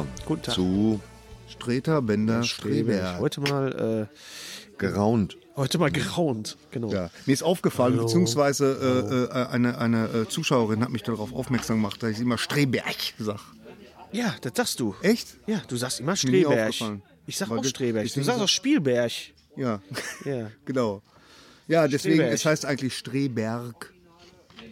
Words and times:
Willkommen 0.00 0.26
Guten 0.26 0.42
Tag. 0.42 0.54
zu 0.54 1.00
Streter, 1.48 2.02
Bender, 2.02 2.42
Streberg. 2.42 3.18
Heute 3.20 3.40
mal, 3.40 4.08
Geraunt. 4.78 5.34
äh, 5.34 5.56
heute 5.56 5.78
mal 5.78 5.90
geraunt, 5.90 6.56
genau. 6.70 6.92
Ja, 6.92 7.10
mir 7.26 7.32
ist 7.32 7.42
aufgefallen, 7.42 7.96
beziehungsweise 7.98 9.28
äh, 9.32 9.38
äh, 9.38 9.46
eine, 9.48 9.78
eine 9.78 10.06
äh, 10.08 10.28
Zuschauerin 10.28 10.82
hat 10.82 10.90
mich 10.90 11.02
darauf 11.02 11.34
aufmerksam 11.34 11.76
gemacht, 11.76 12.02
dass 12.02 12.10
ich 12.12 12.20
immer 12.20 12.38
Streberg 12.38 12.96
sage. 13.18 13.40
Ja, 14.12 14.34
das 14.40 14.52
sagst 14.56 14.80
du. 14.80 14.94
Echt? 15.02 15.36
Ja, 15.46 15.62
du 15.68 15.76
sagst 15.76 16.00
immer 16.00 16.16
Streberg. 16.16 16.68
aufgefallen. 16.70 17.02
Ich 17.26 17.36
sag 17.36 17.50
Weil 17.50 17.58
auch 17.58 17.64
Streberg. 17.64 18.06
ich 18.06 18.14
Du 18.14 18.22
sagst 18.22 18.40
auch 18.40 18.48
Spielberg. 18.48 19.12
Ja, 19.56 19.80
Ja. 20.24 20.50
genau. 20.64 21.02
Ja, 21.68 21.86
deswegen, 21.86 22.14
Streberg. 22.16 22.34
es 22.34 22.44
heißt 22.44 22.64
eigentlich 22.66 22.96
Streberg. 22.96 23.92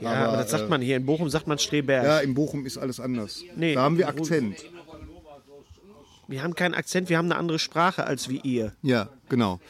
Ja, 0.00 0.10
aber, 0.12 0.28
Aber, 0.28 0.37
das 0.39 0.50
sagt 0.50 0.65
äh, 0.65 0.69
man 0.69 0.81
hier. 0.81 0.97
In 0.97 1.06
Bochum 1.06 1.28
sagt 1.28 1.47
man 1.47 1.59
Streberg. 1.59 2.05
Ja, 2.05 2.19
in 2.21 2.34
Bochum 2.34 2.66
ist 2.66 2.78
alles 2.78 2.99
anders. 3.00 3.43
Nee, 3.56 3.75
da 3.75 3.83
haben 3.83 3.99
wir 3.99 4.06
wo- 4.06 4.10
Akzent. 4.10 4.56
Wir 6.31 6.43
haben 6.43 6.55
keinen 6.55 6.75
Akzent, 6.75 7.09
wir 7.09 7.16
haben 7.16 7.25
eine 7.25 7.37
andere 7.37 7.59
Sprache 7.59 8.05
als 8.05 8.28
wie 8.28 8.39
ihr. 8.43 8.75
Ja, 8.83 9.09
genau. 9.31 9.61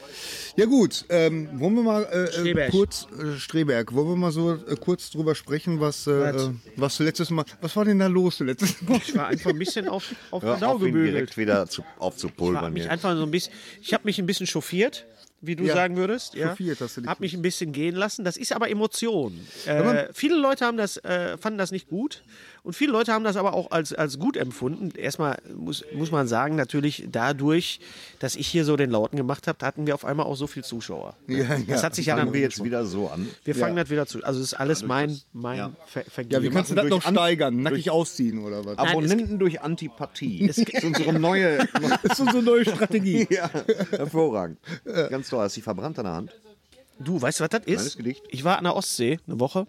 Ja 0.56 0.64
gut, 0.66 1.04
ähm, 1.08 1.48
wollen 1.60 1.74
wir 1.76 1.82
mal 1.84 2.02
äh, 2.02 2.24
äh, 2.24 2.32
Streberg. 2.32 2.70
kurz, 2.72 3.06
äh, 3.16 3.38
Streberg, 3.38 3.94
wollen 3.94 4.08
wir 4.08 4.16
mal 4.16 4.32
so 4.32 4.54
äh, 4.54 4.74
kurz 4.74 5.08
drüber 5.10 5.36
sprechen, 5.36 5.78
was, 5.80 6.08
äh, 6.08 6.10
Was? 6.34 6.42
äh, 6.48 6.50
was 6.74 6.98
letztes 6.98 7.30
Mal, 7.30 7.44
was 7.60 7.76
war 7.76 7.84
denn 7.84 8.00
da 8.00 8.08
los 8.08 8.40
letztes 8.40 8.82
Mal? 8.82 8.98
Ich 9.06 9.14
war 9.16 9.28
einfach 9.28 9.50
ein 9.50 9.58
bisschen 9.58 9.86
auf, 9.88 10.12
auf 10.32 10.42
Hör 10.42 10.56
Genau 10.56 10.74
auf, 10.74 10.82
direkt 10.82 11.36
wieder 11.36 11.68
zu, 11.68 11.82
Ich 11.82 11.86
war 11.86 12.02
aufzupulvern. 12.02 12.72
mich 12.72 12.82
hier. 12.82 12.90
einfach 12.90 13.14
so 13.16 13.22
ein 13.22 13.30
bisschen, 13.30 13.52
ich 13.80 13.94
habe 13.94 14.02
mich 14.04 14.18
ein 14.18 14.26
bisschen 14.26 14.48
chauffiert, 14.48 15.06
wie 15.40 15.54
du 15.54 15.62
Ja, 15.62 15.74
sagen 15.74 15.96
würdest. 15.96 16.34
Ja. 16.34 16.48
chauffiert 16.48 16.80
hast 16.80 16.96
du 16.96 17.02
dich. 17.02 17.08
Hab 17.08 17.20
mich 17.20 17.34
ein 17.34 17.42
bisschen 17.42 17.70
gehen 17.70 17.94
lassen. 17.94 18.24
Das 18.24 18.36
ist 18.36 18.52
aber 18.52 18.68
Emotion. 18.68 19.38
Äh, 19.66 20.08
viele 20.12 20.36
Leute 20.36 20.64
haben 20.66 20.76
das, 20.76 20.96
äh, 21.04 21.38
fanden 21.38 21.58
das 21.58 21.70
nicht 21.70 21.88
gut 21.88 22.24
und 22.68 22.74
viele 22.74 22.92
Leute 22.92 23.14
haben 23.14 23.24
das 23.24 23.36
aber 23.36 23.54
auch 23.54 23.70
als, 23.70 23.94
als 23.94 24.18
gut 24.18 24.36
empfunden. 24.36 24.90
Erstmal 24.94 25.38
muss, 25.56 25.86
muss 25.94 26.10
man 26.10 26.28
sagen, 26.28 26.54
natürlich 26.54 27.08
dadurch, 27.10 27.80
dass 28.18 28.36
ich 28.36 28.46
hier 28.46 28.66
so 28.66 28.76
den 28.76 28.90
Lauten 28.90 29.16
gemacht 29.16 29.46
habe, 29.46 29.64
hatten 29.64 29.86
wir 29.86 29.94
auf 29.94 30.04
einmal 30.04 30.26
auch 30.26 30.34
so 30.34 30.46
viel 30.46 30.62
Zuschauer. 30.62 31.16
Ja, 31.28 31.44
Das 31.66 31.80
ja. 31.80 31.82
hat 31.84 31.94
sich 31.94 32.04
ja 32.04 32.14
dann 32.14 32.26
Fangen 32.26 32.34
wir 32.34 32.42
jetzt 32.42 32.62
wieder 32.62 32.84
so 32.84 33.08
an. 33.08 33.26
wir 33.42 33.54
fangen 33.54 33.74
das 33.74 33.88
wieder 33.88 34.04
zu. 34.04 34.22
Also 34.22 34.40
es 34.40 34.52
ist 34.52 34.60
alles 34.60 34.82
mein, 34.82 35.18
mein 35.32 35.56
Ja. 35.56 35.72
Ver 35.86 36.02
Vergehen. 36.10 36.30
Ja, 36.30 36.42
wie 36.42 36.50
kannst 36.54 36.70
du 36.70 36.74
das 36.74 36.84
noch 36.90 37.00
steigern? 37.00 37.62
Nackig 37.62 37.90
ausziehen 37.90 38.38
oder 38.44 38.62
was? 38.66 38.76
Abonnenten 38.76 39.38
durch 39.38 39.62
Antipathie. 39.62 40.46
Das 40.48 40.58
ist 40.58 40.84
unsere 40.84 41.18
neue. 41.18 41.66
Ist 42.02 42.20
unsere 42.20 42.42
neue 42.42 42.66
Strategie. 42.66 43.26
ja, 43.30 43.48
hervorragend. 43.92 44.58
Ganz 45.08 45.30
toll. 45.30 45.40
Hast 45.40 45.56
du 45.56 45.60
die 45.60 45.62
verbrannt 45.62 45.98
an 46.00 46.04
der 46.04 46.14
Hand? 46.14 46.36
Du, 46.98 47.18
weißt 47.22 47.40
du, 47.40 47.44
was 47.44 47.50
das 47.50 47.64
ist? 47.64 47.98
Ich 48.28 48.44
war 48.44 48.58
an 48.58 48.64
der 48.64 48.76
Ostsee 48.76 49.20
eine 49.26 49.40
Woche 49.40 49.66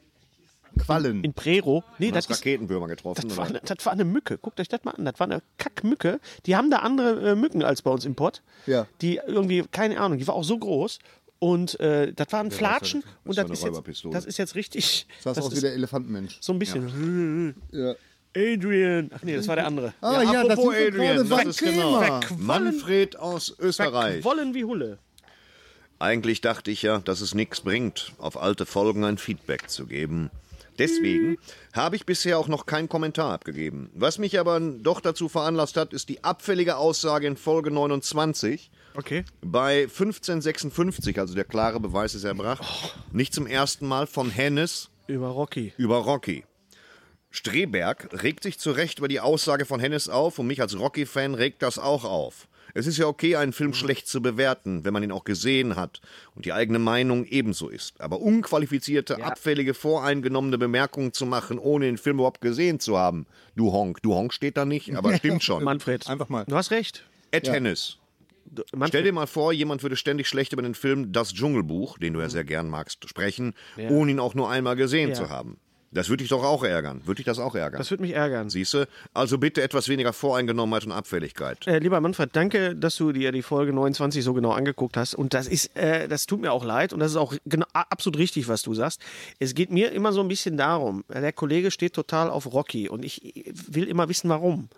Quallen. 0.79 1.23
in 1.23 1.33
Prero. 1.33 1.83
Nee, 1.97 2.11
das 2.11 2.25
ist, 2.25 2.31
Raketenwürmer 2.31 2.87
getroffen. 2.87 3.27
Das 3.27 3.37
war, 3.37 3.45
oder? 3.49 3.59
eine, 3.59 3.61
das 3.65 3.85
war 3.85 3.93
eine 3.93 4.05
Mücke. 4.05 4.37
Guckt 4.37 4.59
euch 4.59 4.67
das 4.67 4.83
mal 4.83 4.91
an. 4.91 5.05
Das 5.05 5.19
war 5.19 5.27
eine 5.27 5.41
Kackmücke. 5.57 6.19
Die 6.45 6.55
haben 6.55 6.71
da 6.71 6.77
andere 6.77 7.31
äh, 7.31 7.35
Mücken 7.35 7.63
als 7.63 7.81
bei 7.81 7.91
uns 7.91 8.05
im 8.05 8.15
Pott. 8.15 8.41
Ja. 8.65 8.87
Die 9.01 9.19
irgendwie, 9.25 9.63
keine 9.71 9.99
Ahnung, 9.99 10.17
die 10.17 10.27
war 10.27 10.35
auch 10.35 10.43
so 10.43 10.57
groß. 10.57 10.99
Und 11.39 11.79
äh, 11.79 12.11
das 12.13 12.27
war 12.31 12.41
ein 12.41 12.51
Flatschen. 12.51 13.03
und 13.23 13.37
war 13.37 13.45
das 13.45 13.63
eine 13.63 13.71
ist, 13.71 13.87
jetzt, 13.87 14.05
das 14.11 14.25
ist 14.25 14.37
jetzt 14.37 14.55
richtig. 14.55 15.07
Das 15.23 15.35
sah 15.35 15.41
aus 15.41 15.55
wie 15.55 15.61
der 15.61 15.73
Elefantenmensch. 15.73 16.37
so 16.41 16.51
ein 16.53 16.59
bisschen. 16.59 17.55
Ja. 17.71 17.95
Adrian. 18.35 19.09
Ach 19.13 19.23
nee, 19.23 19.35
das 19.35 19.47
war 19.47 19.55
der 19.55 19.65
andere. 19.65 19.93
Ah 20.01 20.21
ja, 20.21 20.43
das 20.43 20.51
apropos 20.51 20.75
sind 20.75 20.95
wir 20.95 21.11
Adrian, 21.11 21.29
das 21.29 21.45
ist 21.45 21.59
genau. 21.59 22.19
Manfred 22.37 23.17
aus 23.17 23.55
Österreich. 23.59 24.23
Wollen 24.23 24.53
wie 24.53 24.65
Hulle. 24.65 24.99
Eigentlich 25.97 26.39
dachte 26.41 26.71
ich 26.71 26.81
ja, 26.81 26.99
dass 26.99 27.21
es 27.21 27.33
nichts 27.33 27.61
bringt, 27.61 28.13
auf 28.19 28.41
alte 28.41 28.65
Folgen 28.65 29.03
ein 29.03 29.17
Feedback 29.17 29.69
zu 29.69 29.85
geben. 29.85 30.29
Deswegen 30.79 31.37
habe 31.73 31.95
ich 31.97 32.05
bisher 32.05 32.39
auch 32.39 32.47
noch 32.47 32.65
keinen 32.65 32.89
Kommentar 32.89 33.33
abgegeben. 33.33 33.91
Was 33.93 34.17
mich 34.17 34.39
aber 34.39 34.59
doch 34.59 35.01
dazu 35.01 35.29
veranlasst 35.29 35.77
hat, 35.77 35.93
ist 35.93 36.09
die 36.09 36.23
abfällige 36.23 36.77
Aussage 36.77 37.27
in 37.27 37.37
Folge 37.37 37.69
29 37.69 38.71
Okay. 38.95 39.23
bei 39.41 39.83
1556, 39.83 41.19
also 41.19 41.35
der 41.35 41.45
klare 41.45 41.79
Beweis 41.79 42.15
ist 42.15 42.23
erbracht, 42.23 42.95
nicht 43.11 43.33
zum 43.33 43.45
ersten 43.45 43.87
Mal 43.87 44.07
von 44.07 44.29
Hennes 44.31 44.89
Über 45.07 45.27
Rocky. 45.27 45.73
über 45.77 45.97
Rocky. 45.99 46.43
Streberg 47.31 48.09
regt 48.23 48.41
sich 48.43 48.57
zu 48.57 48.71
Recht 48.71 48.97
über 48.97 49.07
die 49.07 49.19
Aussage 49.19 49.65
von 49.65 49.79
Hennes 49.79 50.09
auf 50.09 50.39
und 50.39 50.47
mich 50.47 50.61
als 50.61 50.77
Rocky-Fan 50.79 51.35
regt 51.35 51.61
das 51.61 51.77
auch 51.77 52.03
auf. 52.03 52.47
Es 52.73 52.87
ist 52.87 52.97
ja 52.97 53.05
okay, 53.07 53.35
einen 53.35 53.53
Film 53.53 53.73
schlecht 53.73 54.07
zu 54.07 54.21
bewerten, 54.21 54.85
wenn 54.85 54.93
man 54.93 55.03
ihn 55.03 55.11
auch 55.11 55.23
gesehen 55.23 55.75
hat 55.75 56.01
und 56.35 56.45
die 56.45 56.53
eigene 56.53 56.79
Meinung 56.79 57.25
ebenso 57.25 57.69
ist. 57.69 57.99
Aber 58.01 58.19
unqualifizierte, 58.21 59.23
abfällige, 59.23 59.73
voreingenommene 59.73 60.57
Bemerkungen 60.57 61.13
zu 61.13 61.25
machen, 61.25 61.57
ohne 61.59 61.85
den 61.85 61.97
Film 61.97 62.17
überhaupt 62.17 62.41
gesehen 62.41 62.79
zu 62.79 62.97
haben. 62.97 63.25
Du 63.55 63.71
Honk. 63.71 64.01
Du 64.01 64.13
Honk 64.13 64.33
steht 64.33 64.57
da 64.57 64.65
nicht, 64.65 64.95
aber 64.95 65.13
stimmt 65.17 65.43
schon. 65.43 65.63
Manfred. 65.63 66.07
Einfach 66.07 66.29
mal. 66.29 66.45
Du 66.47 66.55
hast 66.55 66.71
recht. 66.71 67.05
Ed 67.31 67.47
Hennes. 67.51 67.97
Du- 68.45 68.63
Stell 68.65 68.79
Manfred, 68.79 69.05
dir 69.05 69.13
mal 69.13 69.27
vor, 69.27 69.53
jemand 69.53 69.83
würde 69.83 69.95
ständig 69.95 70.27
schlecht 70.27 70.53
über 70.53 70.63
den 70.63 70.73
Film 70.73 71.11
Das 71.11 71.33
Dschungelbuch, 71.33 71.99
den 71.99 72.13
du 72.13 72.19
ja 72.19 72.29
sehr 72.29 72.43
gern 72.43 72.67
magst, 72.69 73.07
sprechen, 73.07 73.53
ohne 73.89 74.11
ihn 74.11 74.19
auch 74.19 74.33
nur 74.33 74.49
einmal 74.49 74.75
gesehen 74.75 75.09
Ja. 75.09 75.15
zu 75.15 75.29
haben. 75.29 75.57
Das 75.91 76.09
würde 76.09 76.23
dich 76.23 76.29
doch 76.29 76.43
auch 76.43 76.63
ärgern. 76.63 77.01
Würde 77.05 77.17
dich 77.17 77.25
das 77.25 77.39
auch 77.39 77.55
ärgern? 77.55 77.79
das 77.79 77.89
würde 77.89 78.03
mich 78.03 78.13
ärgern. 78.13 78.49
Siehst 78.49 78.73
du? 78.73 78.87
Also 79.13 79.37
bitte 79.37 79.61
etwas 79.61 79.89
weniger 79.89 80.13
Voreingenommenheit 80.13 80.85
und 80.85 80.91
Abfälligkeit. 80.91 81.65
Äh, 81.67 81.79
lieber 81.79 81.99
Manfred, 81.99 82.29
danke, 82.33 82.75
dass 82.75 82.95
du 82.95 83.11
dir 83.11 83.31
die 83.31 83.41
Folge 83.41 83.73
29 83.73 84.23
so 84.23 84.33
genau 84.33 84.51
angeguckt 84.51 84.97
hast. 84.97 85.15
Und 85.15 85.33
das 85.33 85.47
ist, 85.47 85.75
äh, 85.75 86.07
das 86.07 86.25
tut 86.27 86.41
mir 86.41 86.51
auch 86.51 86.63
leid 86.63 86.93
und 86.93 86.99
das 86.99 87.11
ist 87.11 87.17
auch 87.17 87.33
genau, 87.45 87.65
absolut 87.73 88.19
richtig, 88.19 88.47
was 88.47 88.61
du 88.61 88.73
sagst. 88.73 89.01
Es 89.39 89.55
geht 89.55 89.71
mir 89.71 89.91
immer 89.91 90.13
so 90.13 90.21
ein 90.21 90.27
bisschen 90.27 90.57
darum, 90.57 91.03
der 91.09 91.33
Kollege 91.33 91.71
steht 91.71 91.93
total 91.93 92.29
auf 92.29 92.53
Rocky 92.53 92.87
und 92.89 93.03
ich 93.03 93.33
will 93.67 93.85
immer 93.87 94.09
wissen, 94.09 94.29
warum. 94.29 94.69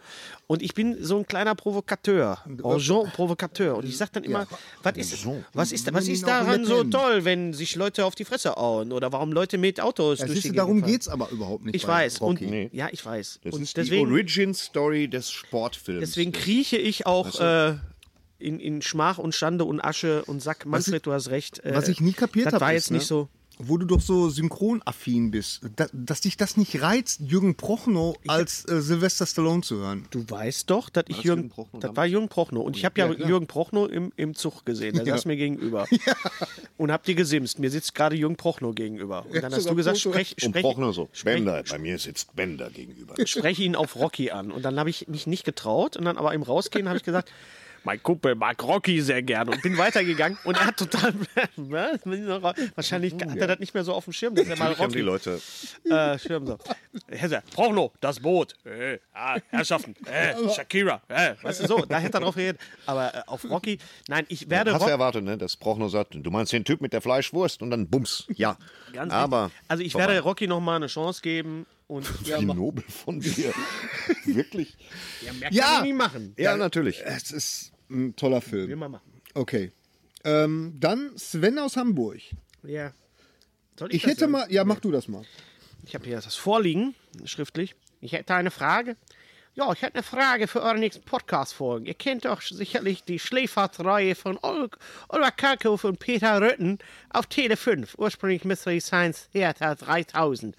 Und 0.48 0.62
ich 0.62 0.74
bin 0.74 0.98
so 1.02 1.18
ein 1.18 1.25
kleiner 1.25 1.56
Provokateur, 1.56 2.40
Agent 2.63 3.13
Provokateur. 3.13 3.78
Und 3.78 3.86
ich 3.86 3.98
sage 3.98 4.12
dann 4.13 4.24
immer, 4.24 4.48
was 4.84 4.98
ist, 4.98 5.25
was 5.54 5.72
ist, 5.72 5.94
was 5.94 6.08
ist 6.08 6.28
daran 6.28 6.66
so 6.66 6.84
toll, 6.84 7.25
wenn 7.25 7.54
sich 7.54 7.75
Leute 7.75 8.06
auf 8.06 8.16
die 8.16 8.25
Fresse 8.25 8.52
hauen 8.56 8.92
oder 8.92 9.12
warum 9.12 9.31
Leute 9.31 9.58
mit 9.58 9.80
Autos 9.80 10.19
Ja, 10.19 10.25
durch 10.25 10.42
die 10.42 10.52
darum 10.52 10.80
fahren? 10.80 10.90
Geht's 11.01 11.07
aber 11.07 11.30
überhaupt 11.30 11.65
nicht. 11.65 11.75
Ich 11.75 11.83
bei 11.83 12.06
weiß. 12.06 12.19
Und, 12.19 12.42
Rocky. 12.42 12.69
Ja, 12.71 12.89
ich 12.92 13.03
weiß. 13.03 13.39
Das 13.44 13.56
und 13.56 13.63
ist 13.63 13.75
deswegen, 13.77 14.07
die 14.07 14.13
Origin-Story 14.13 15.07
des 15.07 15.31
Sportfilms. 15.31 16.01
deswegen 16.01 16.31
krieche 16.31 16.77
ich 16.77 17.06
auch 17.07 17.39
äh, 17.39 17.75
in, 18.38 18.59
in 18.59 18.81
Schmach 18.81 19.18
und 19.18 19.33
Schande 19.33 19.65
und 19.65 19.83
Asche 19.83 20.24
und 20.25 20.42
Sack. 20.42 20.65
Manfred, 20.65 21.06
du 21.06 21.12
hast 21.12 21.30
recht. 21.30 21.63
Äh, 21.63 21.74
Was 21.75 21.88
ich 21.88 22.01
nie 22.01 22.13
kapiert 22.13 22.48
Das 22.48 22.53
habe, 22.53 22.65
war 22.65 22.74
ist, 22.74 22.86
jetzt 22.86 22.92
nicht 22.92 23.01
ne, 23.01 23.07
so. 23.07 23.30
Wo 23.68 23.78
du 23.78 23.86
doch 23.86 24.02
so 24.02 24.30
synchronaffin 24.30 25.31
bist, 25.31 25.62
da, 25.75 25.88
dass 25.94 26.22
dich 26.22 26.38
das 26.38 26.58
nicht 26.58 26.81
reizt, 26.81 27.22
Jürgen 27.22 27.56
Prochnow 27.56 28.18
als 28.28 28.68
äh, 28.68 28.81
Sylvester 28.81 29.25
Stallone 29.25 29.62
zu 29.62 29.78
hören. 29.78 30.06
Du 30.12 30.24
weißt 30.28 30.69
doch, 30.69 30.90
dass 30.90 31.06
ich 31.08 31.24
Jürgen, 31.24 31.44
Jürgen 31.44 31.50
Prochnow 31.50 31.80
das 31.81 31.96
war 31.96 32.06
Jürgen 32.06 32.30
Prochnow. 32.30 32.66
Und 32.66 32.78
ich 32.78 32.86
habe 32.86 33.00
ja, 33.00 33.12
Jürgen 33.12 33.48
Prochnow 33.48 33.90
im, 33.90 34.12
im 34.16 34.36
Zug 34.36 34.66
gesehen, 34.66 34.96
der 34.96 35.06
saß 35.06 35.25
mir 35.25 35.38
gegenüber. 35.38 35.86
Und 36.78 36.92
hab 36.92 37.04
dir 37.04 37.16
gesimst. 37.16 37.60
Mir 37.60 37.69
sitzt 37.69 37.94
gerade 37.94 38.16
Jürgen 38.16 38.36
Prochnow 38.36 38.74
gegenüber. 38.74 39.25
Und 39.28 39.44
dann 39.44 39.54
hast 39.54 39.69
du 39.69 39.75
gesagt, 39.75 40.00
sprech, 40.00 40.36
und 40.42 40.50
sprech, 40.50 40.63
Prochnow 40.63 40.94
so. 40.94 41.10
sprech, 41.12 41.36
Bender, 41.36 41.63
bei 41.69 41.78
mir 41.78 42.00
sitzt 42.00 42.36
Bender 42.36 42.69
gegenüber. 42.69 43.16
sprech 43.25 43.60
ihn 43.60 43.75
auf 43.75 43.96
Rocky 43.96 44.31
an. 44.31 44.52
Und 44.52 44.63
dann 44.63 44.80
habe 44.80 44.90
ich 44.90 45.08
mich 45.08 45.28
nicht 45.28 45.44
getraut. 45.44 45.98
Und 45.98 46.06
dann 46.06 46.18
aber 46.18 46.34
im 46.34 46.42
Rausgehen 46.42 46.88
habe 46.88 46.98
ich 46.98 47.04
gesagt, 47.04 47.31
mein 47.83 48.01
Kumpel 48.01 48.36
mag 48.36 48.62
Rocky 48.63 49.01
sehr 49.01 49.22
gerne 49.24 49.51
und 49.51 49.62
bin 49.62 49.78
weitergegangen 49.78 50.38
und 50.44 50.57
er 50.57 50.68
hat 50.68 50.78
total 50.78 51.13
wahrscheinlich 52.75 53.13
hat 53.13 53.38
er 53.38 53.48
das 53.48 53.60
nicht 53.60 53.74
mehr 53.74 53.83
so 53.83 53.94
auf 53.94 54.06
dem 54.06 54.13
Schirm, 54.13 54.36
dass 54.36 54.48
er 54.48 54.57
mal 54.57 54.78
haben 54.78 54.92
die 54.92 55.00
Rocky 55.01 55.01
Leute 55.01 55.42
äh, 55.89 56.18
Schirm 56.19 56.45
so. 56.45 56.57
Herr 57.07 57.42
Prochnow, 57.54 57.92
das 58.00 58.19
Boot. 58.19 58.56
Äh, 58.66 59.00
ah, 59.13 59.38
Herrschaften. 59.50 59.95
Äh, 60.06 60.50
Shakira. 60.54 61.01
Äh, 61.07 61.36
weißt 61.42 61.63
du 61.63 61.68
so, 61.68 61.86
da 61.86 62.00
hätte 62.00 62.18
er 62.18 62.22
drauf 62.22 62.36
redet. 62.36 62.60
Aber 62.86 63.13
äh, 63.13 63.22
auf 63.28 63.50
Rocky, 63.50 63.78
nein, 64.07 64.25
ich 64.27 64.50
werde 64.50 64.72
Hast 64.72 64.81
du 64.81 64.84
Rocky. 64.86 64.92
erwartet, 64.92 65.24
ne? 65.24 65.38
dass 65.38 65.56
Prochnow 65.56 65.89
sagt, 65.89 66.16
du 66.16 66.31
meinst 66.31 66.54
den 66.54 66.66
Typ 66.66 66.81
mit 66.81 66.94
der 66.94 67.01
Fleischwurst 67.01 67.62
und 67.62 67.72
dann 67.72 67.88
bums. 67.88 68.27
Ja. 68.36 68.57
Ganz 68.94 69.13
Aber. 69.13 69.51
Also 69.68 69.84
ich 69.84 69.95
werde 69.95 70.19
Rocky 70.19 70.48
noch 70.48 70.60
mal 70.60 70.75
eine 70.75 70.88
Chance 70.88 71.22
geben 71.22 71.66
und 71.92 72.10
ja, 72.26 72.40
wie 72.40 72.46
nobel 72.46 72.84
von 72.88 73.20
dir. 73.20 73.54
Wirklich. 74.26 74.78
mehr 75.40 75.52
Ja. 75.52 75.64
kann 75.66 75.76
ich 75.78 75.82
nicht 75.92 75.98
machen. 75.98 76.34
Ja, 76.38 76.56
natürlich. 76.56 77.02
Es 77.06 77.32
ist 77.32 77.72
ein 77.90 78.16
toller 78.16 78.42
Will 78.50 78.66
Film. 78.68 78.80
mal 78.80 78.90
machen. 78.90 79.12
Okay. 79.34 79.72
Ähm, 80.24 80.78
dann 80.80 81.12
Sven 81.18 81.60
aus 81.60 81.76
Hamburg. 81.76 82.20
Ja. 82.64 82.94
Soll 83.78 83.90
ich, 83.90 83.96
Ich 83.98 84.06
hätte 84.06 84.22
sagen? 84.22 84.32
mal, 84.32 84.52
ja, 84.52 84.64
mach 84.64 84.80
du 84.80 84.92
das 84.92 85.08
mal. 85.08 85.24
Ich 85.86 85.94
habe 85.96 86.06
hier 86.06 86.16
das 86.22 86.36
vorliegen, 86.36 86.96
schriftlich. 87.26 87.76
Ich 88.00 88.14
hätte 88.14 88.34
eine 88.36 88.52
Frage. 88.52 88.96
Ja, 89.54 89.70
ich 89.74 89.82
hätte 89.82 89.96
eine 89.96 90.04
Frage 90.04 90.48
für 90.48 90.62
eure 90.62 90.78
nächsten 90.80 91.04
Podcast-Folgen. 91.04 91.86
Ihr 91.86 91.94
kennt 91.94 92.24
doch 92.24 92.42
sicherlich 92.42 93.04
die 93.04 93.20
Schläfertreihe 93.20 94.16
von 94.16 94.38
Ol- 94.44 94.70
Oliver 95.10 95.32
Kalkofe 95.32 95.88
und 95.90 96.00
Peter 96.00 96.40
Rötten 96.40 96.80
auf 97.10 97.26
Tele 97.26 97.58
5, 97.58 97.96
ursprünglich 97.98 98.46
Mystery 98.46 98.80
Science 98.80 99.28
Theater 99.34 99.76
3000. 99.76 100.56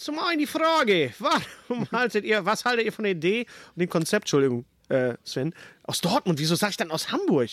Zum 0.00 0.18
einen 0.18 0.38
die 0.38 0.46
Frage, 0.46 1.12
warum 1.18 1.86
haltet 1.92 2.24
ihr, 2.24 2.42
was 2.46 2.64
haltet 2.64 2.86
ihr 2.86 2.92
von 2.92 3.02
der 3.02 3.12
Idee 3.12 3.40
und 3.74 3.80
dem 3.80 3.90
Konzept, 3.90 4.22
Entschuldigung, 4.24 4.64
äh, 4.88 5.12
Sven, 5.24 5.52
aus 5.82 6.00
Dortmund? 6.00 6.38
Wieso 6.38 6.54
sag 6.54 6.70
ich 6.70 6.78
dann 6.78 6.90
aus 6.90 7.12
Hamburg? 7.12 7.50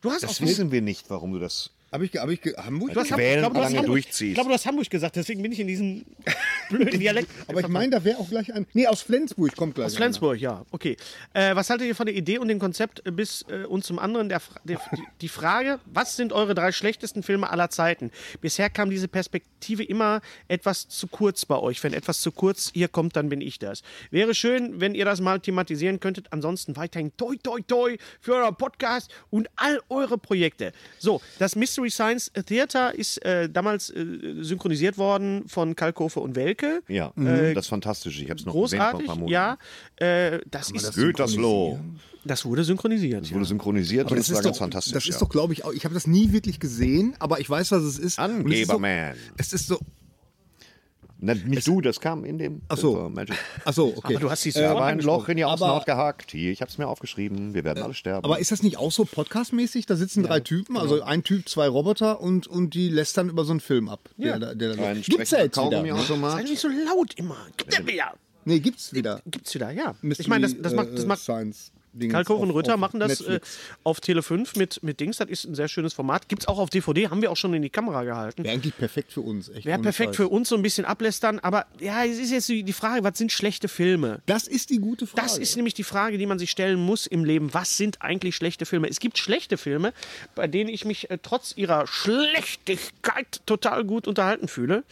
Du 0.00 0.10
hast 0.10 0.24
Das 0.24 0.40
wissen 0.40 0.72
wir 0.72 0.82
nicht, 0.82 1.08
warum 1.10 1.32
du 1.32 1.38
das. 1.38 1.70
Habe 1.92 2.04
ich, 2.04 2.16
hab 2.16 2.28
ich 2.28 2.40
Hamburg? 2.56 2.92
Du 2.92 2.98
hast, 2.98 3.12
ich 3.12 3.16
glaube, 3.16 3.38
du 3.38 3.44
hast 3.44 3.54
lange 3.54 3.76
Hamburg, 3.78 3.86
durchziehst. 3.86 4.20
ich 4.22 4.34
glaube, 4.34 4.48
du 4.48 4.54
hast 4.54 4.66
Hamburg 4.66 4.90
gesagt, 4.90 5.14
deswegen 5.14 5.42
bin 5.42 5.52
ich 5.52 5.60
in 5.60 5.68
diesen 5.68 6.04
blöden 6.68 6.98
Dialekt. 6.98 7.30
Aber 7.48 7.60
ich 7.60 7.68
meine, 7.68 7.90
da 7.90 8.04
wäre 8.04 8.18
auch 8.18 8.28
gleich 8.28 8.52
ein. 8.52 8.66
Nee, 8.72 8.86
aus 8.86 9.02
Flensburg 9.02 9.56
kommt 9.56 9.74
gleich. 9.74 9.86
Aus 9.86 9.96
Flensburg, 9.96 10.38
ja. 10.38 10.64
Okay. 10.70 10.96
Äh, 11.32 11.54
was 11.54 11.70
haltet 11.70 11.86
ihr 11.86 11.94
von 11.94 12.06
der 12.06 12.14
Idee 12.14 12.38
und 12.38 12.48
dem 12.48 12.58
Konzept 12.58 13.06
äh, 13.06 13.10
bis 13.10 13.44
äh, 13.48 13.64
und 13.64 13.84
zum 13.84 13.98
anderen 13.98 14.28
der, 14.28 14.40
der, 14.64 14.80
die, 15.20 15.28
Frage, 15.28 15.80
was 15.86 16.16
sind 16.16 16.32
eure 16.32 16.54
drei 16.54 16.72
schlechtesten 16.72 17.22
Filme 17.22 17.50
aller 17.50 17.70
Zeiten? 17.70 18.10
Bisher 18.40 18.70
kam 18.70 18.90
diese 18.90 19.08
Perspektive 19.08 19.84
immer 19.84 20.20
etwas 20.48 20.88
zu 20.88 21.06
kurz 21.06 21.44
bei 21.44 21.56
euch. 21.56 21.82
Wenn 21.82 21.92
etwas 21.92 22.20
zu 22.20 22.32
kurz 22.32 22.70
hier 22.72 22.88
kommt, 22.88 23.16
dann 23.16 23.28
bin 23.28 23.40
ich 23.40 23.58
das. 23.58 23.82
Wäre 24.10 24.34
schön, 24.34 24.80
wenn 24.80 24.94
ihr 24.94 25.04
das 25.04 25.20
mal 25.20 25.40
thematisieren 25.40 26.00
könntet. 26.00 26.32
Ansonsten 26.32 26.76
weiterhin 26.76 27.12
toi 27.16 27.36
toi 27.42 27.60
toi 27.66 27.96
für 28.20 28.34
euren 28.34 28.56
Podcast 28.56 29.10
und 29.30 29.48
all 29.56 29.80
eure 29.88 30.18
Projekte. 30.18 30.72
So, 30.98 31.20
das 31.38 31.56
Mystery 31.56 31.90
Science 31.90 32.32
Theater 32.46 32.94
ist 32.94 33.24
äh, 33.24 33.48
damals 33.48 33.90
äh, 33.90 34.04
synchronisiert 34.40 34.98
worden 34.98 35.48
von 35.48 35.76
Kalkofe 35.76 36.20
und 36.20 36.36
Welke. 36.60 36.82
Ja, 36.88 37.12
das 37.54 37.64
ist 37.64 37.68
fantastisch. 37.68 38.20
Ich 38.20 38.30
habe 38.30 38.40
es 38.40 38.46
noch 38.46 38.54
erwähnt 38.54 38.70
vor 38.70 38.78
Großartig, 38.78 39.00
ein 39.00 39.06
paar 39.06 39.16
Monaten. 39.16 39.32
ja. 39.32 39.58
Äh, 40.34 40.40
das, 40.50 40.70
ist, 40.70 40.86
das, 40.88 40.94
Gütersloh. 40.94 41.78
wurde 42.44 42.64
synchronisiert. 42.64 43.32
Wurde 43.32 43.44
synchronisiert 43.44 44.10
und 44.10 44.16
Das 44.18 44.26
das 44.26 44.34
war 44.34 44.40
ist 44.40 44.44
ganz 44.44 44.56
doch, 44.56 44.62
fantastisch. 44.64 44.92
das 44.92 45.04
ist 45.04 45.14
ja. 45.14 45.20
doch, 45.20 45.28
glaube 45.28 45.52
ich, 45.52 45.64
auch. 45.64 45.72
Ich 45.72 45.84
habe 45.84 45.94
das 45.94 46.06
nie 46.06 46.32
wirklich 46.32 46.60
gesehen, 46.60 47.14
aber 47.18 47.40
ich 47.40 47.48
weiß, 47.48 47.70
was 47.72 47.82
es 47.82 47.98
ist. 47.98 48.18
Und 48.18 48.50
es 48.52 48.60
ist 48.60 48.66
so, 48.66 48.72
Angeberman. 48.74 49.16
Es 49.36 49.52
ist 49.52 49.66
so. 49.68 49.78
Na, 51.18 51.34
nicht 51.34 51.66
du, 51.66 51.80
das 51.80 52.00
kam 52.00 52.24
in 52.24 52.38
dem. 52.38 52.60
Ach 52.68 52.76
so. 52.76 52.92
das 52.92 53.02
war 53.02 53.10
Magic. 53.10 53.36
Achso, 53.64 53.92
okay. 53.96 54.14
Aber 54.14 54.20
du 54.20 54.30
hast 54.30 54.44
die 54.44 54.50
Äh, 54.50 54.64
aber 54.64 54.84
ein 54.84 55.00
Loch 55.00 55.28
in 55.28 55.38
die 55.38 55.44
Außenhaut 55.44 55.86
gehakt. 55.86 56.30
Hier, 56.32 56.52
ich 56.52 56.60
habe 56.60 56.70
es 56.70 56.76
mir 56.76 56.86
aufgeschrieben. 56.86 57.54
Wir 57.54 57.64
werden 57.64 57.82
alle 57.82 57.94
sterben. 57.94 58.24
Aber 58.24 58.38
ist 58.38 58.52
das 58.52 58.62
nicht 58.62 58.76
auch 58.76 58.92
so 58.92 59.04
podcastmäßig? 59.04 59.86
Da 59.86 59.96
sitzen 59.96 60.22
drei 60.22 60.40
Typen, 60.40 60.76
also 60.76 61.02
ein 61.02 61.22
Typ, 61.24 61.48
zwei 61.48 61.68
Roboter 61.68 62.20
und, 62.20 62.46
und 62.46 62.74
die 62.74 62.88
lästern 62.90 63.28
über 63.30 63.44
so 63.44 63.52
einen 63.52 63.60
Film 63.60 63.88
ab. 63.88 64.00
Der, 64.16 64.38
da- 64.38 64.54
der, 64.54 64.72
ein 64.72 64.96
läuft. 64.96 65.08
Gibt's 65.08 65.30
ja 65.30 65.38
jetzt 65.38 65.56
wieder. 65.56 65.82
Ne? 65.82 65.88
Sei 65.88 65.88
Kaugummiautomat. 65.88 66.44
nicht 66.44 66.60
so 66.60 66.68
laut 66.68 67.14
immer. 67.16 67.36
Gib 67.56 67.70
der 67.70 67.82
mir. 67.82 68.04
Nee, 68.44 68.60
gibt's 68.60 68.92
wieder. 68.92 69.20
Gibt's 69.26 69.54
wieder, 69.54 69.70
ja. 69.72 69.94
Mystery, 70.02 70.22
ich 70.24 70.28
meine, 70.28 70.46
das, 70.46 70.54
das 70.60 70.74
macht, 70.74 70.92
das 70.92 71.04
äh, 71.04 71.06
macht 71.06 71.20
Science. 71.20 71.72
Dingens 71.98 72.12
Kalkofe 72.14 72.42
und 72.42 72.50
auf- 72.50 72.56
Rütter 72.56 72.74
auf 72.74 72.80
machen 72.80 73.00
das 73.00 73.20
äh, 73.22 73.40
auf 73.84 74.00
Tele 74.00 74.22
5 74.22 74.56
mit, 74.56 74.82
mit 74.82 75.00
Dings. 75.00 75.16
Das 75.16 75.28
ist 75.28 75.44
ein 75.44 75.54
sehr 75.54 75.68
schönes 75.68 75.92
Format. 75.94 76.28
Gibt's 76.28 76.46
auch 76.48 76.58
auf 76.58 76.70
DVD, 76.70 77.08
haben 77.08 77.22
wir 77.22 77.30
auch 77.30 77.36
schon 77.36 77.52
in 77.54 77.62
die 77.62 77.70
Kamera 77.70 78.04
gehalten. 78.04 78.44
Wäre 78.44 78.54
eigentlich 78.54 78.76
perfekt 78.76 79.12
für 79.12 79.20
uns. 79.22 79.48
Echt 79.48 79.64
Wäre 79.66 79.80
perfekt 79.80 80.10
Scheiß. 80.10 80.16
für 80.16 80.28
uns 80.28 80.48
so 80.48 80.56
ein 80.56 80.62
bisschen 80.62 80.84
ablästern, 80.84 81.38
aber 81.40 81.66
ja, 81.80 82.04
es 82.04 82.18
ist 82.18 82.30
jetzt 82.30 82.48
die 82.48 82.72
Frage, 82.72 83.02
was 83.04 83.18
sind 83.18 83.32
schlechte 83.32 83.68
Filme? 83.68 84.20
Das 84.26 84.46
ist 84.46 84.70
die 84.70 84.78
gute 84.78 85.06
Frage. 85.06 85.22
Das 85.26 85.38
ist 85.38 85.56
nämlich 85.56 85.74
die 85.74 85.84
Frage, 85.84 86.18
die 86.18 86.26
man 86.26 86.38
sich 86.38 86.50
stellen 86.50 86.80
muss 86.80 87.06
im 87.06 87.24
Leben. 87.24 87.52
Was 87.54 87.76
sind 87.76 88.02
eigentlich 88.02 88.36
schlechte 88.36 88.66
Filme? 88.66 88.88
Es 88.88 89.00
gibt 89.00 89.18
schlechte 89.18 89.56
Filme, 89.56 89.92
bei 90.34 90.46
denen 90.46 90.68
ich 90.70 90.84
mich 90.84 91.10
äh, 91.10 91.18
trotz 91.22 91.54
ihrer 91.56 91.86
Schlechtigkeit 91.86 93.40
total 93.46 93.84
gut 93.84 94.06
unterhalten 94.06 94.48
fühle 94.48 94.84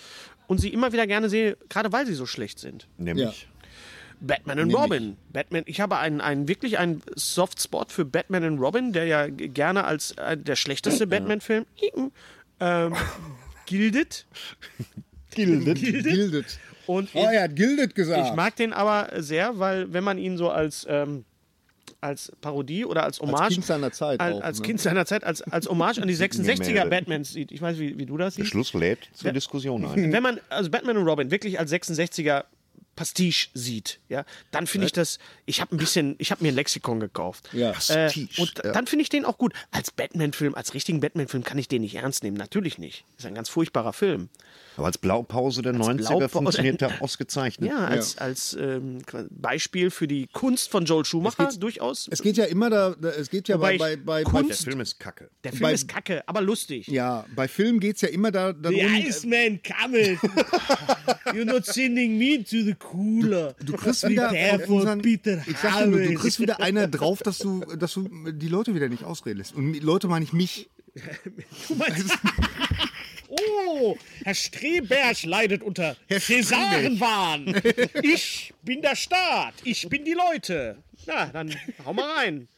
und 0.46 0.58
sie 0.58 0.68
immer 0.68 0.92
wieder 0.92 1.06
gerne 1.06 1.28
sehe, 1.28 1.56
gerade 1.68 1.92
weil 1.92 2.06
sie 2.06 2.14
so 2.14 2.26
schlecht 2.26 2.58
sind. 2.58 2.86
Nämlich. 2.98 3.48
Batman 4.26 4.60
und 4.60 4.74
Robin. 4.74 5.16
Batman, 5.32 5.62
ich 5.66 5.80
habe 5.80 5.98
einen, 5.98 6.20
einen 6.20 6.48
wirklich 6.48 6.78
einen 6.78 7.02
Softspot 7.14 7.92
für 7.92 8.04
Batman 8.04 8.44
und 8.44 8.58
Robin, 8.58 8.92
der 8.92 9.06
ja 9.06 9.26
gerne 9.28 9.84
als 9.84 10.12
äh, 10.12 10.36
der 10.36 10.56
schlechteste 10.56 11.06
Batman-Film 11.06 11.66
ähm, 12.60 12.94
gildet. 13.66 14.26
Gildet. 15.34 15.78
Gildet. 15.80 16.58
Und 16.86 17.10
Oh, 17.14 17.26
er 17.32 17.44
hat 17.44 17.56
Gildet 17.56 17.94
gesagt. 17.94 18.28
Ich 18.28 18.34
mag 18.34 18.56
den 18.56 18.72
aber 18.72 19.08
sehr, 19.22 19.58
weil 19.58 19.93
wenn 19.93 20.04
man 20.04 20.19
ihn 20.19 20.36
so 20.36 20.50
als, 20.50 20.86
ähm, 20.88 21.24
als 22.00 22.31
Parodie 22.43 22.84
oder 22.84 23.04
als 23.04 23.20
Hommage. 23.20 23.54
Kind 23.54 23.64
seiner 23.64 23.90
Zeit 23.90 24.20
Als, 24.20 24.36
auch, 24.36 24.43
als 24.43 24.60
ne? 24.60 24.66
Kind 24.66 24.81
seiner 24.81 25.06
Zeit, 25.06 25.24
als, 25.24 25.40
als 25.43 25.66
Hommage 25.69 25.98
an 26.02 26.08
die 26.08 26.14
66er 26.16 26.56
Gemälde. 26.64 26.90
Batmans 26.90 27.32
sieht. 27.32 27.52
Ich 27.52 27.62
weiß, 27.62 27.78
wie, 27.78 27.98
wie 27.98 28.04
du 28.06 28.19
das 28.19 28.34
Der 28.34 28.44
siehst. 28.44 28.52
Schluss 28.52 28.74
lädt 28.74 29.08
zur 29.14 29.32
Diskussion 29.32 29.84
ein. 29.86 30.12
Wenn 30.12 30.22
man 30.22 30.40
also 30.50 30.70
Batman 30.70 30.98
und 30.98 31.08
Robin 31.08 31.31
wirklich 31.31 31.58
als 31.58 31.72
66er 31.72 32.44
Pastiche 32.94 33.48
sieht, 33.55 34.01
ja, 34.08 34.24
dann 34.51 34.67
finde 34.67 34.86
ich 34.86 34.93
das, 34.93 35.19
ich 35.46 35.60
habe 35.60 35.74
ein 35.74 35.79
bisschen, 35.79 36.15
ich 36.19 36.31
habe 36.31 36.43
mir 36.43 36.51
ein 36.51 36.55
Lexikon 36.55 37.01
gekauft. 37.01 37.48
Ja. 37.53 37.70
Äh, 37.70 37.72
Pastiche, 37.72 38.43
und 38.43 38.63
dann 38.65 38.86
finde 38.86 39.03
ich 39.03 39.08
den 39.08 39.24
auch 39.24 39.39
gut. 39.39 39.53
Als 39.70 39.91
Batman-Film, 39.91 40.55
als 40.55 40.74
richtigen 40.74 41.01
Batman-Film 41.01 41.44
kann 41.44 41.58
ich 41.58 41.69
den 41.69 41.82
nicht 41.82 41.94
ernst 41.96 42.22
nehmen. 42.22 42.36
Natürlich 42.36 42.79
nicht. 42.79 43.05
Ist 43.19 43.27
ein 43.27 43.34
ganz 43.34 43.48
furchtbarer 43.48 43.93
Film. 43.93 44.29
Aber 44.76 44.86
als 44.86 44.98
Blaupause 44.98 45.62
der 45.62 45.72
90er 45.74 45.94
Blaupause- 46.08 46.28
funktioniert 46.28 46.82
er 46.82 46.90
ausgezeichnet. 47.02 47.70
Ja, 47.70 47.86
als, 47.86 48.19
als 48.19 48.56
ähm, 48.58 48.98
Beispiel 49.31 49.90
für 49.90 50.08
die 50.08 50.26
Kunst 50.32 50.70
von 50.70 50.84
Joel 50.84 51.04
Schumacher 51.04 51.46
geht- 51.46 51.62
durchaus. 51.62 52.08
es 52.10 52.20
geht 52.22 52.36
ja 52.36 52.44
immer 52.46 52.70
da, 52.70 52.94
da 53.00 53.10
es 53.10 53.31
geht 53.31 53.48
ja 53.48 53.56
bei, 53.56 53.78
bei, 53.78 53.96
bei, 53.96 54.02
bei, 54.02 54.22
Der 54.22 54.31
Kunst- 54.43 54.64
Film 54.64 54.81
ist 54.81 54.98
kacke. 54.98 55.31
Der 55.44 55.52
Film 55.52 55.62
bei- 55.62 55.72
ist 55.74 55.86
kacke, 55.88 56.22
aber 56.26 56.40
lustig. 56.43 56.88
ja, 56.88 57.24
bei 57.36 57.46
Filmen 57.48 57.78
geht 57.81 57.96
es 57.96 58.02
ja 58.02 58.08
immer 58.08 58.31
da, 58.32 58.52
darum, 58.52 58.78
The 58.78 59.06
Iceman 59.08 59.60
coming. 59.62 60.19
You're 61.26 61.44
not 61.44 61.64
sending 61.66 62.19
me 62.19 62.38
to 62.43 62.62
the 62.64 62.74
cooler. 62.78 63.54
du 63.64 63.74
kriegst 63.74 64.08
wieder 64.08 64.31
unseren, 64.69 65.00
Peter 65.02 65.43
ich 65.46 65.56
sag 65.58 65.86
nur, 65.86 66.00
du 66.00 66.14
kriegst 66.14 66.40
wieder 66.40 66.60
einer 66.60 66.88
drauf, 66.88 67.22
dass 67.22 67.38
du, 67.38 67.60
dass 67.76 67.93
du 67.94 68.08
die 68.32 68.48
Leute 68.48 68.74
wieder 68.74 68.88
nicht 68.88 69.04
ausreden 69.04 69.38
lässt. 69.38 69.54
Und 69.54 69.81
Leute 69.82 70.08
meine 70.08 70.24
ich 70.24 70.32
mich. 70.32 70.69
Du 71.69 71.74
meinst- 71.74 72.19
Oh, 73.28 73.96
Herr 74.24 74.34
Streberg 74.34 75.22
leidet 75.24 75.62
unter 75.62 75.96
Cäsarenwahn. 76.08 77.60
Ich 78.02 78.52
bin 78.62 78.82
der 78.82 78.96
Staat. 78.96 79.54
Ich 79.64 79.88
bin 79.88 80.04
die 80.04 80.12
Leute. 80.12 80.76
Na, 81.06 81.26
dann 81.26 81.54
hau 81.84 81.93
mal 81.93 82.10
rein. 82.19 82.48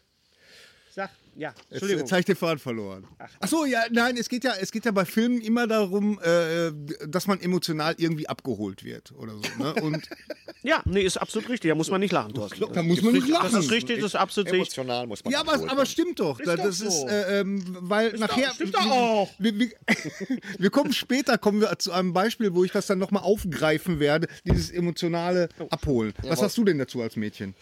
Ja, 1.37 1.55
Entschuldigung. 1.71 2.01
jetzt 2.03 2.13
habe 2.13 2.21
ich 2.21 2.27
den 2.27 2.37
Faden 2.37 2.59
verloren. 2.59 3.07
Ach 3.41 3.49
so, 3.49 3.65
ja, 3.65 3.85
nein, 3.91 4.17
es 4.17 4.29
geht 4.29 4.43
ja, 4.45 4.55
es 4.61 4.73
geht 4.73 4.85
ja 4.87 4.91
bei 4.91 5.05
Filmen 5.05 5.41
immer 5.41 5.67
darum, 5.67 6.19
äh, 6.23 6.73
dass 7.07 7.27
man 7.27 7.41
emotional 7.41 7.95
irgendwie 7.99 8.29
abgeholt 8.29 8.85
wird 8.85 9.13
oder 9.13 9.35
so. 9.35 9.63
Ne? 9.63 9.75
Und 9.83 10.09
Ja, 10.63 10.83
nee, 10.85 11.03
ist 11.03 11.17
absolut 11.17 11.49
richtig. 11.49 11.69
Da 11.69 11.77
muss 11.77 11.91
man 11.91 12.01
nicht 12.01 12.11
lachen, 12.13 12.35
Thorsten. 12.35 12.65
da 12.73 12.83
muss 12.83 13.01
man 13.01 13.13
nicht 13.13 13.29
lachen. 13.29 13.53
Das 13.53 13.65
ist 13.67 13.71
richtig, 13.71 13.99
das 14.01 14.07
ist 14.07 14.15
absolut 14.17 14.51
richtig. 14.51 14.77
Emotional 14.77 15.07
muss 15.07 15.23
man 15.23 15.33
Ja, 15.33 15.41
aber, 15.41 15.53
aber 15.71 15.87
stimmt 15.87 16.19
doch. 16.19 16.41
Ist 16.41 16.47
das 16.49 16.57
doch 16.59 16.67
ist, 16.67 16.79
so. 16.81 17.07
äh, 17.09 17.41
ähm, 17.41 17.63
weil 17.83 18.13
nachher. 18.19 18.53
stimmt 18.53 18.75
doch 18.75 18.91
auch. 18.91 19.31
Wir, 19.39 19.57
wir, 19.57 19.71
wir 20.59 20.71
kommen 20.71 20.93
später, 20.93 21.39
kommen 21.39 21.61
wir 21.61 21.79
zu 21.79 21.93
einem 21.93 22.13
Beispiel, 22.13 22.53
wo 22.53 22.65
ich 22.65 22.73
das 22.73 22.87
dann 22.89 22.99
nochmal 22.99 23.23
aufgreifen 23.23 24.01
werde, 24.01 24.27
dieses 24.45 24.71
emotionale 24.71 25.49
Oh. 25.61 25.69
Abholen. 25.71 26.13
Was 26.23 26.43
hast 26.43 26.59
du 26.59 26.65
denn 26.65 26.79
dazu 26.79 27.01
als 27.01 27.15
Mädchen? 27.15 27.55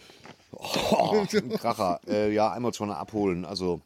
Oh, 0.55 1.25
ein 1.33 1.49
Kracher. 1.51 1.99
Äh, 2.07 2.33
ja, 2.33 2.55
emotional 2.55 2.95
abholen. 2.95 3.45
Also, 3.45 3.81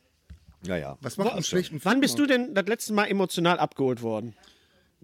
ja, 0.66 0.78
ja. 0.78 0.98
Was 1.02 1.18
macht 1.18 1.34
einen 1.34 1.44
schlechten 1.44 1.80
Wann 1.84 2.00
bist 2.02 2.18
du 2.20 2.26
denn 2.26 2.54
das 2.54 2.66
letzte 2.68 2.94
Mal 2.94 3.06
emotional 3.06 3.60
abgeholt 3.60 4.02
worden? 4.02 4.36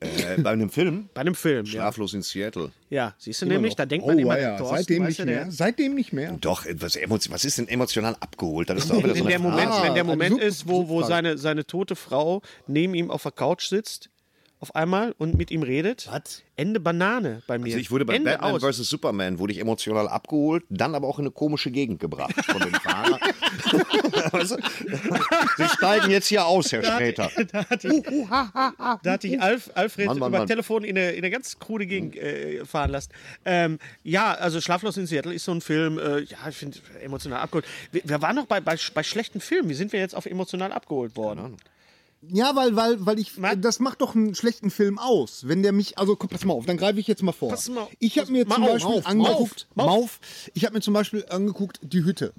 Äh, 0.01 0.41
bei 0.41 0.49
einem 0.51 0.69
Film? 0.69 1.07
Bei 1.13 1.21
einem 1.21 1.35
Film, 1.35 1.65
ja. 1.65 1.71
Schlaflos 1.71 2.13
in 2.13 2.21
Seattle. 2.21 2.71
Ja, 2.89 3.15
siehst 3.17 3.41
du 3.41 3.45
nämlich, 3.45 3.77
da 3.77 3.85
denkt 3.85 4.05
man 4.05 4.19
immer, 4.19 4.33
oh, 4.35 4.37
ja, 4.37 4.57
Thorsten, 4.57 4.75
seitdem 4.77 5.03
nicht 5.05 5.25
mehr. 5.25 5.47
Seitdem 5.49 5.95
nicht 5.95 6.11
mehr. 6.11 6.33
Doch, 6.41 6.65
was, 6.73 6.99
was 7.29 7.45
ist 7.45 7.57
denn 7.57 7.69
emotional 7.69 8.17
abgeholt? 8.19 8.69
Das 8.69 8.79
ist 8.79 8.89
doch 8.89 8.97
wieder 8.97 9.15
so 9.15 9.23
der 9.25 9.39
Moment, 9.39 9.69
Frage. 9.69 9.87
wenn 9.87 9.93
der 9.93 10.03
Ah, 10.03 10.07
Moment 10.07 10.41
ist, 10.41 10.67
wo, 10.67 10.89
wo 10.89 11.01
seine, 11.03 11.37
seine 11.37 11.65
tote 11.65 11.95
Frau 11.95 12.41
neben 12.67 12.93
ihm 12.93 13.09
auf 13.09 13.23
der 13.23 13.31
Couch 13.31 13.67
sitzt, 13.69 14.09
auf 14.65 14.75
einmal 14.75 15.13
und 15.19 15.37
mit 15.37 15.51
ihm 15.51 15.61
redet. 15.61 16.07
Was? 16.11 16.41
Ende 16.55 16.79
Banane 16.79 17.43
bei 17.45 17.59
mir. 17.59 17.65
Also 17.65 17.77
ich 17.77 17.91
wurde 17.91 18.05
bei 18.05 18.15
Ende 18.15 18.31
Batman 18.31 18.55
aus. 18.55 18.63
vs. 18.63 18.89
Superman 18.89 19.37
wurde 19.37 19.53
ich 19.53 19.59
emotional 19.59 20.07
abgeholt, 20.07 20.63
dann 20.69 20.95
aber 20.95 21.07
auch 21.07 21.19
in 21.19 21.25
eine 21.25 21.31
komische 21.31 21.69
Gegend 21.69 21.99
gebracht 21.99 22.33
von 22.45 22.61
dem 22.61 22.73
Fahrer. 22.73 23.19
Sie 25.57 25.67
steigen 25.67 26.09
jetzt 26.09 26.27
hier 26.27 26.45
aus, 26.45 26.71
Herr 26.71 26.83
Sträter. 26.83 27.29
Da 27.51 27.69
hatte 27.69 27.87
ich, 27.89 28.03
da 29.03 29.11
hatte 29.11 29.27
ich 29.27 29.39
Alf, 29.39 29.69
Alfred 29.75 30.07
Mann, 30.07 30.17
Mann, 30.17 30.29
über 30.29 30.39
Mann. 30.39 30.47
Telefon 30.47 30.83
in 30.83 30.97
eine, 30.97 31.11
in 31.11 31.17
eine 31.19 31.29
ganz 31.29 31.59
krude 31.59 31.85
Gegend 31.85 32.15
äh, 32.15 32.65
fahren 32.65 32.89
lassen. 32.89 33.11
Ähm, 33.43 33.77
ja, 34.03 34.33
also 34.33 34.61
Schlaflos 34.61 34.97
in 34.97 35.05
Seattle 35.05 35.33
ist 35.33 35.45
so 35.45 35.51
ein 35.51 35.61
Film, 35.61 35.99
äh, 35.99 36.21
ja, 36.21 36.37
ich 36.49 36.55
finde 36.55 36.79
emotional 37.03 37.41
abgeholt. 37.41 37.65
Wir, 37.91 38.01
wir 38.05 38.21
waren 38.21 38.35
noch 38.35 38.47
bei, 38.47 38.61
bei, 38.61 38.77
bei 38.93 39.03
schlechten 39.03 39.41
Filmen. 39.41 39.69
Wie 39.69 39.75
sind 39.75 39.93
wir 39.93 39.99
jetzt 39.99 40.15
auf 40.15 40.25
emotional 40.25 40.71
abgeholt 40.71 41.15
worden? 41.15 41.57
Ja, 42.27 42.55
weil, 42.55 42.75
weil, 42.75 43.05
weil 43.05 43.19
ich, 43.19 43.37
Ma- 43.37 43.55
das 43.55 43.79
macht 43.79 44.01
doch 44.01 44.15
einen 44.15 44.33
schlechten 44.33 44.71
Film 44.71 44.97
aus. 44.97 45.47
Wenn 45.47 45.61
der 45.61 45.71
mich, 45.71 45.97
also 45.99 46.15
guck, 46.15 46.31
pass 46.31 46.43
mal 46.43 46.53
auf, 46.53 46.65
dann 46.65 46.77
greife 46.77 46.99
ich 46.99 47.07
jetzt 47.07 47.21
mal 47.21 47.31
vor. 47.33 47.49
Pass 47.49 47.69
mal- 47.69 47.87
ich 47.99 48.17
habe 48.17 48.31
mir 48.31 48.45
pass- 48.45 48.55
zum 48.55 48.63
Mauf, 48.63 48.71
Beispiel 48.73 48.91
Mauf, 48.95 49.05
angeguckt, 49.05 49.67
Mauf, 49.75 49.85
Mauf, 49.87 50.19
ich 50.55 50.65
habe 50.65 50.73
mir 50.75 50.81
zum 50.81 50.93
Beispiel 50.95 51.25
angeguckt, 51.29 51.79
die 51.83 52.03
Hütte. 52.03 52.33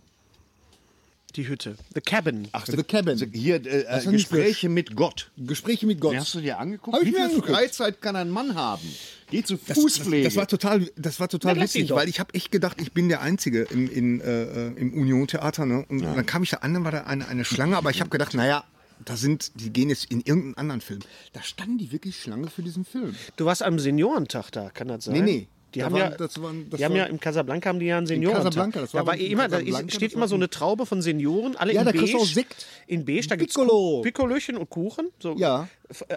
Die 1.37 1.47
Hütte. 1.49 1.77
The 1.95 2.01
Cabin. 2.01 2.49
Ach, 2.53 2.65
The 2.67 2.83
Cabin. 2.83 3.19
Hier, 3.35 3.57
äh, 3.57 3.85
Das 3.85 4.07
äh, 4.07 4.11
Gespräche 4.11 4.71
mit 4.71 4.97
Gott. 4.97 5.31
Gespräche 5.37 5.87
mit 5.87 6.01
Gott. 6.01 6.15
Den 6.15 6.21
hast 6.21 6.35
du 6.35 6.41
dir 6.41 6.59
angeguckt? 6.59 6.97
Hab 6.97 7.03
ich 7.03 7.09
Wie 7.09 7.13
mir 7.13 7.17
viel 7.19 7.25
angeguckt. 7.27 7.51
Freizeit 7.51 8.01
kann 8.01 8.17
ein 8.17 8.31
Mann 8.31 8.55
haben? 8.55 8.83
Geh 9.31 9.43
zu 9.43 9.57
Das, 9.57 9.77
Fußpflege. 9.77 10.25
Das, 10.25 10.33
das 10.33 10.41
war 10.41 10.49
total, 10.49 10.91
das 10.97 11.21
war 11.21 11.29
total 11.29 11.55
Na, 11.55 11.61
lass 11.61 11.75
ihn 11.75 11.81
witzig, 11.81 11.89
doch. 11.91 11.97
weil 11.97 12.09
ich 12.09 12.21
habe 12.21 12.33
echt 12.33 12.51
gedacht, 12.51 12.81
ich 12.81 12.93
bin 12.93 13.09
der 13.11 13.21
Einzige 13.21 13.63
im, 13.65 13.87
in, 13.91 14.21
äh, 14.23 14.43
äh, 14.69 14.73
im 14.77 14.95
Union-Theater. 14.95 15.67
Ne? 15.67 15.85
Und 15.91 16.01
dann 16.03 16.25
kam 16.27 16.43
ich 16.43 16.51
da 16.51 16.59
an, 16.59 16.73
dann 16.73 16.85
war 16.85 16.93
da 16.93 17.03
eine, 17.03 17.29
eine 17.29 17.45
Schlange, 17.45 17.77
aber 17.77 17.91
ich 17.91 18.01
habe 18.01 18.09
gedacht, 18.09 18.33
naja, 18.33 18.65
da 19.05 19.17
sind, 19.17 19.53
die 19.61 19.71
gehen 19.71 19.89
jetzt 19.89 20.07
in 20.11 20.21
irgendeinen 20.21 20.55
anderen 20.57 20.81
Film. 20.81 21.01
Da 21.33 21.43
standen 21.43 21.79
die 21.79 21.93
wirklich 21.93 22.17
Schlange 22.21 22.49
für 22.49 22.63
diesen 22.63 22.85
Film. 22.85 23.15
Du 23.37 23.45
warst 23.45 23.63
am 23.63 23.79
Seniorentag 23.79 24.51
da, 24.51 24.71
kann 24.71 24.89
das 24.89 25.05
sein? 25.05 25.15
Nee, 25.15 25.21
nee. 25.23 25.49
Die 25.75 25.81
Da 25.81 25.87
haben 25.87 25.93
waren- 25.95 26.11
ja, 26.13 26.17
das 26.17 26.41
waren- 26.41 26.71
das 26.71 26.79
die 26.79 26.85
haben 26.87 26.97
ja 26.97 27.05
im 27.05 27.21
Casablanca 27.21 27.69
haben 27.69 27.81
die 27.81 27.87
ja 27.87 27.99
einen 27.99 28.07
Seniorentag. 28.07 28.45
Casablanca, 28.45 28.81
das 28.81 28.95
war 28.95 29.03
da 29.03 29.07
war 29.09 29.17
immer, 29.19 29.49
da 29.49 29.59
ist, 29.59 29.93
steht 29.95 30.15
immer 30.15 30.27
so 30.27 30.35
eine 30.35 30.49
Traube 30.49 30.87
von 30.87 31.03
Senioren, 31.03 31.55
alle 31.57 31.75
Ja, 31.75 31.81
in 31.81 31.87
da 31.87 31.91
beige. 31.93 32.05
kriegst 32.05 32.15
du 32.15 32.19
auch 32.19 32.27
Sekt. 32.27 32.67
In 32.87 33.05
beige, 33.05 33.27
da 33.27 33.37
gibt's 33.37 33.55
Piccolo. 33.55 34.01
Piccolöchen 34.01 34.57
und 34.57 34.71
Kuchen. 34.71 35.09
So, 35.19 35.35
Ja. 35.37 35.69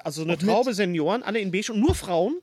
Also 0.06 0.22
eine 0.22 0.34
Auch. 0.34 0.38
Traube 0.38 0.74
Senioren, 0.74 1.24
alle 1.24 1.40
in 1.40 1.52
beige 1.52 1.74
und 1.74 1.80
nur 1.82 1.94
Frauen. 1.94 2.38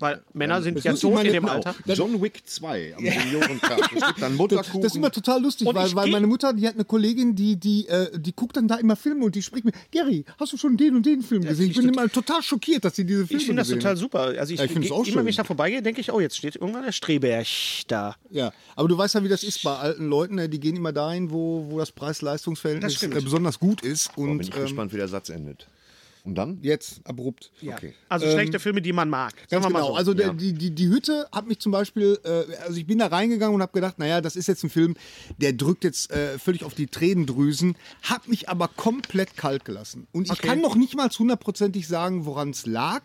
Weil 0.00 0.22
Männer 0.32 0.62
sind 0.62 0.82
ja 0.82 0.94
ich 0.94 1.00
tot 1.00 1.18
in 1.24 1.32
dem 1.32 1.42
genau. 1.42 1.52
Alter. 1.52 1.74
John 1.86 2.20
Wick 2.22 2.40
2 2.44 2.94
am 2.96 3.04
Seniorentag. 3.04 3.78
Es 3.94 4.06
gibt 4.06 4.22
dann 4.22 4.38
Das, 4.50 4.68
ist 4.74 4.96
immer 4.96 5.10
total 5.12 5.42
lustig, 5.42 5.66
Und 5.66 5.74
weil, 5.74 5.86
ich 5.88 5.94
weil 5.94 6.10
meine 6.10 6.26
Mutter, 6.26 6.52
die 6.54 6.66
hat 6.66 6.74
eine 6.74 6.84
Kollegin, 6.86 7.36
die, 7.36 7.56
die, 7.56 7.86
äh, 7.86 8.18
die 8.18 8.32
guckt 8.32 8.56
dann 8.56 8.66
da 8.66 8.76
immer 8.76 8.96
Filme 8.96 9.26
und 9.26 9.34
die 9.34 9.42
spricht 9.42 9.66
mir, 9.66 9.72
Gary, 9.92 10.24
hast 10.38 10.52
du 10.54 10.56
schon 10.56 10.76
den 10.78 10.96
und 10.96 11.04
den 11.04 11.22
Film 11.22 11.42
gesehen? 11.44 11.70
Ich 11.70 11.76
bin 11.76 11.90
immer 11.90 12.08
total 12.08 12.42
schockiert, 12.42 12.84
dass 12.84 12.96
sie 12.96 13.04
diese 13.04 13.26
Filme 13.26 13.40
Ich 13.40 13.46
finde 13.46 13.60
das 13.60 13.68
total 13.68 13.96
super. 13.96 14.20
Also 14.38 14.54
ich, 14.54 14.58
Ja, 14.58 14.64
ich 14.64 14.72
find's 14.72 14.88
geh- 14.88 14.94
auch 14.94 14.98
immer, 15.04 15.06
schön. 15.06 15.16
wenn 15.18 15.28
ich 15.28 15.36
da 15.36 15.44
vorbeigehe, 15.44 15.82
denke 15.82 16.00
ich, 16.00 16.10
oh, 16.10 16.18
jetzt 16.20 16.36
steht 16.36 16.56
irgendwann 16.56 16.84
der 16.84 16.92
Streberg 16.92 17.46
da. 17.86 18.16
Ja, 18.30 18.52
aber 18.76 18.88
du 18.88 18.96
weißt 18.96 19.14
ja, 19.16 19.22
wie 19.22 19.28
das 19.28 19.42
ist 19.42 19.62
bei 19.62 19.76
alten 19.76 20.08
Leuten, 20.08 20.36
ne? 20.36 20.48
die 20.48 20.60
gehen 20.60 20.76
immer 20.76 20.92
dahin, 20.92 21.30
wo, 21.30 21.66
wo 21.68 21.78
das 21.78 21.92
Preis-Leistungs-Verhältnis 21.92 23.02
äh, 23.02 23.08
besonders 23.08 23.58
gut 23.58 23.82
ist. 23.82 24.14
Bin 24.16 24.30
Und 24.30 24.40
ich 24.40 24.54
ähm, 24.54 24.62
gespannt, 24.62 24.92
wie 24.94 24.96
der 24.96 25.08
Satz 25.08 25.28
endet. 25.28 25.66
Und 26.30 26.36
dann? 26.36 26.58
jetzt 26.62 27.00
abrupt. 27.04 27.50
Ja. 27.60 27.74
Okay. 27.74 27.92
Also 28.08 28.30
schlechte 28.30 28.58
Filme, 28.60 28.80
die 28.80 28.92
man 28.92 29.10
mag. 29.10 29.34
Ganz 29.48 29.66
genau. 29.66 29.88
so. 29.88 29.94
Also 29.96 30.14
der, 30.14 30.32
die, 30.32 30.52
die, 30.52 30.70
die 30.70 30.88
Hütte 30.88 31.26
hat 31.32 31.48
mich 31.48 31.58
zum 31.58 31.72
Beispiel, 31.72 32.18
äh, 32.24 32.56
also 32.64 32.78
ich 32.78 32.86
bin 32.86 32.98
da 32.98 33.08
reingegangen 33.08 33.54
und 33.54 33.62
habe 33.62 33.72
gedacht, 33.72 33.98
naja, 33.98 34.20
das 34.20 34.36
ist 34.36 34.46
jetzt 34.46 34.62
ein 34.62 34.70
Film, 34.70 34.96
der 35.38 35.52
drückt 35.52 35.82
jetzt 35.84 36.10
äh, 36.12 36.38
völlig 36.38 36.64
auf 36.64 36.74
die 36.74 36.86
Tränendrüsen, 36.86 37.76
hat 38.02 38.28
mich 38.28 38.48
aber 38.48 38.68
komplett 38.68 39.36
kalt 39.36 39.64
gelassen. 39.64 40.06
Und 40.12 40.26
ich 40.26 40.32
Okay. 40.32 40.46
kann 40.46 40.60
noch 40.60 40.76
nicht 40.76 40.94
mal 40.96 41.10
hundertprozentig 41.10 41.88
sagen, 41.88 42.24
woran 42.26 42.50
es 42.50 42.64
lag. 42.66 43.02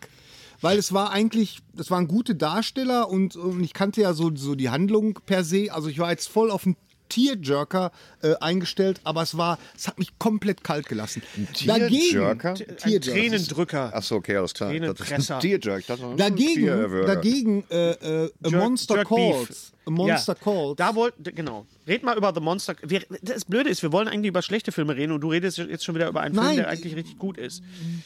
Weil 0.61 0.77
es 0.77 0.93
war 0.93 1.11
eigentlich, 1.11 1.59
das 1.73 1.91
waren 1.91 2.07
gute 2.07 2.33
Darsteller 2.33 3.09
und, 3.09 3.35
und 3.35 3.61
ich 3.61 3.73
kannte 3.73 4.01
ja 4.01 4.13
so, 4.13 4.31
so 4.35 4.55
die 4.55 4.69
Handlung 4.69 5.19
per 5.25 5.43
se. 5.43 5.67
Also 5.71 5.89
ich 5.89 5.99
war 5.99 6.11
jetzt 6.11 6.27
voll 6.27 6.49
auf 6.49 6.63
den 6.63 6.77
Tearjerker 7.09 7.91
äh, 8.21 8.33
eingestellt, 8.39 9.01
aber 9.03 9.21
es 9.23 9.37
war, 9.37 9.57
es 9.77 9.87
hat 9.87 9.99
mich 9.99 10.17
komplett 10.19 10.63
kalt 10.63 10.87
gelassen. 10.87 11.21
Tearjerker? 11.53 12.49
Ein 12.51 12.55
Tearjerker. 12.77 13.01
Tränendrücker. 13.01 13.95
Achso, 13.95 14.15
okay, 14.15 14.35
alles 14.37 14.53
klar. 14.53 14.69
Tränenpresser. 14.71 15.39
Tierjerk. 15.39 15.85
Dachte, 15.87 16.13
Dagegen, 16.17 17.63
äh, 17.69 17.91
äh, 17.91 18.31
A 18.43 18.47
Jerk- 18.49 18.61
Monster 18.63 18.95
Jerk 18.95 19.09
Beef. 19.09 19.35
Calls. 19.47 19.71
A 19.85 19.89
Monster 19.91 20.33
ja, 20.33 20.43
Calls. 20.43 20.75
Da 20.77 20.95
wollt, 20.95 21.13
genau. 21.35 21.65
Red 21.87 22.03
mal 22.03 22.17
über 22.17 22.33
The 22.33 22.41
Monster. 22.41 22.75
Wir, 22.83 23.03
das 23.21 23.45
Blöde 23.45 23.69
ist, 23.69 23.83
wir 23.83 23.91
wollen 23.91 24.07
eigentlich 24.07 24.29
über 24.29 24.41
schlechte 24.41 24.71
Filme 24.71 24.95
reden 24.95 25.11
und 25.11 25.21
du 25.21 25.29
redest 25.29 25.57
jetzt 25.59 25.85
schon 25.85 25.93
wieder 25.95 26.07
über 26.07 26.21
einen 26.21 26.33
Film, 26.33 26.45
Nein. 26.45 26.55
der 26.57 26.69
eigentlich 26.69 26.95
richtig 26.95 27.17
gut 27.19 27.37
ist. 27.37 27.61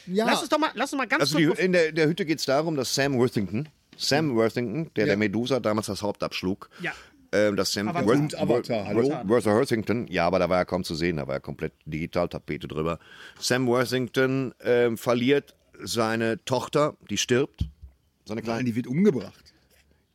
ja, 0.08 0.26
Lass 0.26 0.42
uns 0.42 0.50
doch 0.50 0.60
mal, 0.60 0.72
lass 0.74 0.92
uns 0.92 0.98
mal 0.98 1.08
ganz 1.08 1.22
Also 1.22 1.38
die, 1.38 1.46
kurz. 1.46 1.60
in 1.60 1.72
der, 1.72 1.92
der 1.94 2.08
Hütte 2.08 2.26
geht 2.26 2.40
es 2.40 2.46
darum, 2.46 2.76
dass 2.76 2.94
Sam 2.94 3.18
Worthington, 3.18 3.70
Sam 3.98 4.36
Worthington, 4.36 4.92
der 4.96 5.04
Ja. 5.06 5.08
der 5.12 5.18
Medusa 5.18 5.60
damals 5.60 5.88
das 5.88 6.02
Haupt 6.02 6.22
abschlug, 6.24 6.70
Ja. 6.82 6.92
Ähm, 7.32 7.56
dass 7.56 7.74
Sam 7.74 7.88
Avatar. 7.90 8.08
Worth- 8.08 8.36
Avatar, 8.36 8.86
hallo? 8.86 9.02
Worth- 9.10 9.28
Worth- 9.28 9.46
Worthington, 9.46 10.08
ja, 10.08 10.26
aber 10.26 10.40
da 10.40 10.50
war 10.50 10.58
er 10.58 10.66
kaum 10.66 10.84
zu 10.84 10.96
sehen, 10.96 11.18
da 11.18 11.28
war 11.28 11.36
er 11.36 11.40
komplett 11.40 11.74
Digitaltapete 11.86 12.68
drüber. 12.68 13.00
Sam 13.40 13.68
Worthington 13.68 14.54
ähm, 14.64 14.98
verliert 14.98 15.56
seine 15.82 16.44
Tochter, 16.46 16.96
die 17.10 17.18
stirbt. 17.18 17.62
So 18.26 18.34
eine 18.34 18.42
Nein, 18.42 18.44
kleine. 18.46 18.64
die 18.66 18.76
wird 18.76 18.88
umgebracht. 18.88 19.54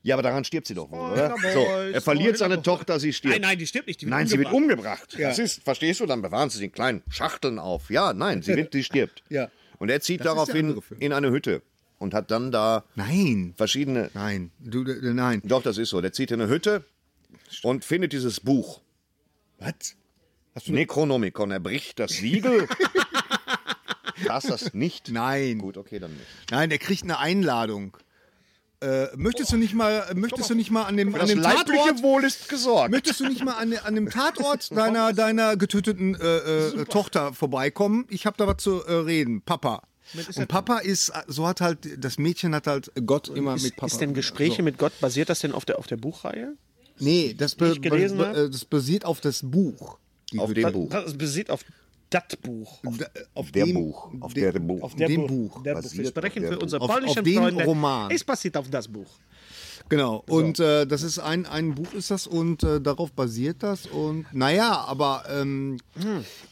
Ja, 0.02 0.16
aber 0.16 0.23
daran 0.23 0.44
stirbt 0.44 0.66
sie 0.66 0.75
doch 0.75 0.90
wohl, 0.90 1.12
oder? 1.12 1.35
So, 1.54 1.61
er 1.61 2.00
verliert 2.02 2.37
seine 2.37 2.61
Tochter, 2.61 3.00
sie 3.00 3.14
stirbt. 3.14 3.37
Nein, 3.37 3.40
nein, 3.40 3.59
die 3.59 3.66
stirbt 3.66 3.87
nicht. 3.88 4.02
Die 4.02 4.06
Nein, 4.06 4.26
sie 4.26 4.37
wird 4.38 4.52
umgebracht. 4.52 5.14
umgebracht. 5.14 5.16
Das 5.18 5.38
ist, 5.38 5.62
verstehst 5.62 6.00
du? 6.00 6.06
Dann 6.06 6.21
bewahren 6.21 6.50
sie 6.50 6.62
in 6.62 6.73
kleinen 6.73 7.02
Schachteln 7.09 7.59
auf. 7.59 7.88
Ja, 7.90 8.12
nein, 8.12 8.42
sie, 8.42 8.54
wird, 8.54 8.73
sie 8.75 8.85
stirbt. 8.85 9.23
Ja. 9.30 9.49
Und 9.78 9.88
er 9.90 10.00
zieht 10.02 10.21
Das 10.21 10.26
daraufhin 10.26 10.78
in 11.00 11.12
eine 11.14 11.30
Hütte 11.30 11.62
und 11.99 12.12
hat 12.12 12.30
dann 12.30 12.52
da 12.52 12.85
Nein. 12.97 13.54
verschiedene. 13.56 14.11
Nein. 14.14 14.50
Du, 14.61 14.85
nein. 14.85 15.40
Doch, 15.44 15.62
das 15.62 15.78
ist 15.78 15.88
so. 15.88 16.00
Der 16.02 16.12
zieht 16.12 16.30
in 16.30 16.40
eine 16.40 16.50
Hütte 16.50 16.85
und 17.62 17.85
findet 17.85 18.12
dieses 18.12 18.41
Buch. 18.41 18.81
Was? 19.59 19.97
Necronomicon. 20.67 21.50
Er 21.50 21.61
bricht 21.61 21.99
das 21.99 22.12
Siegel. 22.12 22.69
Hast 24.29 24.50
das 24.50 24.75
nicht? 24.75 25.11
Nein. 25.11 25.59
Gut, 25.59 25.76
okay, 25.76 25.99
dann 25.99 26.12
nicht. 26.12 26.26
Nein, 26.50 26.71
er 26.71 26.79
kriegt 26.79 27.03
eine 27.03 27.19
Einladung. 27.19 27.97
Äh, 28.81 29.09
möchtest 29.17 29.50
du 29.53 29.57
nicht 29.57 29.75
mal, 29.75 30.12
möchtest 30.14 30.50
du 30.50 30.55
nicht 30.55 30.71
mal 30.71 30.83
an 30.83 30.97
dem, 30.97 31.14
an 31.14 31.26
dem 31.26 31.43
Tatort, 31.43 32.03
Wohl 32.03 32.25
ist 32.25 32.49
gesorgt. 32.49 32.91
möchtest 32.91 33.21
du 33.21 33.29
nicht 33.29 33.43
mal 33.43 33.55
an, 33.55 33.73
an 33.73 33.95
dem 33.95 34.11
Tatort 34.11 34.71
deiner, 34.76 35.12
deiner 35.12 35.57
getöteten 35.57 36.14
äh, 36.14 36.37
äh, 36.37 36.85
Tochter 36.85 37.33
vorbeikommen? 37.33 38.05
Ich 38.11 38.26
habe 38.26 38.37
da 38.37 38.47
was 38.47 38.59
zu 38.59 38.85
äh, 38.85 38.93
reden. 38.93 39.41
Papa. 39.41 39.83
Und 40.37 40.49
Papa 40.49 40.79
ist, 40.79 41.12
so 41.29 41.49
hat 41.49 41.62
halt, 41.62 42.05
das 42.05 42.19
Mädchen 42.19 42.55
hat 42.55 42.67
halt 42.67 42.93
Gott 43.07 43.29
immer 43.29 43.57
mit 43.57 43.75
Papa. 43.76 43.87
Ist 43.87 44.00
denn 44.00 44.12
Gespräche 44.12 44.59
so. 44.59 44.62
mit 44.62 44.76
Gott, 44.76 44.93
basiert 45.00 45.31
das 45.31 45.38
denn 45.38 45.53
auf 45.53 45.64
der, 45.64 45.79
auf 45.79 45.87
der 45.87 45.97
Buchreihe? 45.97 46.55
Nee, 47.04 47.34
das, 47.37 47.54
be, 47.54 47.78
gelesen 47.78 48.18
be, 48.18 48.49
das 48.50 48.64
basiert 48.64 49.04
auf 49.04 49.20
das 49.20 49.40
Buch. 49.42 49.99
Auf 50.38 50.52
dem 50.52 50.73
Buch. 50.73 50.88
Das 50.90 51.16
basiert 51.16 51.50
auf 51.50 51.64
das 52.11 52.25
Buch. 52.42 52.80
Da- 52.99 53.06
auf 53.34 53.50
Der 53.52 53.64
dem 53.66 53.75
Buch. 53.75 54.11
Auf 54.20 54.34
de- 54.34 54.52
der 54.52 54.58
Buch. 54.61 54.82
Auf 54.82 54.94
dem 54.94 55.26
Buch. 55.26 55.62
Der 55.62 55.75
Buch. 55.75 55.92
Wir 55.92 56.06
sprechen 56.06 56.44
auf 56.44 56.50
für 56.52 56.58
unsere 56.58 56.80
Buch. 56.80 56.88
Auf- 56.88 56.92
polnischen 56.94 57.18
auf 57.18 57.25
dem 57.25 57.34
Freunde. 57.42 57.64
Roman. 57.64 58.11
Es 58.11 58.25
basiert 58.25 58.56
auf 58.56 58.68
das 58.70 58.88
Buch. 58.88 59.06
Genau, 59.91 60.25
und 60.29 60.59
äh, 60.61 60.87
das 60.87 61.03
ist 61.03 61.19
ein, 61.19 61.45
ein 61.47 61.75
Buch 61.75 61.93
ist 61.93 62.11
das 62.11 62.26
und 62.26 62.62
äh, 62.64 62.81
darauf 62.81 63.12
basiert 63.12 63.62
das 63.62 63.87
und 63.87 64.25
naja, 64.33 64.79
aber 64.87 65.25
ähm, 65.31 65.76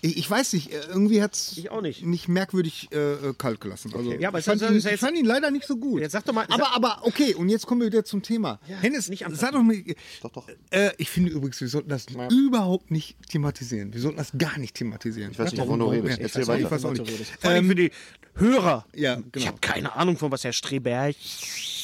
ich, 0.02 0.18
ich 0.18 0.30
weiß 0.30 0.52
nicht, 0.52 0.70
äh, 0.72 0.80
irgendwie 0.88 1.22
hat 1.22 1.34
es 1.34 1.56
Ich 1.56 1.70
auch 1.70 1.80
nicht. 1.80 2.04
nicht 2.04 2.28
merkwürdig 2.28 2.88
äh, 2.92 2.98
äh, 3.14 3.34
kalt 3.36 3.60
gelassen. 3.60 3.92
Also, 3.96 4.12
Ja, 4.12 4.28
aber 4.28 4.38
ich, 4.38 4.42
es 4.46 4.50
fand 4.50 4.60
ist- 4.62 4.70
ihn, 4.70 4.78
ja 4.90 4.94
ich 4.94 5.00
fand 5.00 5.16
ihn 5.16 5.24
leider 5.24 5.50
nicht 5.50 5.66
so 5.66 5.76
gut. 5.76 6.02
Jetzt 6.02 6.12
sag 6.12 6.24
doch 6.26 6.34
mal- 6.34 6.44
aber, 6.50 6.64
sag- 6.64 6.76
aber 6.76 6.98
okay, 7.06 7.34
und 7.34 7.48
jetzt 7.48 7.66
kommen 7.66 7.80
wir 7.80 7.86
wieder 7.88 8.04
zum 8.04 8.22
Thema. 8.22 8.60
Hennes, 8.80 9.08
nicht 9.08 9.24
sag 9.32 9.52
doch 9.52 9.62
mal, 9.62 9.76
Äh, 10.70 10.90
ich 10.98 11.08
finde 11.08 11.30
übrigens, 11.30 11.60
wir 11.60 11.68
sollten 11.68 11.88
das 11.88 12.06
überhaupt 12.30 12.90
nicht 12.90 13.16
thematisieren. 13.30 13.92
Wir 13.94 14.00
sollten 14.02 14.18
das 14.18 14.32
gar 14.36 14.58
nicht 14.58 14.74
thematisieren. 14.74 15.32
Ich 15.32 15.38
weiß 15.38 15.52
nicht, 15.52 15.60
wovon 15.62 15.78
du 15.80 15.86
redest. 15.86 16.08
Ja, 16.18 16.26
ich 16.26 16.34
Erzähl 16.36 16.42
weiß 16.42 16.48
auch 16.50 16.54
nicht, 16.58 16.64
weiter. 16.66 16.76
ich 16.76 16.84
weiß 16.84 16.84
auch 16.84 17.18
nicht. 17.18 17.40
Vor 17.40 17.50
allem 17.50 17.66
für 17.68 17.74
die 17.74 17.90
Hörer. 18.34 18.86
ja, 18.94 19.18
Ich 19.18 19.32
genau. 19.32 19.46
habe 19.46 19.58
keine 19.60 19.94
Ahnung, 19.96 20.16
von 20.18 20.30
was 20.30 20.44
Herr 20.44 20.52
Streberg. 20.52 21.16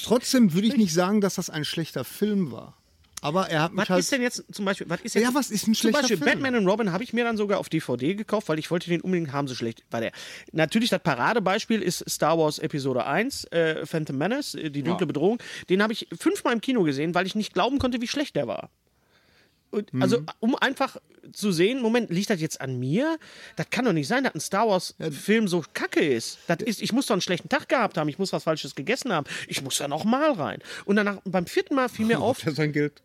Trotzdem 0.09 0.53
würde 0.55 0.67
ich 0.69 0.77
nicht 0.77 0.93
sagen, 0.93 1.21
dass 1.21 1.37
das 1.37 1.51
ein 1.51 1.65
schlechter 1.65 2.05
Film 2.05 2.51
war. 2.53 2.75
Aber 3.21 3.49
er 3.51 3.63
hat 3.63 3.73
mich 3.73 3.81
Was 3.83 3.89
halt. 3.91 4.01
ist 4.01 4.13
denn 4.13 4.23
jetzt 4.23 4.45
zum 4.53 4.65
Beispiel? 4.65 4.89
Was 4.89 5.01
ist 5.01 5.15
jetzt, 5.15 5.25
Ja, 5.25 5.35
was 5.35 5.51
ist 5.51 5.63
ein 5.63 5.75
Zum 5.75 5.75
schlechter 5.75 6.01
Beispiel 6.03 6.17
Film? 6.19 6.31
Batman 6.31 6.55
und 6.55 6.67
Robin 6.69 6.93
habe 6.93 7.03
ich 7.03 7.13
mir 7.13 7.25
dann 7.25 7.37
sogar 7.37 7.59
auf 7.59 7.69
DVD 7.69 8.15
gekauft, 8.15 8.49
weil 8.49 8.59
ich 8.61 8.71
wollte 8.71 8.89
den 8.89 9.01
unbedingt 9.01 9.33
haben, 9.33 9.49
so 9.49 9.55
schlecht 9.57 9.83
war 9.91 10.01
der. 10.01 10.13
Natürlich, 10.53 10.91
das 10.91 11.03
Paradebeispiel 11.03 11.83
ist 11.83 12.09
Star 12.09 12.39
Wars 12.39 12.59
Episode 12.61 13.07
1, 13.07 13.45
äh, 13.47 13.85
Phantom 13.87 14.17
Menace, 14.17 14.55
äh, 14.55 14.71
die 14.71 14.83
dunkle 14.83 15.07
Bedrohung. 15.07 15.39
Den 15.69 15.83
habe 15.83 15.93
ich 15.93 16.07
fünfmal 16.17 16.53
im 16.53 16.61
Kino 16.61 16.85
gesehen, 16.85 17.15
weil 17.15 17.27
ich 17.27 17.35
nicht 17.35 17.53
glauben 17.55 17.79
konnte, 17.81 18.01
wie 18.01 18.09
schlecht 18.09 18.37
der 18.37 18.47
war. 18.47 18.71
Mhm. 19.73 20.03
Also, 20.03 20.23
um 20.41 20.55
einfach 20.57 20.97
zu 21.33 21.53
sehen, 21.53 21.83
Moment, 21.83 22.11
liegt 22.11 22.31
das 22.31 22.41
jetzt 22.41 22.61
an 22.61 22.79
mir? 22.79 23.19
Das 23.57 23.69
kann 23.71 23.85
doch 23.85 23.93
nicht 23.93 24.09
sein, 24.09 24.25
dass 24.25 24.35
ein 24.35 24.41
Star 24.41 24.69
Wars-Film 24.69 25.49
so 25.49 25.63
kacke 25.75 26.01
ist. 26.01 26.39
Das 26.47 26.59
ist. 26.59 26.83
Ich 26.83 26.93
muss 26.93 27.07
doch 27.07 27.15
einen 27.15 27.21
schlechten 27.21 27.49
Tag 27.49 27.69
gehabt 27.69 27.99
haben, 27.99 28.09
ich 28.09 28.19
muss 28.19 28.33
was 28.33 28.45
Falsches 28.45 28.75
gegessen 28.75 29.13
haben, 29.13 29.27
ich 29.47 29.63
muss 29.63 29.79
da 29.79 29.89
noch 29.89 30.05
mal 30.05 30.33
rein. 30.33 30.61
Und 30.85 30.97
danach, 30.97 31.19
beim 31.25 31.47
vierten 31.47 31.75
Mal 31.75 31.89
fiel 31.89 32.07
mir 32.07 32.21
auf, 32.21 32.43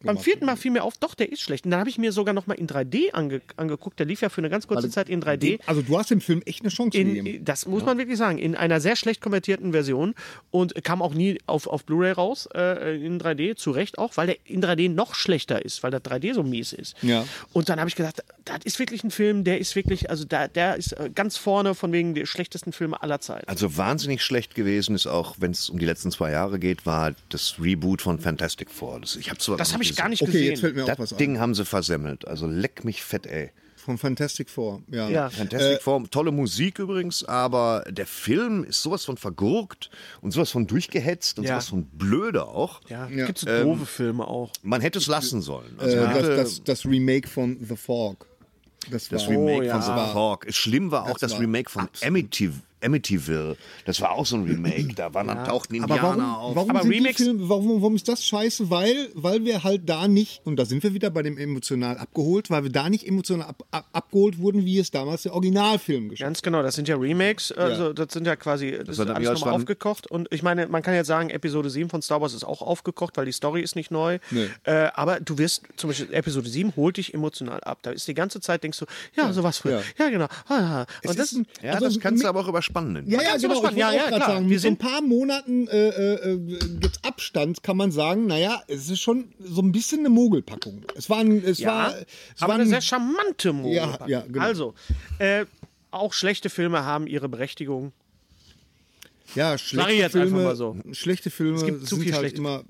beim 0.03 0.17
vierten 0.17 0.46
Mal 0.46 0.55
fiel 0.55 0.72
mir 0.72 0.84
auf, 0.84 0.98
doch, 0.98 1.15
der 1.15 1.32
ist 1.32 1.41
schlecht. 1.41 1.65
Und 1.65 1.72
dann 1.72 1.79
habe 1.79 1.89
ich 1.89 1.98
mir 1.98 2.12
sogar 2.12 2.34
noch 2.34 2.48
mal 2.48 2.53
in 2.53 2.67
3D 2.67 3.12
ange 3.12 3.41
angeguckt. 3.58 4.00
Der 4.00 4.05
lief 4.05 4.22
ja 4.22 4.29
für 4.29 4.41
eine 4.41 4.50
ganz 4.50 4.67
kurze 4.67 4.89
Zeit 4.89 5.10
in 5.10 5.22
3D. 5.22 5.60
Also 5.65 5.82
du 5.82 5.98
hast 5.98 6.12
dem 6.12 6.22
Film 6.22 6.41
echt 6.46 6.62
eine 6.62 6.70
Chance 6.70 6.98
gegeben. 6.98 7.25
In, 7.25 7.46
das 7.46 7.65
muss 7.65 7.84
man 7.86 7.98
wirklich 7.98 8.17
sagen, 8.17 8.38
in 8.38 8.55
einer 8.55 8.79
sehr 8.79 8.96
schlecht 8.96 9.22
konvertierten 9.22 9.72
Version 9.72 10.15
und 10.51 10.82
kam 10.84 11.01
auch 11.01 11.13
nie 11.13 11.39
auf, 11.46 11.67
auf 11.67 11.86
Blu-ray 11.86 12.12
raus, 12.12 12.48
äh, 12.53 13.03
in 13.03 13.20
3D, 13.20 13.55
zu 13.55 13.72
Recht 13.72 13.98
auch, 13.98 14.17
weil 14.17 14.27
der 14.27 14.38
in 14.46 14.63
3D 14.63 14.89
noch 14.89 15.15
schlechter 15.15 15.63
ist, 15.63 15.84
weil 15.84 15.91
das 15.91 16.01
3D 16.01 16.34
so 16.34 16.43
mies 16.53 16.72
ist. 16.74 16.95
Ja. 17.01 17.25
Und 17.51 17.67
dann 17.69 17.79
habe 17.79 17.89
ich 17.89 17.95
gedacht, 17.95 18.24
das 18.45 18.60
ist 18.63 18.79
wirklich 18.79 19.03
ein 19.03 19.12
Film, 19.12 19.43
der 19.43 19.60
ist 19.60 19.75
wirklich, 19.75 20.10
also 20.10 20.24
da, 20.25 20.48
der 20.48 20.75
ist 20.77 20.93
äh, 20.93 21.10
ganz 21.13 21.36
vorne 21.38 21.75
von 21.75 21.91
wegen 21.91 22.13
der 22.15 22.25
schlechtesten 22.25 22.72
Filme 22.72 23.01
aller 23.03 23.19
Zeiten. 23.19 23.48
Also 23.50 23.75
wahnsinnig 23.77 24.22
schlecht 24.24 24.55
gewesen 24.55 24.95
ist 24.95 25.07
auch, 25.07 25.36
wenn 25.39 25.51
es 25.51 25.69
um 25.69 25.79
die 25.79 25.86
letzten 25.86 26.12
zwei 26.12 26.31
Jahre 26.31 26.60
geht, 26.60 26.86
war 26.86 27.13
das 27.29 27.55
Reboot 27.60 28.01
von 28.01 28.19
Fantastic 28.19 28.69
Four. 28.72 29.01
Das, 29.01 29.15
ich 29.15 29.29
hab's 29.29 29.45
sogar 29.45 29.57
Das 29.57 29.74
habe 29.74 29.83
ich 29.83 29.95
gar 29.95 30.10
nicht 30.10 30.22
okay, 30.22 30.31
gesehen. 30.31 30.50
jetzt 30.51 30.60
fällt 30.62 30.75
mir 30.75 30.83
auch 30.83 30.88
Das 30.88 31.00
was 31.00 31.15
Ding 31.17 31.36
ein. 31.36 31.39
haben 31.41 31.55
sie 31.55 31.65
versemmelt. 31.65 32.27
Also 32.27 32.48
leck 32.48 32.83
mich 32.86 33.03
fett, 33.03 33.25
ey. 33.25 33.51
Von 33.84 33.98
Fantastic 33.98 34.50
Four. 34.50 34.82
Ja. 34.90 35.10
Ja. 35.10 35.30
Fantastic 35.30 35.82
Four, 35.82 36.10
tolle 36.10 36.32
Musik 36.32 36.80
übrigens, 36.80 37.24
aber 37.25 37.84
der 37.90 38.06
Film 38.08 38.63
ist 38.63 38.82
sowas 38.82 39.04
von 39.04 39.18
vergurkt 39.18 39.90
und 40.22 40.32
sowas 40.32 40.52
von 40.52 40.68
durchgehetzt 40.68 41.38
und 41.38 41.44
Ja. 41.46 41.56
sowas 41.56 41.68
von 41.70 41.84
blöde 41.86 42.46
auch. 42.46 42.80
ja, 42.90 43.08
Ja. 43.10 43.25
gibt 43.25 43.40
es 43.40 43.46
doofe 43.46 43.86
Filme 43.86 44.25
auch. 44.28 44.52
Man 44.62 44.80
hätte 44.82 45.00
es 45.00 45.08
lassen 45.08 45.42
sollen. 45.42 45.75
Äh, 45.80 45.84
Also 45.84 45.98
man 45.98 46.10
hätte, 46.12 46.36
das, 46.38 46.56
das, 46.56 46.63
das 46.63 46.86
Remake 46.86 47.28
von 47.28 47.58
The 47.68 47.75
Fog. 47.75 48.25
Das, 48.90 49.08
das 49.10 49.24
war, 49.24 49.30
Remake 49.32 49.66
ja. 49.66 49.80
von 49.80 49.82
The 50.08 50.12
Fog. 50.13 50.46
Schlimm 50.50 50.92
war 50.92 51.04
auch 51.04 51.12
das 51.13 51.20
das, 51.22 51.32
war 51.34 51.40
Remake 51.42 51.70
von 51.70 51.88
Amity, 52.04 52.52
Amityville. 52.84 53.58
Das 53.86 54.02
war 54.02 54.12
auch 54.12 54.25
so 54.25 54.36
ein 54.36 54.44
Remake. 54.44 54.94
Da 54.96 55.13
waren 55.13 55.28
dann 55.28 55.46
tauchten 55.46 55.82
Aber 55.84 55.96
Indianer 55.96 56.18
warum, 56.18 56.36
auf. 56.36 56.56
warum, 56.56 56.70
Aber 56.72 56.82
sind 56.84 56.92
Remakes- 56.92 57.18
die 57.18 57.24
Filme, 57.24 57.50
warum, 57.50 57.82
warum 57.82 57.96
ist 57.96 58.08
das 58.08 58.25
scheiße? 58.25 58.70
Weil, 58.70 59.10
weil 59.13 59.44
wir 59.46 59.63
halt 59.63 59.88
da 59.90 60.08
nicht, 60.08 60.42
und 60.46 60.58
da 60.58 60.66
sind 60.66 60.84
wir 60.84 60.94
wieder 60.94 61.10
bei 61.10 61.22
dem 61.24 61.38
emotional 61.38 61.98
abgeholt, 61.98 62.50
weil 62.50 62.63
wir 62.63 62.72
da 62.72 62.90
nicht 62.90 63.08
emotional 63.08 63.48
ab, 63.48 63.63
ab, 63.72 63.86
abgeholt 63.92 64.38
wurden, 64.40 64.66
wie 64.66 64.80
es 64.80 64.92
damals 64.92 65.24
der 65.24 65.34
Originalfilm 65.34 66.10
geschah. 66.10 66.25
Ganz 66.25 66.42
genau, 66.42 66.62
das 66.63 66.75
sind 66.75 66.88
ja 66.88 66.96
Remakes, 66.96 67.52
also 67.52 67.94
das 67.94 68.13
sind 68.13 68.28
ja 68.28 68.36
quasi, 68.36 68.72
das, 68.86 68.98
war 68.98 69.06
ist 69.06 69.12
alles 69.12 69.24
ja, 69.25 69.32
das 69.32 69.40
nochmal 69.40 69.56
aufgekocht. 69.56 70.08
Und 70.08 70.28
ich 70.32 70.44
meine, 70.44 70.68
man 70.68 70.82
kann 70.82 70.94
jetzt 70.96 71.08
sagen, 71.08 71.30
Episode 71.30 71.70
7 71.70 71.90
von 71.90 72.02
Star 72.02 72.22
Wars 72.22 72.34
ist 72.34 72.44
auch 72.44 72.62
aufgekocht, 72.62 73.18
weil 73.18 73.25
die 73.25 73.32
Story 73.32 73.62
ist 73.62 73.75
nicht 73.75 73.92
neu. 73.92 74.20
Nee. 74.32 74.48
Äh, 74.63 74.90
aber 74.94 75.20
du 75.20 75.38
wirst, 75.38 75.63
zum 75.75 75.90
Beispiel 75.90 76.13
Episode 76.13 76.50
7 76.50 76.75
holt 76.75 76.98
dich 76.98 77.13
emotional 77.13 77.62
ab. 77.62 77.80
Da 77.82 77.92
ist 77.92 78.08
die 78.08 78.13
ganze 78.13 78.40
Zeit, 78.42 78.63
denkst 78.63 78.80
du, 78.80 78.86
ja, 79.16 79.32
sowas 79.34 79.58
früher. 79.58 79.82
Ja, 79.98 80.06
Ja. 80.06 80.10
genau. 80.10 80.28
Ah. 80.48 80.86
Und 81.06 81.18
das, 81.20 81.32
ist 81.32 81.38
ein- 81.40 81.48
ja, 81.62 81.74
also 81.74 81.86
das 81.86 82.00
kannst 82.00 82.24
du 82.24 82.28
aber 82.28 82.42
auch 82.42 82.48
überspannen. 82.74 83.10
Ja, 83.10 83.22
ja, 83.22 83.24
genau. 83.24 83.36
Ich 83.38 83.44
überspannen. 83.44 83.63
wollte 83.63 83.80
Ja, 83.80 83.92
ja, 83.94 84.08
klar. 84.08 84.20
sagen, 84.30 84.46
Wir 84.50 84.50
mit 84.56 84.60
so 84.62 84.68
ein 84.68 84.72
sind- 84.72 84.80
paar 84.80 85.01
Monaten 85.01 85.68
äh, 85.68 85.89
äh, 85.89 86.34
äh, 86.34 86.80
Abstand 87.03 87.63
kann 87.63 87.77
man 87.77 87.92
sagen, 87.92 88.27
naja, 88.27 88.62
es 88.68 88.89
ist 88.89 89.00
schon 89.01 89.34
so 89.39 89.62
ein 89.62 89.72
bisschen 89.72 90.00
eine 90.00 90.10
Mogelpackung. 90.10 90.84
Es 90.96 91.10
war 91.10 91.20
ein, 91.20 91.44
es 91.44 91.60
ja, 91.60 91.68
war, 91.70 91.94
es 91.98 92.06
aber 92.42 92.50
war 92.50 92.56
eine 92.56 92.63
ein, 92.63 92.70
sehr 92.70 92.82
charmante 92.82 93.53
Mode. 93.53 93.75
Ja, 93.75 94.00
ja, 94.08 94.22
genau. 94.22 94.44
Also, 94.44 94.74
äh, 95.20 95.46
auch 95.92 96.13
schlechte 96.13 96.50
Filme 96.50 96.84
haben 96.86 97.06
ihre 97.08 97.30
Berechtigung. 97.30 97.94
Ja, 99.36 99.58
schlechte 99.58 99.92
jetzt 99.94 100.12
Filme, 100.12 100.25
einfach 100.27 100.44
mal 100.44 100.56
so. 100.56 100.75
schlechte 100.92 101.30
Filme 101.30 101.63
gibt 101.63 101.88
zu 101.88 101.98
viel 101.98 102.13
halt 102.13 102.34
immer. 102.38 102.63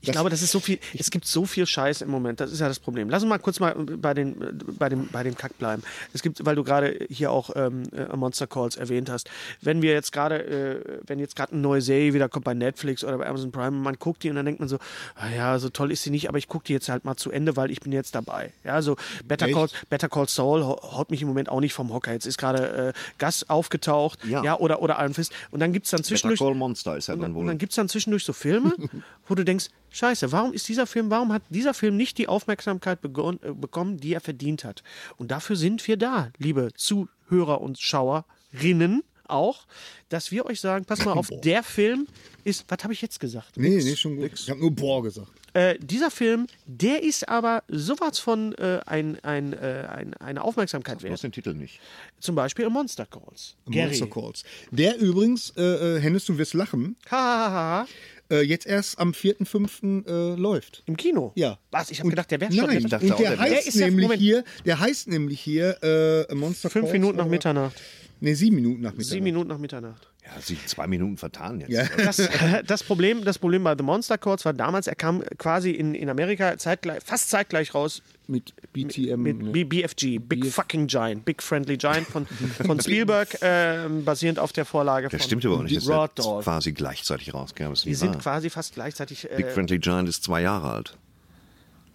Ich 0.00 0.10
glaube, 0.12 0.30
das 0.30 0.40
ist 0.42 0.50
so 0.52 0.60
viel, 0.60 0.78
es 0.98 1.10
gibt 1.10 1.26
so 1.26 1.44
viel 1.44 1.66
Scheiß 1.66 2.00
im 2.02 2.10
Moment, 2.10 2.40
das 2.40 2.52
ist 2.52 2.60
ja 2.60 2.68
das 2.68 2.78
Problem. 2.78 3.10
Lass 3.10 3.22
uns 3.22 3.28
mal 3.28 3.38
kurz 3.38 3.60
mal 3.60 3.74
bei 3.74 4.14
den, 4.14 4.36
bei 4.78 4.88
dem, 4.88 5.08
bei 5.08 5.22
dem 5.22 5.36
Kack 5.36 5.58
bleiben. 5.58 5.82
Es 6.14 6.22
gibt, 6.22 6.44
weil 6.46 6.54
du 6.56 6.64
gerade 6.64 6.98
hier 7.10 7.30
auch 7.30 7.50
ähm, 7.54 7.82
äh, 7.92 8.16
Monster 8.16 8.46
Calls 8.46 8.76
erwähnt 8.76 9.10
hast, 9.10 9.28
wenn 9.60 9.82
wir 9.82 9.92
jetzt 9.92 10.12
gerade, 10.12 10.42
äh, 10.44 11.00
wenn 11.06 11.18
jetzt 11.18 11.36
gerade 11.36 11.52
eine 11.52 11.60
neue 11.60 11.82
Serie 11.82 12.14
wieder 12.14 12.28
kommt 12.28 12.44
bei 12.44 12.54
Netflix 12.54 13.04
oder 13.04 13.18
bei 13.18 13.26
Amazon 13.26 13.52
Prime, 13.52 13.72
man 13.72 13.96
guckt 13.98 14.22
die 14.22 14.30
und 14.30 14.36
dann 14.36 14.46
denkt 14.46 14.60
man 14.60 14.68
so, 14.68 14.78
ah 15.16 15.28
ja, 15.28 15.58
so 15.58 15.68
toll 15.68 15.92
ist 15.92 16.02
sie 16.02 16.10
nicht, 16.10 16.28
aber 16.28 16.38
ich 16.38 16.48
gucke 16.48 16.64
die 16.64 16.72
jetzt 16.72 16.88
halt 16.88 17.04
mal 17.04 17.16
zu 17.16 17.30
Ende, 17.30 17.56
weil 17.56 17.70
ich 17.70 17.80
bin 17.80 17.92
jetzt 17.92 18.14
dabei. 18.14 18.52
Ja, 18.64 18.80
so 18.80 18.96
Better 19.26 19.46
Echt? 19.46 19.54
Call, 19.54 19.68
Better 19.90 20.08
Call 20.08 20.28
Saul 20.28 20.62
hau- 20.64 20.80
haut 20.96 21.10
mich 21.10 21.20
im 21.20 21.28
Moment 21.28 21.48
auch 21.50 21.60
nicht 21.60 21.74
vom 21.74 21.92
Hocker. 21.92 22.12
Jetzt 22.12 22.26
ist 22.26 22.38
gerade 22.38 22.92
äh, 22.94 22.98
Gas 23.18 23.48
aufgetaucht, 23.50 24.18
ja, 24.24 24.42
Ja. 24.44 24.58
oder, 24.58 24.80
oder 24.82 24.96
Iron 25.00 25.14
Fist 25.14 25.32
und 25.50 25.60
dann 25.60 25.72
gibt 25.72 25.79
es 25.84 25.90
dann 25.90 25.98
Better 25.98 26.08
zwischendurch 26.08 26.38
Call 26.38 26.54
Monster 26.54 26.96
ist 26.96 27.08
ja 27.08 27.16
dann 27.16 27.30
und 27.30 27.34
wohl. 27.34 27.46
dann 27.46 27.58
gibt 27.58 27.72
es 27.72 27.76
dann 27.76 27.88
zwischendurch 27.88 28.24
so 28.24 28.32
Filme, 28.32 28.74
wo 29.26 29.34
du 29.34 29.44
denkst, 29.44 29.66
scheiße, 29.90 30.32
warum 30.32 30.52
ist 30.52 30.68
dieser 30.68 30.86
Film, 30.86 31.10
warum 31.10 31.32
hat 31.32 31.42
dieser 31.50 31.74
Film 31.74 31.96
nicht 31.96 32.18
die 32.18 32.28
Aufmerksamkeit 32.28 33.04
äh, 33.04 33.08
bekommen, 33.08 33.98
die 33.98 34.14
er 34.14 34.20
verdient 34.20 34.64
hat? 34.64 34.82
Und 35.16 35.30
dafür 35.30 35.56
sind 35.56 35.86
wir 35.86 35.96
da, 35.96 36.30
liebe 36.38 36.72
Zuhörer 36.74 37.60
und 37.60 37.78
Schauerinnen 37.78 39.02
auch, 39.30 39.66
dass 40.08 40.30
wir 40.30 40.46
euch 40.46 40.60
sagen, 40.60 40.84
pass 40.84 41.04
mal 41.04 41.12
auf, 41.12 41.28
der 41.42 41.62
Film 41.62 42.06
ist, 42.44 42.64
was 42.68 42.82
habe 42.82 42.92
ich 42.92 43.02
jetzt 43.02 43.20
gesagt? 43.20 43.56
Nee, 43.56 43.80
nee, 43.82 43.96
schon 43.96 44.16
gut. 44.16 44.30
Ich 44.34 44.50
habe 44.50 44.60
nur 44.60 44.70
Boah 44.72 45.02
gesagt. 45.02 45.28
Äh, 45.52 45.76
dieser 45.80 46.12
Film, 46.12 46.46
der 46.66 47.02
ist 47.02 47.28
aber 47.28 47.64
sowas 47.68 48.20
von 48.20 48.54
äh, 48.54 48.80
ein, 48.86 49.18
ein, 49.24 49.52
äh, 49.52 49.84
ein, 49.90 50.14
eine 50.14 50.44
Aufmerksamkeit 50.44 51.02
Du 51.02 51.06
hast 51.08 51.10
wert. 51.10 51.22
den 51.24 51.32
Titel 51.32 51.54
nicht. 51.54 51.80
Zum 52.20 52.36
Beispiel 52.36 52.68
Monster 52.68 53.04
Calls. 53.06 53.56
Gary. 53.66 53.86
Monster 53.88 54.06
Calls. 54.06 54.44
Der 54.70 54.96
übrigens, 54.98 55.52
äh, 55.56 55.62
äh, 55.96 56.00
Hennes, 56.00 56.24
du 56.24 56.38
wirst 56.38 56.54
lachen, 56.54 56.96
Ha, 57.10 57.16
ha, 57.16 57.50
ha, 57.50 57.86
ha. 58.30 58.34
äh, 58.36 58.42
jetzt 58.42 58.64
erst 58.64 59.00
am 59.00 59.10
4.5. 59.10 60.06
Äh, 60.06 60.36
läuft. 60.40 60.84
Im 60.86 60.96
Kino. 60.96 61.32
Ja. 61.34 61.58
Was? 61.72 61.90
Ich 61.90 61.98
habe 61.98 62.10
gedacht, 62.10 62.30
der 62.30 62.40
wäre 62.40 62.52
schon. 62.52 62.66
Nein, 62.66 62.84
und 62.84 62.94
auch, 62.94 63.00
der, 63.00 63.18
wär- 63.18 63.18
Der 63.18 63.38
heißt 63.40 63.74
nämlich 63.76 64.12
hier, 64.20 64.44
der 64.64 64.78
heißt 64.78 65.08
nämlich 65.08 65.40
hier 65.40 65.82
äh, 66.30 66.32
Monster 66.34 66.70
Fünf 66.70 66.84
Calls. 66.84 66.92
Minuten 66.92 67.16
nach 67.18 67.26
Mitternacht. 67.26 67.80
Nee, 68.22 68.34
sieben 68.34 68.56
Minuten 68.56 68.82
nach 68.82 68.90
Mitternacht. 68.90 69.10
Sieben 69.10 69.24
Minuten 69.24 69.48
nach 69.48 69.58
Mitternacht. 69.58 70.06
Ja, 70.24 70.38
sich 70.42 70.66
zwei 70.66 70.86
Minuten 70.86 71.16
vertan 71.16 71.60
jetzt. 71.60 71.70
Ja. 71.70 71.84
Das, 71.96 72.20
das, 72.66 72.82
Problem, 72.84 73.24
das 73.24 73.38
Problem 73.38 73.64
bei 73.64 73.74
The 73.76 73.82
Monster 73.82 74.18
Calls 74.18 74.44
war 74.44 74.52
damals, 74.52 74.86
er 74.86 74.94
kam 74.94 75.22
quasi 75.38 75.70
in, 75.70 75.94
in 75.94 76.10
Amerika 76.10 76.58
zeitgleich, 76.58 77.02
fast 77.02 77.30
zeitgleich 77.30 77.74
raus 77.74 78.02
Mit 78.28 78.52
BTM. 78.74 79.16
mit 79.22 79.42
ne? 79.42 79.50
B 79.50 79.64
BFG, 79.64 80.18
Big 80.18 80.44
Fucking 80.46 80.86
Giant, 80.86 81.24
Big 81.24 81.42
Friendly 81.42 81.78
Giant 81.78 82.06
von, 82.06 82.26
von 82.26 82.78
Spielberg, 82.82 83.38
ähm, 83.40 84.04
basierend 84.04 84.38
auf 84.38 84.52
der 84.52 84.66
Vorlage 84.66 85.08
Das 85.08 85.22
von 85.22 85.26
stimmt 85.26 85.46
aber 85.46 85.54
auch 85.56 85.62
nicht. 85.62 85.82
Ja 85.86 86.08
Doll. 86.08 86.42
quasi 86.42 86.72
gleichzeitig 86.72 87.32
rausgekommen. 87.32 87.78
Die 87.82 87.88
nicht 87.88 87.98
sind 87.98 88.10
wahr. 88.14 88.18
quasi 88.20 88.50
fast 88.50 88.74
gleichzeitig. 88.74 89.26
Big 89.34 89.46
Äh, 89.46 89.50
Friendly 89.50 89.78
Giant 89.78 90.08
ist 90.10 90.22
zwei 90.24 90.42
Jahre 90.42 90.70
alt. 90.70 90.98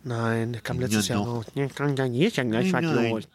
nein, 0.04 0.54
der 0.54 0.62
kam 0.64 0.80
letztes 0.80 1.08
Ja, 1.08 1.18
Jahr 1.18 1.26
raus. 1.26 1.46
Ja, 1.54 1.68
kann 1.68 1.96
ja 1.96 2.06
ja 2.06 2.44
gleich 2.44 2.74
was 2.74 2.82
Nein. 2.82 3.12
los. 3.12 3.28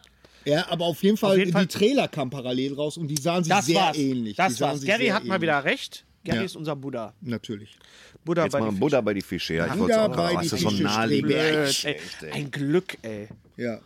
Ja, 0.44 0.66
aber 0.70 0.86
auf 0.86 1.02
jeden 1.02 1.16
Fall, 1.16 1.32
Auf 1.32 1.36
jeden 1.38 1.48
die 1.48 1.52
Fall- 1.52 1.66
Trailer 1.66 2.08
kamen 2.08 2.30
parallel 2.30 2.74
raus 2.74 2.96
und 2.96 3.08
die 3.08 3.16
sahen 3.20 3.44
sich 3.44 3.52
Das 3.52 3.66
sehr 3.66 3.76
war's. 3.76 3.96
ähnlich. 3.98 4.36
die 4.36 4.42
Das 4.42 4.56
sahen 4.56 4.70
war's. 4.72 4.84
Gary 4.84 5.08
hat 5.08 5.24
mal 5.24 5.34
ähnlich. 5.36 5.42
wieder 5.42 5.64
recht. 5.64 6.04
Gary 6.24 6.38
Ja. 6.38 6.44
ist 6.44 6.56
unser 6.56 6.76
Buddha. 6.76 7.14
Natürlich. 7.20 7.76
Buddha 8.24 8.44
Jetzt 8.44 8.52
bei 8.52 8.60
mal 8.60 8.72
Buddha 8.72 9.00
bei 9.00 9.14
die 9.14 9.22
Fische. 9.22 9.54
Ja, 9.54 9.64
ich 9.66 9.70
wollte 9.78 9.82
Buddha 9.94 10.06
auch 10.06 10.16
bei 10.16 10.30
die 10.42 10.48
Das 10.48 10.52
ist 10.52 10.60
so 10.60 10.70
Fische, 10.70 10.82
naheliegend. 10.82 11.32
Streberg. 11.72 12.18
Blöd. 12.20 12.32
Ein 12.34 12.50
Glück, 12.50 12.98
ey. 13.02 13.28
Ja. 13.56 13.80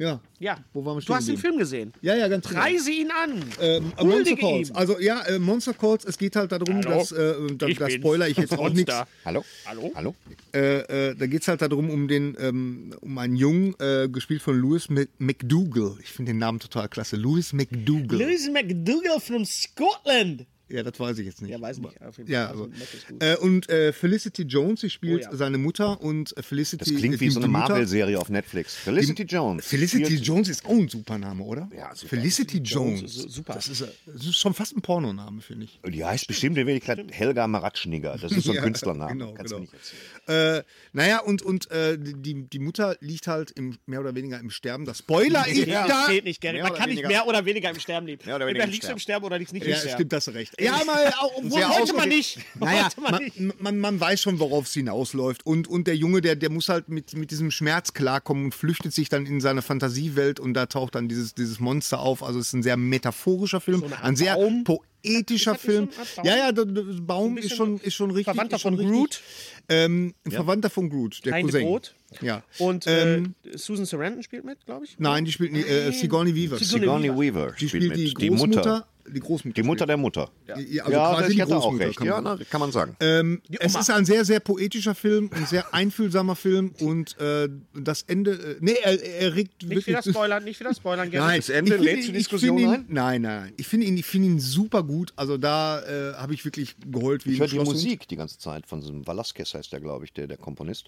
Ja. 0.00 0.18
Ja. 0.38 0.56
Wo 0.72 0.82
waren 0.82 0.96
wir 0.96 1.02
du 1.02 1.14
hast 1.14 1.28
den? 1.28 1.36
Film 1.36 1.58
gesehen. 1.58 1.92
Ja, 2.00 2.16
ja, 2.16 2.26
ganz 2.28 2.48
genau. 2.48 2.62
Reise 2.62 2.90
ihn 2.90 3.10
an. 3.10 3.44
Ähm, 3.60 3.92
Monster 4.02 4.34
Calls. 4.36 4.70
ihm. 4.70 4.76
Also 4.76 4.98
ja, 4.98 5.20
äh, 5.26 5.38
Monster 5.38 5.74
Calls, 5.74 6.06
es 6.06 6.16
geht 6.16 6.36
halt 6.36 6.52
darum, 6.52 6.76
Hallo? 6.82 6.98
dass, 6.98 7.12
äh, 7.12 7.34
da, 7.58 7.66
Ich 7.66 7.76
da 7.76 7.90
spoiler 7.90 8.26
ich 8.26 8.38
jetzt 8.38 8.52
auch 8.58 8.70
nichts. 8.70 8.94
Hallo? 9.26 9.44
Hallo? 9.66 9.92
Hallo? 9.94 10.14
Äh, 10.54 11.10
äh, 11.10 11.14
da 11.14 11.26
geht 11.26 11.42
es 11.42 11.48
halt 11.48 11.60
darum, 11.60 11.90
um 11.90 12.08
den, 12.08 12.34
ähm, 12.40 12.94
um 13.02 13.18
einen 13.18 13.36
Jungen, 13.36 13.74
äh, 13.78 14.08
gespielt 14.08 14.40
von 14.40 14.58
Louis 14.58 14.88
Mc 14.88 15.10
McDougall. 15.18 15.98
Ich 16.02 16.08
finde 16.08 16.32
den 16.32 16.38
Namen 16.38 16.60
total 16.60 16.88
klasse. 16.88 17.16
Louis 17.16 17.52
McDougall. 17.52 18.20
Louis 18.20 18.48
McDougall 18.50 19.20
from 19.20 19.44
Scotland. 19.44 20.46
Ja, 20.70 20.82
das 20.82 20.98
weiß 21.00 21.18
ich 21.18 21.26
jetzt 21.26 21.42
nicht. 21.42 21.50
Ja, 21.50 21.60
weiß 21.60 21.78
nicht. 21.78 22.00
Auf 22.02 22.16
jeden 22.18 22.30
Ja, 22.30 22.46
Fall. 22.46 22.54
aber, 22.56 22.64
Also, 22.64 23.06
gut. 23.08 23.22
äh, 23.22 23.36
und 23.36 23.68
äh, 23.68 23.92
Felicity 23.92 24.42
Jones, 24.42 24.80
sie 24.80 24.90
spielt 24.90 25.26
Oh 25.26 25.30
ja. 25.32 25.36
seine 25.36 25.58
Mutter 25.58 26.00
und 26.00 26.36
äh, 26.36 26.42
Felicity. 26.42 26.84
Das 26.84 26.94
klingt 26.98 27.20
wie 27.20 27.24
die- 27.26 27.30
so 27.30 27.40
eine 27.40 27.46
die 27.46 27.52
Marvel-Serie 27.52 28.18
auf 28.18 28.28
Netflix. 28.28 28.74
Felicity 28.76 29.24
Jones. 29.24 29.66
Felicity 29.66 30.14
Jones 30.16 30.48
ist 30.48 30.64
auch 30.64 30.70
ein 30.70 30.88
super 30.88 31.18
Name, 31.18 31.42
oder? 31.42 31.68
Ja, 31.76 31.94
super. 31.94 32.08
Felicity 32.16 32.58
Jones. 32.58 33.02
ist 33.02 33.30
super. 33.32 33.54
Das 33.54 33.68
ist, 33.68 33.80
äh, 33.80 33.88
das 34.06 34.26
ist 34.26 34.36
schon 34.38 34.54
fast 34.54 34.76
ein 34.76 34.80
Pornoname, 34.82 35.40
finde 35.40 35.64
ich. 35.64 35.80
Die 35.86 36.04
heißt 36.04 36.26
bestimmt 36.28 36.56
in 36.56 36.66
Wirklichkeit 36.66 37.04
Helga 37.10 37.46
Maratschniger. 37.48 38.16
Das 38.20 38.30
ist 38.32 38.44
so 38.44 38.50
ein 38.52 38.56
Ja, 38.60 38.62
Künstlername. 38.62 39.12
genau, 39.12 39.34
Kannst 39.34 39.52
du 39.52 39.56
genau. 39.56 39.70
nicht. 39.72 40.28
Äh, 40.28 40.62
naja, 40.92 41.20
und, 41.20 41.42
und 41.42 41.70
äh, 41.70 41.98
die, 41.98 42.44
die 42.48 42.58
Mutter 42.60 42.96
liegt 43.00 43.26
halt 43.26 43.50
im, 43.52 43.78
mehr 43.86 44.00
oder 44.00 44.14
weniger 44.14 44.38
im 44.38 44.50
Sterben. 44.50 44.84
Das 44.84 44.98
Spoiler 44.98 45.46
ist 45.48 45.56
Ja, 45.66 45.86
da. 45.86 46.02
das 46.02 46.08
geht 46.10 46.24
nicht, 46.24 46.40
Gary. 46.40 46.54
Mehr 46.54 46.64
Man 46.64 46.74
kann 46.74 46.88
nicht 46.88 46.98
weniger- 46.98 47.08
mehr 47.08 47.26
oder 47.26 47.44
weniger 47.44 47.70
im 47.70 47.80
Sterben 47.80 48.06
leben. 48.06 48.22
Mehr 48.24 48.36
oder 48.36 48.44
Entweder 48.46 48.64
weniger 48.64 48.64
im 48.64 48.70
liegst 48.72 48.88
du 48.88 48.92
im 48.92 48.98
Sterben. 48.98 49.24
Oder 49.26 49.38
liegst 49.38 49.52
nicht 49.54 49.66
Ja, 49.66 49.74
im 49.74 49.78
Sterben. 49.80 49.94
stimmt, 49.96 50.12
hast 50.12 50.26
du 50.26 50.30
recht. 50.32 50.59
Ja, 50.60 50.80
mal, 50.84 51.12
Sehr 51.48 51.68
Wollte 51.68 51.94
man 51.94 52.08
nicht. 52.08 52.38
Naja, 52.58 52.88
man 53.00 53.22
nicht. 53.22 53.40
man, 53.40 53.54
man, 53.58 53.78
man 53.78 54.00
weiß 54.00 54.20
schon, 54.22 54.38
worauf 54.38 54.66
es 54.66 54.74
hinausläuft. 54.74 55.44
Und, 55.46 55.68
und 55.68 55.86
der 55.86 55.96
Junge, 55.96 56.20
der, 56.20 56.36
der 56.36 56.50
muss 56.50 56.68
halt 56.68 56.88
mit, 56.88 57.14
mit 57.14 57.30
diesem 57.30 57.50
Schmerz 57.50 57.92
klarkommen 57.92 58.46
und 58.46 58.54
flüchtet 58.54 58.92
sich 58.92 59.08
dann 59.08 59.26
in 59.26 59.40
seine 59.40 59.62
Fantasiewelt 59.62 60.40
und 60.40 60.54
da 60.54 60.66
taucht 60.66 60.94
dann 60.94 61.08
dieses, 61.08 61.34
dieses 61.34 61.60
Monster 61.60 62.00
auf. 62.00 62.22
Also 62.22 62.38
es 62.38 62.48
ist 62.48 62.52
ein 62.54 62.62
sehr 62.62 62.76
metaphorischer 62.76 63.60
Film, 63.60 63.82
Art 63.84 64.02
ein 64.02 64.16
sehr 64.16 64.36
poetischer 64.64 65.54
Film. 65.54 65.88
so 66.14 66.22
ja, 66.22 66.36
ja, 66.36 66.52
der, 66.52 66.64
der 66.66 66.82
Baum 67.00 67.36
ist 67.38 67.56
schon, 67.56 67.78
ist 67.80 67.94
schon 67.94 68.10
richtig. 68.10 68.34
Verwandter 68.34 68.58
von 68.58 68.74
richtig. 68.74 68.92
Groot? 68.94 69.20
Ähm, 69.68 70.14
ein 70.24 70.32
Verwandter 70.32 70.68
von 70.70 70.90
Groot, 70.90 71.24
der 71.24 71.32
Kein 71.32 71.44
Cousin. 71.46 71.62
Brot. 71.62 71.94
Ja. 72.20 72.42
Und 72.58 72.86
Ähm, 72.88 73.34
äh, 73.44 73.56
Susan 73.56 73.86
Sarandon 73.86 74.22
spielt 74.22 74.44
mit, 74.44 74.64
glaube 74.66 74.84
ich. 74.84 74.96
Nein, 74.98 75.24
die 75.24 75.30
spielt 75.32 75.54
äh, 75.54 75.92
Sigourney 75.92 76.34
Weaver. 76.34 76.58
Sigourney 76.58 77.08
Sigourney 77.08 77.20
Weaver 77.20 77.52
Die 77.52 77.68
spielt 77.68 77.84
spielt 77.84 77.96
die 77.96 78.04
mit. 78.08 78.20
Die 78.20 78.28
Großmutter. 78.28 78.56
Mutter. 78.58 78.86
Die 79.14 79.20
Großmutter. 79.20 79.54
Die 79.54 79.66
Mutter 79.66 79.86
der 79.86 79.96
Mutter. 79.96 80.30
Ja, 80.46 80.54
also 80.54 80.70
ja, 80.72 80.86
quasi 80.88 81.22
das 81.22 81.28
die 81.34 81.42
hat 81.42 81.50
er 81.50 81.56
auch 81.56 81.62
Großmutter, 81.62 81.86
recht. 81.86 81.98
kann 81.98 82.06
Ja, 82.06 82.20
man 82.20 82.38
na, 82.38 82.44
kann 82.44 82.60
man 82.60 82.72
sagen. 82.72 82.96
Ähm, 83.00 83.42
es 83.58 83.74
ist 83.74 83.90
ein 83.90 84.04
sehr, 84.04 84.24
sehr 84.24 84.40
poetischer 84.40 84.94
Film, 84.94 85.30
ein 85.32 85.46
sehr 85.46 85.72
einfühlsamer 85.74 86.36
Film 86.36 86.72
und 86.80 87.18
äh, 87.18 87.48
das 87.74 88.02
Ende, 88.02 88.32
äh, 88.32 88.56
nee, 88.60 88.76
er, 88.82 89.02
er 89.02 89.34
regt 89.34 89.62
Nicht 89.64 89.86
wieder 89.86 90.02
spoilern, 90.02 90.44
nicht 90.44 90.60
wieder 90.60 90.74
spoilern, 90.74 91.10
Gary. 91.10 91.24
Nein, 91.24 91.40
Das 91.40 91.48
Ende 91.48 91.70
ich 91.70 91.74
finde 91.76 91.84
lädt 91.90 91.98
ihn- 91.98 92.04
zur 92.04 92.14
Diskussion 92.14 92.58
ihn, 92.58 92.68
ein? 92.68 92.84
Nein, 92.88 93.22
nein, 93.22 93.40
nein. 93.40 93.52
Ich 93.56 93.66
finde 93.66 93.86
ihn, 93.86 93.96
ich 93.96 94.06
finde 94.06 94.28
ihn 94.28 94.40
super 94.40 94.82
gut. 94.82 95.12
Also 95.16 95.36
da 95.38 95.80
äh, 95.82 96.14
habe 96.14 96.34
ich 96.34 96.44
wirklich 96.44 96.76
geheult 96.90 97.26
wie 97.26 97.32
Ich 97.34 97.40
höre 97.40 97.46
die. 97.48 97.58
Musik 97.60 98.08
die 98.08 98.16
ganze 98.16 98.38
Zeit 98.38 98.66
von 98.66 98.80
so 98.82 98.90
einem 98.90 99.06
Velasquez 99.06 99.54
heißt 99.54 99.72
der, 99.72 99.80
glaube 99.80 100.04
ich, 100.04 100.12
der, 100.12 100.26
der 100.26 100.36
Komponist. 100.36 100.86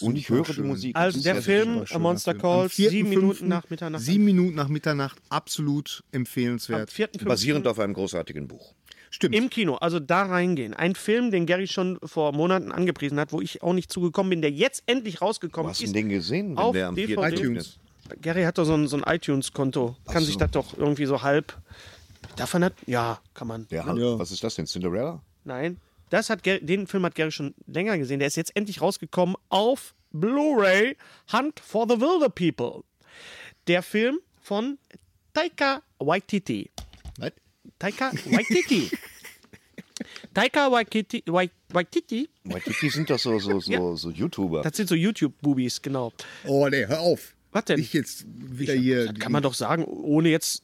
Und 0.00 0.16
ich 0.16 0.28
höre 0.28 0.44
die 0.44 0.52
schön. 0.54 0.66
Musik. 0.66 0.96
Also 0.96 1.22
der 1.22 1.40
Film 1.42 1.80
super 1.86 1.98
Monster 1.98 2.34
Calls, 2.34 2.72
4.5., 2.74 2.88
sieben 2.90 3.08
Minuten 3.08 3.48
nach 3.48 3.68
Mitternacht. 3.70 4.02
Sieben 4.02 4.24
Minuten 4.24 4.54
nach 4.54 4.68
Mitternacht, 4.68 5.18
absolut 5.28 6.02
Am 6.12 6.20
empfehlenswert. 6.20 6.90
4.5. 6.90 7.59
basierend 7.62 7.66
auf 7.68 7.78
einem 7.78 7.94
großartigen 7.94 8.48
Buch. 8.48 8.74
Stimmt. 9.10 9.34
Im 9.34 9.50
Kino, 9.50 9.74
also 9.74 9.98
da 9.98 10.22
reingehen. 10.22 10.72
Ein 10.72 10.94
Film, 10.94 11.30
den 11.32 11.44
Gary 11.46 11.66
schon 11.66 11.98
vor 12.04 12.32
Monaten 12.32 12.70
angepriesen 12.70 13.18
hat, 13.18 13.32
wo 13.32 13.40
ich 13.40 13.62
auch 13.62 13.72
nicht 13.72 13.90
zugekommen 13.92 14.30
bin, 14.30 14.40
der 14.40 14.52
jetzt 14.52 14.84
endlich 14.86 15.20
rausgekommen 15.20 15.70
hast 15.70 15.80
du 15.80 15.84
ist. 15.84 15.94
denn 15.94 16.08
den 16.08 16.16
gesehen, 16.16 16.50
wenn 16.50 16.58
auf 16.58 16.72
der 16.72 16.88
am 16.88 16.94
DVD. 16.94 17.14
4. 17.14 17.28
iTunes. 17.28 17.78
Gary 18.22 18.42
hat 18.44 18.58
doch 18.58 18.64
so 18.64 18.74
ein, 18.74 18.86
so 18.86 18.96
ein 18.96 19.02
iTunes-Konto. 19.02 19.96
Kann 20.06 20.24
sich 20.24 20.36
das 20.36 20.50
doch 20.52 20.76
irgendwie 20.78 21.06
so 21.06 21.22
halb. 21.22 21.56
Davon 22.36 22.62
hat. 22.64 22.74
Ja, 22.86 23.20
kann 23.34 23.48
man. 23.48 23.66
Der, 23.68 23.84
Ja. 23.84 24.18
Was 24.18 24.30
ist 24.30 24.44
das 24.44 24.54
denn? 24.54 24.66
Cinderella? 24.66 25.20
Nein. 25.44 25.78
Das 26.10 26.30
hat 26.30 26.42
Gary, 26.42 26.64
den 26.64 26.86
Film 26.86 27.04
hat 27.04 27.14
Gary 27.14 27.30
schon 27.32 27.54
länger 27.66 27.98
gesehen. 27.98 28.18
Der 28.20 28.28
ist 28.28 28.36
jetzt 28.36 28.54
endlich 28.56 28.80
rausgekommen 28.80 29.36
auf 29.48 29.94
Blu-ray 30.12 30.96
Hunt 31.32 31.60
for 31.60 31.86
the 31.88 32.00
Wilder 32.00 32.28
People. 32.28 32.82
Der 33.66 33.82
Film 33.82 34.18
von 34.40 34.78
Taika 35.34 35.82
Waititi. 35.98 36.70
Taika 37.78 38.12
Waititi. 38.30 38.90
Taika 40.34 40.70
Waititi, 40.70 41.22
Wai- 41.26 41.50
Waititi, 41.72 42.28
Waititi 42.44 42.88
sind 42.90 43.10
doch 43.10 43.18
so, 43.18 43.38
so, 43.38 43.60
so, 43.60 43.70
Ja. 43.72 43.96
so 43.96 44.10
YouTuber. 44.10 44.62
das 44.62 44.76
sind 44.76 44.88
so 44.88 44.94
YouTube-Bubis, 44.94 45.82
genau. 45.82 46.12
Oh, 46.46 46.68
nee, 46.68 46.86
hör 46.86 47.00
auf. 47.00 47.34
Was 47.52 47.64
denn? 47.64 47.80
Ich 47.80 47.92
jetzt 47.92 48.24
wieder 48.28 48.74
hier... 48.74 49.06
Das 49.06 49.18
kann 49.18 49.32
man 49.32 49.42
doch 49.42 49.54
sagen, 49.54 49.84
ohne 49.84 50.28
jetzt 50.28 50.62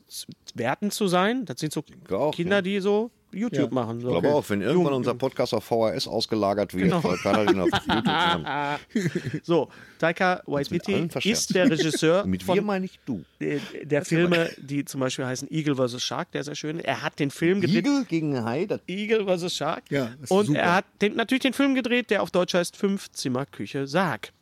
wertend 0.55 0.95
zu 0.95 1.09
sein. 1.09 1.45
Das 1.45 1.59
sind 1.61 1.73
so 1.73 1.85
auch, 2.11 2.33
Kinder, 2.33 2.57
ja. 2.57 2.63
die 2.63 2.81
so 2.81 3.11
YouTube 3.33 3.73
machen. 3.73 4.01
So. 4.01 4.09
Ich 4.09 4.13
glaube 4.13 4.29
auch, 4.35 4.49
wenn 4.51 4.63
irgendwann 4.63 4.95
unser 4.95 5.15
Podcast 5.15 5.53
auf 5.55 5.65
VHS 5.65 6.07
ausgelagert 6.09 6.73
wird, 6.75 6.85
Genau. 6.85 7.01
kann 7.01 7.35
er 7.35 7.47
den 7.47 7.61
auf 7.61 7.69
YouTube 7.87 8.05
machen. 8.05 8.81
So, 9.43 9.69
Taika 9.99 10.43
Waititi 10.47 11.09
ist 11.25 11.55
der 11.55 11.71
Regisseur 11.71 12.25
Mit 12.27 12.47
wir 12.47 12.57
von 12.57 12.65
meine 12.65 12.87
ich 12.87 12.99
du. 13.05 13.23
äh, 13.41 13.59
der 13.85 14.05
Filme, 14.05 14.51
die 14.59 14.85
zum 14.85 15.01
Beispiel 15.01 15.27
heißen 15.27 15.49
Eagle 15.51 15.77
vs. 15.77 16.03
Shark, 16.03 16.31
der 16.33 16.41
ist 16.41 16.47
sehr 16.47 16.55
schön. 16.55 16.81
Er 16.81 17.03
hat 17.03 17.19
den 17.19 17.31
Film 17.31 17.61
gedreht. 17.61 17.87
Igel 17.87 18.05
gegen 18.07 18.45
Hai, 18.45 18.67
das 18.67 18.81
Eagle 18.87 19.27
vs. 19.27 19.55
Shark. 19.55 19.85
Ja, 19.91 20.07
das 20.21 20.23
ist 20.23 20.31
Und 20.31 20.47
super. 20.47 20.59
er 20.61 20.75
hat 20.77 20.85
den, 21.03 21.15
natürlich 21.17 21.43
den 21.43 21.53
Film 21.53 21.75
gedreht, 21.75 22.11
der 22.11 22.23
auf 22.23 22.31
Deutsch 22.31 22.55
heißt 22.55 22.77
Fünf 22.77 23.11
Zimmer 23.13 23.47
Küche 23.47 23.87
Sarg. 23.87 24.33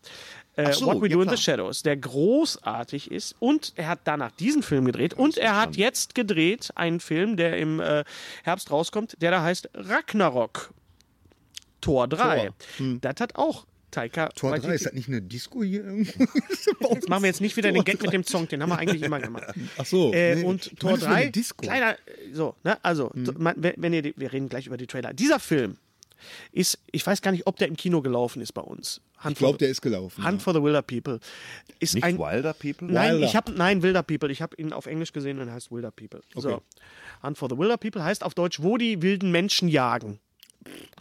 Äh, 0.56 0.72
so, 0.72 0.86
What 0.86 1.00
We 1.02 1.08
ja, 1.08 1.14
Do 1.16 1.22
in 1.22 1.28
the. 1.28 1.36
Shadows, 1.36 1.82
der 1.82 1.96
großartig 1.96 3.10
ist. 3.10 3.34
Und 3.40 3.72
er 3.76 3.88
hat 3.88 4.00
danach 4.04 4.30
diesen 4.32 4.62
Film 4.62 4.84
gedreht. 4.84 5.14
und 5.14 5.36
er 5.36 5.56
hat 5.60 5.76
jetzt 5.76 6.14
gedreht 6.14 6.70
einen 6.76 7.00
Film, 7.00 7.36
der 7.36 7.56
im 7.58 7.80
äh, 7.80 8.04
Herbst 8.44 8.70
rauskommt, 8.70 9.16
der 9.20 9.30
da 9.32 9.42
heißt 9.42 9.70
Ragnarok. 9.74 10.72
Tor 11.80 12.08
3. 12.08 12.50
Das 13.00 13.14
hat 13.20 13.34
auch 13.36 13.66
Taika 13.90 14.24
Hm. 14.26 14.30
Tor 14.34 14.50
3, 14.50 14.56
Waititi. 14.56 14.74
ist 14.74 14.86
das 14.86 14.92
nicht 14.94 15.08
eine 15.08 15.22
Disco 15.22 15.62
hier 15.62 15.84
irgendwo? 15.84 16.24
Jetzt 16.94 17.08
machen 17.08 17.22
wir 17.22 17.28
jetzt 17.28 17.40
nicht 17.40 17.56
wieder 17.56 17.70
den 17.70 17.84
Gag 17.84 18.00
mit 18.02 18.12
dem 18.12 18.24
Song, 18.24 18.48
den 18.48 18.62
haben 18.62 18.70
wir 18.70 18.78
eigentlich 18.78 19.02
immer 19.02 19.20
gemacht. 19.20 19.44
Ach 19.78 19.84
so. 19.86 20.12
Äh, 20.12 20.36
nee. 20.36 20.42
und 20.44 20.78
Tor 20.80 20.92
meine, 20.92 21.00
das 21.00 21.02
wäre 21.02 21.12
3, 21.14 21.22
eine 21.22 21.30
Disco. 21.30 21.62
kleiner, 21.62 21.92
äh, 21.92 21.96
so, 22.32 22.54
ne, 22.64 22.78
also, 22.82 23.10
Hm. 23.12 23.34
man, 23.38 23.54
wenn 23.58 23.92
ihr, 23.92 24.12
wir 24.16 24.32
reden 24.32 24.48
gleich 24.48 24.66
über 24.66 24.76
die 24.76 24.86
Trailer. 24.86 25.12
Dieser 25.12 25.38
Film 25.38 25.76
ist, 26.52 26.78
ich 26.92 27.06
weiß 27.06 27.22
gar 27.22 27.30
nicht, 27.32 27.46
ob 27.46 27.56
der 27.56 27.68
im 27.68 27.76
Kino 27.76 28.02
gelaufen 28.02 28.40
ist 28.42 28.52
bei 28.52 28.62
uns. 28.62 29.00
Hunt 29.22 29.32
Ich 29.32 29.38
glaube, 29.38 29.58
der 29.58 29.68
ist 29.68 29.80
gelaufen. 29.82 30.24
Hunt 30.26 30.42
for 30.42 30.52
the 30.54 30.62
Wilder 30.62 30.82
People 30.82 31.20
ist 31.80 31.94
nicht 31.94 32.04
ein, 32.04 32.18
Wilder 32.18 32.52
People? 32.54 32.88
Nein, 32.90 33.14
Wilder. 33.14 33.26
ich 33.26 33.36
habe 33.36 33.52
nein 33.52 33.82
Wilder 33.82 34.02
People. 34.02 34.30
Ich 34.30 34.42
habe 34.42 34.56
ihn 34.56 34.72
auf 34.72 34.86
Englisch 34.86 35.12
gesehen 35.12 35.38
und 35.38 35.48
er 35.48 35.54
heißt 35.54 35.70
Wilder 35.70 35.90
People. 35.90 36.20
So. 36.34 36.62
Hunt 37.22 37.38
for 37.38 37.48
the 37.48 37.56
Wilder 37.56 37.76
People 37.76 38.02
heißt 38.04 38.22
auf 38.24 38.34
Deutsch, 38.34 38.62
wo 38.62 38.76
die 38.76 39.02
wilden 39.02 39.30
Menschen 39.30 39.68
jagen. 39.68 40.20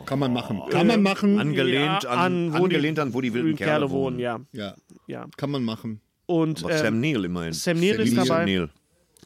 Kann 0.06 0.20
man 0.20 0.34
machen. 0.34 0.62
Kann 0.70 0.88
man 0.88 1.02
machen. 1.02 1.40
Angelehnt 1.40 2.04
Ja, 2.04 2.10
an, 2.10 2.52
wo 2.54 2.64
angelehnt 2.66 3.00
an, 3.00 3.14
wo 3.14 3.22
die 3.22 3.34
wilden 3.34 3.56
Kerle, 3.56 3.90
wohnen. 3.90 4.20
ja. 4.20 4.42
Ja, 4.52 4.76
ja. 5.08 5.28
kann 5.38 5.52
man 5.52 5.64
machen. 5.64 6.02
Und 6.26 6.64
Aber 6.64 6.74
ähm, 6.74 6.80
Sam 6.80 7.00
Neill 7.00 7.26
immerhin. 7.26 7.54
Sam 7.54 7.80
Neill 7.80 8.00
ist 8.02 8.16
Sam 8.16 8.26
dabei. 8.28 8.46
Neill. 8.46 8.70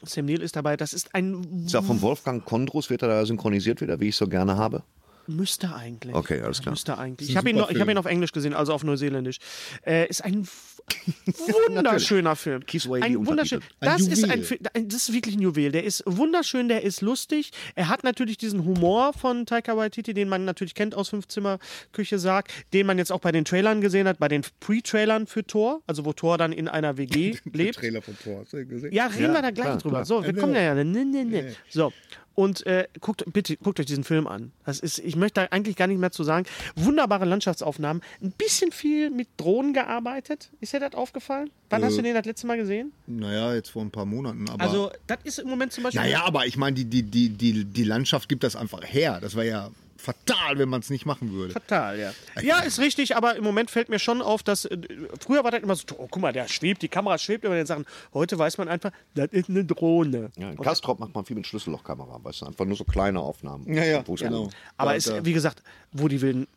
Sam 0.03 0.25
Neill 0.25 0.41
ist 0.41 0.55
dabei. 0.55 0.77
Das 0.77 0.93
ist 0.93 1.13
ein 1.15 1.63
Ist 1.65 1.75
auch 1.75 1.83
von 1.83 2.01
Wolfgang 2.01 2.43
Kondrus, 2.45 2.89
wird 2.89 3.01
er 3.01 3.07
da 3.07 3.25
synchronisiert 3.25 3.81
wieder, 3.81 3.99
wie 3.99 4.09
ich 4.09 4.15
so 4.15 4.27
gerne 4.27 4.57
habe. 4.57 4.83
Müsste 5.27 5.75
eigentlich. 5.75 6.15
Okay, 6.15 6.41
alles 6.41 6.61
klar. 6.61 6.71
Müsste 6.71 6.97
eigentlich. 6.97 7.29
Ich 7.29 7.35
habe 7.37 7.49
ihn, 7.49 7.57
ich 7.57 7.61
hab 7.63 7.71
Film. 7.71 7.89
ihn 7.89 7.97
auf 7.97 8.05
Englisch 8.05 8.31
gesehen, 8.31 8.53
also 8.53 8.73
auf 8.73 8.83
Neuseeländisch. 8.83 9.37
Äh, 9.85 10.07
ist 10.07 10.23
ein 10.23 10.47
wunderschöner 11.25 12.35
Film. 12.35 12.61
Ein 13.01 13.25
wunderschön. 13.25 13.59
untertitelt. 13.59 13.63
Ein 13.81 13.87
Das 13.89 14.01
ist 14.07 14.23
ein, 14.23 14.29
Juwel. 14.31 14.43
Fi- 14.43 14.59
ein, 14.73 14.87
das 14.89 15.09
ist 15.09 15.13
wirklich 15.13 15.35
ein 15.35 15.41
Juwel. 15.41 15.71
Der 15.71 15.83
ist 15.83 16.03
wunderschön, 16.05 16.67
der 16.69 16.83
ist 16.83 17.01
lustig. 17.01 17.51
Er 17.75 17.89
hat 17.89 18.03
natürlich 18.03 18.37
diesen 18.37 18.63
Humor 18.65 19.13
von 19.13 19.45
Taika 19.45 19.75
Waititi, 19.75 20.13
den 20.13 20.29
man 20.29 20.45
natürlich 20.45 20.75
kennt 20.75 20.95
aus 20.95 21.09
Fünfzimmer 21.09 21.59
Küche 21.91 22.19
Sarg, 22.19 22.47
den 22.73 22.85
man 22.87 22.97
jetzt 22.97 23.11
auch 23.11 23.19
bei 23.19 23.31
den 23.31 23.45
Trailern 23.45 23.81
gesehen 23.81 24.07
hat, 24.07 24.19
bei 24.19 24.27
den 24.27 24.43
Pre-Trailern 24.59 25.27
für 25.27 25.45
Thor, 25.45 25.81
also 25.87 26.05
wo 26.05 26.13
Thor 26.13 26.37
dann 26.37 26.51
in 26.53 26.67
einer 26.67 26.97
WG 26.97 27.35
lebt. 27.51 27.75
Trailer 27.79 28.01
von 28.01 28.17
Tor. 28.17 28.41
Hast 28.41 28.53
du 28.53 28.65
gesehen? 28.65 28.93
Ja, 28.93 29.07
reden 29.07 29.33
wir 29.33 29.41
da 29.41 29.51
gleich 29.51 29.65
klar, 29.65 29.77
drüber. 29.77 29.89
klar. 29.95 30.05
So, 30.05 30.23
wir 30.25 30.33
kommen 30.35 30.53
da 30.53 30.61
ja. 30.61 30.73
Ne, 30.75 31.05
ne, 31.05 31.25
ne. 31.25 31.55
So. 31.69 31.91
Und 32.39 32.67
äh, 32.67 32.87
guckt, 33.01 33.23
bitte, 33.33 33.57
guckt 33.57 33.79
euch 33.79 33.87
diesen 33.87 34.03
Film 34.03 34.27
an. 34.27 34.51
Das 34.63 34.79
ist, 34.79 34.99
ich 34.99 35.15
möchte 35.15 35.41
da 35.41 35.47
eigentlich 35.49 35.75
gar 35.75 35.87
nicht 35.87 35.97
mehr 35.97 36.11
zu 36.11 36.23
sagen. 36.23 36.45
Wunderbare 36.75 37.25
Landschaftsaufnahmen. 37.25 38.03
Ein 38.21 38.31
bisschen 38.31 38.71
viel 38.71 39.09
mit 39.09 39.27
Drohnen 39.37 39.73
gearbeitet. 39.73 40.51
Ist 40.61 40.71
dir 40.71 40.79
das 40.79 40.93
aufgefallen? 40.93 41.49
Wann 41.71 41.83
hast 41.83 41.97
du 41.97 42.03
den 42.03 42.13
das 42.13 42.25
letzte 42.27 42.45
Mal 42.45 42.57
gesehen? 42.57 42.93
Naja, 43.07 43.55
jetzt 43.55 43.71
vor 43.71 43.81
ein 43.81 43.89
paar 43.89 44.05
Monaten. 44.05 44.47
Aber 44.49 44.61
Also, 44.63 44.91
das 45.07 45.17
ist 45.23 45.39
im 45.39 45.47
Moment 45.49 45.73
zum 45.73 45.85
Beispiel. 45.85 45.99
naja, 45.99 46.25
aber 46.25 46.45
ich 46.45 46.57
meine, 46.57 46.75
die, 46.75 46.85
die, 46.85 47.01
die, 47.01 47.29
die, 47.29 47.65
die 47.65 47.83
Landschaft 47.83 48.29
gibt 48.29 48.43
das 48.43 48.55
einfach 48.55 48.83
her. 48.83 49.17
Das 49.19 49.33
wäre 49.35 49.47
ja 49.47 49.71
fatal, 50.07 50.57
wenn 50.57 50.69
man 50.69 50.79
es 50.79 50.89
nicht 50.89 51.05
machen 51.05 51.33
würde. 51.33 51.53
Fatal, 51.53 51.99
ja. 51.99 52.13
Ja, 52.41 52.59
ist 52.59 52.79
richtig, 52.79 53.15
aber 53.15 53.35
im 53.35 53.43
Moment 53.43 53.69
fällt 53.69 53.89
mir 53.89 53.99
schon 53.99 54.21
auf, 54.21 54.41
dass 54.41 54.65
äh, 54.65 54.77
früher 55.19 55.43
war 55.43 55.51
das 55.51 55.61
immer 55.61 55.75
so, 55.75 55.83
oh, 55.97 56.07
guck 56.09 56.21
mal, 56.21 56.31
der 56.31 56.47
schwebt, 56.47 56.81
die 56.81 56.87
Kamera 56.87 57.17
schwebt 57.17 57.43
über 57.43 57.55
den 57.55 57.65
Sachen. 57.65 57.85
Heute 58.13 58.39
weiß 58.39 58.57
man 58.57 58.69
einfach, 58.69 58.91
das 59.15 59.27
ist 59.31 59.49
eine 59.49 59.65
Drohne. 59.65 60.31
Ja, 60.37 60.51
in 60.51 60.57
Kastrop 60.57 60.99
macht 60.99 61.13
man 61.13 61.25
viel 61.25 61.35
mit 61.35 61.45
Schlüssellochkamera, 61.45 62.19
weißt 62.23 62.41
du, 62.41 62.45
einfach 62.45 62.65
nur 62.65 62.77
so 62.77 62.85
kleine 62.85 63.19
Aufnahmen. 63.19 63.71
Ja, 63.73 63.83
ja, 63.83 64.01
genau. 64.01 64.49
Aber 64.77 64.95
es, 64.95 65.11
wie 65.23 65.33
gesagt, 65.33 65.61
wo 65.91 66.07
die 66.07 66.21
wilden 66.21 66.47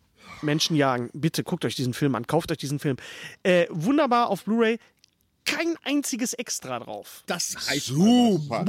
Menschen 0.43 0.77
jagen, 0.77 1.11
bitte 1.13 1.43
guckt 1.43 1.65
euch 1.65 1.75
diesen 1.75 1.93
Film 1.93 2.15
an, 2.15 2.27
kauft 2.27 2.53
euch 2.53 2.59
diesen 2.59 2.79
Film. 2.79 2.97
Äh, 3.43 3.67
wunderbar 3.71 4.29
auf 4.29 4.45
Blu-ray. 4.45 4.79
Kein 5.57 5.75
einziges 5.85 6.35
Extra 6.35 6.79
drauf. 6.79 7.23
Das 7.27 7.57
heißt 7.69 7.87
Super. 7.87 8.65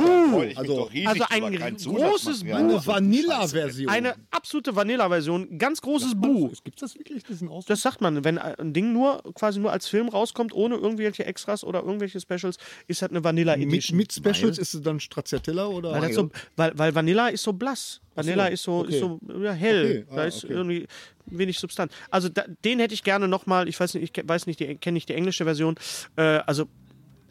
Also- 0.56 0.90
Also 1.06 1.26
ein 1.30 1.78
großes 1.78 2.44
eine 2.44 2.74
Buch. 2.74 2.88
Vanilla-Version. 2.88 3.90
Eine 3.90 4.16
absolute 4.32 4.76
Vanilla-Version, 4.76 5.58
ganz 5.58 5.82
großes 5.82 6.14
Bu. 6.16 6.52
Gibt 6.64 6.82
das 6.82 6.96
wirklich 6.98 7.24
diesen 7.24 7.48
Ausdruck? 7.50 7.68
Das 7.68 7.82
sagt 7.82 8.02
man, 8.02 8.24
wenn 8.24 8.38
ein 8.38 8.74
Ding 8.74 8.94
nur 8.94 9.22
quasi 9.34 9.60
nur 9.60 9.72
als 9.72 9.88
Film 9.88 10.10
rauskommt, 10.10 10.54
ohne 10.54 10.76
irgendwelche 10.76 11.26
Extras 11.26 11.64
oder 11.64 11.82
irgendwelche 11.84 12.20
Specials, 12.20 12.58
ist 12.88 13.02
halt 13.02 13.12
eine 13.12 13.24
Vanilla 13.24 13.56
Mit, 13.58 13.92
mit 13.92 14.14
Specials 14.14 14.58
ist 14.58 14.74
es 14.74 14.82
dann 14.82 15.00
Stracciatella 15.00 15.68
oder? 15.68 15.92
weil, 15.92 16.14
so, 16.14 16.30
weil, 16.56 16.72
weil 16.78 16.96
Vanilla 16.96 17.28
ist 17.30 17.44
so 17.44 17.54
blass. 17.54 18.02
Vanilla 18.16 18.48
ist 18.48 18.64
so, 18.64 18.80
okay. 18.80 18.94
ist 18.94 19.00
so 19.00 19.20
ja, 19.42 19.54
hell. 19.54 20.04
Okay, 20.04 20.06
ah, 20.12 20.16
da 20.18 20.24
ist 20.26 20.44
okay. 20.44 20.54
irgendwie 20.54 20.88
wenig 21.26 21.60
Substanz. 21.60 21.94
Also 22.10 22.30
da, 22.30 22.44
den 22.64 22.80
hätte 22.80 22.94
ich 22.94 23.04
gerne 23.04 23.28
nochmal, 23.28 23.68
ich 23.68 23.80
weiß 23.80 23.94
nicht, 23.96 24.18
ich 24.18 24.28
weiß 24.28 24.46
nicht, 24.48 24.60
kenne 24.82 24.94
nicht 24.96 25.10
die 25.10 25.14
englische 25.14 25.44
Version. 25.46 25.76
Äh, 26.16 26.22
also 26.46 26.68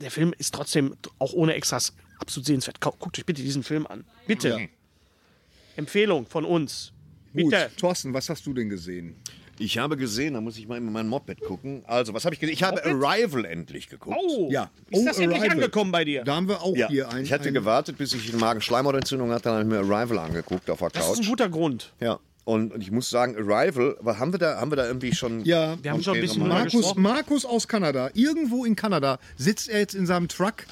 der 0.00 0.10
Film 0.10 0.32
ist 0.38 0.54
trotzdem 0.54 0.96
auch 1.18 1.32
ohne 1.32 1.54
Extras 1.54 1.94
absolut 2.18 2.46
sehenswert. 2.46 2.80
Guckt 2.80 3.18
euch 3.18 3.26
bitte 3.26 3.42
diesen 3.42 3.62
Film 3.62 3.86
an. 3.86 4.04
Bitte. 4.26 4.68
Empfehlung 5.76 6.26
von 6.26 6.44
uns. 6.44 6.92
Gut, 7.32 7.50
Bitte. 7.50 7.70
Thorsten, 7.76 8.12
was 8.12 8.28
hast 8.28 8.44
du 8.46 8.52
denn 8.52 8.68
gesehen? 8.68 9.14
Ich 9.58 9.76
habe 9.76 9.96
gesehen, 9.98 10.34
da 10.34 10.40
muss 10.40 10.56
ich 10.56 10.66
mal 10.66 10.78
in 10.78 10.90
mein 10.90 11.06
Moped 11.06 11.38
gucken. 11.42 11.82
Also, 11.86 12.14
was 12.14 12.24
habe 12.24 12.34
ich 12.34 12.40
gesehen? 12.40 12.54
Ich 12.54 12.62
habe 12.62 12.82
Arrival 12.82 13.44
endlich 13.44 13.88
geguckt. 13.90 14.16
Oh, 14.18 14.48
Ja. 14.50 14.70
ist 14.88 15.00
Oh, 15.00 15.04
das 15.04 15.18
endlich 15.18 15.38
Arrival. 15.38 15.56
angekommen 15.58 15.92
bei 15.92 16.02
dir? 16.04 16.24
Da 16.24 16.34
haben 16.34 16.48
wir 16.48 16.62
auch 16.62 16.74
Ja, 16.74 16.88
hier 16.88 17.10
ein. 17.10 17.22
ich 17.24 17.32
hatte 17.32 17.48
ein, 17.48 17.54
gewartet, 17.54 17.98
bis 17.98 18.14
ich 18.14 18.30
eine 18.30 18.38
Magen-Schleimhautentzündung 18.38 19.30
hatte, 19.30 19.44
dann 19.50 19.52
habe 19.58 19.62
ich 19.64 19.68
mir 19.68 19.94
Arrival 19.94 20.18
angeguckt 20.18 20.68
auf 20.70 20.78
der 20.78 20.88
Das 20.88 21.04
ist 21.04 21.10
ein 21.10 21.16
Couch. 21.18 21.28
guter 21.28 21.48
Grund. 21.50 21.92
Ja. 22.00 22.18
Und, 22.50 22.72
und 22.72 22.80
ich 22.80 22.90
muss 22.90 23.08
sagen, 23.08 23.36
Arrival, 23.36 23.96
haben 24.04 24.32
wir 24.34 24.38
da, 24.38 24.56
haben 24.60 24.72
wir 24.72 24.76
da 24.76 24.84
irgendwie 24.88 25.14
schon. 25.14 25.44
Ja, 25.44 25.78
Wir 25.82 25.92
haben 25.92 26.02
schon 26.02 26.16
ein 26.16 26.20
bisschen 26.20 26.48
Markus- 26.48 26.96
Markus, 26.96 27.44
aus 27.44 27.68
Kanada. 27.68 28.10
Irgendwo 28.14 28.64
in 28.64 28.74
Kanada 28.74 29.20
sitzt 29.36 29.68
er 29.68 29.78
jetzt 29.78 29.94
in 29.94 30.04
seinem 30.04 30.26
Truck. 30.26 30.66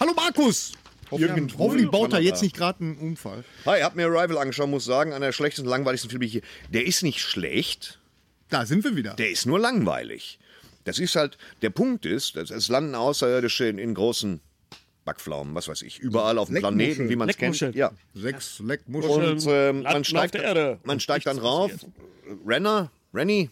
Hallo 0.00 0.12
Markus! 0.16 0.72
Hoffentlich 1.10 1.36
in 1.82 1.90
baut 1.90 2.14
er 2.14 2.20
jetzt 2.20 2.40
nicht 2.40 2.56
gerade 2.56 2.80
einen 2.82 2.96
Unfall. 2.96 3.44
Hi, 3.66 3.78
ich 3.78 3.84
habe 3.84 3.96
mir 3.96 4.06
Arrival 4.06 4.38
angeschaut, 4.38 4.70
muss 4.70 4.86
sagen, 4.86 5.12
einer 5.12 5.26
der 5.26 5.32
schlechtesten, 5.32 5.68
langweiligsten 5.68 6.08
Filme 6.08 6.24
hier. 6.24 6.40
Der 6.70 6.86
ist 6.86 7.02
nicht 7.02 7.20
schlecht, 7.20 7.98
Da 8.48 8.64
sind 8.64 8.82
wir 8.84 8.96
wieder. 8.96 9.12
der 9.12 9.30
ist 9.30 9.44
nur 9.44 9.58
langweilig. 9.58 10.38
Das 10.84 10.98
ist 10.98 11.16
halt, 11.16 11.36
der 11.60 11.68
Punkt 11.68 12.06
ist, 12.06 12.36
dass 12.36 12.50
es 12.50 12.68
landen 12.68 12.94
Außerirdische 12.94 13.66
in, 13.66 13.76
in 13.76 13.92
großen 13.92 14.40
Backpflaumen, 15.10 15.54
was 15.56 15.66
weiß 15.66 15.82
ich, 15.82 15.98
überall 15.98 16.38
auf 16.38 16.48
dem. 16.48 16.56
Planeten, 16.60 17.08
wie 17.08 17.16
man 17.16 17.28
es 17.28 17.36
kennt. 17.36 17.60
Ja. 17.74 17.90
Sechs 18.14 18.60
Leckmuscheln. 18.60 19.38
Und 19.38 19.44
Land 19.44 19.82
man 19.84 20.04
steigt, 20.04 20.36
auf 20.36 20.40
der 20.40 20.42
Erde. 20.44 20.78
man 20.84 21.00
steigt 21.00 21.26
dann 21.26 21.38
rauf. 21.38 21.72
Renner, 22.46 22.90
Rennie, 23.12 23.50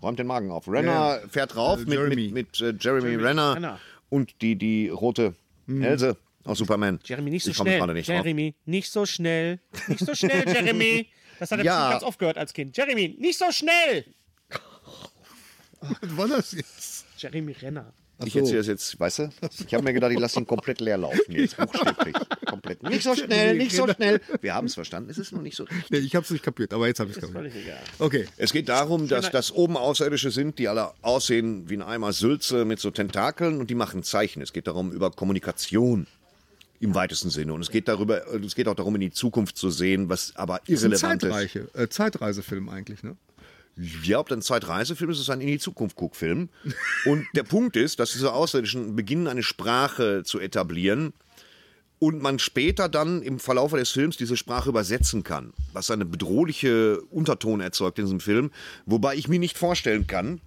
räumt 0.00 0.18
den 0.20 0.28
Magen 0.28 0.52
auf. 0.52 0.68
Renner 0.68 1.20
fährt 1.28 1.56
rauf 1.56 1.80
Äh, 1.80 1.84
mit, 1.84 1.92
Jeremy. 1.94 2.14
mit, 2.28 2.32
mit 2.32 2.60
äh, 2.60 2.74
Jeremy, 2.78 3.16
Renner, 3.16 3.56
Renner. 3.56 3.80
und 4.08 4.40
die, 4.40 4.54
die 4.56 4.88
rote 4.88 5.34
Else 5.68 6.16
aus 6.44 6.58
Superman. 6.58 7.00
Jeremy, 7.04 7.30
nicht 7.30 7.42
so 7.44 7.50
ich 7.50 7.56
schnell. 7.56 7.84
nicht 7.92 8.08
drauf. 8.08 8.14
Jeremy, 8.24 8.54
nicht 8.66 8.90
so 8.92 9.04
schnell. 9.06 9.58
Nicht 9.88 10.04
so 10.06 10.14
schnell, 10.14 10.44
Jeremy. 10.46 11.08
Das 11.40 11.50
hat 11.50 11.58
er 11.58 11.64
Ja. 11.64 11.90
ganz 11.90 12.04
oft 12.04 12.18
gehört 12.20 12.38
als 12.38 12.52
Kind. 12.52 12.76
Jeremy, 12.76 13.16
nicht 13.18 13.36
so 13.38 13.50
schnell. 13.50 14.04
Was 15.80 16.16
war 16.16 16.28
das 16.28 16.52
jetzt? 16.52 17.06
Jeremy 17.18 17.52
Renner. 17.52 17.92
Ich 18.24 18.36
erzähle 18.36 18.58
das 18.58 18.66
jetzt, 18.68 19.00
weißt 19.00 19.18
du? 19.20 19.28
Ich 19.66 19.74
habe 19.74 19.82
mir 19.82 19.92
gedacht, 19.92 20.12
ich 20.12 20.18
lasse 20.18 20.38
ihn 20.38 20.46
komplett 20.46 20.80
leer 20.80 20.96
laufen 20.98 21.32
jetzt, 21.32 21.56
buchstäblich. 21.72 22.14
Komplett. 22.46 22.82
Nicht 22.84 23.02
so 23.02 23.14
schnell, 23.16 23.56
nicht 23.56 23.74
so 23.74 23.88
schnell. 23.88 24.20
Wir 24.40 24.54
haben 24.54 24.66
es 24.66 24.74
verstanden, 24.74 25.10
es 25.10 25.18
ist 25.18 25.32
noch 25.32 25.42
nicht 25.42 25.56
so 25.56 25.64
richtig. 25.64 25.90
Nee, 25.90 25.98
ich 25.98 26.14
hab's 26.14 26.30
nicht 26.30 26.44
kapiert, 26.44 26.72
aber 26.72 26.86
jetzt 26.86 27.00
habe 27.00 27.10
ich 27.10 27.16
es 27.16 27.20
kapiert. 27.20 27.38
Völlig 27.38 27.54
egal. 27.56 27.80
Okay. 27.98 28.28
Es 28.36 28.52
geht 28.52 28.68
darum, 28.68 29.08
dass 29.08 29.30
das 29.30 29.50
oben 29.52 29.76
Außerirdische 29.76 30.30
sind, 30.30 30.58
die 30.58 30.68
alle 30.68 30.92
aussehen 31.02 31.68
wie 31.68 31.74
ein 31.74 31.82
Eimer 31.82 32.12
Sülze 32.12 32.64
mit 32.64 32.78
so 32.78 32.90
Tentakeln 32.90 33.58
und 33.58 33.70
die 33.70 33.74
machen 33.74 34.02
Zeichen. 34.02 34.40
Es 34.42 34.52
geht 34.52 34.66
darum 34.66 34.92
über 34.92 35.10
Kommunikation 35.10 36.06
im 36.80 36.94
weitesten 36.94 37.30
Sinne. 37.30 37.54
Und 37.54 37.60
es 37.60 37.70
geht 37.70 37.88
darüber, 37.88 38.26
es 38.34 38.54
geht 38.54 38.68
auch 38.68 38.74
darum, 38.74 38.94
in 38.96 39.00
die 39.00 39.12
Zukunft 39.12 39.56
zu 39.56 39.70
sehen, 39.70 40.08
was 40.08 40.34
aber 40.36 40.60
Das 40.66 40.68
ist 40.68 40.84
ein 40.84 40.90
irrelevant 40.92 41.22
ist. 41.22 41.30
Zeitreiche, 41.30 41.68
äh, 41.74 41.88
Zeitreisefilm 41.88 42.68
eigentlich, 42.68 43.02
ne? 43.02 43.16
Ja, 43.76 44.18
ob 44.18 44.28
dann 44.28 44.40
ein 44.40 44.42
Zeitreisefilm 44.42 45.10
ist, 45.10 45.20
ist 45.20 45.30
ein 45.30 45.40
in 45.40 45.46
die 45.46 45.58
Zukunft 45.58 45.96
Guckfilm. 45.96 46.50
Und 47.06 47.26
der 47.34 47.42
Punkt 47.42 47.76
ist, 47.76 47.98
dass 48.00 48.12
diese 48.12 48.32
Außerirdischen 48.32 48.94
beginnen, 48.94 49.26
eine 49.26 49.42
Sprache 49.42 50.22
zu 50.24 50.38
etablieren 50.40 51.14
und 51.98 52.20
man 52.20 52.38
später 52.38 52.88
dann 52.88 53.22
im 53.22 53.38
Verlauf 53.38 53.72
des 53.72 53.90
Films 53.90 54.16
diese 54.16 54.36
Sprache 54.36 54.68
übersetzen 54.68 55.22
kann, 55.22 55.52
was 55.72 55.90
eine 55.90 56.04
bedrohliche 56.04 57.00
Unterton 57.10 57.60
erzeugt 57.60 57.98
in 57.98 58.06
diesem 58.06 58.20
Film, 58.20 58.50
wobei 58.86 59.14
ich 59.14 59.28
mir 59.28 59.38
nicht 59.38 59.56
vorstellen 59.56 60.06
kann, 60.06 60.40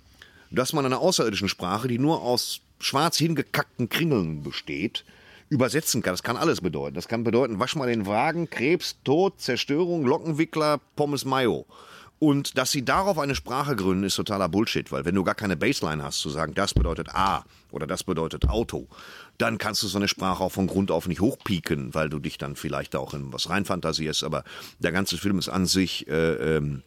dass 0.51 0.73
man 0.73 0.85
eine 0.85 0.99
außerirdischen 0.99 1.49
Sprache, 1.49 1.87
die 1.87 1.97
nur 1.97 2.21
aus 2.21 2.61
schwarz 2.79 3.17
hingekackten 3.17 3.89
Kringeln 3.89 4.43
besteht, 4.43 5.05
übersetzen 5.49 6.01
kann. 6.01 6.13
Das 6.13 6.23
kann 6.23 6.37
alles 6.37 6.61
bedeuten. 6.61 6.95
Das 6.95 7.07
kann 7.07 7.23
bedeuten, 7.23 7.59
wasch 7.59 7.75
mal 7.75 7.87
den 7.87 8.05
Wagen, 8.05 8.49
Krebs, 8.49 8.97
Tod, 9.03 9.39
Zerstörung, 9.39 10.05
Lockenwickler, 10.05 10.79
Pommes 10.95 11.25
Mayo. 11.25 11.65
Und 12.17 12.57
dass 12.57 12.71
sie 12.71 12.85
darauf 12.85 13.19
eine 13.19 13.35
Sprache 13.35 13.75
gründen, 13.75 14.05
ist 14.05 14.15
totaler 14.15 14.47
Bullshit, 14.47 14.91
weil 14.91 15.03
wenn 15.03 15.15
du 15.15 15.23
gar 15.23 15.35
keine 15.35 15.57
Baseline 15.57 16.01
hast, 16.01 16.19
zu 16.19 16.29
sagen, 16.29 16.53
das 16.53 16.73
bedeutet 16.73 17.13
A 17.13 17.43
oder 17.71 17.87
das 17.87 18.03
bedeutet 18.03 18.47
Auto, 18.47 18.87
dann 19.37 19.57
kannst 19.57 19.83
du 19.83 19.87
so 19.87 19.97
eine 19.97 20.07
Sprache 20.07 20.43
auch 20.43 20.51
von 20.51 20.67
Grund 20.67 20.91
auf 20.91 21.07
nicht 21.07 21.19
hochpieken, 21.19 21.93
weil 21.93 22.09
du 22.09 22.19
dich 22.19 22.37
dann 22.37 22.55
vielleicht 22.55 22.95
auch 22.95 23.13
in 23.13 23.33
was 23.33 23.49
reinfantasierst. 23.49 24.23
Aber 24.23 24.43
der 24.79 24.93
ganze 24.93 25.17
Film 25.17 25.39
ist 25.39 25.49
an 25.49 25.65
sich 25.65 26.07
äh, 26.07 26.55
ähm, 26.57 26.83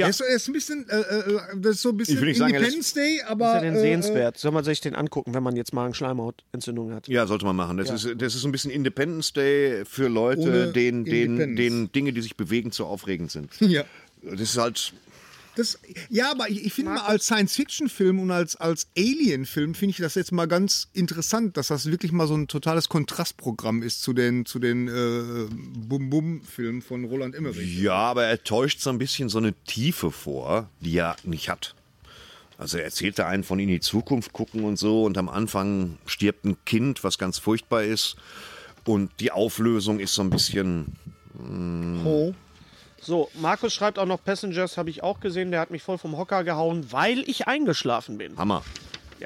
Ja. 0.00 0.06
Er, 0.06 0.10
ist, 0.10 0.20
er 0.20 0.34
ist 0.36 0.48
ein 0.48 0.52
bisschen, 0.52 0.88
äh, 0.88 0.98
äh, 1.00 1.40
das 1.56 1.76
ist 1.76 1.82
so 1.82 1.90
ein 1.90 1.96
bisschen 1.96 2.14
Ich 2.16 2.20
will 2.20 2.28
nicht 2.28 2.38
sagen, 2.38 2.54
ist- 2.54 2.58
Independence 2.60 2.92
Day, 2.94 3.16
Ist 3.16 3.24
aber. 3.26 3.54
ja 3.54 3.60
denn 3.60 3.76
äh, 3.76 3.80
sehenswert? 3.80 4.38
Soll 4.38 4.50
man 4.52 4.64
sich 4.64 4.80
den 4.80 4.94
angucken, 4.94 5.34
wenn 5.34 5.42
man 5.42 5.56
jetzt 5.56 5.72
Magen-Schleimhautentzündung 5.72 6.92
hat? 6.92 7.08
Ja, 7.08 7.26
sollte 7.26 7.44
man 7.46 7.56
machen. 7.56 7.76
Das, 7.76 7.90
ist, 7.90 8.20
das 8.20 8.34
ist 8.34 8.40
so 8.42 8.48
ein 8.48 8.52
bisschen 8.52 8.70
Independence 8.70 9.32
Day 9.32 9.84
für 9.84 10.08
Leute, 10.08 10.72
denen, 10.72 11.04
denen, 11.04 11.56
denen 11.56 11.92
Dinge, 11.92 12.12
die 12.12 12.20
sich 12.22 12.36
bewegen, 12.36 12.72
zu 12.72 12.86
aufregend 12.86 13.30
sind. 13.30 13.50
Ja. 13.60 13.84
Das 14.22 14.40
ist 14.40 14.58
halt. 14.58 14.92
Das, 15.60 15.78
ja, 16.08 16.30
aber 16.30 16.48
ich, 16.48 16.64
ich 16.64 16.72
finde 16.72 16.92
mal 16.92 17.02
als 17.02 17.26
Science-Fiction-Film 17.26 18.18
und 18.18 18.30
als, 18.30 18.56
als 18.56 18.88
Alien-Film 18.96 19.74
finde 19.74 19.90
ich 19.90 19.98
das 19.98 20.14
jetzt 20.14 20.32
mal 20.32 20.48
ganz 20.48 20.88
interessant, 20.94 21.58
dass 21.58 21.68
das 21.68 21.90
wirklich 21.90 22.12
mal 22.12 22.26
so 22.26 22.34
ein 22.34 22.48
totales 22.48 22.88
Kontrastprogramm 22.88 23.82
ist 23.82 24.00
zu 24.00 24.14
den, 24.14 24.46
zu 24.46 24.58
den 24.58 24.88
äh, 24.88 25.48
Bum-Bum-Filmen 25.86 26.80
von 26.80 27.04
Roland 27.04 27.34
Emmerich. 27.34 27.78
Ja, 27.78 27.92
aber 27.92 28.24
er 28.24 28.42
täuscht 28.42 28.80
so 28.80 28.88
ein 28.88 28.96
bisschen 28.96 29.28
so 29.28 29.36
eine 29.36 29.52
Tiefe 29.66 30.10
vor, 30.10 30.70
die 30.80 30.96
er 30.96 31.16
nicht 31.24 31.50
hat. 31.50 31.74
Also 32.56 32.78
er 32.78 32.84
erzählt 32.84 33.18
da 33.18 33.26
einen 33.26 33.44
von 33.44 33.58
in 33.58 33.68
die 33.68 33.80
Zukunft 33.80 34.32
gucken 34.32 34.64
und 34.64 34.78
so 34.78 35.04
und 35.04 35.18
am 35.18 35.28
Anfang 35.28 35.98
stirbt 36.06 36.46
ein 36.46 36.56
Kind, 36.64 37.04
was 37.04 37.18
ganz 37.18 37.38
furchtbar 37.38 37.82
ist. 37.82 38.16
Und 38.86 39.10
die 39.20 39.30
Auflösung 39.30 40.00
ist 40.00 40.14
so 40.14 40.22
ein 40.22 40.30
bisschen. 40.30 40.96
Oh. 42.06 42.32
So, 43.00 43.30
Markus 43.40 43.72
schreibt 43.72 43.98
auch 43.98 44.06
noch 44.06 44.22
Passengers, 44.22 44.76
habe 44.76 44.90
ich 44.90 45.02
auch 45.02 45.20
gesehen. 45.20 45.50
Der 45.50 45.60
hat 45.60 45.70
mich 45.70 45.82
voll 45.82 45.98
vom 45.98 46.16
Hocker 46.16 46.44
gehauen, 46.44 46.86
weil 46.90 47.20
ich 47.28 47.48
eingeschlafen 47.48 48.18
bin. 48.18 48.36
Hammer. 48.36 48.62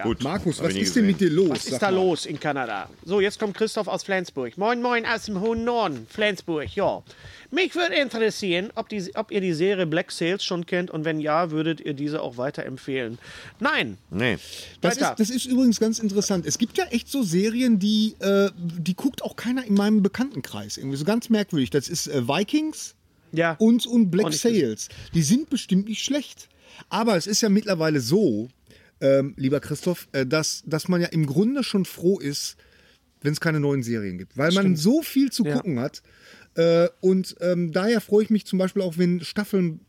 Gut. 0.02 0.22
Markus, 0.22 0.60
was 0.60 0.74
ist 0.74 0.96
denn 0.96 1.06
mit 1.06 1.20
dir 1.20 1.30
los? 1.30 1.50
Was 1.50 1.66
ist 1.66 1.80
da 1.80 1.90
mal. 1.90 1.96
los 1.96 2.26
in 2.26 2.40
Kanada? 2.40 2.88
So, 3.04 3.20
jetzt 3.20 3.38
kommt 3.38 3.56
Christoph 3.56 3.86
aus 3.86 4.02
Flensburg. 4.02 4.58
Moin, 4.58 4.82
moin 4.82 5.06
aus 5.06 5.24
dem 5.26 5.40
hohen 5.40 5.64
Norden, 5.64 6.06
Flensburg, 6.10 6.74
ja. 6.74 7.02
Mich 7.50 7.74
würde 7.76 7.94
interessieren, 7.94 8.72
ob, 8.74 8.88
die, 8.88 9.14
ob 9.14 9.30
ihr 9.30 9.40
die 9.40 9.52
Serie 9.52 9.86
Black 9.86 10.10
Sails 10.10 10.44
schon 10.44 10.66
kennt 10.66 10.90
und 10.90 11.04
wenn 11.04 11.20
ja, 11.20 11.52
würdet 11.52 11.80
ihr 11.80 11.94
diese 11.94 12.22
auch 12.22 12.36
weiterempfehlen. 12.36 13.18
Nein, 13.60 13.98
Nee. 14.10 14.38
Das 14.80 14.96
ist, 14.96 15.14
das 15.16 15.30
ist 15.30 15.46
übrigens 15.46 15.78
ganz 15.78 16.00
interessant. 16.00 16.44
Es 16.46 16.58
gibt 16.58 16.76
ja 16.76 16.84
echt 16.86 17.08
so 17.08 17.22
Serien, 17.22 17.78
die, 17.78 18.16
äh, 18.18 18.50
die 18.56 18.94
guckt 18.94 19.22
auch 19.22 19.36
keiner 19.36 19.64
in 19.64 19.74
meinem 19.74 20.02
Bekanntenkreis. 20.02 20.76
Irgendwie 20.76 20.96
so 20.96 21.04
ganz 21.04 21.28
merkwürdig. 21.28 21.70
Das 21.70 21.88
ist 21.88 22.08
äh, 22.08 22.26
Vikings 22.26 22.96
ja. 23.34 23.56
und, 23.58 23.86
und 23.86 24.10
Black 24.10 24.32
Sails. 24.32 24.88
Die 25.14 25.22
sind 25.22 25.50
bestimmt 25.50 25.88
nicht 25.88 26.02
schlecht. 26.02 26.48
Aber 26.88 27.16
es 27.16 27.26
ist 27.26 27.40
ja 27.40 27.48
mittlerweile 27.48 28.00
so, 28.00 28.48
ähm, 29.00 29.34
lieber 29.36 29.60
Christoph, 29.60 30.08
äh, 30.12 30.26
dass, 30.26 30.62
dass 30.66 30.88
man 30.88 31.00
ja 31.00 31.08
im 31.08 31.26
Grunde 31.26 31.62
schon 31.62 31.84
froh 31.84 32.18
ist, 32.18 32.56
wenn 33.22 33.32
es 33.32 33.40
keine 33.40 33.60
neuen 33.60 33.82
Serien 33.82 34.18
gibt. 34.18 34.36
Weil 34.36 34.52
man 34.52 34.76
so 34.76 35.02
viel 35.02 35.30
zu 35.30 35.44
Ja. 35.44 35.54
gucken 35.56 35.80
hat. 35.80 36.02
Äh, 36.56 36.88
und 37.00 37.36
ähm, 37.40 37.72
daher 37.72 38.00
freue 38.00 38.24
ich 38.24 38.30
mich 38.30 38.46
zum 38.46 38.58
Beispiel 38.58 38.82
auch, 38.82 38.98
wenn 38.98 39.20
Staffeln 39.20 39.80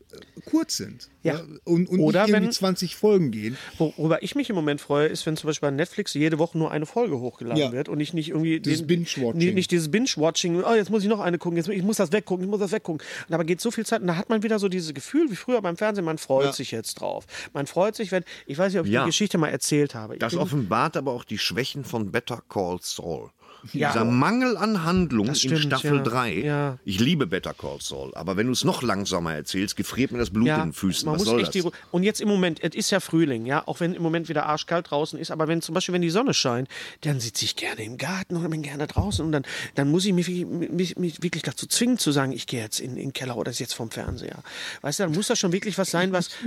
kurz 0.44 0.76
sind. 0.76 1.08
Ja. 1.22 1.40
Und, 1.64 1.88
und 1.88 1.98
Oder 2.00 2.22
nicht 2.22 2.30
irgendwie 2.30 2.46
wenn- 2.46 2.52
20 2.52 2.94
Folgen 2.96 3.30
gehen. 3.32 3.56
Worüber 3.78 4.22
ich 4.22 4.34
mich 4.36 4.48
im 4.48 4.54
Moment 4.56 4.80
freue, 4.80 5.08
ist, 5.08 5.26
wenn 5.26 5.36
zum 5.36 5.48
Beispiel 5.48 5.68
bei 5.68 5.74
Netflix 5.74 6.14
jede 6.14 6.38
Woche 6.38 6.56
nur 6.56 6.70
eine 6.70 6.86
Folge 6.86 7.18
hochgeladen 7.18 7.60
Ja. 7.60 7.72
wird 7.72 7.88
und 7.88 7.98
ich 8.00 8.12
nicht 8.14 8.28
irgendwie. 8.28 8.60
Dieses 8.60 8.86
Binge-Watching. 8.86 9.36
Nicht, 9.38 9.54
nicht 9.54 9.70
dieses 9.72 9.90
Binge-Watching, 9.90 10.62
oh, 10.62 10.74
jetzt 10.74 10.90
muss 10.90 11.02
ich 11.02 11.08
noch 11.08 11.20
eine 11.20 11.38
gucken, 11.38 11.56
jetzt, 11.56 11.68
ich 11.68 11.82
muss 11.82 11.96
das 11.96 12.12
weggucken, 12.12 12.44
ich 12.44 12.50
muss 12.50 12.60
das 12.60 12.70
weggucken. 12.72 13.04
Und 13.28 13.34
aber 13.34 13.44
geht 13.44 13.60
so 13.60 13.70
viel 13.70 13.84
Zeit 13.84 14.02
und 14.02 14.06
da 14.06 14.16
hat 14.16 14.28
man 14.28 14.42
wieder 14.42 14.58
so 14.58 14.68
dieses 14.68 14.94
Gefühl, 14.94 15.30
wie 15.30 15.36
früher 15.36 15.60
beim 15.62 15.76
Fernsehen, 15.76 16.04
man 16.04 16.18
freut 16.18 16.46
Ja. 16.46 16.52
sich 16.52 16.70
jetzt 16.70 16.94
drauf. 17.00 17.26
Man 17.52 17.66
freut 17.66 17.96
sich, 17.96 18.12
wenn, 18.12 18.22
ich 18.46 18.56
weiß 18.58 18.72
nicht, 18.72 18.80
ob 18.80 18.86
ich 18.86 18.92
Ja. 18.92 19.02
die 19.02 19.06
Geschichte 19.08 19.38
mal 19.38 19.48
erzählt 19.48 19.94
habe. 19.94 20.14
Ich 20.14 20.20
Das 20.20 20.32
bin- 20.32 20.40
offenbart 20.40 20.96
aber 20.96 21.12
auch 21.12 21.24
die 21.24 21.38
Schwächen 21.38 21.84
von 21.84 22.12
Better 22.12 22.42
Call 22.48 22.78
Saul. 22.82 23.30
Ja. 23.72 23.92
Dieser 23.92 24.04
Mangel 24.04 24.56
an 24.56 24.84
Handlung 24.84 25.26
Das 25.26 25.42
in 25.44 25.56
stimmt, 25.56 25.72
Staffel 25.74 25.96
ja. 25.96 26.02
3. 26.02 26.32
Ja. 26.34 26.78
Ich 26.84 27.00
liebe 27.00 27.26
Better 27.26 27.54
Call 27.54 27.78
Saul, 27.80 28.14
aber 28.14 28.36
wenn 28.36 28.46
du 28.46 28.52
es 28.52 28.64
noch 28.64 28.82
langsamer 28.82 29.34
erzählst, 29.34 29.76
gefriert 29.76 30.12
mir 30.12 30.18
das 30.18 30.30
Blut 30.30 30.48
in 30.48 30.54
den 30.54 30.72
Füßen. 30.72 31.06
man 31.06 31.14
Was 31.14 31.20
muss 31.22 31.28
soll 31.28 31.40
echt 31.40 31.54
das? 31.54 31.62
die 31.64 31.70
und 31.90 32.02
jetzt 32.02 32.20
im 32.20 32.28
Moment, 32.28 32.62
es 32.62 32.74
ist 32.74 32.90
ja 32.90 33.00
Frühling, 33.00 33.46
ja, 33.46 33.66
auch 33.66 33.80
wenn 33.80 33.94
im 33.94 34.02
Moment 34.02 34.28
wieder 34.28 34.46
arschkalt 34.46 34.90
draußen 34.90 35.18
ist, 35.18 35.30
aber 35.30 35.48
wenn 35.48 35.62
zum 35.62 35.74
Beispiel, 35.74 35.92
wenn 35.94 36.02
die 36.02 36.10
Sonne 36.10 36.34
scheint, 36.34 36.68
dann 37.02 37.20
sitze 37.20 37.44
ich 37.44 37.56
gerne 37.56 37.82
im 37.82 37.96
Garten 37.96 38.36
oder 38.36 38.48
bin 38.48 38.62
gerne 38.62 38.86
draußen 38.86 39.24
und 39.24 39.32
dann, 39.32 39.44
dann 39.74 39.90
muss 39.90 40.04
ich 40.04 40.12
mich, 40.12 40.28
mich, 40.46 40.96
mich 40.96 41.22
wirklich 41.22 41.42
dazu 41.42 41.66
zwingen 41.66 41.98
zu 41.98 42.12
sagen, 42.12 42.32
ich 42.32 42.46
gehe 42.46 42.60
jetzt 42.60 42.80
in, 42.80 42.92
in 42.92 42.96
den 42.96 43.12
Keller 43.12 43.36
oder 43.36 43.50
jetzt 43.52 43.74
vom 43.74 43.90
Fernseher. 43.90 44.42
Weißt 44.82 44.98
du, 44.98 45.04
dann 45.04 45.12
muss 45.12 45.28
das 45.28 45.38
schon 45.38 45.52
wirklich 45.52 45.78
was 45.78 45.90
sein, 45.90 46.12
was. 46.12 46.30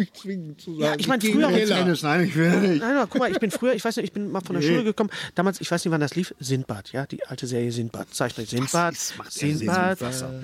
Ja, 0.65 0.95
ich 0.97 1.07
meine, 1.07 1.21
früher. 1.21 1.49
Dennis, 1.49 2.03
nein, 2.03 2.25
ich 2.25 2.35
will 2.35 2.49
nicht. 2.59 2.81
Nein, 2.81 2.95
nein, 2.95 3.07
guck 3.09 3.19
mal, 3.19 3.31
ich 3.31 3.39
bin 3.39 3.51
früher, 3.51 3.73
ich 3.73 3.83
weiß 3.83 3.97
nicht, 3.97 4.05
ich 4.05 4.11
bin 4.11 4.31
mal 4.31 4.41
von 4.41 4.55
der 4.55 4.61
Schule 4.61 4.83
gekommen. 4.83 5.09
Damals, 5.35 5.61
ich 5.61 5.69
weiß 5.69 5.83
nicht, 5.83 5.91
wann 5.91 6.01
das 6.01 6.15
lief. 6.15 6.33
Sindbad, 6.39 6.91
ja, 6.91 7.05
die 7.11 7.25
alte 7.25 7.47
Serie 7.47 7.71
Sindbad. 7.71 8.13
Zeichnung 8.13 8.45
Sindbad. 8.45 8.95
Sindbad. 9.29 9.99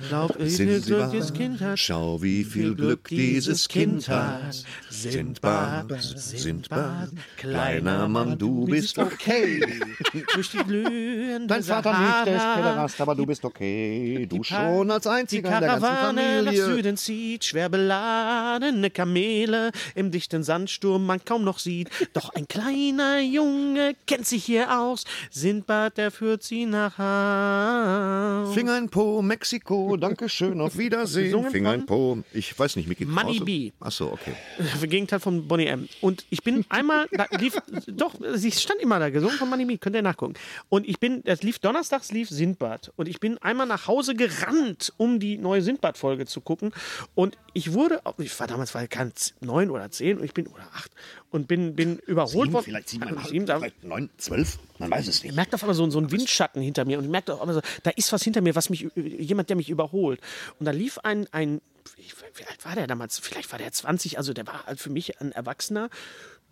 Glaub, 0.08 0.38
wie 0.38 0.50
viel 0.50 0.80
Glück 0.80 1.10
dieses 1.10 1.32
Kind 1.32 1.60
hat. 1.60 1.78
Schau, 1.78 2.22
wie 2.22 2.44
viel 2.44 2.74
Glück 2.74 3.08
dieses 3.08 3.68
Kind 3.68 4.08
hat. 4.08 4.64
Sindbad, 4.90 5.86
Sindbad, 6.00 7.10
kleiner 7.36 8.08
Mann, 8.08 8.38
du 8.38 8.64
bist 8.64 8.98
okay. 8.98 9.60
Durch 10.34 10.50
die 10.50 10.58
glühende 10.58 11.46
Dein 11.46 11.62
Vater 11.62 11.98
nicht, 11.98 12.26
der 12.26 12.36
ist. 12.36 12.56
Pederast, 12.56 13.00
aber 13.00 13.14
du 13.14 13.26
bist 13.26 13.44
okay. 13.44 14.26
Du 14.26 14.42
schon 14.42 14.90
als 14.90 15.06
einziger 15.06 15.48
in 15.54 15.60
der 15.60 15.68
ganzen 15.68 15.82
Karawane 15.82 16.42
nach 16.42 16.52
Familie. 16.52 16.64
Süden 16.64 16.96
zieht, 16.96 17.44
schwer 17.44 17.68
beladene 17.68 18.90
Kamele 18.90 19.70
im 19.94 20.10
dichten 20.10 20.42
Sandsturm 20.42 21.06
man 21.06 21.24
kaum 21.24 21.44
noch 21.44 21.58
sieht. 21.58 21.90
Doch 22.12 22.30
ein 22.30 22.48
kleiner 22.48 23.20
Junge 23.20 23.94
kennt 24.06 24.26
sich 24.26 24.44
hier 24.44 24.78
aus. 24.78 25.04
Sindbad, 25.30 25.98
der 25.98 26.10
führt 26.10 26.42
sie 26.42 26.55
nach 26.64 26.96
Haus. 26.96 28.54
Finger 28.54 28.78
in 28.78 28.88
Po, 28.88 29.20
Mexiko, 29.20 29.96
danke 29.96 30.28
schön, 30.28 30.60
auf 30.60 30.78
Wiedersehen. 30.78 31.50
Finger 31.50 31.74
in 31.74 31.84
Po, 31.84 32.18
ich 32.32 32.58
weiß 32.58 32.76
nicht, 32.76 32.88
Mickey 32.88 33.04
Money? 33.04 33.40
B. 33.40 33.72
Achso, 33.80 34.06
okay. 34.06 34.32
Im 34.80 34.88
Gegenteil 34.88 35.20
von 35.20 35.46
Bonnie 35.46 35.66
M. 35.66 35.88
Und 36.00 36.24
ich 36.30 36.42
bin 36.42 36.64
einmal, 36.68 37.06
da 37.12 37.26
lief, 37.38 37.58
doch, 37.88 38.14
sie 38.34 38.50
stand 38.52 38.80
immer 38.80 38.98
da, 38.98 39.10
gesungen 39.10 39.36
von 39.36 39.50
Money 39.50 39.64
Me, 39.64 39.76
könnt 39.76 39.96
ihr 39.96 40.02
nachgucken. 40.02 40.34
Und 40.68 40.88
ich 40.88 40.98
bin, 40.98 41.22
das 41.24 41.42
lief 41.42 41.58
donnerstags, 41.58 42.12
lief 42.12 42.30
Sindbad. 42.30 42.92
Und 42.96 43.08
ich 43.08 43.20
bin 43.20 43.36
einmal 43.38 43.66
nach 43.66 43.86
Hause 43.86 44.14
gerannt, 44.14 44.92
um 44.96 45.20
die 45.20 45.36
neue 45.36 45.60
Sindbad-Folge 45.60 46.26
zu 46.26 46.40
gucken. 46.40 46.72
Und 47.14 47.36
ich 47.52 47.72
wurde, 47.72 48.00
ich 48.18 48.38
war 48.38 48.46
damals, 48.46 48.74
war 48.74 48.82
ich 48.82 48.90
kein 48.90 49.12
neun 49.40 49.70
oder 49.70 49.90
zehn, 49.90 50.18
und 50.18 50.24
ich 50.24 50.34
bin, 50.34 50.46
oder 50.46 50.68
acht, 50.74 50.92
und 51.36 51.46
bin, 51.46 51.76
bin 51.76 51.98
überholt 51.98 52.52
worden. 52.52 52.64
Vielleicht 52.64 52.88
Sieben, 52.88 53.04
siebeneinhalb, 53.06 53.46
da- 53.46 53.58
vielleicht 53.58 53.84
neun, 53.84 54.10
zwölf, 54.16 54.58
man 54.78 54.90
weiß 54.90 55.06
es 55.06 55.18
ich 55.18 55.24
nicht. 55.24 55.36
merkte 55.36 55.54
auf 55.54 55.62
einmal 55.62 55.74
so, 55.76 55.88
so 55.90 55.98
einen 55.98 56.10
Windschatten 56.10 56.60
hinter 56.60 56.84
mir 56.84 56.98
und 56.98 57.04
ich 57.04 57.10
merkte 57.10 57.34
auf 57.34 57.40
einmal 57.40 57.54
so, 57.54 57.60
da 57.84 57.90
ist 57.90 58.12
was 58.12 58.22
hinter 58.24 58.40
mir, 58.40 58.54
was 58.56 58.68
mich, 58.70 58.88
jemand, 58.96 59.48
der 59.50 59.56
mich 59.56 59.70
überholt. 59.70 60.20
Und 60.58 60.66
da 60.66 60.72
lief 60.72 60.98
ein, 60.98 61.26
ein 61.32 61.60
ich, 61.98 62.14
wie 62.34 62.44
alt 62.46 62.64
war 62.64 62.74
der 62.74 62.88
damals? 62.88 63.18
Vielleicht 63.20 63.52
war 63.52 63.58
der 63.60 63.70
20, 63.70 64.18
also 64.18 64.32
der 64.32 64.46
war 64.46 64.66
halt 64.66 64.80
für 64.80 64.90
mich 64.90 65.20
ein 65.20 65.30
erwachsener 65.30 65.88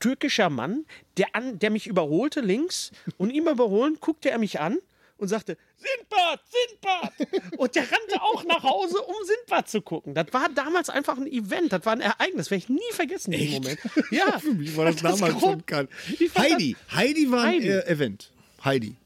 türkischer 0.01 0.51
Mann, 0.51 0.85
der, 1.17 1.35
an, 1.35 1.59
der 1.59 1.71
mich 1.71 1.87
überholte 1.87 2.41
links 2.41 2.91
und 3.17 3.31
ihm 3.31 3.49
überholen, 3.49 3.97
guckte 4.01 4.31
er 4.31 4.39
mich 4.39 4.61
an 4.61 4.79
und 5.17 5.29
sagte, 5.29 5.57
Sindbad, 5.77 6.41
Sindbad! 6.51 7.53
Und 7.59 7.75
der 7.75 7.83
rannte 7.83 8.21
auch 8.23 8.45
nach 8.45 8.63
Hause, 8.63 9.01
um 9.01 9.15
Sindbad 9.25 9.69
zu 9.69 9.81
gucken. 9.83 10.15
Das 10.15 10.27
war 10.33 10.49
damals 10.55 10.91
einfach 10.91 11.17
ein 11.17 11.27
Event, 11.27 11.73
das 11.73 11.85
war 11.87 11.93
ein 11.93 12.01
Ereignis, 12.01 12.51
werde 12.51 12.65
ich 12.65 12.69
nie 12.69 12.81
vergessen 12.93 13.33
in 13.33 13.41
dem 13.41 13.53
Moment. 13.53 13.79
Ja, 14.11 14.39
Für 14.39 14.53
mich 14.55 14.77
war 14.77 14.87
das 14.87 14.97
Das 14.97 15.19
damals 15.19 15.41
schon 15.41 15.65
kalt. 15.67 15.89
Ich 16.19 16.31
fand 16.31 16.51
Heidi. 16.53 16.77
Heidi 16.93 17.31
war 17.31 17.45
ein 17.45 17.55
Heidi. 17.55 17.69
äh, 17.69 17.87
Event. 17.87 18.33
Heidi. 18.65 18.97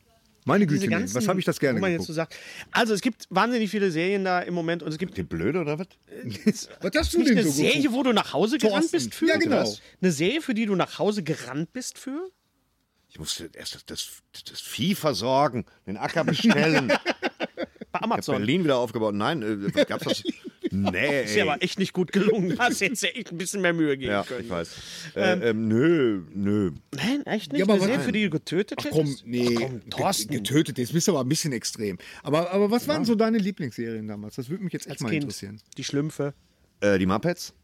Meine 0.45 0.67
Güte, 0.67 0.89
ganzen, 0.89 1.15
was 1.15 1.29
habe 1.29 1.39
ich 1.39 1.45
das 1.45 1.61
gerne 1.61 1.79
so 1.79 1.85
geguckt. 1.85 2.11
sagt. 2.15 2.35
Also 2.71 2.95
es 2.95 3.03
gibt 3.03 3.27
wahnsinnig 3.29 3.71
viele 3.71 3.91
Serien 3.91 4.25
da 4.25 4.41
im 4.41 4.55
Moment 4.55 4.83
und 4.83 4.89
es 4.91 4.97
gibt 4.97 5.15
Die 5.19 5.23
blöde 5.23 5.61
oder 5.61 5.79
was? 5.79 5.89
Was 6.81 6.93
hast 6.97 7.13
du 7.13 7.19
nicht 7.19 7.29
denn 7.31 7.39
eine 7.39 7.47
so 7.47 7.53
Serie, 7.53 7.93
wo 7.93 8.03
du 8.03 8.15
nach 8.15 8.33
Hause 8.33 8.57
gerannt 8.57 8.91
Thorsten. 8.91 8.97
bist 8.97 9.15
für? 9.15 9.27
Ja, 9.27 9.37
genau. 9.37 9.71
Eine 10.01 10.11
Serie, 10.13 10.41
für 10.41 10.55
die 10.55 10.65
du 10.65 10.75
nach 10.75 10.99
Hause 10.99 11.23
gerannt 11.23 11.75
bist 11.75 11.99
für? 11.99 12.31
Ich 13.11 13.19
musste 13.19 13.51
erst 13.55 13.75
das, 13.75 13.85
das, 13.87 14.09
das 14.51 14.61
Vieh 14.61 14.95
versorgen, 14.95 15.65
den 15.87 15.97
Acker 15.97 16.25
bestellen. 16.25 16.89
Bei 17.91 18.01
Ich 18.01 18.05
Amazon. 18.05 18.35
habe 18.35 18.45
Berlin 18.45 18.65
wieder 18.65 18.77
aufgebaut. 18.77 19.15
Nein, 19.15 19.43
äh, 19.75 19.85
gab's 19.85 20.05
das? 20.05 20.23
Nee, 20.71 21.23
Ist 21.25 21.35
ja 21.35 21.45
aber 21.45 21.63
echt 21.63 21.79
nicht 21.79 21.95
gut 21.95 22.13
gelungen. 22.13 22.51
Du 22.51 22.59
hast 22.59 22.81
jetzt 22.81 23.03
ja 23.03 23.09
echt 23.09 23.33
ein 23.33 23.39
bisschen 23.39 23.63
mehr 23.63 23.73
Mühe 23.73 23.97
geben 23.97 24.13
Ja, 24.13 24.23
können. 24.23 24.43
ich 24.45 24.51
weiß. 24.51 24.71
Äh, 25.17 25.49
ähm, 25.49 25.67
nö, 25.67 26.21
nö. 26.35 26.73
Nein, 26.95 27.25
echt 27.25 27.53
nicht? 27.55 27.61
Ja, 27.67 27.75
aber 27.75 27.81
was- 27.81 28.05
für 28.05 28.13
die 28.13 28.25
du 28.25 28.29
getötet 28.31 28.79
Ach 28.83 28.91
komm, 28.91 29.17
nee. 29.25 29.49
Ach 29.57 29.61
komm, 29.63 29.89
Thorsten. 29.89 30.29
Ge- 30.29 30.41
Getötet, 30.43 30.77
jetzt 30.77 30.93
bist 30.93 31.09
du 31.09 31.13
aber 31.13 31.23
ein 31.25 31.29
bisschen 31.31 31.55
extrem. 31.55 31.97
Aber, 32.23 32.51
aber 32.53 32.71
was 32.71 32.87
waren 32.87 33.07
so 33.07 33.15
deine 33.15 33.39
Lieblingsserien 33.39 34.07
damals? 34.09 34.35
Das 34.37 34.51
würde 34.51 34.63
mich 34.63 34.75
jetzt 34.75 34.85
echt 34.89 34.97
als 34.97 35.01
mal 35.01 35.09
Kind. 35.09 35.23
interessieren. 35.25 35.59
Die 35.79 35.85
Schlümpfe. 35.85 36.35
Äh, 36.81 36.99
die 36.99 37.07
Muppets? 37.07 37.55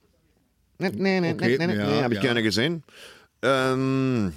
Nee, 0.79 0.89
nee, 0.95 1.21
nee, 1.21 1.33
Okay, 1.33 1.59
nee, 1.59 1.67
nee, 1.67 1.77
ja, 1.77 1.87
nee, 1.91 2.03
habe 2.03 2.15
ich 2.15 2.19
ja. 2.21 2.23
gerne 2.23 2.43
gesehen. 2.43 2.85
Ähm, 3.43 4.33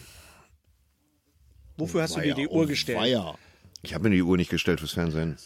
Wofür 1.78 2.02
hast 2.04 2.16
du 2.18 2.22
dir 2.22 2.34
die 2.34 2.48
oh, 2.48 2.60
Uhr 2.60 2.68
gestellt? 2.68 3.00
Weia. 3.00 3.36
ich 3.84 3.94
habe 3.94 4.10
mir 4.10 4.16
die 4.16 4.22
Uhr 4.22 4.38
nicht 4.38 4.50
gestellt 4.50 4.80
fürs 4.80 4.94
Fernsehen. 4.94 5.38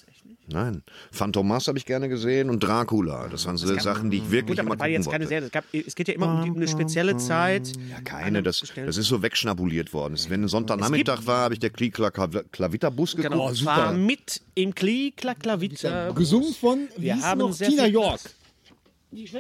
Nein. 0.48 0.84
Phantomas 1.12 1.68
habe 1.68 1.78
ich 1.78 1.86
gerne 1.86 2.10
gesehen 2.10 2.50
und 2.50 2.62
Dracula. 2.62 3.28
Das 3.30 3.46
waren 3.46 3.58
so 3.58 3.74
Sachen, 3.80 4.10
die 4.12 4.18
ich 4.18 4.32
wirklich 4.32 4.58
Gut, 4.58 4.66
aber 4.66 4.76
immer 4.76 4.76
das 4.76 4.80
war 4.80 4.88
gucken 4.88 4.94
jetzt 4.94 5.12
keine. 5.12 5.28
Serie. 5.28 5.46
Es, 5.46 5.52
gab, 5.52 5.64
es 5.74 5.96
geht 5.96 6.08
ja 6.08 6.14
immer 6.14 6.44
um 6.44 6.56
eine 6.56 6.68
spezielle 6.68 7.18
Zeit. 7.18 7.72
Ja, 7.90 8.02
keine. 8.02 8.44
Das, 8.44 8.62
das 8.76 8.98
ist 8.98 9.08
so 9.08 9.22
wegschnabuliert 9.22 9.94
worden. 9.94 10.18
Wenn 10.28 10.44
ein 10.44 10.48
Sonntagnachmittag 10.48 11.26
war, 11.26 11.44
habe 11.44 11.54
ich 11.54 11.60
der 11.60 11.70
Klaviterbus 11.70 13.16
geguckt. 13.16 13.32
Genau, 13.32 13.54
super. 13.54 13.78
War 13.78 13.94
mit 13.94 14.42
im 14.56 14.76
Klavita. 14.76 16.12
Gesungen 16.12 16.54
von, 16.54 16.88
wie 16.98 17.04
Wir 17.04 17.22
haben 17.22 17.40
noch, 17.40 17.56
Tina 17.56 17.84
viel 17.84 17.94
York. 17.94 18.20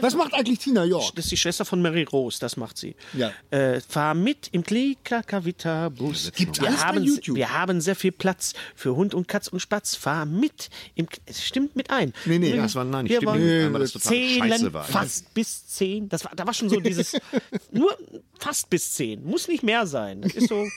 Was 0.01 0.15
macht 0.15 0.33
eigentlich 0.33 0.59
Tina 0.59 0.83
York? 0.83 1.15
Das 1.15 1.25
ist 1.25 1.31
die 1.31 1.37
Schwester 1.37 1.63
von 1.63 1.81
Mary 1.81 2.03
Rose, 2.03 2.39
das 2.39 2.57
macht 2.57 2.77
sie. 2.77 2.95
Ja. 3.13 3.31
Äh, 3.51 3.79
fahr 3.81 4.13
mit 4.13 4.49
im 4.51 4.63
Klikakavita-Bus. 4.63 6.31
Gibt's 6.35 6.59
wir 6.59 6.67
alles 6.67 6.81
bei 6.81 6.87
haben, 6.87 7.03
YouTube. 7.03 7.35
Wir 7.37 7.53
haben 7.53 7.79
sehr 7.79 7.95
viel 7.95 8.11
Platz 8.11 8.53
für 8.75 8.95
Hund 8.95 9.13
und 9.13 9.27
Katz 9.27 9.47
und 9.47 9.59
Spatz. 9.61 9.95
Fahr 9.95 10.25
mit 10.25 10.69
im 10.95 11.07
K 11.07 11.19
Es 11.25 11.43
stimmt 11.45 11.75
mit 11.75 11.89
ein. 11.89 12.13
Nee, 12.25 12.39
nee. 12.39 12.55
Das 12.55 12.75
war, 12.75 12.83
nein, 12.83 13.05
ich 13.05 13.11
Wir 13.11 13.17
stimme 13.17 13.31
wollen 13.31 13.45
nicht 13.45 13.65
ein, 13.65 13.73
weil 13.73 13.79
das 13.81 13.91
total 13.93 14.09
zählen 14.09 14.49
scheiße 14.49 14.73
war. 14.73 14.83
fast 14.83 15.33
bis 15.33 15.67
zehn. 15.67 16.09
Das 16.09 16.25
war, 16.25 16.33
da 16.35 16.45
war 16.45 16.53
schon 16.53 16.69
so 16.69 16.79
dieses, 16.79 17.13
nur 17.71 17.97
fast 18.39 18.69
bis 18.69 18.93
zehn. 18.93 19.23
Muss 19.23 19.47
nicht 19.47 19.63
mehr 19.63 19.87
sein. 19.87 20.21
Das 20.21 20.33
ist 20.33 20.49
so 20.49 20.67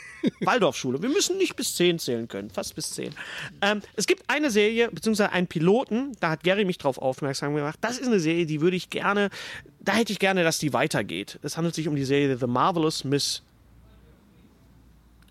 Waldorfschule. 0.40 1.02
Wir 1.02 1.08
müssen 1.08 1.36
nicht 1.38 1.56
bis 1.56 1.74
zehn 1.74 1.98
zählen 1.98 2.28
können. 2.28 2.50
Fast 2.50 2.74
bis 2.74 2.90
zehn. 2.90 3.12
Ähm, 3.60 3.80
es 3.96 4.06
gibt 4.06 4.22
eine 4.28 4.50
Serie, 4.50 4.88
beziehungsweise 4.90 5.32
einen 5.32 5.46
Piloten, 5.46 6.12
da 6.20 6.30
hat 6.30 6.44
Gary 6.44 6.64
mich 6.64 6.78
drauf 6.78 6.98
aufmerksam 6.98 7.54
gemacht. 7.54 7.78
Das 7.80 7.98
ist 7.98 8.06
eine 8.06 8.20
Serie, 8.20 8.46
die 8.46 8.60
würde 8.60 8.76
ich 8.76 8.83
gerne, 8.90 9.30
da 9.80 9.92
hätte 9.92 10.12
ich 10.12 10.18
gerne, 10.18 10.44
dass 10.44 10.58
die 10.58 10.72
weitergeht. 10.72 11.38
Es 11.42 11.56
handelt 11.56 11.74
sich 11.74 11.88
um 11.88 11.96
die 11.96 12.04
Serie 12.04 12.36
The 12.36 12.46
Marvelous 12.46 13.04
Miss, 13.04 13.42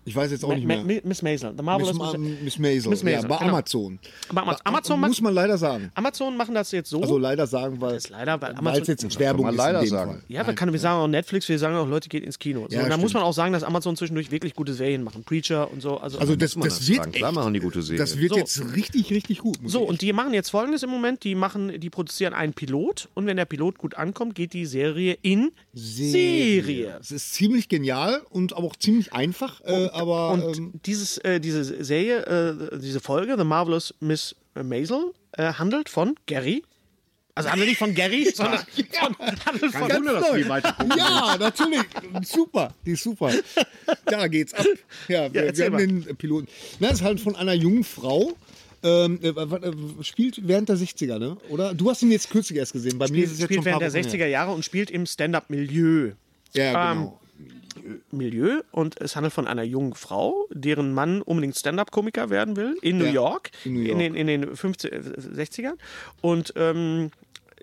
Ich 0.06 0.14
weiß 0.14 0.30
jetzt 0.30 0.44
auch 0.44 0.54
nicht 0.54 0.66
Ma- 0.66 0.82
mehr. 0.82 0.96
Ma- 0.96 1.08
Miss 1.08 1.22
Maisel. 1.22 1.50
The 1.50 1.56
Miss, 1.56 1.64
Marvelous 1.64 1.94
Ma 1.94 2.16
Miss, 2.18 2.40
Miss 2.42 2.58
Maisel. 2.58 2.90
Miss 2.90 3.02
Maisel, 3.02 3.22
ja, 3.22 3.28
bei 3.28 3.38
genau. 3.38 3.50
Amazon. 3.52 3.98
Bei 4.32 4.42
Amazon. 4.42 4.60
Ba- 4.64 4.68
Amazon 4.70 5.00
muss 5.00 5.20
man 5.20 5.34
leider 5.34 5.56
sagen. 5.58 5.90
Amazon 5.94 6.36
machen 6.36 6.54
das 6.54 6.70
jetzt 6.72 6.90
so. 6.90 7.00
Also 7.00 7.18
leider 7.18 7.46
sagen, 7.46 7.80
weil 7.80 7.96
ist 7.96 8.10
leider, 8.10 8.40
weil 8.40 8.50
weil 8.50 8.58
Amazon- 8.58 8.82
es 8.82 8.88
jetzt 8.88 9.18
Werbung 9.18 9.46
man 9.46 9.54
ist 9.54 9.58
leider 9.58 9.78
in 9.80 9.84
dem 9.86 9.90
sagen. 9.90 10.10
Fall. 10.12 10.22
Ja, 10.28 10.46
wir, 10.46 10.54
kann, 10.54 10.72
wir 10.72 10.78
sagen 10.80 10.98
auch 11.00 11.08
Netflix, 11.08 11.48
wir 11.48 11.58
sagen 11.58 11.76
auch, 11.76 11.88
Leute, 11.88 12.08
geht 12.08 12.22
ins 12.24 12.38
Kino. 12.38 12.66
So, 12.68 12.76
Ja, 12.76 12.84
und 12.84 12.90
da 12.90 12.96
muss 12.96 13.14
man 13.14 13.22
auch 13.22 13.32
sagen, 13.32 13.52
dass 13.52 13.62
Amazon 13.62 13.96
zwischendurch 13.96 14.30
wirklich 14.30 14.54
gute 14.54 14.74
Serien 14.74 15.02
machen. 15.02 15.24
Preacher 15.24 15.70
und 15.72 15.80
so. 15.80 15.98
Also, 15.98 16.18
Also 16.18 16.36
das, 16.36 16.56
man 16.56 16.68
das 16.68 16.78
das 16.80 16.88
wird 16.88 17.06
echt, 17.06 17.16
Klar 17.16 17.32
machen 17.32 17.54
die 17.54 17.60
gute 17.60 17.82
Serien. 17.82 17.98
das 17.98 18.18
wird 18.18 18.32
So. 18.32 18.38
jetzt 18.38 18.76
richtig, 18.76 19.10
richtig 19.10 19.38
gut. 19.38 19.56
so, 19.64 19.82
ich 19.84 19.88
und 19.88 20.02
die 20.02 20.12
machen 20.12 20.34
jetzt 20.34 20.50
folgendes 20.50 20.82
im 20.82 20.90
Moment: 20.90 21.24
die 21.24 21.34
machen, 21.34 21.80
die 21.80 21.90
produzieren 21.90 22.34
einen 22.34 22.52
Pilot 22.52 23.08
und 23.14 23.26
wenn 23.26 23.36
der 23.38 23.44
Pilot 23.46 23.78
gut 23.78 23.94
ankommt, 23.96 24.34
geht 24.34 24.52
die 24.52 24.66
Serie 24.66 25.16
in 25.22 25.50
Serie. 25.72 26.98
Es 27.00 27.10
ist 27.10 27.32
ziemlich 27.34 27.68
genial 27.68 28.22
und 28.30 28.54
aber 28.56 28.66
auch 28.66 28.76
ziemlich 28.76 29.12
einfach, 29.12 29.60
äh, 29.62 29.88
aber 29.94 30.30
Und 30.30 30.56
ähm, 30.56 30.72
dieses, 30.84 31.18
äh, 31.18 31.40
diese 31.40 31.84
Serie, 31.84 32.20
äh, 32.26 32.78
diese 32.78 33.00
Folge, 33.00 33.36
The 33.38 33.44
Marvelous 33.44 33.94
Miss 34.00 34.34
Maisel, 34.54 35.12
äh, 35.32 35.52
handelt 35.54 35.88
von 35.88 36.16
Gary. 36.26 36.62
Also 37.36 37.50
handelt 37.50 37.68
nicht 37.68 37.78
von 37.78 37.94
Gary, 37.94 38.30
sondern 38.34 38.58
von, 38.58 39.46
handelt 39.46 39.72
von, 39.72 39.88
ganz 39.88 40.06
neu. 40.06 40.44
Ja, 40.96 41.36
natürlich. 41.38 41.82
Super, 42.22 42.72
die 42.86 42.92
ist 42.92 43.02
super. 43.02 43.32
Da 44.06 44.28
geht's 44.28 44.54
ab. 44.54 44.66
Ja, 45.08 45.32
wir, 45.32 45.44
erzähl 45.46 45.72
wir 45.72 45.78
haben 45.78 45.94
mal. 45.94 46.04
den 46.04 46.16
Piloten. 46.16 46.48
Na, 46.78 46.88
das 46.88 46.98
ist 46.98 47.04
halt 47.04 47.20
von 47.20 47.36
einer 47.36 47.54
jungen 47.54 47.84
Frau. 47.84 48.32
Ähm, 48.84 49.18
äh, 49.22 50.04
spielt 50.04 50.46
während 50.46 50.68
der 50.68 50.76
60er, 50.76 51.18
ne? 51.18 51.38
Oder? 51.48 51.72
Du 51.72 51.88
hast 51.88 52.02
ihn 52.02 52.12
jetzt 52.12 52.28
kürzlich 52.28 52.58
erst 52.58 52.74
gesehen. 52.74 52.98
Bei 52.98 53.08
mir 53.08 53.24
ist 53.24 53.32
es 53.32 53.38
jetzt 53.38 53.46
spielt 53.46 53.58
schon 53.58 53.64
während 53.64 53.80
der 53.80 53.94
Wochen 53.94 54.08
60er 54.08 54.26
Jahre 54.26 54.52
und 54.52 54.62
spielt 54.62 54.90
im 54.90 55.06
Stand-Up-Milieu. 55.06 56.12
Ja, 56.52 56.92
Ähm, 56.92 56.98
genau. 56.98 57.20
Milieu 58.10 58.60
und 58.72 59.00
es 59.00 59.16
handelt 59.16 59.32
von 59.34 59.46
einer 59.46 59.62
jungen 59.62 59.94
Frau, 59.94 60.46
deren 60.50 60.94
Mann 60.94 61.22
unbedingt 61.22 61.56
Stand-up-Komiker 61.56 62.30
werden 62.30 62.56
will 62.56 62.76
in 62.82 62.98
New 62.98 63.04
Ja, 63.06 63.12
York, 63.12 63.50
in 63.64 63.74
New 63.74 63.80
in 63.80 63.86
York. 63.86 63.98
den, 63.98 64.14
in 64.14 64.26
den 64.26 64.56
50, 64.56 64.92
äh, 64.92 64.96
60ern 64.98 65.74
und 66.20 66.52
ähm, 66.56 67.10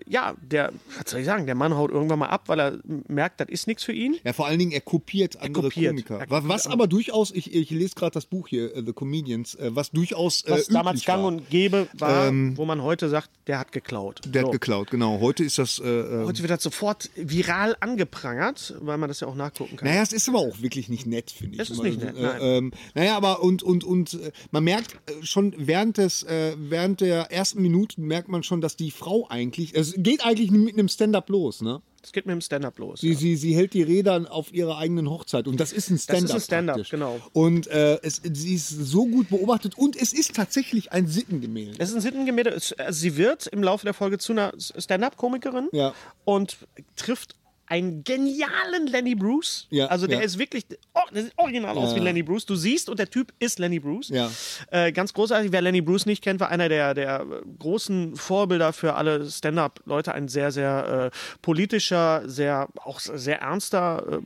ja, 0.08 0.34
der, 0.42 0.72
was 0.98 1.10
soll 1.10 1.20
ich 1.20 1.26
sagen, 1.26 1.46
der 1.46 1.54
Mann 1.54 1.74
haut 1.74 1.90
irgendwann 1.90 2.18
mal 2.18 2.28
ab, 2.28 2.42
weil 2.46 2.60
er 2.60 2.78
merkt, 3.08 3.40
das 3.40 3.48
ist 3.48 3.66
nichts 3.66 3.84
für 3.84 3.92
ihn. 3.92 4.16
Ja, 4.24 4.32
vor 4.32 4.46
allen 4.46 4.58
Dingen, 4.58 4.72
er 4.72 4.80
kopiert 4.80 5.40
andere 5.40 5.64
kopiert. 5.64 5.90
Komiker. 5.92 6.14
Er 6.20 6.30
Was, 6.30 6.40
kopiert 6.42 6.48
was 6.48 6.66
aber 6.66 6.86
durchaus, 6.86 7.30
ich, 7.32 7.54
ich 7.54 7.70
lese 7.70 7.94
gerade 7.94 8.12
das 8.12 8.26
Buch 8.26 8.48
hier, 8.48 8.74
äh, 8.76 8.82
The 8.84 8.92
Comedians, 8.92 9.54
äh, 9.56 9.74
was 9.74 9.90
durchaus 9.90 10.42
äh, 10.44 10.50
Was 10.52 10.66
damals 10.66 10.96
üblich 10.96 11.06
gang 11.06 11.22
war. 11.22 11.28
und 11.28 11.50
gäbe 11.50 11.88
war, 11.94 12.30
wo 12.56 12.64
man 12.64 12.82
heute 12.82 13.08
sagt, 13.08 13.30
der 13.46 13.58
hat 13.58 13.72
geklaut. 13.72 14.20
Der 14.26 14.42
So. 14.42 14.48
hat 14.48 14.52
geklaut, 14.52 14.90
genau. 14.90 15.20
Heute 15.20 15.44
ist 15.44 15.58
das. 15.58 15.78
Äh, 15.78 15.88
äh, 15.88 16.24
Heute 16.24 16.42
wird 16.42 16.50
das 16.50 16.62
sofort 16.62 17.10
viral 17.16 17.76
angeprangert, 17.80 18.74
weil 18.80 18.98
man 18.98 19.08
das 19.08 19.20
ja 19.20 19.28
auch 19.28 19.34
nachgucken 19.34 19.76
kann. 19.76 19.88
naja, 19.88 20.02
es 20.02 20.12
ist 20.12 20.28
aber 20.28 20.38
auch 20.38 20.60
wirklich 20.60 20.88
nicht 20.88 21.06
nett, 21.06 21.30
finde 21.30 21.54
ich. 21.56 21.60
Es 21.60 21.70
ist 21.70 21.82
nicht 21.82 22.00
nett, 22.02 22.16
äh, 22.16 22.22
nein. 22.22 22.38
ähm, 22.40 22.72
naja, 22.94 23.16
aber 23.16 23.42
und, 23.42 23.62
und, 23.62 23.84
und 23.84 24.14
äh, 24.14 24.32
man 24.50 24.64
merkt 24.64 24.92
äh, 25.08 25.24
schon 25.24 25.54
während 25.56 25.96
des, 25.98 26.22
äh, 26.24 26.54
während 26.58 27.00
der 27.00 27.30
ersten 27.32 27.62
Minuten 27.62 28.02
merkt 28.06 28.28
man 28.28 28.42
schon, 28.42 28.60
dass 28.60 28.76
die 28.76 28.90
Frau 28.90 29.26
eigentlich, 29.28 29.74
es 29.96 30.02
geht 30.02 30.24
eigentlich 30.24 30.50
mit 30.50 30.74
einem 30.74 30.88
Stand-up 30.88 31.28
los, 31.28 31.60
ne? 31.62 31.80
Es 32.04 32.10
geht 32.10 32.26
mit 32.26 32.32
dem 32.32 32.40
Stand-up 32.40 32.76
los. 32.80 33.00
Sie, 33.00 33.12
ja. 33.12 33.16
sie, 33.16 33.36
sie 33.36 33.54
hält 33.54 33.74
die 33.74 33.82
Räder 33.82 34.26
auf 34.30 34.52
ihrer 34.52 34.76
eigenen 34.78 35.08
Hochzeit 35.08 35.46
und 35.46 35.60
das 35.60 35.72
ist 35.72 35.88
ein 35.88 35.98
Stand-up. 35.98 36.34
ein 36.34 36.40
Stand-up, 36.40 36.80
genau. 36.90 37.20
Und 37.32 37.68
äh, 37.68 38.00
es, 38.02 38.20
sie 38.24 38.54
ist 38.54 38.68
so 38.70 39.06
gut 39.06 39.28
beobachtet 39.28 39.78
und 39.78 39.94
es 39.94 40.12
ist 40.12 40.34
tatsächlich 40.34 40.90
ein 40.90 41.06
Sittengemälde. 41.06 41.76
Es 41.78 41.90
ist 41.90 41.94
ein 41.94 42.00
Sittengemälde. 42.00 42.50
Es- 42.50 42.72
also 42.72 42.98
Sie 42.98 43.16
wird 43.16 43.46
im 43.46 43.62
Laufe 43.62 43.84
der 43.86 43.94
Folge 43.94 44.18
zu 44.18 44.32
einer 44.32 44.52
Stand-up-Komikerin 44.58 45.68
Ja. 45.72 45.94
und 46.24 46.56
trifft 46.96 47.36
einen 47.72 48.04
genialen 48.04 48.86
Lenny 48.86 49.14
Bruce. 49.14 49.66
Ja, 49.70 49.86
also 49.86 50.06
der 50.06 50.18
ja. 50.18 50.24
ist 50.24 50.38
wirklich 50.38 50.66
oh, 50.92 51.00
der 51.10 51.22
sieht 51.22 51.32
original 51.38 51.78
aus 51.78 51.92
Ja. 51.92 51.96
wie 51.96 52.00
Lenny 52.00 52.22
Bruce. 52.22 52.44
Du 52.44 52.54
siehst 52.54 52.90
und 52.90 52.98
der 52.98 53.08
Typ 53.08 53.32
ist 53.38 53.58
Lenny 53.58 53.80
Bruce. 53.80 54.10
Ja. 54.10 54.30
Äh, 54.70 54.92
ganz 54.92 55.14
großartig. 55.14 55.52
Wer 55.52 55.62
Lenny 55.62 55.80
Bruce 55.80 56.04
nicht 56.04 56.22
kennt, 56.22 56.38
war 56.38 56.50
einer 56.50 56.68
der, 56.68 56.92
der 56.92 57.24
großen 57.58 58.14
Vorbilder 58.14 58.74
für 58.74 58.94
alle 58.94 59.30
Stand-up-Leute. 59.30 60.12
Ein 60.12 60.28
sehr, 60.28 60.52
sehr 60.52 61.10
äh, 61.14 61.16
politischer, 61.40 62.22
sehr 62.26 62.68
auch 62.84 63.00
sehr 63.00 63.40
ernster. 63.40 64.06
Äh, 64.06 64.18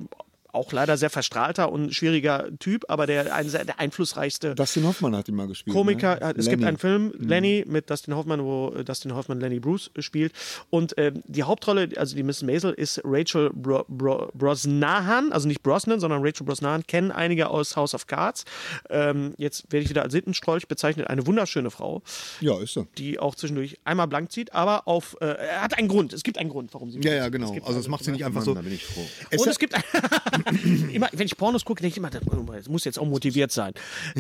auch 0.53 0.72
leider 0.72 0.97
sehr 0.97 1.11
verstrahlter 1.11 1.70
und 1.72 1.94
schwieriger 1.94 2.49
Typ, 2.59 2.84
aber 2.88 3.07
der, 3.07 3.34
ein, 3.34 3.49
sehr- 3.49 3.64
der 3.64 3.78
einflussreichste 3.80 4.55
Dustin 4.55 4.86
Hoffmann 4.86 5.14
hat 5.16 5.28
ihn 5.28 5.34
mal 5.34 5.47
gespielt. 5.47 5.76
Komiker. 5.76 6.16
Ne? 6.20 6.34
Es 6.36 6.47
gibt 6.47 6.61
Lenny. 6.61 6.64
einen 6.66 6.76
Film, 6.78 7.12
Lenny, 7.18 7.64
mit 7.66 7.88
Dustin 7.90 8.14
Hoffman, 8.14 8.42
wo 8.44 8.72
äh, 8.76 8.84
Dustin 8.84 9.14
Hoffman 9.14 9.40
Lenny 9.40 9.61
Bruce 9.61 9.90
äh, 9.97 10.03
spielt. 10.03 10.32
Und 10.70 10.94
ähm, 10.97 11.22
die 11.26 11.42
Hauptrolle, 11.42 11.88
also 11.97 12.16
die 12.16 12.22
Miss 12.22 12.42
Maisel, 12.42 12.72
ist 12.72 13.01
Rachel 13.05 13.51
Bro 13.55 13.84
Bro 13.88 14.30
Brosnahan, 14.34 15.32
also 15.32 15.49
nicht 15.49 15.62
Brosnan, 15.62 16.01
sondern 16.01 16.22
Rachel 16.24 16.44
Brosnahan, 16.47 16.86
kennen 16.86 17.11
einige 17.11 17.49
aus 17.51 17.76
House 17.76 17.94
of 17.94 18.07
Cards. 18.07 18.44
Ähm, 18.90 19.34
jetzt 19.38 19.64
werde 19.70 19.84
ich 19.84 19.90
wieder 19.90 20.03
als 20.03 20.12
Sittenstrolch 20.12 20.68
bezeichnet. 20.68 21.09
Eine 21.09 21.26
wunderschöne 21.26 21.70
Frau, 21.70 22.03
Ja, 22.40 22.61
ist 22.61 22.76
er. 22.76 22.86
die 22.99 23.18
auch 23.18 23.34
zwischendurch 23.34 23.78
einmal 23.84 24.07
blank 24.09 24.32
zieht, 24.32 24.53
aber 24.55 24.86
auf, 24.88 25.16
äh, 25.20 25.26
er 25.26 25.62
hat 25.62 25.76
einen 25.78 25.88
Grund. 25.88 26.12
Es 26.12 26.22
gibt 26.22 26.38
einen 26.38 26.51
Grund, 26.51 26.72
warum 26.74 26.90
sie 26.90 27.01
Ja, 27.01 27.14
ja, 27.14 27.28
genau. 27.28 27.47
Es 27.49 27.53
gibt 27.55 27.66
Also, 27.66 27.78
das 27.78 27.86
einen 27.86 27.90
macht 27.90 28.01
sie 28.05 28.11
Grund, 28.11 28.16
nicht 28.18 28.24
einfach 28.26 28.40
Mann, 28.40 28.44
so. 28.44 28.55
da 28.55 28.62
bin 28.62 28.72
ich 28.72 28.84
froh. 28.84 29.05
Es 29.30 29.42
und 29.42 29.49
es 29.49 29.59
gibt 29.59 29.74
immer, 30.92 31.09
wenn 31.12 31.26
ich 31.26 31.36
Pornos 31.36 31.64
gucke, 31.64 31.82
denke 31.82 31.94
ich 31.94 31.99
immer, 31.99 32.11
das 32.11 32.68
muss 32.68 32.84
jetzt 32.84 32.99
auch 32.99 33.07
motiviert 33.07 33.53
sein. 33.53 33.74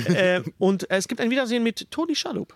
äh, 0.06 0.42
und 0.58 0.90
es 0.90 1.08
gibt 1.08 1.20
ein 1.20 1.30
Wiedersehen 1.30 1.62
mit 1.62 1.90
Toni 1.90 2.14
Schalup. 2.14 2.54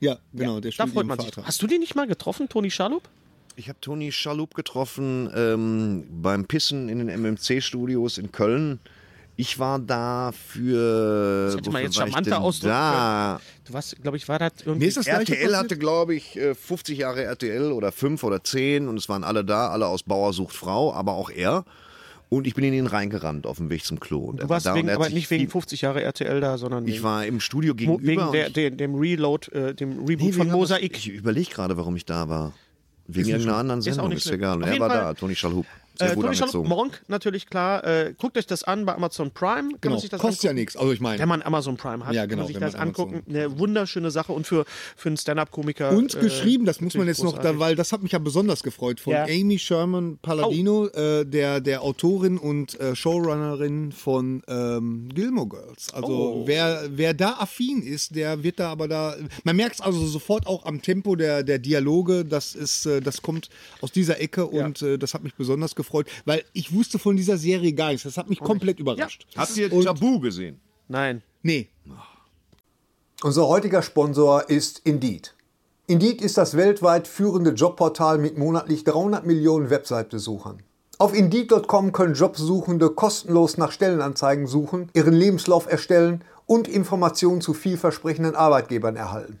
Ja, 0.00 0.18
genau, 0.32 0.60
der 0.60 0.70
Da 0.70 0.72
spielt 0.72 0.90
freut 0.90 0.96
ihren 0.96 1.06
man 1.08 1.18
sich. 1.20 1.34
Vater. 1.34 1.46
Hast 1.46 1.62
du 1.62 1.66
den 1.66 1.80
nicht 1.80 1.94
mal 1.94 2.06
getroffen, 2.06 2.48
Toni 2.48 2.70
Schalup? 2.70 3.08
Ich 3.56 3.68
habe 3.68 3.80
Toni 3.80 4.12
Schalup 4.12 4.54
getroffen 4.54 5.30
ähm, 5.34 6.04
beim 6.10 6.44
Pissen 6.44 6.88
in 6.88 6.98
den 6.98 7.08
MMC-Studios 7.08 8.18
in 8.18 8.30
Köln. 8.30 8.80
Ich 9.38 9.58
war 9.58 9.78
da 9.78 10.32
für. 10.32 11.46
Das 11.46 11.56
hätte 11.56 11.70
man 11.70 11.82
jetzt 11.82 11.96
charmanter 11.96 12.40
ausdrücken 12.40 12.72
Da. 12.72 13.40
Du 13.66 13.72
warst, 13.74 14.00
glaube 14.02 14.16
ich, 14.16 14.28
war 14.28 14.38
das 14.38 14.52
irgendwie. 14.64 14.86
Ist 14.86 14.96
das 14.96 15.06
RTL 15.06 15.56
hatte, 15.56 15.76
glaube 15.76 16.14
ich, 16.14 16.36
äh, 16.36 16.54
50 16.54 16.98
Jahre 16.98 17.22
RTL 17.24 17.72
oder 17.72 17.92
5 17.92 18.22
oder 18.24 18.42
10 18.42 18.88
und 18.88 18.96
es 18.96 19.08
waren 19.08 19.24
alle 19.24 19.44
da, 19.44 19.68
alle 19.68 19.86
aus 19.86 20.02
Bauer 20.02 20.32
sucht 20.32 20.54
Frau, 20.54 20.92
aber 20.92 21.12
auch 21.12 21.30
er. 21.30 21.64
Und 22.28 22.46
ich 22.46 22.54
bin 22.54 22.64
in 22.64 22.74
ihn 22.74 22.86
reingerannt 22.86 23.46
auf 23.46 23.58
dem 23.58 23.70
Weg 23.70 23.84
zum 23.84 24.00
Klo. 24.00 24.18
Und 24.24 24.42
du 24.42 24.48
warst 24.48 24.66
war 24.66 24.72
da 24.72 24.78
wegen, 24.78 24.88
er 24.88 24.96
aber 24.96 25.08
nicht 25.10 25.30
wegen 25.30 25.42
viel- 25.44 25.50
50 25.50 25.80
Jahre 25.82 26.02
RTL 26.02 26.40
da, 26.40 26.58
sondern 26.58 26.86
Ich 26.88 27.02
war 27.02 27.24
im 27.24 27.38
Studio 27.38 27.74
gegenüber. 27.74 28.02
wegen 28.04 28.20
und 28.22 28.32
der, 28.32 28.50
der, 28.50 28.70
dem 28.72 28.96
Reload, 28.96 29.50
äh, 29.52 29.74
dem 29.74 30.04
Reboot 30.04 30.26
Nee, 30.26 30.32
von 30.32 30.48
Mosaik. 30.50 30.96
Ich 30.96 31.08
überlege 31.08 31.50
gerade, 31.50 31.76
warum 31.76 31.94
ich 31.94 32.04
da 32.04 32.28
war. 32.28 32.52
Wegen 33.06 33.28
irgendeiner 33.28 33.58
anderen 33.58 33.82
Sendung, 33.82 34.10
ist 34.10 34.24
schlimm. 34.24 34.34
egal. 34.40 34.62
Er 34.64 34.80
war 34.80 34.88
da, 34.88 35.14
Toni 35.14 35.36
Schalhup. 35.36 35.66
Sehr 35.98 36.12
Äh, 36.12 36.14
Toni 36.14 36.34
Schalup. 36.36 36.66
Monk, 36.66 37.02
natürlich 37.08 37.46
klar. 37.48 37.84
Äh, 37.84 38.14
guckt 38.18 38.36
euch 38.38 38.46
das 38.46 38.62
an 38.64 38.84
bei 38.86 38.94
Amazon 38.94 39.30
Prime. 39.30 39.70
Kann 39.70 39.78
Genau, 39.80 39.94
man 39.94 40.00
sich 40.00 40.10
das 40.10 40.20
kostet 40.20 40.42
ja 40.44 40.50
angucken. 40.50 40.60
nichts. 40.60 40.76
Also 40.76 40.92
ich 40.92 41.00
meine. 41.00 41.18
Wenn 41.18 41.28
man 41.28 41.42
Amazon 41.42 41.76
Prime 41.76 42.04
hat, 42.06 42.14
Ja, 42.14 42.22
kann 42.22 42.30
genau, 42.30 42.42
man 42.42 42.46
sich 42.48 42.56
wenn 42.56 42.60
das 42.62 42.74
Amazon- 42.74 43.08
angucken. 43.14 43.22
Eine 43.30 43.58
wunderschöne 43.58 44.10
Sache 44.10 44.32
und 44.32 44.46
für, 44.46 44.64
für 44.96 45.08
einen 45.08 45.16
Stand-Up-Komiker. 45.16 45.90
Und 45.92 46.14
äh, 46.14 46.20
geschrieben, 46.20 46.64
das 46.64 46.80
muss 46.80 46.94
man 46.94 47.06
jetzt 47.06 47.22
noch, 47.22 47.32
da, 47.32 47.38
großartig. 47.38 47.60
weil 47.60 47.76
das 47.76 47.92
hat 47.92 48.02
mich 48.02 48.12
ja 48.12 48.18
besonders 48.18 48.62
gefreut, 48.62 49.00
von 49.00 49.12
Ja. 49.12 49.24
Oh. 49.26 49.30
Amy 49.32 49.58
Sherman 49.58 50.18
Palladino, 50.20 50.86
äh, 50.88 51.24
der, 51.24 51.60
der 51.60 51.82
Autorin 51.82 52.38
und 52.38 52.78
äh, 52.80 52.94
Showrunnerin 52.96 53.92
von 53.92 54.42
ähm, 54.48 55.08
Gilmore 55.14 55.48
Girls. 55.48 55.92
Also 55.92 56.06
Oh. 56.06 56.42
wer, 56.46 56.84
wer 56.90 57.14
da 57.14 57.32
affin 57.38 57.82
ist, 57.82 58.14
der 58.14 58.42
wird 58.42 58.58
da 58.60 58.70
aber 58.70 58.88
da. 58.88 59.16
Man 59.44 59.56
merkt 59.56 59.76
es 59.76 59.80
also 59.80 60.04
sofort 60.06 60.46
auch 60.46 60.64
am 60.64 60.80
Tempo 60.82 61.16
der, 61.16 61.42
der 61.42 61.58
Dialoge, 61.58 62.24
das 62.24 62.54
ist, 62.54 62.86
äh, 62.86 63.00
das 63.00 63.22
kommt 63.22 63.48
aus 63.80 63.92
dieser 63.92 64.20
Ecke 64.20 64.46
und 64.46 64.82
äh, 64.82 64.98
das 64.98 65.14
hat 65.14 65.22
mich 65.24 65.34
besonders 65.34 65.74
gefreut, 65.74 65.85
weil 66.24 66.44
ich 66.52 66.72
wusste 66.74 66.98
von 66.98 67.16
dieser 67.16 67.36
Serie 67.38 67.72
gar 67.72 67.88
nichts. 67.88 68.04
Das 68.04 68.16
hat 68.16 68.28
mich 68.28 68.40
komplett 68.40 68.80
überrascht. 68.80 69.26
Habt 69.36 69.56
ihr 69.56 69.72
Und- 69.72 69.84
Tabu 69.84 70.20
gesehen? 70.20 70.60
Nein. 70.88 71.22
Nee. 71.42 71.68
Unser 73.22 73.48
heutiger 73.48 73.82
Sponsor 73.82 74.48
ist 74.50 74.80
Indeed. 74.84 75.34
Indeed 75.86 76.20
ist 76.20 76.36
das 76.36 76.56
weltweit 76.56 77.06
führende 77.08 77.50
Jobportal 77.50 78.18
mit 78.18 78.36
monatlich 78.36 78.84
300 78.84 79.24
Millionen 79.24 79.70
Website-Besuchern. 79.70 80.62
Auf 80.98 81.14
Indeed.com 81.14 81.92
können 81.92 82.14
Jobsuchende 82.14 82.90
kostenlos 82.90 83.56
nach 83.58 83.70
Stellenanzeigen 83.70 84.46
suchen, 84.46 84.90
ihren 84.94 85.14
Lebenslauf 85.14 85.66
erstellen 85.70 86.24
und 86.46 86.68
Informationen 86.68 87.40
zu 87.40 87.54
vielversprechenden 87.54 88.34
Arbeitgebern 88.34 88.96
erhalten. 88.96 89.40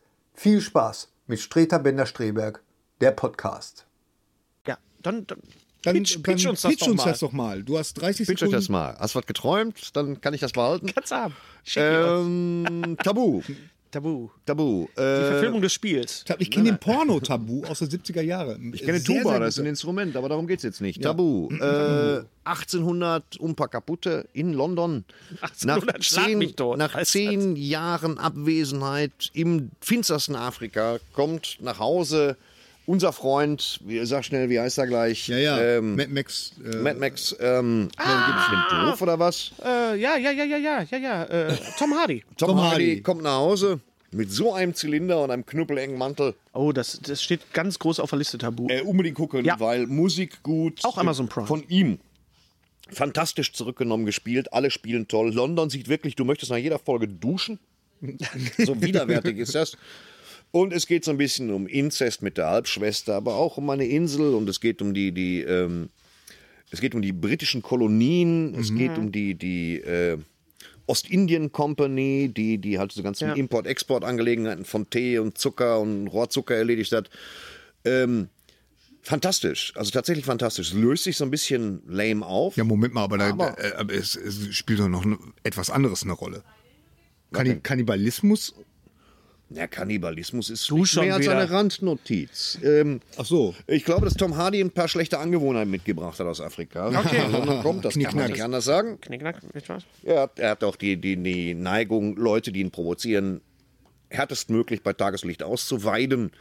viel 0.41 0.59
Spaß 0.59 1.07
mit 1.27 1.39
Streter 1.39 1.77
Bender-Streberg, 1.77 2.63
der 2.99 3.11
Podcast. 3.11 3.85
Ja, 4.65 4.79
dann, 5.03 5.27
dann, 5.27 5.39
Dann 5.83 5.93
pitch, 5.93 6.23
pitch 6.23 6.43
dann 6.45 6.49
uns 6.51 6.61
das 6.61 6.71
pitch 6.71 6.81
doch 6.81 6.87
uns 6.87 6.97
mal. 6.97 7.05
das 7.11 7.19
doch 7.19 7.31
mal. 7.31 7.61
Du 7.63 7.77
hast 7.77 7.93
30 7.93 8.25
Pitch 8.25 8.33
euch 8.33 8.39
Sekunden. 8.39 8.55
das 8.55 8.67
mal. 8.69 8.97
Hast 8.99 9.13
du 9.13 9.19
was 9.19 9.27
geträumt? 9.27 9.95
Dann 9.95 10.19
kann 10.19 10.33
ich 10.33 10.41
das 10.41 10.53
behalten. 10.53 10.87
Kannst 10.91 11.11
du 11.11 11.15
haben. 11.15 11.35
Ähm, 11.75 12.97
Tabu. 13.03 13.43
Tabu. 13.91 14.29
Tabu. 14.45 14.87
Die 14.97 15.01
Äh, 15.01 15.27
Verfilmung 15.31 15.61
des 15.61 15.73
Spiels. 15.73 16.23
Ich 16.39 16.49
kenne 16.49 16.65
den 16.71 16.79
Porno-Tabu 16.79 17.63
aus 17.65 17.79
den 17.79 17.89
70er 17.89 18.21
Jahren. 18.21 18.73
ich 18.73 18.83
kenne 18.83 19.03
Tuba, 19.03 19.31
sehr 19.31 19.39
das 19.41 19.55
ist 19.57 19.59
ein. 19.59 19.65
Instrument, 19.67 20.15
aber 20.15 20.29
darum 20.29 20.47
geht 20.47 20.59
es 20.59 20.63
jetzt 20.63 20.81
nicht. 20.81 21.01
Tabu. 21.01 21.49
Äh, 21.51 22.23
1800 22.45 23.37
um 23.39 23.51
ein 23.51 23.55
paar 23.55 23.67
kaputte 23.67 24.27
in 24.33 24.53
London. 24.53 25.03
1800 25.41 26.03
schlag 26.03 26.25
zehn, 26.25 26.37
mich 26.37 26.55
tot. 26.55 26.77
nach 26.77 27.01
zehn 27.03 27.55
Jahren 27.55 28.17
Abwesenheit 28.17 29.29
im 29.33 29.71
finstersten 29.81 30.35
Afrika 30.35 30.97
kommt 31.13 31.57
nach 31.61 31.79
Hause 31.79 32.37
unser 32.85 33.13
Freund, 33.13 33.79
wie, 33.85 34.03
sag 34.05 34.23
schnell, 34.25 34.49
wie 34.49 34.59
heißt 34.59 34.77
er 34.77 34.87
gleich? 34.87 35.27
Ja, 35.27 35.37
ja. 35.37 35.61
Ähm, 35.61 35.95
Mad 35.95 36.09
Max. 36.11 36.53
Äh, 36.63 36.75
Mad 36.77 36.99
Max, 36.99 37.35
ähm, 37.39 37.89
ah, 37.97 38.85
doof 38.89 39.01
oder 39.01 39.19
was? 39.19 39.51
Äh, 39.63 39.97
ja, 39.99 40.17
ja, 40.17 40.31
ja, 40.31 40.43
ja, 40.43 40.57
ja, 40.57 40.81
ja, 40.89 40.97
ja. 40.97 41.23
Äh, 41.25 41.57
Tom 41.77 41.93
Hardy. 41.93 42.23
Tom, 42.37 42.49
Tom 42.49 42.61
Hardy, 42.61 42.87
Hardy. 42.87 43.01
kommt 43.01 43.23
nach 43.23 43.37
Hause 43.37 43.79
mit 44.11 44.31
so 44.31 44.53
einem 44.53 44.73
Zylinder 44.73 45.21
und 45.23 45.31
einem 45.31 45.45
knüppelengen 45.45 45.97
Mantel. 45.97 46.35
Oh, 46.53 46.71
das, 46.73 46.99
das 47.01 47.23
steht 47.23 47.53
ganz 47.53 47.79
groß 47.79 47.99
auf 48.01 48.09
der 48.09 48.19
Liste 48.19 48.37
Tabu. 48.37 48.67
Äh, 48.69 48.81
unbedingt 48.81 49.15
gucken, 49.15 49.45
Ja. 49.45 49.59
weil 49.59 49.87
Musik 49.87 50.43
gut. 50.43 50.79
Auch 50.83 50.97
Amazon 50.97 51.29
Prime. 51.29 51.47
Von 51.47 51.63
ihm. 51.69 51.99
fantastisch 52.91 53.53
zurückgenommen 53.53 54.05
gespielt. 54.05 54.51
Alle 54.51 54.69
spielen 54.69 55.07
toll. 55.07 55.33
London 55.33 55.69
sieht 55.69 55.87
wirklich, 55.87 56.15
du 56.15 56.25
möchtest 56.25 56.51
nach 56.51 56.57
jeder 56.57 56.77
Folge 56.79 57.07
duschen. 57.07 57.59
so 58.57 58.81
widerwärtig 58.81 59.37
ist 59.37 59.55
das. 59.55 59.77
Und 60.51 60.73
es 60.73 60.85
geht 60.85 61.05
so 61.05 61.11
ein 61.11 61.17
bisschen 61.17 61.49
um 61.51 61.65
Inzest 61.67 62.21
mit 62.21 62.37
der 62.37 62.47
Halbschwester, 62.47 63.15
aber 63.15 63.35
auch 63.35 63.57
um 63.57 63.69
eine 63.69 63.85
Insel 63.85 64.33
und 64.35 64.49
es 64.49 64.59
geht 64.59 64.81
um 64.81 64.93
die, 64.93 65.11
die, 65.13 65.41
ähm, 65.41 65.89
es 66.71 66.81
geht 66.81 66.93
um 66.93 67.01
die 67.01 67.13
britischen 67.13 67.61
Kolonien, 67.61 68.53
es 68.55 68.75
geht 68.75 68.97
um 68.97 69.11
die, 69.13 69.35
die 69.35 69.77
äh, 69.79 70.17
Ostindien 70.87 71.53
Company, 71.53 72.29
die, 72.35 72.57
die 72.57 72.79
halt 72.79 72.91
diese 72.91 73.03
ganzen 73.03 73.29
Ja. 73.29 73.33
Import-Export-Angelegenheiten 73.35 74.65
von 74.65 74.89
Tee 74.89 75.19
und 75.19 75.37
Zucker 75.37 75.79
und 75.79 76.07
Rohrzucker 76.07 76.55
erledigt 76.55 76.91
hat. 76.91 77.09
Ähm, 77.85 78.27
fantastisch, 79.01 79.71
also 79.77 79.91
tatsächlich 79.91 80.25
fantastisch. 80.25 80.69
Es 80.69 80.73
löst 80.73 81.05
sich 81.05 81.15
so 81.15 81.23
ein 81.23 81.31
bisschen 81.31 81.81
lame 81.87 82.25
auf. 82.25 82.57
Ja, 82.57 82.65
Moment 82.65 82.93
mal, 82.93 83.03
aber, 83.03 83.17
da, 83.17 83.29
Aber- 83.29 83.57
äh, 83.57 83.95
es, 83.95 84.15
es 84.17 84.53
spielt 84.53 84.79
doch 84.79 84.89
noch 84.89 85.05
etwas 85.43 85.69
anderes 85.69 86.03
eine 86.03 86.11
Rolle. 86.13 86.43
Kanni 87.31 87.59
Kannibalismus? 87.63 88.53
Der 89.53 89.67
Kannibalismus 89.67 90.49
ist 90.49 90.69
Du 90.69 90.77
nicht 90.77 90.91
schon 90.91 91.03
mehr 91.05 91.15
als 91.15 91.23
wieder. 91.25 91.37
eine 91.37 91.49
Randnotiz. 91.51 92.57
Ähm, 92.63 93.01
Ach 93.17 93.25
so. 93.25 93.53
ich 93.67 93.83
glaube, 93.83 94.05
dass 94.05 94.13
Tom 94.13 94.37
Hardy 94.37 94.61
ein 94.61 94.71
paar 94.71 94.87
schlechte 94.87 95.19
Angewohnheiten 95.19 95.69
mitgebracht 95.69 96.17
hat 96.19 96.25
aus 96.27 96.39
Afrika. 96.39 96.87
Okay. 97.05 97.19
Also, 97.33 97.61
kommt, 97.61 97.83
das 97.83 97.99
kann 97.99 98.15
man 98.15 98.31
nicht 98.31 98.41
anders 98.41 98.63
sagen. 98.63 98.99
Knickknack? 99.01 99.41
Er 100.03 100.21
hat, 100.21 100.39
er 100.39 100.51
hat 100.51 100.63
auch 100.63 100.77
die, 100.77 100.95
die, 100.95 101.17
die 101.17 101.53
Neigung, 101.53 102.15
Leute, 102.15 102.51
die 102.53 102.61
ihn 102.61 102.71
provozieren, 102.71 103.41
härtestmöglich 104.09 104.83
bei 104.83 104.93
Tageslicht 104.93 105.43
auszuweiden. 105.43 106.31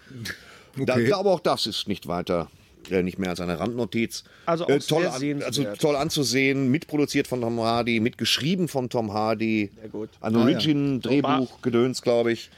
Da, 0.76 0.94
Okay. 0.94 1.12
aber 1.12 1.30
auch 1.32 1.40
das 1.40 1.66
ist 1.66 1.88
nicht 1.88 2.06
weiter, 2.06 2.48
äh, 2.90 3.02
nicht 3.02 3.18
mehr 3.18 3.30
als 3.30 3.40
eine 3.40 3.58
Randnotiz. 3.58 4.22
Also 4.46 4.64
auch 4.66 4.68
äh, 4.70 4.78
toll, 4.78 5.10
sehr 5.18 5.34
an, 5.36 5.42
also 5.42 5.64
toll 5.78 5.96
anzusehen, 5.96 6.70
mitproduziert 6.70 7.26
von 7.26 7.40
Tom 7.40 7.60
Hardy, 7.60 7.98
mitgeschrieben 7.98 8.68
von 8.68 8.88
Tom 8.88 9.12
Hardy. 9.12 9.70
Sehr 9.80 9.88
gut. 9.88 10.10
Ein 10.20 10.36
Origin-Drehbuch, 10.36 11.60
Gedöns, 11.62 12.02
glaube 12.02 12.30
ich. 12.32 12.50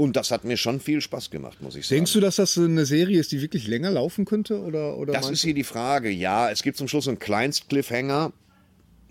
Und 0.00 0.16
das 0.16 0.30
hat 0.30 0.44
mir 0.44 0.56
schon 0.56 0.80
viel 0.80 1.02
Spaß 1.02 1.28
gemacht, 1.28 1.60
muss 1.60 1.76
ich 1.76 1.86
sagen. 1.86 1.98
Denkst 1.98 2.14
du, 2.14 2.20
dass 2.20 2.36
das 2.36 2.56
eine 2.56 2.86
Serie 2.86 3.20
ist, 3.20 3.32
die 3.32 3.42
wirklich 3.42 3.68
länger 3.68 3.90
laufen 3.90 4.24
könnte? 4.24 4.58
Oder, 4.58 4.96
oder 4.96 5.12
Das 5.12 5.28
ist 5.28 5.42
hier 5.42 5.52
die 5.52 5.62
Frage. 5.62 6.08
Ja, 6.08 6.50
es 6.50 6.62
gibt 6.62 6.78
zum 6.78 6.88
Schluss 6.88 7.06
einen 7.06 7.18
Kleinst-Cliffhanger, 7.18 8.32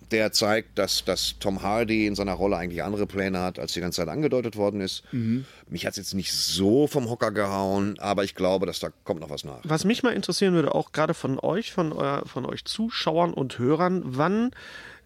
der 0.09 0.31
zeigt, 0.31 0.79
dass, 0.79 1.05
dass 1.05 1.35
Tom 1.39 1.61
Hardy 1.61 2.07
in 2.07 2.15
seiner 2.15 2.33
Rolle 2.33 2.57
eigentlich 2.57 2.81
andere 2.81 3.05
Pläne 3.05 3.39
hat, 3.39 3.59
als 3.59 3.73
die 3.73 3.81
ganze 3.81 3.97
Zeit 3.97 4.07
angedeutet 4.07 4.55
worden 4.55 4.81
ist. 4.81 5.03
Mhm. 5.11 5.45
Mich 5.69 5.85
hat 5.85 5.91
es 5.91 5.97
jetzt 5.97 6.15
nicht 6.15 6.33
so 6.33 6.87
vom 6.87 7.07
Hocker 7.07 7.29
gehauen, 7.29 7.99
aber 7.99 8.23
ich 8.23 8.33
glaube, 8.33 8.65
dass 8.65 8.79
da 8.79 8.89
kommt 9.03 9.19
noch 9.19 9.29
was 9.29 9.43
nach. 9.43 9.59
Was 9.65 9.85
mich 9.85 10.01
mal 10.01 10.13
interessieren 10.13 10.55
würde, 10.55 10.73
auch 10.73 10.91
gerade 10.91 11.13
von 11.13 11.37
euch, 11.37 11.71
von, 11.71 11.93
euer, 11.93 12.23
von 12.25 12.47
euch 12.47 12.65
Zuschauern 12.65 13.31
und 13.31 13.59
Hörern, 13.59 14.01
wann 14.05 14.49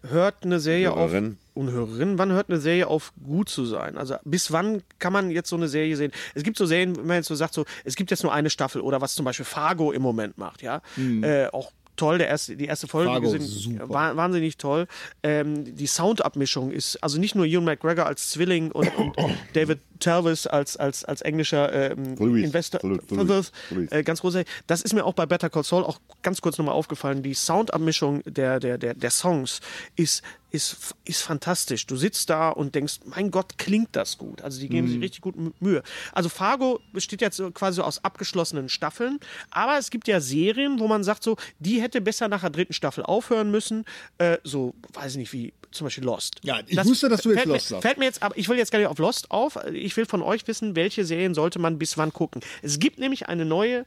hört 0.08 0.44
eine 0.44 0.60
Serie 0.60 0.94
Hörerinnen. 0.94 1.32
auf 1.32 1.56
und 1.56 1.70
Hörerinnen, 1.70 2.18
wann 2.18 2.32
hört 2.32 2.50
eine 2.50 2.60
Serie 2.60 2.86
auf 2.86 3.12
gut 3.24 3.48
zu 3.48 3.64
sein? 3.64 3.96
Also 3.96 4.16
bis 4.24 4.52
wann 4.52 4.82
kann 4.98 5.12
man 5.12 5.30
jetzt 5.30 5.48
so 5.48 5.56
eine 5.56 5.68
Serie 5.68 5.96
sehen? 5.96 6.12
Es 6.34 6.42
gibt 6.42 6.56
so 6.56 6.66
Serien, 6.66 6.96
wenn 6.96 7.06
man 7.06 7.16
jetzt 7.16 7.28
so 7.28 7.34
sagt, 7.34 7.54
so 7.54 7.64
es 7.84 7.96
gibt 7.96 8.10
jetzt 8.10 8.22
nur 8.22 8.32
eine 8.32 8.50
Staffel 8.50 8.80
oder 8.80 9.00
was 9.00 9.14
zum 9.14 9.24
Beispiel 9.24 9.44
Fargo 9.46 9.92
im 9.92 10.02
Moment 10.02 10.36
macht, 10.38 10.62
ja, 10.62 10.82
äh, 11.22 11.46
auch 11.48 11.72
toll, 11.96 12.18
der 12.18 12.28
erste, 12.28 12.56
die 12.56 12.66
erste 12.66 12.86
Folge 12.88 13.10
Fargo, 13.10 13.30
gesehen, 13.30 13.42
super. 13.46 13.88
wa- 13.88 14.16
wahnsinnig 14.16 14.56
toll. 14.56 14.86
Ähm, 15.22 15.76
die 15.76 15.86
Soundabmischung 15.86 16.70
ist 16.70 16.96
also 17.02 17.18
nicht 17.20 17.34
nur 17.34 17.46
Ewan 17.46 17.64
McGregor 17.64 18.06
als 18.06 18.30
Zwilling 18.30 18.70
und, 18.72 18.88
und 18.96 19.14
David 19.54 19.80
Talvis 20.00 20.46
als 20.46 20.76
als 20.76 21.04
als 21.04 21.22
englischer 21.22 21.92
ähm, 21.92 22.16
Louis. 22.16 22.44
Investor. 22.44 22.80
Louis. 22.82 23.50
Louis. 23.70 23.92
äh, 23.92 24.02
ganz 24.02 24.20
große. 24.20 24.44
Das 24.66 24.82
ist 24.82 24.92
mir 24.92 25.04
auch 25.04 25.14
bei 25.14 25.26
Better 25.26 25.50
Call 25.50 25.64
Saul 25.64 25.84
auch 25.84 25.98
ganz 26.22 26.40
kurz 26.40 26.58
nochmal 26.58 26.74
aufgefallen. 26.74 27.22
Die 27.22 27.34
Soundabmischung 27.34 28.22
der, 28.26 28.60
der, 28.60 28.76
der, 28.78 28.94
der 28.94 29.10
Songs 29.10 29.60
ist, 29.96 30.22
ist, 30.54 30.94
ist 31.04 31.22
fantastisch. 31.22 31.86
Du 31.86 31.96
sitzt 31.96 32.30
da 32.30 32.48
und 32.50 32.74
denkst, 32.74 33.00
mein 33.04 33.30
Gott, 33.30 33.58
klingt 33.58 33.94
das 33.96 34.16
gut. 34.16 34.40
Also 34.42 34.60
die 34.60 34.68
geben 34.68 34.88
sich 34.88 35.00
richtig 35.00 35.20
gut 35.20 35.34
Mü- 35.36 35.52
Mühe. 35.60 35.82
Also 36.12 36.28
Fargo 36.28 36.80
besteht 36.92 37.20
jetzt 37.20 37.42
quasi 37.54 37.80
aus 37.80 38.02
abgeschlossenen 38.04 38.68
Staffeln, 38.68 39.18
aber 39.50 39.78
es 39.78 39.90
gibt 39.90 40.08
ja 40.08 40.20
Serien, 40.20 40.78
wo 40.78 40.86
man 40.88 41.02
sagt 41.04 41.22
so, 41.24 41.36
die 41.58 41.82
hätte 41.82 42.00
besser 42.00 42.28
nach 42.28 42.40
der 42.42 42.50
dritten 42.50 42.72
Staffel 42.72 43.04
aufhören 43.04 43.50
müssen. 43.50 43.84
Äh, 44.18 44.38
so, 44.44 44.74
weiß 44.92 45.12
ich 45.12 45.18
nicht, 45.18 45.32
wie 45.32 45.52
zum 45.72 45.86
Beispiel 45.86 46.04
Lost. 46.04 46.36
Ja, 46.42 46.60
ich 46.66 46.82
wusste, 46.84 47.08
dass 47.08 47.22
du 47.22 47.30
jetzt 47.30 47.38
fällt 47.40 47.48
Lost 47.48 47.70
mir, 47.70 47.74
sagst. 47.74 47.82
Fällt 47.82 47.98
mir 47.98 48.04
jetzt, 48.04 48.22
aber 48.22 48.38
ich 48.38 48.48
will 48.48 48.56
jetzt 48.56 48.70
gar 48.70 48.78
nicht 48.78 48.88
auf 48.88 48.98
Lost 48.98 49.30
auf. 49.32 49.58
Ich 49.72 49.96
will 49.96 50.06
von 50.06 50.22
euch 50.22 50.46
wissen, 50.46 50.76
welche 50.76 51.04
Serien 51.04 51.34
sollte 51.34 51.58
man 51.58 51.78
bis 51.78 51.98
wann 51.98 52.12
gucken. 52.12 52.40
Es 52.62 52.78
gibt 52.78 52.98
nämlich 53.00 53.28
eine 53.28 53.44
neue 53.44 53.84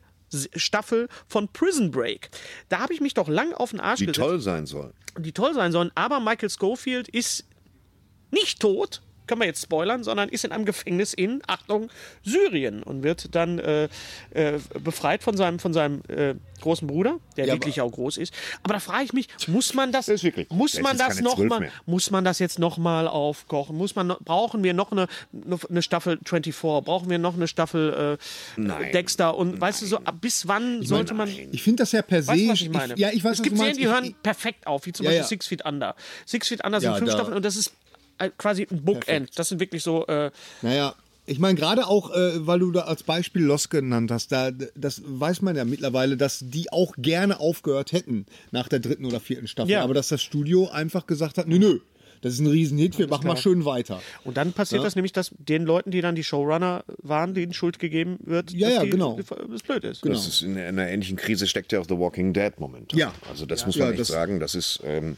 Staffel 0.56 1.08
von 1.28 1.48
Prison 1.50 1.92
Break. 1.92 2.30
Da 2.70 2.80
habe 2.80 2.94
ich 2.94 3.02
mich 3.02 3.14
doch 3.14 3.28
lang 3.28 3.54
auf 3.54 3.72
den 3.72 3.80
Arsch 3.80 4.00
Die 4.00 4.06
gesetzt, 4.08 4.20
toll 4.26 4.40
sein 4.40 4.66
soll. 4.66 4.94
die 5.18 5.32
toll 5.32 5.54
sein 5.54 5.72
sollen. 5.72 5.92
Aber 5.96 6.20
Michael 6.20 6.50
Schofield 6.50 7.08
ist 7.10 7.46
nicht 8.32 8.60
tot, 8.60 9.02
können 9.28 9.42
wir 9.42 9.48
jetzt 9.48 9.62
spoilern, 9.62 10.04
sondern 10.04 10.30
ist 10.30 10.46
in 10.46 10.52
einem 10.52 10.66
Gefängnis 10.66 11.14
in, 11.14 11.42
Achtung, 11.48 11.90
Syrien 12.24 12.84
und 12.84 13.04
wird 13.04 13.36
dann 13.36 13.60
äh, 13.60 13.90
äh, 14.32 14.60
befreit 14.84 15.24
von 15.24 15.38
seinem, 15.38 15.60
von 15.60 15.74
seinem 15.74 16.02
äh, 16.08 16.36
großen 16.62 16.88
Bruder, 16.88 17.20
der 17.36 17.46
Ja, 17.48 17.54
wirklich 17.54 17.82
auch 17.82 17.92
groß 17.92 18.18
ist. 18.18 18.34
Aber 18.64 18.74
da 18.74 18.80
frage 18.80 19.04
ich 19.04 19.14
mich, 19.14 19.28
muss 19.48 19.74
man 19.74 19.92
das, 19.92 20.08
wirklich- 20.24 20.50
muss 20.50 20.80
man 20.82 20.98
jetzt 20.98 21.08
das 21.08 21.22
noch 21.22 21.38
mal, 21.38 21.60
mehr. 21.60 21.72
muss 21.86 22.10
man 22.10 22.24
das 22.24 22.40
jetzt 22.40 22.58
noch 22.58 22.78
mal 22.78 23.08
aufkochen? 23.08 23.78
Muss 23.78 23.96
man, 23.96 24.16
brauchen 24.24 24.64
wir 24.64 24.74
noch 24.74 24.92
eine, 24.92 25.08
eine 25.70 25.82
Staffel 25.82 26.18
24? 26.26 26.56
Brauchen 26.86 27.10
wir 27.10 27.18
noch 27.20 27.36
eine 27.36 27.48
Staffel 27.48 28.18
äh, 28.58 28.60
Nein. 28.60 28.92
Dexter? 28.92 29.36
Und 29.38 29.60
weißt 29.62 29.82
du 29.82 29.86
so, 29.86 30.00
bis 30.20 30.48
wann 30.48 30.82
sollte 30.84 31.14
man 31.14 31.28
Ich 31.52 31.62
finde 31.64 31.84
das 31.84 31.92
ja 31.92 32.02
per 32.02 32.24
se. 32.24 32.32
Weißt 32.32 32.48
was 32.50 32.62
ich 32.62 32.70
meine? 32.70 32.98
ja, 32.98 33.10
ich 33.12 33.24
weiß, 33.24 33.38
es 33.38 33.44
gibt 33.44 33.58
Serien, 33.58 33.78
die 33.78 33.88
hören 33.88 34.06
Ich- 34.06 34.22
perfekt 34.24 34.66
auf, 34.66 34.86
wie 34.86 34.94
zum 34.94 35.04
Ja, 35.06 35.12
Beispiel. 35.12 35.28
Six 35.28 35.48
Feet 35.48 35.66
Under. 35.66 35.96
Six 36.26 36.48
Feet 36.48 36.64
Under 36.66 36.80
sind 36.82 36.92
Ja, 36.92 36.98
fünf 36.98 37.12
Staffeln 37.12 37.36
und 37.36 37.46
das 37.46 37.56
ist 37.56 37.72
quasi 38.38 38.68
ein 38.70 38.84
Bookend. 38.84 39.38
Das 39.38 39.49
sind 39.49 39.59
wirklich 39.59 39.84
so. 39.84 40.05
Äh, 40.07 40.32
Naja, 40.61 40.95
ich 41.26 41.39
meine, 41.39 41.55
gerade 41.59 41.88
auch, 41.88 42.11
äh, 42.15 42.47
weil 42.47 42.59
du 42.59 42.72
da 42.72 42.82
als 42.82 43.03
Beispiel 43.03 43.43
Lost 43.43 43.70
genannt 43.70 44.11
hast, 44.11 44.32
da, 44.32 44.51
das 44.76 45.01
weiß 45.05 45.41
man 45.41 45.55
ja 45.57 45.65
mittlerweile, 45.65 46.15
dass 46.15 46.39
die 46.41 46.72
auch 46.72 46.93
gerne 46.97 47.39
aufgehört 47.39 47.91
hätten 47.91 48.26
nach 48.51 48.68
der 48.70 48.80
dritten 48.80 49.05
oder 49.05 49.20
vierten 49.20 49.47
Staffel. 49.47 49.72
Ja. 49.72 49.84
Aber 49.84 49.93
dass 49.93 50.07
das 50.07 50.22
Studio 50.24 50.70
einfach 50.70 51.05
gesagt 51.05 51.38
hat, 51.38 51.47
nö, 51.47 51.59
nö, 51.59 51.80
das 52.22 52.34
ist 52.34 52.39
ein 52.39 52.47
Riesenhit, 52.47 52.97
wir 52.97 53.07
machen 53.09 53.28
mal 53.28 53.38
schön 53.38 53.63
weiter. 53.65 54.01
und 54.24 54.38
dann 54.38 54.51
passiert 54.53 54.84
das 54.84 54.95
nämlich, 54.95 55.11
dass 55.13 55.32
den 55.38 55.65
Leuten, 55.65 55.91
die 55.91 56.01
dann 56.01 56.15
die 56.15 56.24
Showrunner 56.24 56.84
waren, 57.03 57.34
denen 57.36 57.53
Schuld 57.53 57.78
gegeben 57.78 58.18
wird, 58.24 58.51
Ja, 58.53 58.70
dass 58.70 58.78
ja, 58.78 58.84
die, 58.86 58.89
genau. 58.91 59.20
das 59.51 59.61
blöd 59.63 59.84
ist. 59.84 60.01
Genau. 60.01 60.15
Das 60.15 60.28
ist 60.28 60.41
in 60.41 60.57
einer 60.57 60.88
ähnlichen 60.88 61.15
Krise 61.18 61.45
steckt 61.45 61.72
ja 61.74 61.80
auch 61.80 61.86
The 61.88 61.97
Walking 61.97 62.34
Dead 62.34 62.53
momentan. 62.57 62.97
Ja. 62.97 63.13
Also 63.30 63.45
das 63.45 63.65
muss 63.68 63.76
man 63.76 63.88
Ja, 63.88 63.91
echt 63.91 63.99
das- 63.99 64.07
sagen. 64.07 64.39
Das 64.39 64.55
ist 64.55 64.80
ähm, 64.84 65.18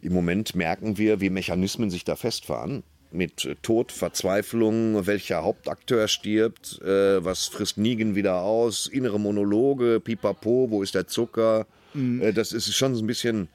im 0.00 0.12
Moment 0.12 0.54
merken 0.54 0.98
wir, 0.98 1.20
wie 1.20 1.30
Mechanismen 1.30 1.90
sich 1.90 2.04
da 2.04 2.16
festfahren. 2.16 2.82
Mit 3.10 3.44
äh, 3.46 3.54
Tod, 3.62 3.90
Verzweiflung, 3.90 5.06
welcher 5.06 5.42
Hauptakteur 5.42 6.08
stirbt, 6.08 6.80
äh, 6.82 7.24
was 7.24 7.46
frisst 7.46 7.78
Negan 7.78 8.14
wieder 8.14 8.42
aus, 8.42 8.86
innere 8.86 9.18
Monologe, 9.18 9.98
Pipapo, 10.00 10.66
wo 10.70 10.82
ist 10.82 10.94
der 10.94 11.06
Zucker? 11.06 11.66
Mhm. 11.94 12.20
Äh, 12.20 12.32
das 12.34 12.52
ist 12.52 12.72
schon 12.74 12.94
so 12.94 13.02
ein 13.02 13.06
bisschen. 13.06 13.48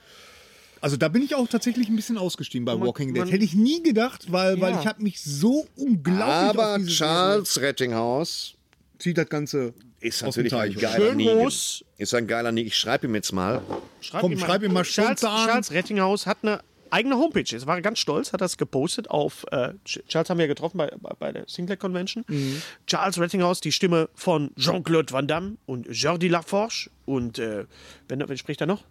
Also 0.82 0.98
da 0.98 1.08
bin 1.08 1.22
ich 1.22 1.36
auch 1.36 1.48
tatsächlich 1.48 1.88
ein 1.88 1.96
bisschen 1.96 2.18
ausgestiegen 2.18 2.66
bei 2.66 2.76
man- 2.76 2.88
Walking 2.88 3.14
Dead. 3.14 3.32
Hätte 3.32 3.46
ich 3.46 3.54
nie 3.54 3.82
gedacht, 3.84 4.32
weil, 4.32 4.60
weil 4.60 4.74
Ja. 4.74 4.80
ich 4.82 4.88
habe 4.88 5.02
mich 5.04 5.22
so 5.24 5.66
unglaublich 5.78 6.20
Aber 6.60 6.80
Charles 6.88 7.62
Rettinghaus 7.62 8.56
zieht 9.00 9.18
das 9.20 9.30
Ganze 9.30 9.74
ist 10.04 10.22
natürlich 10.22 10.54
ein 10.54 10.74
geiler 10.76 10.95
Schön 10.95 11.18
Negan. 11.18 11.38
groß. 11.38 11.86
Ist 11.97 12.14
ein 12.14 12.28
geiler 12.28 12.51
Negan. 12.51 12.68
Ich 12.68 12.78
schreibe 12.78 13.08
ihm 13.08 13.16
jetzt 13.16 13.32
mal. 13.32 13.62
Schreib 14.01 14.22
Komm, 14.22 14.38
schreib 14.38 14.64
ihm 14.64 14.74
mal 14.74 14.84
Charles, 14.84 15.20
Stunze 15.20 15.30
an. 15.30 15.47
Charles 15.47 15.72
Rettinghaus 15.72 16.28
hat 16.28 16.39
eine 16.41 16.62
eigene 16.89 17.16
Homepage. 17.16 17.43
Jetzt 17.45 17.66
war 17.66 17.76
er 17.76 17.82
ganz 17.82 17.99
stolz, 17.99 18.34
hat 18.34 18.41
das 18.41 18.58
gepostet 18.58 19.10
auf. 19.10 19.45
Äh, 19.51 19.74
Charles 19.86 20.30
haben 20.30 20.38
wir 20.38 20.45
ja 20.45 20.47
getroffen 20.47 20.78
bei, 20.78 20.91
bei, 21.01 21.12
bei 21.18 21.32
der 21.32 21.45
Sinclair 21.47 21.78
Convention. 21.78 22.24
Mhm. 22.28 22.62
Charles 22.86 23.20
Rettinghaus, 23.20 23.62
die 23.62 23.72
Stimme 23.72 24.10
von 24.14 24.51
Jean-Claude 24.58 25.12
Van 25.12 25.28
Damme 25.28 25.58
und 25.66 25.88
Jordi 25.89 26.28
Laforge. 26.28 26.89
Und 27.06 27.39
äh, 27.39 27.66
wen, 28.08 28.28
wen 28.28 28.38
spricht 28.38 28.62
er 28.62 28.68
noch? 28.68 28.84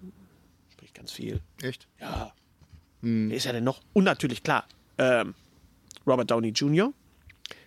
Spricht 0.72 0.94
ganz 0.94 1.12
viel. 1.12 1.40
Echt? 1.62 1.86
Wer 3.02 3.36
ist 3.36 3.46
er 3.46 3.52
denn 3.52 3.64
noch? 3.64 3.80
Und 3.92 4.04
natürlich, 4.04 4.42
klar, 4.42 4.64
ähm, 4.98 5.34
Robert 6.06 6.30
Downey 6.30 6.50
Jr., 6.50 6.92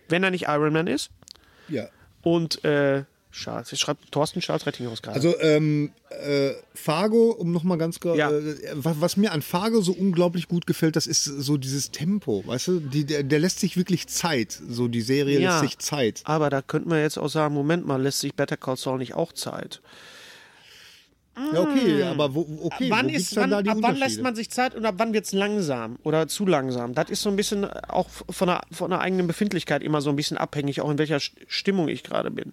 wenn 0.08 0.22
er 0.24 0.30
nicht 0.30 0.46
Iron 0.48 0.72
Man 0.72 0.86
ist. 0.86 1.10
Ja. 1.68 1.88
Und 2.22 2.64
äh, 2.64 3.04
Charles, 3.36 3.70
ich 3.72 3.78
schreibe 3.80 4.00
Thorsten 4.10 4.40
Charles 4.40 4.64
Rettinghaus 4.66 5.02
gerade. 5.02 5.16
Also 5.16 5.38
ähm, 5.40 5.92
äh, 6.08 6.52
Fargo, 6.74 7.30
um 7.32 7.52
nochmal 7.52 7.76
ganz 7.78 8.00
klar, 8.00 8.16
Ja. 8.16 8.30
äh, 8.30 8.56
was, 8.72 9.00
was 9.00 9.16
mir 9.16 9.32
an 9.32 9.42
Fargo 9.42 9.80
so 9.82 9.92
unglaublich 9.92 10.48
gut 10.48 10.66
gefällt, 10.66 10.96
das 10.96 11.06
ist 11.06 11.24
so 11.24 11.56
dieses 11.58 11.90
Tempo, 11.90 12.42
weißt 12.46 12.68
du, 12.68 12.80
die, 12.80 13.04
der, 13.04 13.22
der 13.22 13.38
lässt 13.38 13.60
sich 13.60 13.76
wirklich 13.76 14.06
Zeit, 14.08 14.58
so 14.68 14.88
die 14.88 15.02
Serie 15.02 15.38
lässt 15.38 15.60
sich 15.60 15.78
Zeit. 15.78 16.22
Aber 16.24 16.48
da 16.50 16.62
könnte 16.62 16.88
man 16.88 17.00
jetzt 17.00 17.18
auch 17.18 17.28
sagen, 17.28 17.54
Moment 17.54 17.86
mal, 17.86 18.00
lässt 18.00 18.20
sich 18.20 18.34
Better 18.34 18.56
Call 18.56 18.76
Saul 18.76 18.98
nicht 18.98 19.14
auch 19.14 19.32
Zeit? 19.32 19.80
Ja, 21.52 21.60
okay, 21.60 22.02
aber 22.02 22.34
wo, 22.34 22.46
okay, 22.62 22.88
wann 22.88 23.06
wo 23.08 23.10
ist, 23.10 23.36
wann, 23.36 23.52
ab 23.52 23.64
wann 23.80 23.96
lässt 23.96 24.22
man 24.22 24.34
sich 24.34 24.48
Zeit 24.50 24.74
und 24.74 24.86
ab 24.86 24.94
wann 24.96 25.12
wird 25.12 25.26
es 25.26 25.32
langsam 25.32 25.96
oder 26.02 26.28
zu 26.28 26.46
langsam? 26.46 26.94
Das 26.94 27.10
ist 27.10 27.20
so 27.20 27.28
ein 27.28 27.36
bisschen 27.36 27.64
auch 27.66 28.08
von 28.08 28.48
der, 28.48 28.62
von 28.72 28.88
der 28.90 29.00
eigenen 29.00 29.26
Befindlichkeit 29.26 29.82
immer 29.82 30.00
so 30.00 30.08
ein 30.10 30.16
bisschen 30.16 30.38
abhängig, 30.38 30.80
auch 30.80 30.90
in 30.90 30.96
welcher 30.98 31.18
St- 31.18 31.32
Stimmung 31.46 31.88
ich 31.88 32.02
gerade 32.04 32.30
bin. 32.30 32.52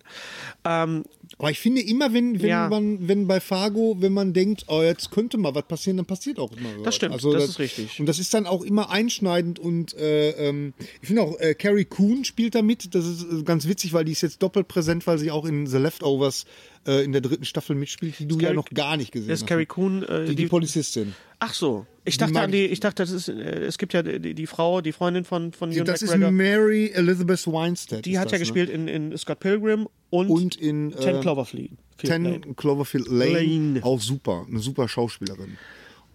Ähm, 0.65 1.03
Aber 1.37 1.49
ich 1.49 1.59
finde 1.59 1.81
immer, 1.81 2.13
wenn, 2.13 2.41
wenn 2.41 2.49
Ja. 2.49 2.67
man, 2.69 3.07
wenn 3.07 3.25
bei 3.27 3.39
Fargo, 3.39 3.95
wenn 3.99 4.13
man 4.13 4.33
denkt, 4.33 4.65
oh, 4.67 4.81
jetzt 4.81 5.11
könnte 5.11 5.37
mal 5.37 5.55
was 5.55 5.63
passieren, 5.63 5.97
dann 5.97 6.05
passiert 6.05 6.37
auch 6.39 6.51
immer 6.51 6.69
was. 6.83 6.95
stimmt, 6.95 7.15
das 7.15 7.23
ist 7.49 7.59
richtig. 7.59 7.99
Und 7.99 8.05
das 8.07 8.19
ist 8.19 8.33
dann 8.33 8.45
auch 8.45 8.63
immer 8.63 8.89
einschneidend 8.91 9.59
und 9.59 9.93
äh, 9.95 10.31
ähm, 10.49 10.73
ich 11.01 11.07
finde 11.07 11.21
auch, 11.23 11.39
äh, 11.39 11.55
Carrie 11.55 11.85
Coon 11.85 12.25
spielt 12.25 12.53
da 12.55 12.61
mit. 12.61 12.93
Das 12.93 13.05
ist 13.05 13.23
äh, 13.23 13.43
ganz 13.43 13.67
witzig, 13.67 13.93
weil 13.93 14.03
die 14.05 14.11
ist 14.11 14.21
jetzt 14.21 14.43
doppelt 14.43 14.67
präsent, 14.67 15.07
weil 15.07 15.17
sie 15.17 15.31
auch 15.31 15.45
in 15.45 15.67
The 15.67 15.77
Leftovers 15.77 16.45
äh, 16.87 17.03
in 17.03 17.11
der 17.11 17.21
dritten 17.21 17.45
Staffel 17.45 17.75
mitspielt, 17.75 18.19
die 18.19 18.27
du 18.27 18.35
ja 18.35 18.47
Carrie- 18.47 18.55
noch 18.55 18.69
gar 18.69 18.97
nicht 18.97 19.11
gesehen 19.11 19.29
das 19.29 19.39
ist 19.39 19.43
hast. 19.43 19.49
Carrie 19.49 19.65
Coon. 19.65 20.03
Äh, 20.03 20.25
die, 20.25 20.35
die 20.35 20.47
Polizistin. 20.47 21.15
ach 21.39 21.53
so, 21.53 21.85
ich 22.05 22.15
Die 22.15 22.19
dachte 22.19 22.33
mag 22.33 22.43
an 22.45 22.51
die, 22.51 22.65
ich. 22.65 22.79
dachte, 22.79 23.03
das 23.03 23.11
ist, 23.11 23.29
äh, 23.29 23.33
es 23.65 23.77
gibt 23.77 23.93
ja 23.93 24.03
die, 24.03 24.33
die 24.33 24.47
Frau, 24.47 24.81
die 24.81 24.91
Freundin 24.91 25.23
von, 25.23 25.53
von 25.53 25.71
Ewan 25.71 25.85
Das 25.85 26.01
ist 26.01 26.09
McGregor. 26.11 26.31
Mary 26.31 26.91
Elizabeth 26.93 27.47
Weinstead. 27.47 28.05
Die 28.05 28.11
ist 28.13 28.17
hat 28.19 28.27
ja 28.31 28.37
das, 28.37 28.41
gespielt 28.41 28.69
in, 28.69 28.87
in 28.87 29.17
Scott 29.17 29.39
Pilgrim 29.39 29.87
und, 30.09 30.27
Ne? 30.27 30.33
Und 30.33 30.55
in 30.57 30.91
Ten 30.91 31.15
äh, 31.17 31.19
Cloverfield. 31.21 31.71
Field 31.97 32.09
Lane. 32.11 32.41
Ten 32.41 32.55
Cloverfield 32.55 33.07
Lane. 33.07 33.31
Lane. 33.41 33.79
Auch 33.83 34.01
super. 34.01 34.45
Eine 34.49 34.59
super 34.59 34.87
Schauspielerin. 34.89 35.57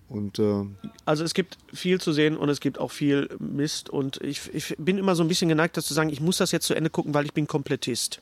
Und 0.09 0.39
äh, 0.39 0.65
Also 1.05 1.23
es 1.25 1.35
gibt 1.35 1.59
viel 1.75 2.01
zu 2.01 2.13
sehen 2.13 2.37
und 2.37 2.49
es 2.49 2.61
gibt 2.61 2.79
auch 2.79 2.91
viel 2.91 3.29
Mist 3.39 3.91
und 3.91 4.19
ich, 4.23 4.41
ich 4.55 4.75
bin 4.79 4.97
immer 4.97 5.15
so 5.15 5.23
ein 5.23 5.29
bisschen 5.29 5.49
geneigt, 5.51 5.77
das 5.77 5.85
zu 5.87 5.93
sagen, 5.93 6.09
ich 6.11 6.21
muss 6.23 6.39
das 6.39 6.51
jetzt 6.51 6.67
zu 6.67 6.73
Ende 6.75 6.89
gucken, 6.89 7.13
weil 7.13 7.27
ich 7.27 7.35
bin 7.35 7.47
Komplettist. 7.47 8.21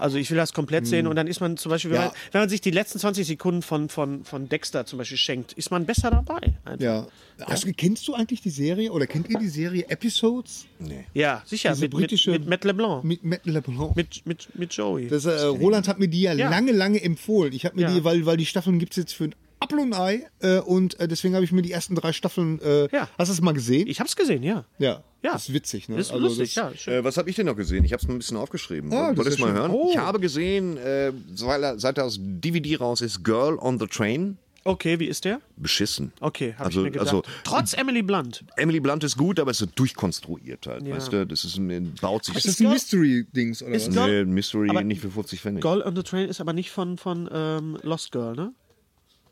Also 0.00 0.16
ich 0.18 0.30
will 0.30 0.36
das 0.36 0.52
komplett 0.52 0.86
sehen 0.86 1.06
und 1.06 1.16
dann 1.16 1.26
ist 1.26 1.40
man 1.40 1.56
zum 1.56 1.70
Beispiel, 1.70 1.90
wenn, 1.92 2.00
Ja. 2.00 2.06
man, 2.06 2.14
wenn 2.32 2.40
man 2.42 2.48
sich 2.48 2.60
die 2.60 2.70
letzten 2.70 2.98
20 2.98 3.26
Sekunden 3.26 3.62
von, 3.62 3.88
von, 3.88 4.24
von 4.24 4.48
Dexter 4.48 4.86
zum 4.86 4.98
Beispiel 4.98 5.18
schenkt, 5.18 5.52
ist 5.52 5.70
man 5.70 5.86
besser 5.86 6.10
dabei. 6.10 6.54
Einfach. 6.64 6.80
ja. 6.80 7.06
Du- 7.38 7.72
kennst 7.72 8.06
du 8.08 8.14
eigentlich 8.14 8.40
die 8.42 8.50
Serie 8.50 8.92
oder 8.92 9.06
kennt 9.06 9.28
ihr 9.30 9.38
die 9.38 9.48
Serie 9.48 9.84
Episodes? 9.88 10.66
Ja, 11.14 11.42
sicher, 11.46 11.70
Diese 11.70 11.82
mit, 11.82 11.92
britische- 11.92 12.30
mit, 12.32 12.40
mit 12.42 12.48
Matt 12.50 12.64
LeBlanc, 12.64 13.04
mit, 13.04 13.22
Mit 13.24 13.44
Matt 13.46 13.54
LeBlanc. 13.66 13.96
mit, 13.96 14.26
mit, 14.26 14.48
mit 14.58 14.72
Joey. 14.74 15.08
Das, 15.08 15.24
äh, 15.24 15.42
Roland 15.44 15.88
hat 15.88 15.98
mir 15.98 16.08
die 16.08 16.22
ja, 16.22 16.32
Ja. 16.34 16.50
lange, 16.50 16.72
lange 16.72 17.02
empfohlen. 17.02 17.52
Ich 17.52 17.64
habe 17.64 17.76
mir 17.76 17.82
Ja. 17.82 17.94
die, 17.94 18.04
weil, 18.04 18.26
weil 18.26 18.36
die 18.36 18.46
Staffeln 18.46 18.78
gibt 18.78 18.92
es 18.92 18.96
jetzt 18.98 19.12
für 19.14 19.24
ein 19.24 19.34
Apfel 19.62 19.78
und 19.80 19.92
Ei 19.94 20.26
äh, 20.40 20.58
und 20.58 20.98
äh, 21.00 21.06
deswegen 21.08 21.34
habe 21.34 21.44
ich 21.44 21.52
mir 21.52 21.60
die 21.62 21.72
ersten 21.72 21.94
drei 21.94 22.12
Staffeln. 22.12 22.60
Äh, 22.62 22.88
Ja. 22.92 23.08
Hast 23.18 23.28
du 23.28 23.32
es 23.34 23.40
mal 23.42 23.52
gesehen? 23.52 23.86
ich 23.88 24.00
hab's 24.00 24.16
gesehen, 24.16 24.42
ja. 24.42 24.64
ja. 24.78 25.02
Ja. 25.22 25.32
Das 25.32 25.48
ist 25.48 25.54
witzig, 25.54 25.88
ne? 25.88 25.98
Ist 25.98 26.12
Also 26.12 26.22
lustig, 26.24 26.54
das- 26.54 26.72
ja. 26.72 26.76
Schön. 26.78 26.94
Äh, 26.94 27.04
was 27.04 27.16
habe 27.18 27.28
ich 27.28 27.36
denn 27.36 27.46
noch 27.46 27.56
gesehen? 27.56 27.84
Ich 27.84 27.92
habe 27.92 28.00
es 28.00 28.08
mal 28.08 28.14
ein 28.14 28.18
bisschen 28.18 28.36
aufgeschrieben. 28.38 28.90
Ah, 28.92 29.08
das 29.08 29.18
Wollt 29.18 29.26
ihr 29.26 29.28
ist 29.28 29.34
es 29.34 29.40
mal 29.40 29.48
ja 29.48 29.54
hören? 29.54 29.70
schön. 29.70 29.80
Oh. 29.80 29.90
Ich 29.90 29.98
habe 29.98 30.20
gesehen, 30.20 30.76
äh, 30.78 31.12
weil 31.42 31.62
er- 31.62 31.78
seit 31.78 31.98
er 31.98 32.04
aus 32.06 32.18
DVD 32.20 32.76
raus 32.76 33.00
ist, 33.02 33.22
Girl 33.22 33.58
on 33.58 33.78
the 33.78 33.86
Train. 33.86 34.38
Okay, 34.64 34.98
wie 35.00 35.06
ist 35.06 35.24
der? 35.24 35.40
Beschissen. 35.56 36.12
Okay, 36.20 36.52
habe 36.54 36.66
Also- 36.66 36.80
ich 36.80 36.84
mir 36.84 36.90
gedacht. 36.90 37.08
also- 37.08 37.22
Trotz 37.44 37.72
Emily 37.74 38.02
Blunt. 38.02 38.44
Emily 38.56 38.78
Blunt 38.80 39.02
ist 39.04 39.16
gut, 39.16 39.38
aber 39.40 39.50
es 39.50 39.60
ist 39.60 39.68
so 39.68 39.72
durchkonstruiert 39.74 40.66
halt. 40.66 40.88
Weißt 40.88 41.10
du, 41.12 41.26
das 41.26 41.44
ist 41.44 41.56
ein, 41.56 41.94
baut 42.00 42.24
sich. 42.26 42.36
Ist 42.36 42.46
das 42.46 42.60
ein 42.60 42.68
Mystery-Dings 42.70 43.62
oder 43.62 43.72
Ist 43.72 43.88
was? 43.94 44.06
Nee, 44.06 44.24
Mystery 44.24 44.68
aber- 44.70 44.82
nicht 44.84 45.00
für 45.00 45.10
50 45.10 45.40
Pfennig. 45.40 45.62
Girl 45.62 45.80
on 45.82 45.96
the 45.96 46.02
Train 46.02 46.28
ist 46.28 46.40
aber 46.42 46.52
nicht 46.52 46.70
von, 46.70 46.98
von 46.98 47.28
ähm, 47.32 47.78
Lost 47.82 48.12
Girl, 48.12 48.34
ne? 48.36 48.52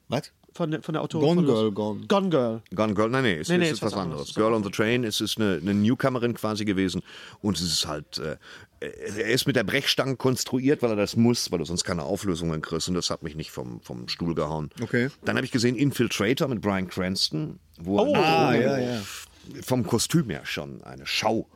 Was? 0.09 0.33
Von, 0.59 0.73
der- 0.73 0.83
von 0.83 0.93
der 0.93 1.03
Autorin 1.03 1.25
Gone 1.37 1.47
von 1.47 1.55
Girl, 1.55 1.71
Gone. 1.73 2.07
Gone 2.09 2.29
Girl. 2.31 2.63
Gone 2.75 2.95
Girl, 2.95 3.09
nein, 3.11 3.23
nee, 3.23 3.39
es 3.39 3.49
Nee, 3.49 3.59
nee, 3.59 3.65
es 3.67 3.71
ist 3.71 3.77
ist 3.79 3.83
was 3.83 3.93
was 3.93 3.99
anderes. 4.01 4.21
anderes. 4.23 4.35
Girl 4.35 4.53
on 4.55 4.65
the 4.65 4.71
Train, 4.71 5.05
es 5.05 5.21
ist 5.21 5.39
eine, 5.39 5.59
eine 5.63 5.73
Newcomerin 5.73 6.35
quasi 6.35 6.65
gewesen 6.65 7.01
und 7.41 7.57
es 7.57 7.63
ist 7.63 7.87
halt, 7.87 8.19
äh, 8.19 8.37
er 8.81 9.29
ist 9.31 9.47
mit 9.47 9.55
der 9.57 9.63
Brechstange 9.65 10.17
konstruiert, 10.17 10.83
weil 10.83 10.91
er 10.91 10.97
das 10.97 11.15
muss, 11.17 11.51
weil 11.53 11.61
du 11.61 11.65
sonst 11.65 11.85
keine 11.85 12.03
Auflösungen 12.03 12.61
kriegst 12.61 12.89
und 12.89 12.95
das 12.95 13.09
hat 13.11 13.23
mich 13.23 13.37
nicht 13.37 13.51
vom, 13.53 13.81
vom 13.83 14.09
Stuhl 14.09 14.35
gehauen. 14.35 14.71
Okay. 14.83 15.11
Dann 15.25 15.37
habe 15.37 15.45
ich 15.47 15.53
gesehen 15.53 15.77
Infiltrator 15.77 16.49
mit 16.49 16.61
Brian 16.61 16.89
Cranston, 16.89 17.61
wo 17.81 18.01
Oh, 18.01 18.13
er 18.15 18.21
Ah, 18.25 18.55
ja, 18.57 18.79
ja. 18.79 19.01
vom 19.63 19.87
Kostüm 19.87 20.29
her 20.31 20.43
schon 20.45 20.83
eine 20.83 21.07
Schau. 21.07 21.47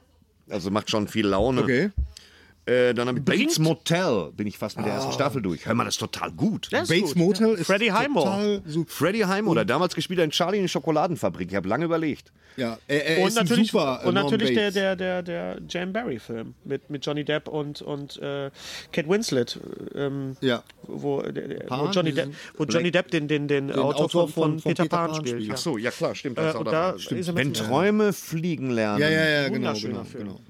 Also 0.49 0.71
macht 0.71 0.91
schon 0.91 1.09
viel 1.09 1.27
Laune. 1.27 1.63
Okay. 1.63 1.91
Äh, 2.65 2.95
dann 2.95 3.09
habe 3.09 3.19
ich 3.19 3.25
Bringt- 3.25 3.41
Bates 3.47 3.59
Motel, 3.59 4.31
bin 4.37 4.47
ich 4.47 4.57
fast 4.57 4.77
mit 4.77 4.87
der 4.87 4.95
ersten 4.95 5.11
Staffel 5.13 5.43
durch. 5.43 5.67
Hör 5.67 5.75
mal, 5.75 5.85
das 5.85 5.95
ist 5.95 5.99
total 6.01 6.31
gut. 6.31 6.71
Der 6.71 6.83
ist 6.83 6.89
Bates 6.91 7.15
gut. 7.15 7.17
Motel 7.17 7.55
ist 7.55 7.67
Freddie 7.67 7.91
Highmore. 7.93 8.25
total 8.27 8.63
super. 8.67 8.91
Freddie 8.93 9.25
Highmore, 9.25 9.57
der 9.57 9.65
damals 9.65 9.95
gespielt 9.97 10.21
hat 10.21 10.27
in 10.27 10.31
Charlie 10.31 10.59
in 10.59 10.65
die 10.65 10.69
Schokoladenfabrik. 10.69 11.49
Ich 11.51 11.57
habe 11.57 11.69
lange 11.69 11.87
überlegt. 11.87 12.31
Ja, 12.57 12.79
er, 12.87 13.07
er 13.07 13.23
Und 13.23 13.29
ist 13.29 13.35
natürlich, 13.35 13.71
super 13.73 14.01
äh, 14.03 14.07
und 14.07 14.15
Norman 14.15 14.31
natürlich 14.31 14.55
der, 14.55 14.61
Bates. 14.67 14.75
der, 14.75 14.97
der, 14.97 15.23
der 15.23 15.59
Jan 15.69 15.93
Barry-Film 15.93 16.55
mit, 16.65 16.89
mit 16.91 17.05
Johnny 17.05 17.25
Depp 17.25 17.49
und, 17.49 17.83
und 17.83 18.19
äh, 18.19 18.51
Kate 18.93 19.09
Winslet. 19.09 19.59
Ähm, 19.95 20.37
Ja. 20.41 20.63
Wo, 20.83 21.23
der, 21.23 21.49
der, 21.49 21.65
wo, 21.71 21.87
Johnny 21.91 22.13
Depp, 22.13 22.33
wo 22.59 22.65
Johnny 22.65 22.91
Depp 22.93 23.11
den, 23.11 23.27
den, 23.27 23.49
den, 23.49 23.73
Autor, 23.73 24.05
Autor 24.05 24.29
von, 24.29 24.29
von, 24.29 24.59
von- 24.61 24.71
Peter, 24.71 24.83
Peter 24.85 24.97
Pan, 24.97 25.07
Pan 25.11 25.15
spielt. 25.17 25.29
spielt. 25.37 25.49
Ja. 25.49 25.55
Ach 25.55 25.59
so, 25.59 25.79
ja 25.79 25.91
klar, 25.91 26.15
stimmt. 26.15 26.39
Äh, 26.39 26.43
das 26.43 26.53
da 26.65 26.91
er 26.93 27.35
Wenn 27.37 27.55
Träume 27.55 28.13
fliegen 28.13 28.71
lernen. 28.71 29.01
Ja, 29.01 29.09
ja, 29.09 29.29
ja, 29.29 29.43
genau, 29.49 29.57
Wunderschöner 29.71 29.93
genau, 29.95 30.05
Film. 30.05 30.25
genau. 30.29 30.41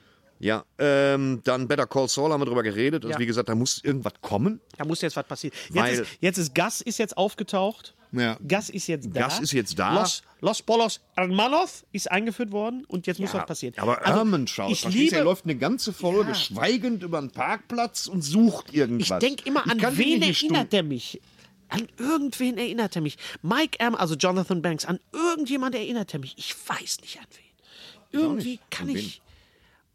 Ja, 0.42 0.64
ähm, 0.78 1.40
dann 1.44 1.68
Better 1.68 1.86
Call 1.86 2.08
Saul 2.08 2.32
haben 2.32 2.40
wir 2.40 2.46
drüber 2.46 2.64
geredet. 2.64 3.04
Also 3.04 3.12
Ja. 3.14 3.18
wie 3.20 3.26
gesagt, 3.26 3.48
da 3.48 3.54
muss 3.54 3.82
irgendwas 3.84 4.14
kommen. 4.20 4.60
Da 4.76 4.84
muss 4.84 5.00
jetzt 5.00 5.14
was 5.16 5.24
passieren. 5.26 5.54
Jetzt 5.72 6.00
ist, 6.00 6.10
jetzt 6.20 6.38
ist 6.38 6.54
Gas 6.54 6.80
ist 6.80 6.98
jetzt 6.98 7.16
aufgetaucht. 7.16 7.94
Ja. 8.10 8.36
Gas 8.46 8.68
ist 8.68 8.88
jetzt 8.88 9.08
da. 9.14 9.20
Gas 9.20 9.38
ist 9.40 9.52
jetzt 9.52 9.78
da. 9.78 10.00
Los, 10.00 10.22
Los 10.40 10.60
Polos 10.60 11.00
Hermanos 11.16 11.84
ist 11.92 12.10
eingeführt 12.10 12.50
worden 12.50 12.84
und 12.88 13.06
jetzt 13.06 13.20
muss 13.20 13.32
was 13.32 13.46
passieren. 13.46 13.74
Aber 13.78 14.04
Also, 14.04 14.18
Ermenschau, 14.18 14.68
ich 14.68 14.80
du, 14.82 14.88
er 14.88 14.92
liebe, 14.94 15.18
läuft 15.20 15.44
eine 15.44 15.54
ganze 15.56 15.92
Folge 15.92 16.30
Ja. 16.30 16.34
schweigend 16.34 17.04
über 17.04 17.18
einen 17.18 17.30
Parkplatz 17.30 18.08
und 18.08 18.22
sucht 18.22 18.66
ich 18.70 18.78
irgendwas. 18.78 19.20
denke 19.20 19.44
immer, 19.46 19.62
an 19.70 19.78
kann 19.78 19.94
die 19.94 20.00
wen 20.00 20.22
erinnert 20.22 20.74
er 20.74 20.82
mich? 20.82 21.20
An 21.68 21.86
irgendwen 21.98 22.58
erinnert 22.58 22.96
er 22.96 23.02
mich. 23.02 23.16
Mike 23.42 23.78
M., 23.78 23.94
also 23.94 24.16
Jonathan 24.16 24.60
Banks, 24.60 24.84
an 24.84 24.98
irgendjemand 25.12 25.74
erinnert 25.76 26.12
er 26.12 26.18
mich. 26.20 26.34
Ich 26.36 26.54
weiß 26.68 27.00
nicht 27.00 27.18
an 27.18 27.26
wen. 27.30 28.20
Irgendwie 28.20 28.58
kann 28.70 28.88
An 28.90 28.96
ich. 28.96 29.22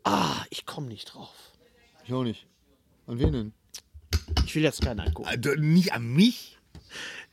Ah, 0.09 0.45
ich 0.49 0.65
komme 0.65 0.87
nicht 0.87 1.13
drauf. 1.13 1.33
Ich 2.05 2.13
auch 2.13 2.23
nicht. 2.23 2.45
An 3.07 3.19
wen 3.19 3.31
denn? 3.31 3.53
Ich 4.45 4.55
will 4.55 4.63
jetzt 4.63 4.81
keinen 4.81 4.99
angucken. 5.01 5.27
Also, 5.27 5.53
nicht 5.59 5.93
an 5.93 6.07
mich? 6.13 6.57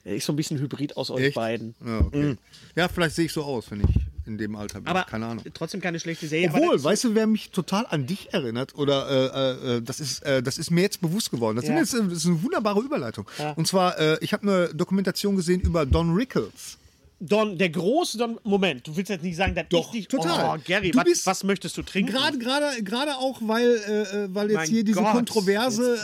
Ist 0.05 0.27
so 0.27 0.33
ein 0.33 0.37
bisschen 0.37 0.59
Hybrid 0.59 0.97
aus 0.97 1.11
euch 1.11 1.25
Echt? 1.27 1.35
beiden. 1.37 1.75
Ja, 1.85 2.01
okay. 2.01 2.37
ja, 2.77 2.89
vielleicht 2.89 3.15
sehe 3.17 3.25
ich 3.27 3.33
so 3.33 3.43
aus, 3.45 3.71
wenn 3.71 3.81
ich 3.81 3.97
in 4.27 4.37
dem 4.39 4.57
Alter 4.57 4.81
bin. 4.81 4.89
Aber 4.89 5.05
Keine 5.05 5.27
Ahnung. 5.27 5.45
trotzdem 5.55 5.81
keine 5.81 6.01
schlechte 6.01 6.27
Serie. 6.27 6.51
Obwohl, 6.53 6.83
weißt 6.83 7.05
du, 7.05 7.15
wer 7.15 7.27
mich 7.27 7.51
total 7.51 7.87
an 7.87 8.07
dich 8.07 8.33
erinnert? 8.35 8.75
Oder 8.75 9.09
äh, 9.09 9.77
äh, 9.77 9.83
das, 9.83 10.01
ist, 10.01 10.23
äh, 10.25 10.43
das 10.43 10.59
ist 10.59 10.71
mir 10.71 10.83
jetzt 10.83 11.01
bewusst 11.01 11.31
geworden. 11.31 11.57
Das, 11.57 11.67
Ja. 11.67 11.79
ist, 11.79 11.95
das 11.95 12.03
ist 12.13 12.27
eine 12.27 12.43
wunderbare 12.43 12.81
Überleitung. 12.81 13.27
Und 13.57 13.67
zwar, 13.69 13.99
äh, 13.99 14.19
ich 14.21 14.33
habe 14.33 14.43
eine 14.43 14.75
Dokumentation 14.75 15.37
gesehen 15.37 15.61
über 15.61 15.87
Don 15.87 16.15
Rickles. 16.15 16.79
Don, 17.21 17.57
der 17.57 17.71
große 17.71 18.19
Don. 18.19 18.39
Moment, 18.43 18.87
du 18.87 18.97
willst 18.97 19.09
jetzt 19.09 19.23
nicht 19.23 19.37
sagen, 19.37 19.55
dass 19.55 19.67
Doch, 19.69 19.89
ich 19.89 20.01
nicht. 20.01 20.11
total. 20.11 20.59
Oh, 20.59 20.63
Gary, 20.65 20.91
Du 20.91 20.99
was, 20.99 21.05
bist- 21.05 21.27
was 21.27 21.45
möchtest 21.45 21.77
du 21.77 21.83
trinken? 21.83 22.13
Gerade, 22.13 22.39
gerade, 22.39 22.83
gerade 22.83 23.17
auch, 23.17 23.39
weil, 23.43 23.77
äh, 23.87 24.25
äh, 24.25 24.35
weil 24.35 24.49
jetzt 24.49 24.57
Mein 24.57 24.69
hier 24.69 24.85
diese 24.85 25.01
Gott, 25.01 25.13
Kontroverse, 25.13 25.97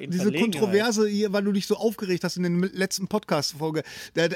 äh, 0.00 0.06
diese. 0.06 0.32
Kontroverse 0.32 1.08
hier, 1.08 1.32
weil 1.32 1.42
du 1.44 1.52
dich 1.52 1.66
so 1.66 1.76
aufgeregt 1.76 2.24
hast 2.24 2.36
in 2.36 2.44
den 2.44 2.62
letzten 2.62 3.08
Podcast-Folge. 3.08 3.82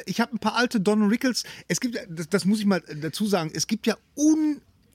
Ich 0.06 0.20
habe 0.20 0.34
ein 0.34 0.38
paar 0.38 0.56
alte 0.56 0.80
Don 0.80 1.06
Rickles. 1.08 1.44
Es 1.68 1.80
gibt, 1.80 1.98
das, 2.08 2.28
das 2.28 2.44
muss 2.44 2.58
ich 2.60 2.66
mal 2.66 2.82
dazu 3.00 3.26
sagen, 3.26 3.50
es 3.54 3.66
gibt 3.66 3.86
ja 3.86 3.96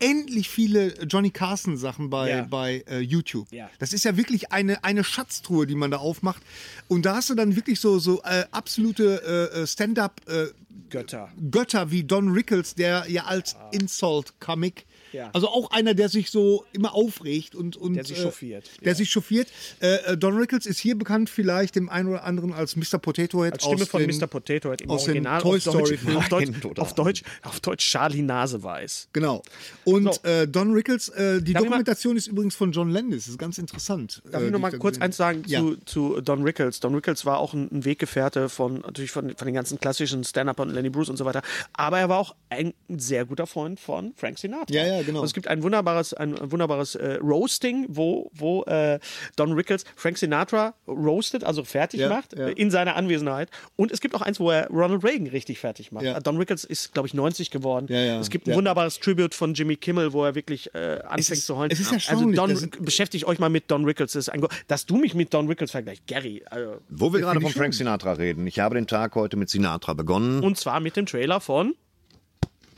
unendlich 0.01 0.49
viele 0.49 0.93
Johnny 1.03 1.31
Carson 1.31 1.77
Sachen 1.77 2.09
bei, 2.09 2.29
Ja. 2.29 2.41
bei 2.43 2.83
äh, 2.89 2.99
YouTube. 2.99 3.51
Ja. 3.51 3.69
Das 3.79 3.93
ist 3.93 4.05
ja 4.05 4.17
wirklich 4.17 4.51
eine, 4.51 4.83
eine 4.83 5.03
Schatztruhe, 5.03 5.65
die 5.67 5.75
man 5.75 5.91
da 5.91 5.97
aufmacht. 5.97 6.41
Und 6.87 7.05
da 7.05 7.15
hast 7.15 7.29
du 7.29 7.35
dann 7.35 7.55
wirklich 7.55 7.79
so, 7.79 7.99
so 7.99 8.21
äh, 8.23 8.45
absolute 8.51 9.49
äh, 9.55 9.61
äh, 9.61 9.67
Stand-up 9.67 10.21
äh, 10.27 10.47
Götter. 10.89 11.31
Götter 11.51 11.91
wie 11.91 12.03
Don 12.03 12.29
Rickles, 12.31 12.75
der 12.75 13.05
ja 13.09 13.25
als 13.25 13.55
Insult-Comic, 13.71 14.85
Ja. 15.15 15.29
also 15.33 15.47
auch 15.47 15.71
einer, 15.71 15.93
der 15.93 16.09
sich 16.09 16.29
so 16.29 16.65
immer 16.73 16.93
aufregt 16.93 17.55
und. 17.55 17.77
und 17.77 17.93
Der 17.93 18.03
sich 18.05 18.19
äh, 18.19 18.23
chauffiert, 18.23 18.69
Der 18.81 18.89
ja. 18.91 18.95
sich 18.95 19.09
chauffiert. 19.09 19.47
Äh, 19.79 19.95
äh, 20.13 20.17
Don 20.17 20.35
Rickles 20.37 20.65
ist 20.65 20.79
hier 20.79 20.97
bekannt, 20.97 21.29
vielleicht 21.29 21.75
dem 21.75 21.89
einen 21.89 22.09
oder 22.09 22.23
anderen 22.23 22.53
als 22.53 22.75
Mr. 22.75 22.97
Potato 22.99 23.43
Head. 23.43 23.53
Als 23.53 23.63
Stimme 23.63 23.81
aus 23.83 23.87
von 23.89 24.01
den, 24.05 24.17
Mr. 24.17 24.27
Potato 24.27 24.69
Head 24.69 24.81
im 24.81 24.89
aus 24.89 25.07
Original 25.07 25.41
Toy 25.41 25.57
auf 25.57 25.63
Deutsch, 25.63 25.75
Story-Filmen. 25.75 26.17
auf, 26.17 26.29
Deutsch, 26.29 26.49
auf, 26.79 26.93
Deutsch, 26.95 27.23
auf 27.43 27.59
Deutsch 27.61 27.85
Charlie 27.89 28.21
Naseweiß. 28.21 29.09
Genau. 29.13 29.41
Und 29.83 30.13
So. 30.13 30.23
äh, 30.29 30.47
Don 30.47 30.73
Rickles, 30.73 31.09
äh, 31.09 31.41
die 31.41 31.53
Darf 31.53 31.63
Dokumentation 31.63 32.17
ist 32.17 32.27
übrigens 32.27 32.55
von 32.55 32.71
John 32.71 32.89
Landis. 32.89 33.23
Das 33.25 33.29
ist 33.31 33.37
ganz 33.39 33.57
interessant. 33.57 34.21
Darf 34.29 34.41
äh, 34.41 34.45
ich 34.47 34.51
noch 34.51 34.57
die 34.57 34.61
mal 34.61 34.71
da 34.71 34.77
kurz 34.77 34.99
eins 34.99 35.17
sagen 35.17 35.43
Ja. 35.47 35.59
zu, 35.61 35.77
zu 35.85 36.21
Don 36.21 36.43
Rickles? 36.43 36.79
Don 36.79 36.93
Rickles 36.95 37.25
war 37.25 37.39
auch 37.39 37.53
ein, 37.53 37.69
ein 37.71 37.85
Weggefährte 37.85 38.49
von, 38.49 38.79
natürlich 38.81 39.11
von, 39.11 39.35
von 39.35 39.45
den 39.45 39.55
ganzen 39.55 39.79
klassischen 39.79 40.23
Stand-Up 40.23 40.59
und 40.59 40.69
Lenny 40.69 40.89
Bruce 40.89 41.09
und 41.09 41.17
so 41.17 41.25
weiter. 41.25 41.41
Aber 41.73 41.99
er 41.99 42.09
war 42.09 42.19
auch 42.19 42.35
ein 42.49 42.73
sehr 42.89 43.25
guter 43.25 43.47
Freund 43.47 43.79
von 43.79 44.13
Frank 44.15 44.39
Sinatra. 44.39 44.73
Ja, 44.73 44.85
ja, 44.85 45.03
genau. 45.05 45.19
Und 45.19 45.25
es 45.25 45.33
gibt 45.33 45.47
ein 45.47 45.63
wunderbares, 45.63 46.13
ein 46.13 46.35
wunderbares 46.51 46.95
äh, 46.95 47.15
Roasting, 47.21 47.85
wo, 47.89 48.29
wo 48.33 48.63
äh, 48.63 48.99
Don 49.35 49.53
Rickles 49.53 49.85
Frank 49.95 50.17
Sinatra 50.17 50.73
roastet, 50.87 51.43
also 51.43 51.63
fertig 51.63 51.99
Ja, 52.01 52.09
macht, 52.09 52.37
ja. 52.37 52.47
äh, 52.47 52.51
in 52.53 52.71
seiner 52.71 52.95
Anwesenheit. 52.95 53.49
Und 53.75 53.91
es 53.91 54.01
gibt 54.01 54.15
auch 54.15 54.21
eins, 54.21 54.39
wo 54.39 54.51
er 54.51 54.67
Ronald 54.69 55.03
Reagan 55.03 55.27
richtig 55.27 55.59
fertig 55.59 55.91
macht. 55.91 56.05
Ja. 56.05 56.19
Don 56.19 56.37
Rickles 56.37 56.63
ist, 56.63 56.93
glaube 56.93 57.07
ich, 57.07 57.13
90 57.13 57.51
geworden. 57.51 57.87
Ja, 57.89 57.99
ja. 57.99 58.19
Es 58.19 58.29
gibt 58.29 58.47
ein 58.47 58.51
Ja. 58.51 58.55
wunderbares 58.57 58.99
Tribute 58.99 59.33
von 59.35 59.53
Jimmy 59.53 59.75
Kimmel, 59.75 60.13
wo 60.13 60.23
er 60.25 60.35
wirklich 60.35 60.73
äh, 60.73 60.99
anfängt 61.03 61.19
ist- 61.39 61.45
zu 61.45 61.57
heulen. 61.57 61.71
es 61.71 61.79
ist 61.79 62.09
also 62.09 62.29
Don, 62.31 62.69
beschäftigt 62.81 63.25
euch 63.25 63.39
mal 63.39 63.49
mit 63.49 63.69
Don 63.71 63.85
Rickles. 63.85 64.13
Das 64.13 64.27
ist 64.27 64.29
ein, 64.29 64.45
dass 64.67 64.85
du 64.85 64.97
mich 64.97 65.13
mit 65.13 65.33
Don 65.33 65.47
Rickles 65.47 65.71
vergleichst, 65.71 66.07
Gary. 66.07 66.43
Also, 66.49 66.77
Wo 66.89 67.11
wir 67.13 67.19
gerade 67.19 67.39
finde 67.39 67.51
von 67.51 67.59
Frank 67.61 67.73
Sinatra 67.73 68.13
reden. 68.13 68.45
Ich 68.47 68.59
habe 68.59 68.75
den 68.75 68.87
Tag 68.87 69.15
heute 69.15 69.37
mit 69.37 69.49
Sinatra 69.49 69.93
begonnen. 69.93 70.43
und 70.43 70.57
zwar 70.57 70.79
mit 70.79 70.95
dem 70.95 71.05
Trailer 71.05 71.39
von 71.39 71.73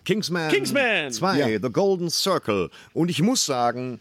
Kingsman. 0.07 0.49
Kingsman! 0.49 1.11
2, 1.11 1.59
The 1.61 1.69
Golden 1.69 2.09
Circle. 2.09 2.69
Und 2.93 3.09
ich 3.09 3.21
muss 3.21 3.45
sagen, 3.45 3.99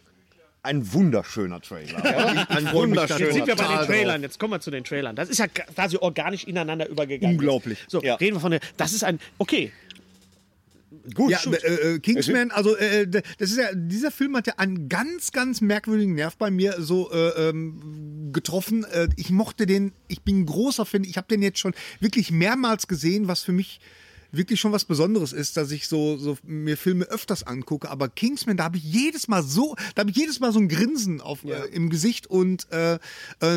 ein 0.62 0.92
wunderschöner 0.92 1.60
Trailer. 1.60 1.98
oder? 1.98 2.50
ein 2.50 2.72
wunderschöner 2.72 3.20
Jetzt 3.20 3.34
sind 3.34 3.46
wir 3.48 3.56
bei 3.56 3.66
den 3.76 3.86
Trailern, 3.86 4.22
jetzt 4.22 4.38
kommen 4.38 4.52
wir 4.52 4.60
zu 4.60 4.70
den 4.70 4.84
Trailern. 4.84 5.16
Das 5.16 5.28
ist 5.28 5.38
ja 5.38 5.48
quasi 5.48 5.96
organisch 5.96 6.44
ineinander 6.44 6.88
übergegangen. 6.88 7.36
Unglaublich. 7.36 7.84
So, 7.88 8.00
Ja. 8.02 8.14
reden 8.14 8.36
wir 8.36 8.40
von 8.40 8.52
der. 8.52 8.60
Das 8.76 8.92
ist 8.92 9.02
ein. 9.02 9.18
Okay. 9.38 9.72
Gut, 11.14 11.30
Ja, 11.30 11.40
äh, 11.52 11.94
äh, 11.94 11.98
Kingsman, 11.98 12.50
also 12.52 12.76
äh, 12.76 13.06
d- 13.06 13.22
das 13.38 13.50
ist 13.50 13.58
ja, 13.58 13.68
dieser 13.74 14.10
Film 14.10 14.36
hat 14.36 14.46
ja 14.46 14.54
einen 14.56 14.88
ganz, 14.88 15.30
ganz 15.32 15.60
merkwürdigen 15.60 16.14
Nerv 16.14 16.36
bei 16.36 16.50
mir 16.50 16.76
so 16.78 17.10
äh, 17.12 17.48
ähm, 17.50 18.30
getroffen. 18.32 18.84
Äh, 18.84 19.08
ich 19.16 19.30
mochte 19.30 19.66
den, 19.66 19.92
ich 20.08 20.22
bin 20.22 20.40
ein 20.40 20.46
großer 20.46 20.86
Fan, 20.86 21.04
ich 21.04 21.16
habe 21.16 21.26
den 21.28 21.42
jetzt 21.42 21.58
schon 21.58 21.74
wirklich 22.00 22.30
mehrmals 22.30 22.86
gesehen, 22.88 23.28
was 23.28 23.42
für 23.42 23.52
mich 23.52 23.80
wirklich 24.36 24.60
schon 24.60 24.72
was 24.72 24.84
Besonderes 24.84 25.32
ist, 25.32 25.56
dass 25.56 25.70
ich 25.70 25.88
so, 25.88 26.16
so 26.16 26.36
mir 26.44 26.76
Filme 26.76 27.04
öfters 27.06 27.42
angucke. 27.42 27.88
Aber 27.90 28.08
Kingsman, 28.08 28.56
da 28.56 28.64
habe 28.64 28.76
ich 28.76 28.84
jedes 28.84 29.28
Mal 29.28 29.42
so, 29.42 29.74
da 29.94 30.00
habe 30.00 30.10
ich 30.10 30.16
jedes 30.16 30.40
Mal 30.40 30.52
so 30.52 30.58
ein 30.58 30.68
Grinsen 30.68 31.20
auf, 31.20 31.44
äh, 31.44 31.66
im 31.72 31.90
Gesicht 31.90 32.26
und 32.26 32.70
äh, 32.72 32.94
äh, 32.94 32.98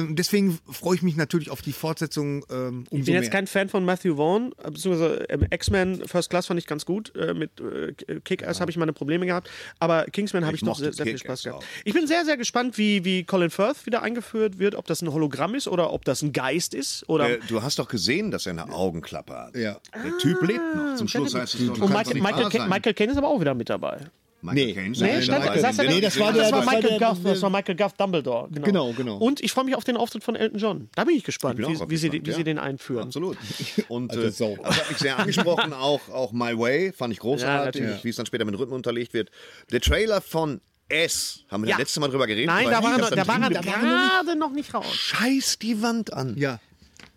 deswegen 0.09 0.59
freue 0.69 0.95
ich 0.95 1.01
mich 1.01 1.15
natürlich 1.15 1.49
auf 1.49 1.61
die 1.61 1.73
Fortsetzung 1.73 2.45
ähm, 2.49 2.85
umso 2.89 2.95
Ich 2.99 3.05
bin 3.05 3.13
jetzt 3.15 3.23
mehr. 3.23 3.29
kein 3.31 3.47
Fan 3.47 3.69
von 3.69 3.85
Matthew 3.85 4.15
Vaughn, 4.15 4.53
beziehungsweise 4.63 5.25
ähm, 5.29 5.45
X-Men 5.49 6.07
First 6.07 6.29
Class 6.29 6.47
fand 6.47 6.59
ich 6.59 6.67
ganz 6.67 6.85
gut. 6.85 7.15
Äh, 7.15 7.33
mit 7.33 7.51
äh, 7.59 7.93
Kick-Ass 8.21 8.61
habe 8.61 8.71
ich 8.71 8.77
meine 8.77 8.93
Probleme 8.93 9.25
gehabt. 9.25 9.49
Aber 9.79 10.05
Kingsman 10.05 10.45
habe 10.45 10.55
ich, 10.55 10.61
Ich 10.61 10.67
doch 10.67 10.77
sehr, 10.77 10.93
sehr 10.93 11.05
viel 11.05 11.17
Spaß 11.17 11.43
gehabt. 11.43 11.63
auch. 11.63 11.67
Ich 11.83 11.93
bin 11.93 12.07
sehr, 12.07 12.25
sehr 12.25 12.37
gespannt, 12.37 12.77
wie, 12.77 13.03
wie 13.05 13.23
Colin 13.23 13.49
Firth 13.49 13.85
wieder 13.85 14.01
eingeführt 14.01 14.59
wird, 14.59 14.75
ob 14.75 14.85
das 14.87 15.01
ein 15.01 15.11
Hologramm 15.11 15.55
ist 15.55 15.67
oder 15.67 15.91
ob 15.93 16.05
das 16.05 16.21
ein 16.21 16.33
Geist 16.33 16.73
ist. 16.73 17.07
Oder 17.07 17.29
Äh, 17.29 17.39
du 17.47 17.61
hast 17.61 17.79
doch 17.79 17.87
gesehen, 17.87 18.31
dass 18.31 18.45
er 18.45 18.51
eine 18.51 18.71
Augenklappe 18.73 19.33
hat. 19.33 19.55
Ja. 19.55 19.79
Der 19.93 20.17
Typ 20.19 20.41
lebt 20.41 20.68
noch. 20.75 20.95
Zum 20.95 21.07
Schluss 21.07 21.35
heißt 21.35 21.55
es 21.55 21.67
doch, 21.67 21.79
und 21.81 21.89
Michael, 21.93 22.21
Michael, 22.21 22.49
Caine-. 22.49 22.67
Michael 22.69 22.93
Caine 22.93 23.11
ist 23.11 23.17
aber 23.17 23.27
auch 23.27 23.39
wieder 23.39 23.53
mit 23.53 23.69
dabei. 23.69 23.99
Michael 24.41 24.73
Caine 24.73 24.89
Nee, 24.97 25.21
stand- 25.21 25.59
saß 25.59 25.75
Den- 25.77 25.87
Nee, 25.87 25.95
da- 25.95 26.07
das 26.07 26.17
war 26.19 26.31
der- 26.31 26.43
das 26.43 26.51
war 26.53 26.63
Michael 26.63 26.97
der- 26.97 27.09
Guff, 27.09 27.17
das 27.25 27.41
war 27.41 27.49
Michael 27.49 27.75
Guff 27.75 27.91
Dumbledore. 27.93 28.47
Genau. 28.49 28.65
Genau, 28.65 28.93
genau. 28.93 29.17
Und 29.17 29.41
ich 29.41 29.51
freue 29.51 29.65
mich 29.65 29.75
auf 29.75 29.83
den 29.83 29.97
Auftritt 29.97 30.23
von 30.23 30.37
Elton 30.37 30.57
John. 30.59 30.89
Da 30.95 31.03
bin 31.03 31.15
ich 31.17 31.25
gespannt, 31.25 31.57
bin 31.57 31.65
auch 31.65 31.69
wie, 31.71 31.89
wie, 31.89 31.97
sie, 31.97 32.09
gespannt, 32.09 32.25
wie 32.27 32.31
ja. 32.31 32.37
sie 32.37 32.43
den 32.45 32.57
einführen. 32.57 33.03
Absolut. 33.03 33.37
Und 33.89 34.11
Alter 34.11 34.23
äh, 34.23 34.27
das 34.63 34.79
hat 34.79 34.89
mich 34.89 34.97
sehr 34.99 35.19
angesprochen, 35.19 35.73
auch, 35.73 36.07
auch 36.09 36.31
My 36.31 36.57
Way, 36.57 36.93
fand 36.93 37.11
ich 37.11 37.19
großartig, 37.19 37.81
Ja, 37.81 37.99
wie 38.01 38.09
es 38.09 38.15
dann 38.15 38.25
später 38.27 38.45
mit 38.45 38.57
Rhythmen 38.57 38.75
unterlegt 38.75 39.13
wird. 39.13 39.29
Der 39.71 39.81
Trailer 39.81 40.21
von 40.21 40.61
S, 40.87 41.43
haben 41.51 41.63
wir 41.63 41.69
Ja. 41.71 41.75
das 41.75 41.79
letzte 41.81 41.99
Mal 41.99 42.07
drüber 42.07 42.25
geredet? 42.25 42.47
Nein, 42.47 42.65
da 42.71 42.79
ich 42.79 42.83
war, 42.85 42.91
er, 42.93 42.97
noch- 42.97 43.09
da 43.09 43.27
war 43.27 43.41
er 43.41 43.49
gerade 43.49 44.39
noch 44.39 44.51
nicht 44.51 44.73
raus. 44.73 44.85
Scheiß 44.95 45.59
die 45.59 45.81
Wand 45.81 46.13
an. 46.13 46.35
Ja. 46.37 46.59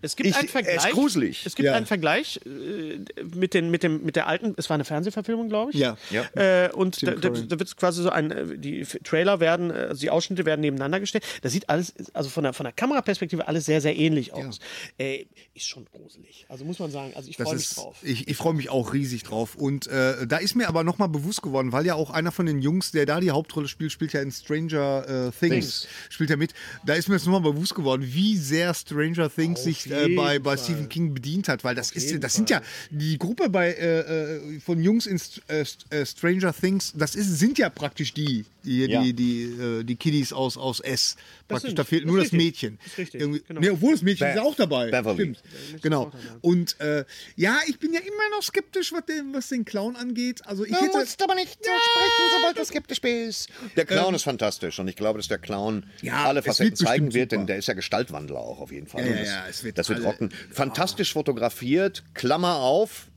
Es 0.02 0.16
gibt 0.16 0.28
Ich- 0.28 0.36
einen 0.36 0.46
er 0.48 0.50
Vergleich. 0.50 0.76
ist 0.86 0.90
gruselig. 0.92 1.46
Es 1.46 1.54
gibt 1.54 1.66
Ja. 1.66 1.74
einen 1.74 1.86
Vergleich 1.86 2.40
äh, 2.44 2.98
mit, 3.34 3.54
den, 3.54 3.70
mit, 3.70 3.82
dem, 3.82 4.04
mit 4.04 4.16
der 4.16 4.26
alten, 4.26 4.54
es 4.56 4.68
war 4.68 4.74
eine 4.74 4.84
Fernsehverfilmung, 4.84 5.48
glaube 5.48 5.70
ich. 5.72 5.78
Ja. 5.78 5.96
Ja. 6.10 6.24
Äh, 6.34 6.70
und 6.72 7.02
da, 7.06 7.12
da, 7.12 7.30
da 7.30 7.58
wird 7.58 7.62
es 7.68 7.76
quasi 7.76 8.02
so 8.02 8.10
ein, 8.10 8.30
äh, 8.30 8.58
die 8.58 8.82
Trailer 8.84 9.40
werden, 9.40 9.70
äh, 9.70 9.74
also 9.74 10.00
die 10.00 10.10
Ausschnitte 10.10 10.44
werden 10.44 10.60
nebeneinander 10.60 11.00
gestellt. 11.00 11.24
Das 11.42 11.52
sieht 11.52 11.68
alles, 11.70 11.94
also 12.12 12.28
von 12.28 12.42
der, 12.42 12.52
von 12.52 12.64
der 12.64 12.72
Kameraperspektive 12.72 13.48
alles 13.48 13.64
sehr, 13.64 13.80
sehr 13.80 13.96
ähnlich 13.96 14.32
aus. 14.32 14.58
Äh, 14.98 15.24
ist 15.54 15.66
schon 15.66 15.86
gruselig. 15.86 16.46
Also 16.48 16.64
muss 16.64 16.78
man 16.78 16.90
sagen, 16.90 17.12
also 17.14 17.28
ich 17.30 17.36
freue 17.36 17.54
mich 17.54 17.62
ist, 17.64 17.76
drauf. 17.76 17.96
ich, 18.02 18.28
ich 18.28 18.36
freue 18.36 18.54
mich 18.54 18.70
auch 18.70 18.92
riesig 18.92 19.22
drauf. 19.22 19.54
Und 19.54 19.86
äh, 19.86 20.26
da 20.26 20.38
ist 20.38 20.54
mir 20.54 20.68
aber 20.68 20.82
nochmal 20.84 21.08
bewusst 21.08 21.42
geworden, 21.42 21.72
weil 21.72 21.86
ja 21.86 21.94
auch 21.94 22.10
einer 22.10 22.32
von 22.32 22.46
den 22.46 22.60
Jungs, 22.60 22.90
der 22.92 23.06
da 23.06 23.20
die 23.20 23.30
Hauptrolle 23.30 23.68
spielt, 23.68 23.92
spielt 23.92 24.12
ja 24.12 24.20
in 24.20 24.32
Stranger 24.32 25.28
äh, 25.28 25.30
Things, 25.30 25.86
spielt 26.08 26.30
ja 26.30 26.36
mit. 26.36 26.52
Da 26.84 26.94
ist 26.94 27.08
mir 27.08 27.14
jetzt 27.14 27.26
nochmal 27.26 27.52
bewusst 27.52 27.74
geworden, 27.74 28.02
wie 28.04 28.36
sehr 28.36 28.74
Stranger 28.74 29.30
Things 29.32 29.62
sich 29.62 29.84
äh, 29.92 30.14
bei, 30.16 30.38
bei. 30.38 30.56
Stephen 30.56 30.88
King 30.88 31.14
bedient 31.14 31.48
hat, 31.48 31.64
weil 31.64 31.74
das 31.74 31.92
ist, 31.92 32.22
das 32.22 32.34
sind 32.34 32.50
ja 32.50 32.60
die 32.90 33.18
Gruppe 33.18 33.48
bei 33.48 33.72
äh, 33.72 34.00
äh, 34.00 34.60
von 34.60 34.82
Jungs 34.82 35.06
in 35.06 35.20
äh, 35.48 36.06
Stranger 36.06 36.54
Things. 36.54 36.92
Das 36.96 37.14
ist, 37.14 37.38
sind 37.38 37.58
ja 37.58 37.68
praktisch 37.70 38.14
die, 38.14 38.44
die, 38.64 38.86
Ja. 38.86 39.02
die, 39.02 39.12
die, 39.12 39.42
äh, 39.44 39.84
die 39.84 39.96
Kiddies 39.96 40.32
aus, 40.32 40.56
aus 40.56 40.80
S. 40.80 41.16
Praktisch, 41.48 41.74
da 41.74 41.84
fehlt 41.84 42.04
das 42.04 42.06
nur 42.10 42.18
ist 42.22 42.32
das 42.32 42.32
richtig. 42.32 42.46
Mädchen. 42.62 42.78
Das 42.82 42.92
ist 42.92 42.98
richtig, 42.98 43.20
Irgendwie- 43.20 43.42
genau. 43.46 43.60
Nee, 43.60 43.70
obwohl 43.70 43.92
das 43.92 44.02
Mädchen 44.02 44.26
Bev. 44.26 44.30
ist 44.30 44.36
ja 44.36 44.42
auch 44.42 44.54
dabei. 44.54 44.90
Beverly. 44.90 45.34
Stimmt. 45.34 45.82
Genau. 45.82 46.10
Und 46.40 46.80
äh, 46.80 47.04
ja, 47.36 47.58
ich 47.66 47.78
bin 47.78 47.92
ja 47.92 48.00
immer 48.00 48.36
noch 48.36 48.42
skeptisch, 48.42 48.92
was 48.92 49.04
den, 49.06 49.32
was 49.34 49.48
den 49.48 49.64
Clown 49.64 49.96
angeht. 49.96 50.40
Also 50.46 50.64
ich 50.64 50.72
hätte. 50.72 50.98
aber 51.24 51.34
nicht 51.34 51.58
so 51.64 51.70
sprechen, 51.70 52.30
sobald 52.38 52.58
du 52.58 52.64
skeptisch 52.64 53.00
bist. 53.00 53.48
Der 53.76 53.84
Clown 53.84 54.14
ist 54.14 54.22
fantastisch 54.22 54.78
und 54.78 54.88
ich 54.88 54.96
glaube, 54.96 55.18
dass 55.18 55.28
der 55.28 55.38
Clown 55.38 55.84
Ja, 56.00 56.24
alle 56.24 56.42
Facetten 56.42 56.76
zeigen 56.76 57.12
wird, 57.14 57.30
super. 57.30 57.38
denn 57.40 57.46
der 57.46 57.56
ist 57.58 57.68
ja 57.68 57.74
Gestaltwandler 57.74 58.38
auch 58.38 58.60
auf 58.60 58.72
jeden 58.72 58.86
Fall. 58.86 59.06
Ja, 59.06 59.12
das, 59.16 59.26
ja, 59.28 59.46
es 59.48 59.64
wird 59.64 59.78
das 59.78 59.88
wird 59.88 59.98
alle- 59.98 60.06
rocken. 60.08 60.30
Fantastisch 60.50 61.12
fotografiert, 61.12 62.02
Klammer 62.14 62.56
auf, 62.56 63.08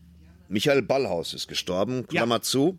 Michael 0.49 0.81
Ballhaus 0.81 1.33
ist 1.33 1.47
gestorben, 1.47 2.05
Klammer 2.07 2.41
zu. 2.41 2.77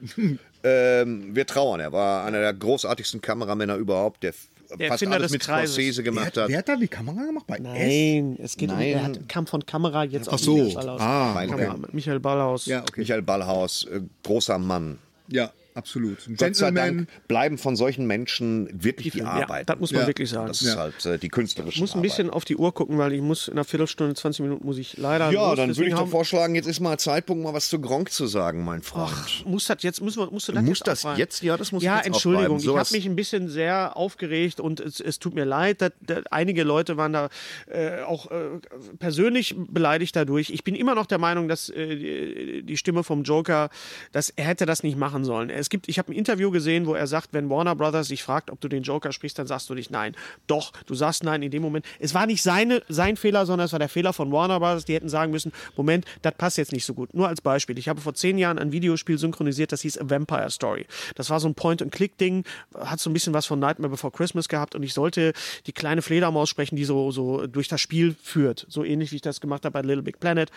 ähm, 0.64 1.36
wir 1.36 1.46
trauern, 1.46 1.80
er 1.80 1.92
war 1.92 2.24
einer 2.24 2.40
der 2.40 2.54
großartigsten 2.54 3.20
Kameramänner 3.20 3.76
überhaupt, 3.76 4.22
der, 4.22 4.32
Der 4.78 4.88
fast 4.88 5.02
Erfinder 5.02 5.16
alles 5.16 5.30
mit 5.30 5.42
Kreises. 5.42 5.74
Scorsese 5.74 6.02
gemacht 6.02 6.36
hat, 6.36 6.48
wer 6.48 6.58
hat 6.58 6.68
da 6.68 6.76
die 6.76 6.88
Kamera 6.88 7.22
gemacht? 7.24 7.46
Bei 7.46 7.56
S? 7.56 7.62
Nein, 7.62 8.38
es 8.42 8.56
geht 8.56 8.70
um, 8.70 8.76
Nein. 8.78 8.88
er 8.88 9.02
hat, 9.04 9.28
kam 9.28 9.46
von 9.46 9.64
Kamera 9.66 10.04
jetzt 10.04 10.28
Ach 10.28 10.32
auf 10.34 10.40
so. 10.40 10.56
Michael 10.56 10.74
Ballhaus. 10.74 11.00
Ah, 11.00 11.46
Kamera, 11.46 11.74
okay. 11.74 11.86
Michael 11.92 12.20
Ballhaus. 12.20 12.66
Ja, 12.66 12.80
okay. 12.80 13.00
Michael 13.00 13.22
Ballhaus, 13.22 13.84
äh, 13.84 14.00
großer 14.22 14.58
Mann. 14.58 14.98
Ja, 15.28 15.52
absolut. 15.74 16.26
Ein 16.28 16.36
Gott 16.36 16.56
sei 16.56 16.66
Gentleman. 16.70 16.96
Dank 17.06 17.28
bleiben 17.28 17.58
von 17.58 17.76
solchen 17.76 18.06
Menschen 18.06 18.68
wirklich 18.72 19.12
die, 19.12 19.18
Ja, 19.20 19.26
Arbeit. 19.26 19.68
das 19.68 19.78
muss 19.78 19.92
man 19.92 20.02
Ja. 20.02 20.06
wirklich 20.06 20.30
sagen. 20.30 20.46
Das 20.48 20.62
ist 20.62 20.76
halt 20.76 21.04
äh, 21.06 21.18
die 21.18 21.28
künstlerische 21.28 21.74
Ich 21.74 21.80
muss 21.80 21.94
ein 21.94 22.02
bisschen 22.02 22.30
auf 22.30 22.44
die 22.44 22.56
Uhr 22.56 22.72
gucken, 22.72 22.98
weil 22.98 23.12
ich 23.12 23.20
muss 23.20 23.48
in 23.48 23.54
einer 23.54 23.64
Viertelstunde, 23.64 24.14
20 24.14 24.40
Minuten 24.42 24.64
muss 24.64 24.78
ich 24.78 24.96
leider 24.96 25.30
Ja, 25.30 25.48
los. 25.50 25.56
dann 25.56 25.68
würde 25.76 25.86
ich 25.86 25.92
doch 25.94 26.00
haben- 26.02 26.10
vorschlagen, 26.10 26.54
jetzt 26.54 26.66
ist 26.66 26.80
mal 26.80 26.98
Zeitpunkt, 26.98 27.42
mal 27.44 27.52
was 27.54 27.68
zu 27.68 27.80
Gronk 27.80 28.10
zu 28.12 28.26
sagen, 28.26 28.64
mein 28.64 28.82
Freund. 28.82 29.44
muss 29.46 29.66
das 29.66 29.82
jetzt, 29.82 30.00
musst 30.00 30.16
du 30.16 30.22
das 30.24 30.30
Muss 30.30 30.78
jetzt 30.78 30.86
das 30.86 31.06
jetzt? 31.18 31.42
Ja, 31.42 31.56
das 31.56 31.72
muss 31.72 31.82
Ja, 31.82 31.96
jetzt 31.96 32.06
Entschuldigung, 32.06 32.56
aufbleiben. 32.56 32.80
ich 32.80 32.86
habe 32.86 32.96
mich 32.96 33.06
ein 33.06 33.16
bisschen 33.16 33.48
sehr 33.48 33.96
aufgeregt 33.96 34.60
und 34.60 34.80
es, 34.80 35.00
es 35.00 35.18
tut 35.18 35.34
mir 35.34 35.44
leid, 35.44 35.80
dass, 35.80 35.92
dass 36.00 36.24
einige 36.30 36.62
Leute 36.62 36.96
waren 36.96 37.12
da 37.12 37.28
äh, 37.66 38.00
auch 38.02 38.30
äh, 38.30 38.60
persönlich 38.98 39.54
beleidigt 39.68 40.14
dadurch. 40.16 40.50
Ich 40.50 40.64
bin 40.64 40.74
immer 40.74 40.94
noch 40.94 41.06
der 41.06 41.18
Meinung, 41.18 41.48
dass 41.48 41.68
äh, 41.68 41.96
die, 41.96 42.62
die 42.62 42.76
Stimme 42.76 43.02
vom 43.04 43.22
Joker, 43.24 43.70
dass 44.12 44.30
er 44.30 44.44
hätte 44.46 44.66
das 44.66 44.82
nicht 44.82 44.96
machen 44.96 45.24
sollen. 45.24 45.50
Es 45.64 45.70
gibt, 45.70 45.88
ich 45.88 45.98
habe 45.98 46.12
ein 46.12 46.14
Interview 46.14 46.50
gesehen, 46.50 46.84
wo 46.84 46.92
er 46.92 47.06
sagt, 47.06 47.30
wenn 47.32 47.48
Warner 47.48 47.74
Brothers 47.74 48.08
dich 48.08 48.22
fragt, 48.22 48.50
ob 48.50 48.60
du 48.60 48.68
den 48.68 48.82
Joker 48.82 49.12
sprichst, 49.12 49.38
dann 49.38 49.46
sagst 49.46 49.70
du 49.70 49.74
nicht 49.74 49.90
nein. 49.90 50.14
Doch, 50.46 50.72
du 50.84 50.94
sagst 50.94 51.24
nein 51.24 51.40
in 51.40 51.50
dem 51.50 51.62
Moment. 51.62 51.86
Es 51.98 52.12
war 52.12 52.26
nicht 52.26 52.42
seine, 52.42 52.82
sein 52.90 53.16
Fehler, 53.16 53.46
sondern 53.46 53.64
es 53.64 53.72
war 53.72 53.78
der 53.78 53.88
Fehler 53.88 54.12
von 54.12 54.30
Warner 54.30 54.60
Brothers. 54.60 54.84
Die 54.84 54.92
hätten 54.92 55.08
sagen 55.08 55.32
müssen, 55.32 55.52
Moment, 55.74 56.04
das 56.20 56.34
passt 56.34 56.58
jetzt 56.58 56.72
nicht 56.72 56.84
so 56.84 56.92
gut. 56.92 57.14
Nur 57.14 57.28
als 57.28 57.40
Beispiel. 57.40 57.78
Ich 57.78 57.88
habe 57.88 58.02
vor 58.02 58.12
zehn 58.12 58.36
Jahren 58.36 58.58
ein 58.58 58.72
Videospiel 58.72 59.16
synchronisiert, 59.16 59.72
das 59.72 59.80
hieß 59.80 59.96
A 59.96 60.10
Vampire 60.10 60.50
Story. 60.50 60.84
Das 61.14 61.30
war 61.30 61.40
so 61.40 61.48
ein 61.48 61.54
Point-and-Click-Ding, 61.54 62.44
hat 62.78 63.00
so 63.00 63.08
ein 63.08 63.14
bisschen 63.14 63.32
was 63.32 63.46
von 63.46 63.58
Nightmare 63.58 63.90
Before 63.90 64.12
Christmas 64.12 64.48
gehabt 64.50 64.74
und 64.74 64.82
ich 64.82 64.92
sollte 64.92 65.32
die 65.66 65.72
kleine 65.72 66.02
Fledermaus 66.02 66.50
sprechen, 66.50 66.76
die 66.76 66.84
so, 66.84 67.10
so 67.10 67.46
durch 67.46 67.68
das 67.68 67.80
Spiel 67.80 68.14
führt. 68.22 68.66
So 68.68 68.84
ähnlich 68.84 69.12
wie 69.12 69.16
ich 69.16 69.22
das 69.22 69.40
gemacht 69.40 69.64
habe 69.64 69.72
bei 69.72 69.80
Little 69.80 70.02
Big 70.02 70.20
Planet. 70.20 70.50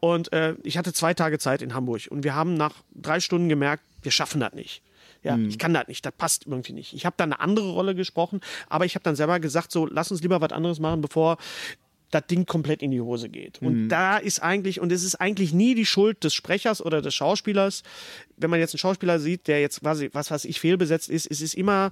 Und 0.00 0.32
äh, 0.32 0.54
ich 0.62 0.78
hatte 0.78 0.94
zwei 0.94 1.12
Tage 1.12 1.38
Zeit 1.38 1.60
in 1.60 1.74
Hamburg 1.74 2.08
und 2.08 2.24
wir 2.24 2.34
haben 2.34 2.54
nach 2.54 2.72
drei 2.94 3.20
Stunden 3.20 3.50
gemerkt, 3.50 3.84
wir 4.04 4.12
schaffen 4.12 4.40
das 4.40 4.52
nicht. 4.52 4.82
Ja, 5.22 5.38
ich 5.38 5.58
kann 5.58 5.72
das 5.72 5.88
nicht, 5.88 6.04
das 6.04 6.12
passt 6.12 6.46
irgendwie 6.46 6.74
nicht. 6.74 6.92
Ich 6.92 7.06
habe 7.06 7.14
da 7.16 7.24
eine 7.24 7.40
andere 7.40 7.70
Rolle 7.70 7.94
gesprochen, 7.94 8.42
aber 8.68 8.84
ich 8.84 8.94
habe 8.94 9.02
dann 9.04 9.16
selber 9.16 9.40
gesagt, 9.40 9.72
so, 9.72 9.86
lass 9.86 10.10
uns 10.10 10.20
lieber 10.20 10.42
was 10.42 10.52
anderes 10.52 10.80
machen, 10.80 11.00
bevor 11.00 11.38
das 12.10 12.26
Ding 12.26 12.44
komplett 12.44 12.82
in 12.82 12.90
die 12.90 13.00
Hose 13.00 13.30
geht. 13.30 13.60
Und 13.60 13.88
da 13.88 14.18
ist 14.18 14.40
eigentlich, 14.40 14.80
und 14.80 14.92
es 14.92 15.02
ist 15.02 15.16
eigentlich 15.16 15.52
nie 15.52 15.74
die 15.74 15.86
Schuld 15.86 16.22
des 16.22 16.34
Sprechers 16.34 16.84
oder 16.84 17.02
des 17.02 17.14
Schauspielers. 17.14 17.82
Wenn 18.36 18.50
man 18.50 18.60
jetzt 18.60 18.74
einen 18.74 18.78
Schauspieler 18.78 19.18
sieht, 19.18 19.48
der 19.48 19.60
jetzt, 19.60 19.82
was, 19.82 20.00
was 20.12 20.30
weiß 20.30 20.44
ich, 20.44 20.60
fehlbesetzt 20.60 21.08
ist, 21.08 21.28
es 21.28 21.40
ist 21.40 21.54
immer, 21.54 21.90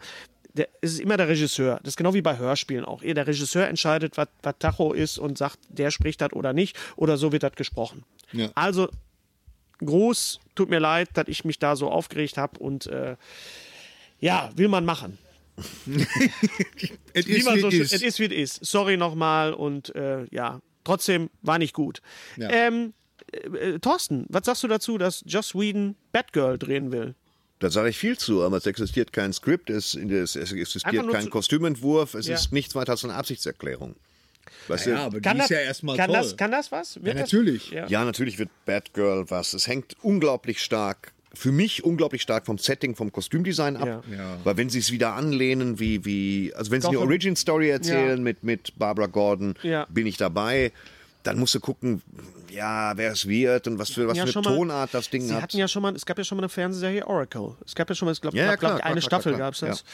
der, 0.52 0.68
es 0.80 0.92
ist 0.92 1.00
immer 1.00 1.16
der 1.16 1.28
Regisseur. 1.28 1.80
Das 1.82 1.92
ist 1.92 1.96
genau 1.96 2.14
wie 2.14 2.22
bei 2.22 2.38
Hörspielen 2.38 2.84
auch. 2.84 3.02
Der 3.02 3.26
Regisseur 3.26 3.66
entscheidet, 3.66 4.16
was 4.16 4.28
was 4.42 4.54
Tacho 4.58 4.92
ist 4.92 5.18
und 5.18 5.38
sagt, 5.38 5.58
der 5.68 5.90
spricht 5.90 6.20
das 6.20 6.32
oder 6.34 6.52
nicht, 6.52 6.78
oder 6.96 7.16
so 7.16 7.32
wird 7.32 7.42
das 7.42 7.52
gesprochen. 7.52 8.04
Ja. 8.32 8.50
Also 8.54 8.88
groß, 9.86 10.40
tut 10.54 10.70
mir 10.70 10.78
leid, 10.78 11.08
dass 11.14 11.28
ich 11.28 11.44
mich 11.44 11.58
da 11.58 11.76
so 11.76 11.90
aufgeregt 11.90 12.36
habe 12.38 12.58
und 12.58 12.86
äh, 12.86 13.16
ja, 14.20 14.50
will 14.56 14.68
man 14.68 14.84
machen. 14.84 15.18
Es 17.14 17.26
ist, 17.26 17.44
so 17.44 17.54
wie 17.54 17.60
schön- 17.60 17.82
es 17.82 17.92
Es 17.92 17.92
ist. 17.92 18.02
ist, 18.02 18.18
wie 18.20 18.24
es 18.34 18.58
ist. 18.58 18.64
Sorry 18.66 18.96
nochmal 18.96 19.52
und 19.52 19.94
äh, 19.94 20.24
ja, 20.30 20.60
trotzdem 20.84 21.30
war 21.42 21.58
nicht 21.58 21.74
gut. 21.74 22.00
Ja. 22.36 22.48
Ähm, 22.50 22.94
äh, 23.32 23.78
Thorsten, 23.78 24.26
was 24.28 24.46
sagst 24.46 24.62
du 24.62 24.68
dazu, 24.68 24.98
dass 24.98 25.22
Joss 25.26 25.54
Whedon 25.54 25.96
Batgirl 26.12 26.58
drehen 26.58 26.90
will? 26.92 27.14
Da 27.58 27.70
sage 27.70 27.90
ich 27.90 27.98
viel 27.98 28.18
zu, 28.18 28.42
aber 28.42 28.56
es 28.56 28.66
existiert 28.66 29.12
kein 29.12 29.32
Skript, 29.32 29.70
es, 29.70 29.94
es, 29.94 30.34
existiert 30.34 31.08
kein 31.10 31.24
zu- 31.24 31.30
Kostümentwurf, 31.30 32.14
es 32.14 32.26
Ja. 32.26 32.34
ist 32.34 32.52
nichts 32.52 32.74
weiter 32.74 32.92
als 32.92 33.04
eine 33.04 33.14
Absichtserklärung. 33.14 33.94
Weißt 34.68 34.86
Ja, 34.86 34.94
du? 34.94 35.00
aber 35.02 35.20
Kann 35.20 35.34
die 35.36 35.38
das, 35.42 35.50
ist 35.50 35.56
ja 35.56 35.62
erstmal 35.62 35.96
kann, 35.96 36.06
toll. 36.08 36.16
das, 36.16 36.36
kann 36.36 36.50
das 36.50 36.72
was? 36.72 36.96
Wird 36.96 37.06
Ja, 37.06 37.12
das- 37.14 37.32
natürlich. 37.32 37.70
Ja. 37.70 37.86
Ja, 37.86 38.04
natürlich 38.04 38.38
wird 38.38 38.50
Batgirl 38.66 39.24
was. 39.28 39.54
Es 39.54 39.66
hängt 39.66 39.96
unglaublich 40.02 40.60
stark 40.62 41.12
für 41.34 41.50
mich 41.50 41.82
unglaublich 41.82 42.20
stark 42.20 42.44
vom 42.44 42.58
Setting, 42.58 42.94
vom 42.94 43.10
Kostümdesign 43.10 43.78
ab. 43.78 44.04
Ja. 44.14 44.36
Weil 44.44 44.58
wenn 44.58 44.68
sie 44.68 44.80
es 44.80 44.92
wieder 44.92 45.14
anlehnen, 45.14 45.80
wie, 45.80 46.04
wie, 46.04 46.52
also 46.54 46.70
wenn 46.70 46.82
sie 46.82 46.88
eine 46.88 46.96
Gotham. 46.98 47.08
Origin 47.08 47.36
Story 47.36 47.70
erzählen 47.70 48.18
Ja. 48.18 48.22
mit, 48.22 48.44
mit 48.44 48.78
Barbara 48.78 49.06
Gordon, 49.06 49.54
Ja. 49.62 49.86
bin 49.88 50.06
ich 50.06 50.18
dabei. 50.18 50.72
Dann 51.22 51.38
musst 51.38 51.54
du 51.54 51.60
gucken, 51.60 52.02
ja, 52.50 52.92
wer 52.96 53.12
es 53.12 53.26
wird 53.26 53.66
und 53.66 53.78
was 53.78 53.88
für, 53.92 54.06
was 54.08 54.18
Ja, 54.18 54.26
für 54.26 54.40
eine 54.40 54.48
mal- 54.48 54.56
Tonart 54.56 54.92
das 54.92 55.08
Ding 55.08 55.22
Sie 55.22 55.32
hat. 55.32 55.42
hatten 55.44 55.56
ja 55.56 55.68
schon 55.68 55.80
mal, 55.80 55.94
es 55.96 56.04
gab 56.04 56.18
ja 56.18 56.24
schon 56.24 56.36
mal 56.36 56.42
eine 56.42 56.48
Fernsehserie 56.50 57.06
Oracle. 57.06 57.56
Es 57.64 57.74
gab 57.74 57.88
ja 57.88 57.94
schon 57.94 58.04
mal, 58.06 58.12
ich 58.12 58.20
glaube, 58.20 58.36
Ja, 58.36 58.44
ja, 58.44 58.56
glaub, 58.56 58.72
eine 58.72 59.00
klar, 59.00 59.00
Staffel 59.00 59.34
gab 59.38 59.54
es 59.54 59.60
das. 59.60 59.84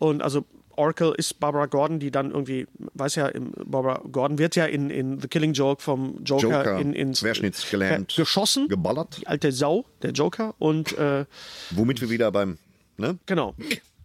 Und 0.00 0.22
also 0.22 0.44
Oracle 0.80 1.12
ist 1.16 1.38
Barbara 1.40 1.66
Gordon, 1.66 2.00
die 2.00 2.10
dann 2.10 2.30
irgendwie, 2.30 2.66
weiß 2.94 3.16
ja, 3.16 3.30
Barbara 3.64 4.02
Gordon 4.10 4.38
wird 4.38 4.56
ja 4.56 4.64
in, 4.64 4.88
in 4.88 5.20
The 5.20 5.28
Killing 5.28 5.52
Joke 5.52 5.82
vom 5.82 6.24
Joker, 6.24 6.42
Joker, 6.42 6.78
in, 6.78 6.94
ins 6.94 7.20
querschnittsgelähmt, 7.20 8.16
geschossen, 8.16 8.68
geballert. 8.68 9.18
die 9.20 9.26
alte 9.26 9.52
Sau, 9.52 9.84
der 10.02 10.12
Joker. 10.12 10.54
Und 10.58 10.96
äh, 10.96 11.26
Womit 11.70 12.00
wir 12.00 12.08
wieder 12.08 12.32
beim, 12.32 12.58
ne? 12.96 13.18
genau. 13.26 13.54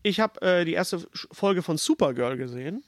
Ich 0.04 0.20
habe 0.20 0.42
äh, 0.42 0.66
die 0.66 0.74
erste 0.74 1.00
Folge 1.32 1.64
von 1.64 1.78
Supergirl 1.78 2.38
gesehen. 2.38 2.84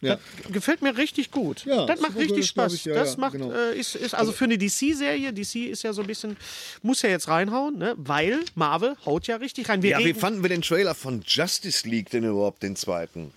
Ja. 0.00 0.18
Das 0.42 0.52
gefällt 0.52 0.82
mir 0.82 0.96
richtig 0.96 1.30
gut. 1.30 1.64
Ja, 1.64 1.86
das 1.86 2.00
macht 2.00 2.16
richtig 2.16 2.46
Spaß. 2.46 2.74
ich, 2.74 2.84
ja, 2.84 2.94
das 2.94 3.16
macht, 3.16 3.32
genau. 3.32 3.52
äh, 3.52 3.78
ist, 3.78 3.94
ist 3.94 4.14
also 4.14 4.32
für 4.32 4.44
eine 4.44 4.56
DC-Serie, 4.56 5.32
DC 5.32 5.70
ist 5.70 5.82
ja 5.82 5.92
so 5.92 6.00
ein 6.02 6.06
bisschen, 6.06 6.36
muss 6.82 7.02
ja 7.02 7.10
jetzt 7.10 7.28
reinhauen, 7.28 7.78
ne? 7.78 7.94
weil 7.96 8.40
Marvel 8.54 8.96
haut 9.04 9.26
ja 9.26 9.36
richtig 9.36 9.68
rein. 9.68 9.82
Wir 9.82 9.90
Ja, 9.90 9.98
wie 9.98 10.14
fanden 10.14 10.42
wir 10.42 10.48
den 10.48 10.62
Trailer 10.62 10.94
von 10.94 11.22
Justice 11.26 11.88
League 11.88 12.10
denn 12.10 12.24
überhaupt, 12.24 12.62
den 12.62 12.76
zweiten? 12.76 13.32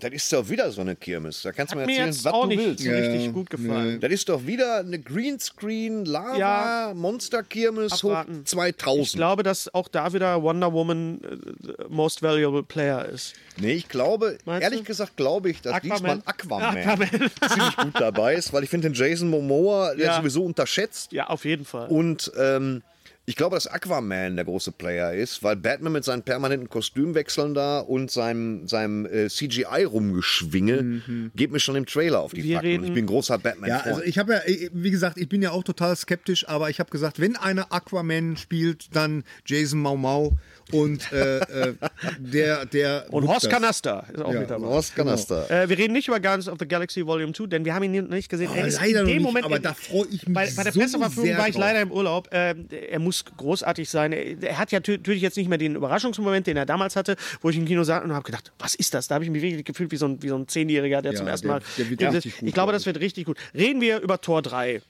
Das 0.00 0.10
ist 0.12 0.32
doch 0.32 0.48
wieder 0.48 0.70
so 0.72 0.80
eine 0.80 0.96
Kirmes. 0.96 1.42
Da 1.42 1.52
kannst 1.52 1.72
du 1.74 1.78
mir 1.78 1.86
mir 1.86 1.92
erzählen, 1.92 2.06
jetzt 2.08 2.24
was 2.24 2.32
auch 2.32 2.42
du 2.42 2.48
nicht 2.48 2.58
willst. 2.58 2.84
so 2.84 2.90
richtig 2.90 3.24
Ja, 3.26 3.30
gut 3.32 3.50
gefallen. 3.50 4.00
Das 4.00 4.10
ist 4.12 4.28
doch 4.28 4.46
wieder 4.46 4.78
eine 4.80 4.98
Greenscreen, 4.98 6.04
Lava, 6.04 6.36
Ja. 6.38 6.92
Monster-Kirmes 6.94 8.02
hoch 8.02 8.10
Abwarten. 8.10 8.46
2000. 8.46 9.06
Ich 9.06 9.12
glaube, 9.14 9.42
dass 9.42 9.72
auch 9.74 9.88
da 9.88 10.12
wieder 10.12 10.42
Wonder 10.42 10.72
Woman 10.72 11.20
äh, 11.22 11.84
Most 11.88 12.22
Valuable 12.22 12.62
Player 12.62 13.04
ist. 13.06 13.34
nee, 13.58 13.72
ich 13.72 13.88
glaube, 13.88 14.38
Meinst 14.44 14.62
ehrlich 14.64 14.80
du? 14.80 14.84
gesagt, 14.86 15.16
glaube 15.16 15.50
ich, 15.50 15.60
dass 15.62 15.74
Aquaman. 15.74 15.92
diesmal 15.96 16.22
Aquaman, 16.24 16.76
Aquaman. 16.78 17.08
ziemlich 17.48 17.76
gut 17.76 18.00
dabei 18.00 18.34
ist, 18.34 18.52
weil 18.52 18.64
ich 18.64 18.70
finde 18.70 18.88
den 18.88 18.94
Jason 18.94 19.28
Momoa, 19.30 19.94
der 19.94 20.06
Ja. 20.06 20.16
sowieso 20.16 20.42
unterschätzt. 20.44 21.12
Ja, 21.12 21.26
auf 21.28 21.44
jeden 21.44 21.64
Fall. 21.64 21.88
Und 21.88 22.30
ähm, 22.38 22.82
ich 23.30 23.36
glaube, 23.36 23.54
dass 23.54 23.68
Aquaman 23.68 24.34
der 24.34 24.44
große 24.44 24.72
Player 24.72 25.14
ist, 25.14 25.44
weil 25.44 25.54
Batman 25.54 25.92
mit 25.92 26.02
seinen 26.02 26.22
permanenten 26.22 26.68
Kostümwechseln 26.68 27.54
da 27.54 27.78
und 27.78 28.10
seinem, 28.10 28.66
seinem 28.66 29.06
äh, 29.06 29.28
CGI-Rumgeschwinge 29.28 31.30
geht 31.36 31.52
mir 31.52 31.60
schon 31.60 31.76
im 31.76 31.86
Trailer 31.86 32.22
auf 32.22 32.32
die 32.32 32.42
Mhm. 32.42 32.62
Wir. 32.62 32.78
Und 32.80 32.84
ich 32.86 32.92
bin 32.92 33.06
großer 33.06 33.38
Batman-Freund. 33.38 33.86
Ja, 33.86 33.92
also 33.92 34.02
ich 34.02 34.18
habe 34.18 34.32
ja, 34.32 34.40
wie 34.72 34.90
gesagt, 34.90 35.16
ich 35.16 35.28
bin 35.28 35.42
ja 35.42 35.52
auch 35.52 35.62
total 35.62 35.94
skeptisch, 35.94 36.48
aber 36.48 36.70
ich 36.70 36.80
habe 36.80 36.90
gesagt, 36.90 37.20
wenn 37.20 37.36
einer 37.36 37.72
Aquaman 37.72 38.36
spielt, 38.36 38.96
dann 38.96 39.22
Jason 39.46 39.80
Mau 39.80 39.96
Mau 39.96 40.36
und 40.72 41.12
äh, 41.12 41.38
äh, 41.38 41.74
der, 42.18 42.66
der. 42.66 43.06
Und 43.10 43.26
Horst 43.26 43.44
das. 43.46 43.52
Kanaster 43.52 44.04
ist 44.12 44.22
auch 44.22 44.32
Ja, 44.32 44.40
mit 44.40 44.50
dabei. 44.50 44.66
Horst 44.66 44.94
Kanaster. 44.96 45.50
Äh, 45.50 45.68
wir 45.68 45.78
reden 45.78 45.92
nicht 45.92 46.08
über 46.08 46.20
Guardians 46.20 46.48
of 46.48 46.58
the 46.58 46.66
Galaxy 46.68 47.04
Volume 47.06 47.32
2, 47.32 47.46
denn 47.46 47.64
wir 47.64 47.74
haben 47.74 47.82
ihn 47.84 47.92
noch 48.04 48.10
nicht 48.10 48.28
gesehen. 48.28 48.50
er 48.54 48.64
Oh, 48.64 48.66
ist 48.66 48.80
leider 48.80 49.00
in 49.00 49.06
dem 49.06 49.14
nicht, 49.18 49.22
Moment 49.22 49.44
aber 49.46 49.56
in- 49.56 49.62
da 49.62 49.74
freue 49.74 50.06
ich 50.10 50.26
mich 50.26 50.34
bei, 50.34 50.50
bei 50.56 50.62
der 50.64 50.72
so 50.72 50.80
Presseverführung 50.80 51.36
war 51.38 51.48
ich 51.48 51.54
drauf. 51.54 51.60
leider 51.64 51.80
im 51.82 51.90
Urlaub. 51.92 52.28
Ähm, 52.32 52.66
er 52.70 52.98
muss 52.98 53.24
großartig 53.24 53.88
sein. 53.88 54.12
Er, 54.12 54.42
er 54.42 54.58
hat 54.58 54.72
ja 54.72 54.80
natürlich 54.80 55.22
jetzt 55.22 55.36
nicht 55.36 55.48
mehr 55.48 55.58
den 55.58 55.76
Überraschungsmoment, 55.76 56.46
den 56.46 56.56
er 56.56 56.66
damals 56.66 56.96
hatte, 56.96 57.16
wo 57.40 57.50
ich 57.50 57.56
im 57.56 57.64
Kino 57.66 57.82
saß 57.84 58.04
und 58.04 58.12
habe 58.12 58.24
gedacht, 58.24 58.52
was 58.58 58.74
ist 58.74 58.94
das? 58.94 59.08
Da 59.08 59.14
habe 59.16 59.24
ich 59.24 59.30
mich 59.30 59.42
wirklich 59.42 59.64
gefühlt 59.64 59.90
wie 59.90 59.96
so 59.96 60.06
ein, 60.06 60.22
wie 60.22 60.28
so 60.28 60.36
ein 60.36 60.48
Zehnjähriger, 60.48 61.02
der 61.02 61.12
Ja, 61.12 61.18
zum 61.18 61.26
ersten 61.28 61.46
der- 61.48 61.56
Mal. 61.56 61.62
der 61.78 61.86
ich 61.90 61.96
glaube, 61.98 62.50
glaub 62.52 62.72
das 62.72 62.86
wird 62.86 63.00
richtig 63.00 63.24
gut. 63.26 63.36
Reden 63.54 63.80
wir 63.80 64.00
über 64.00 64.20
Tor 64.20 64.42
3. 64.42 64.82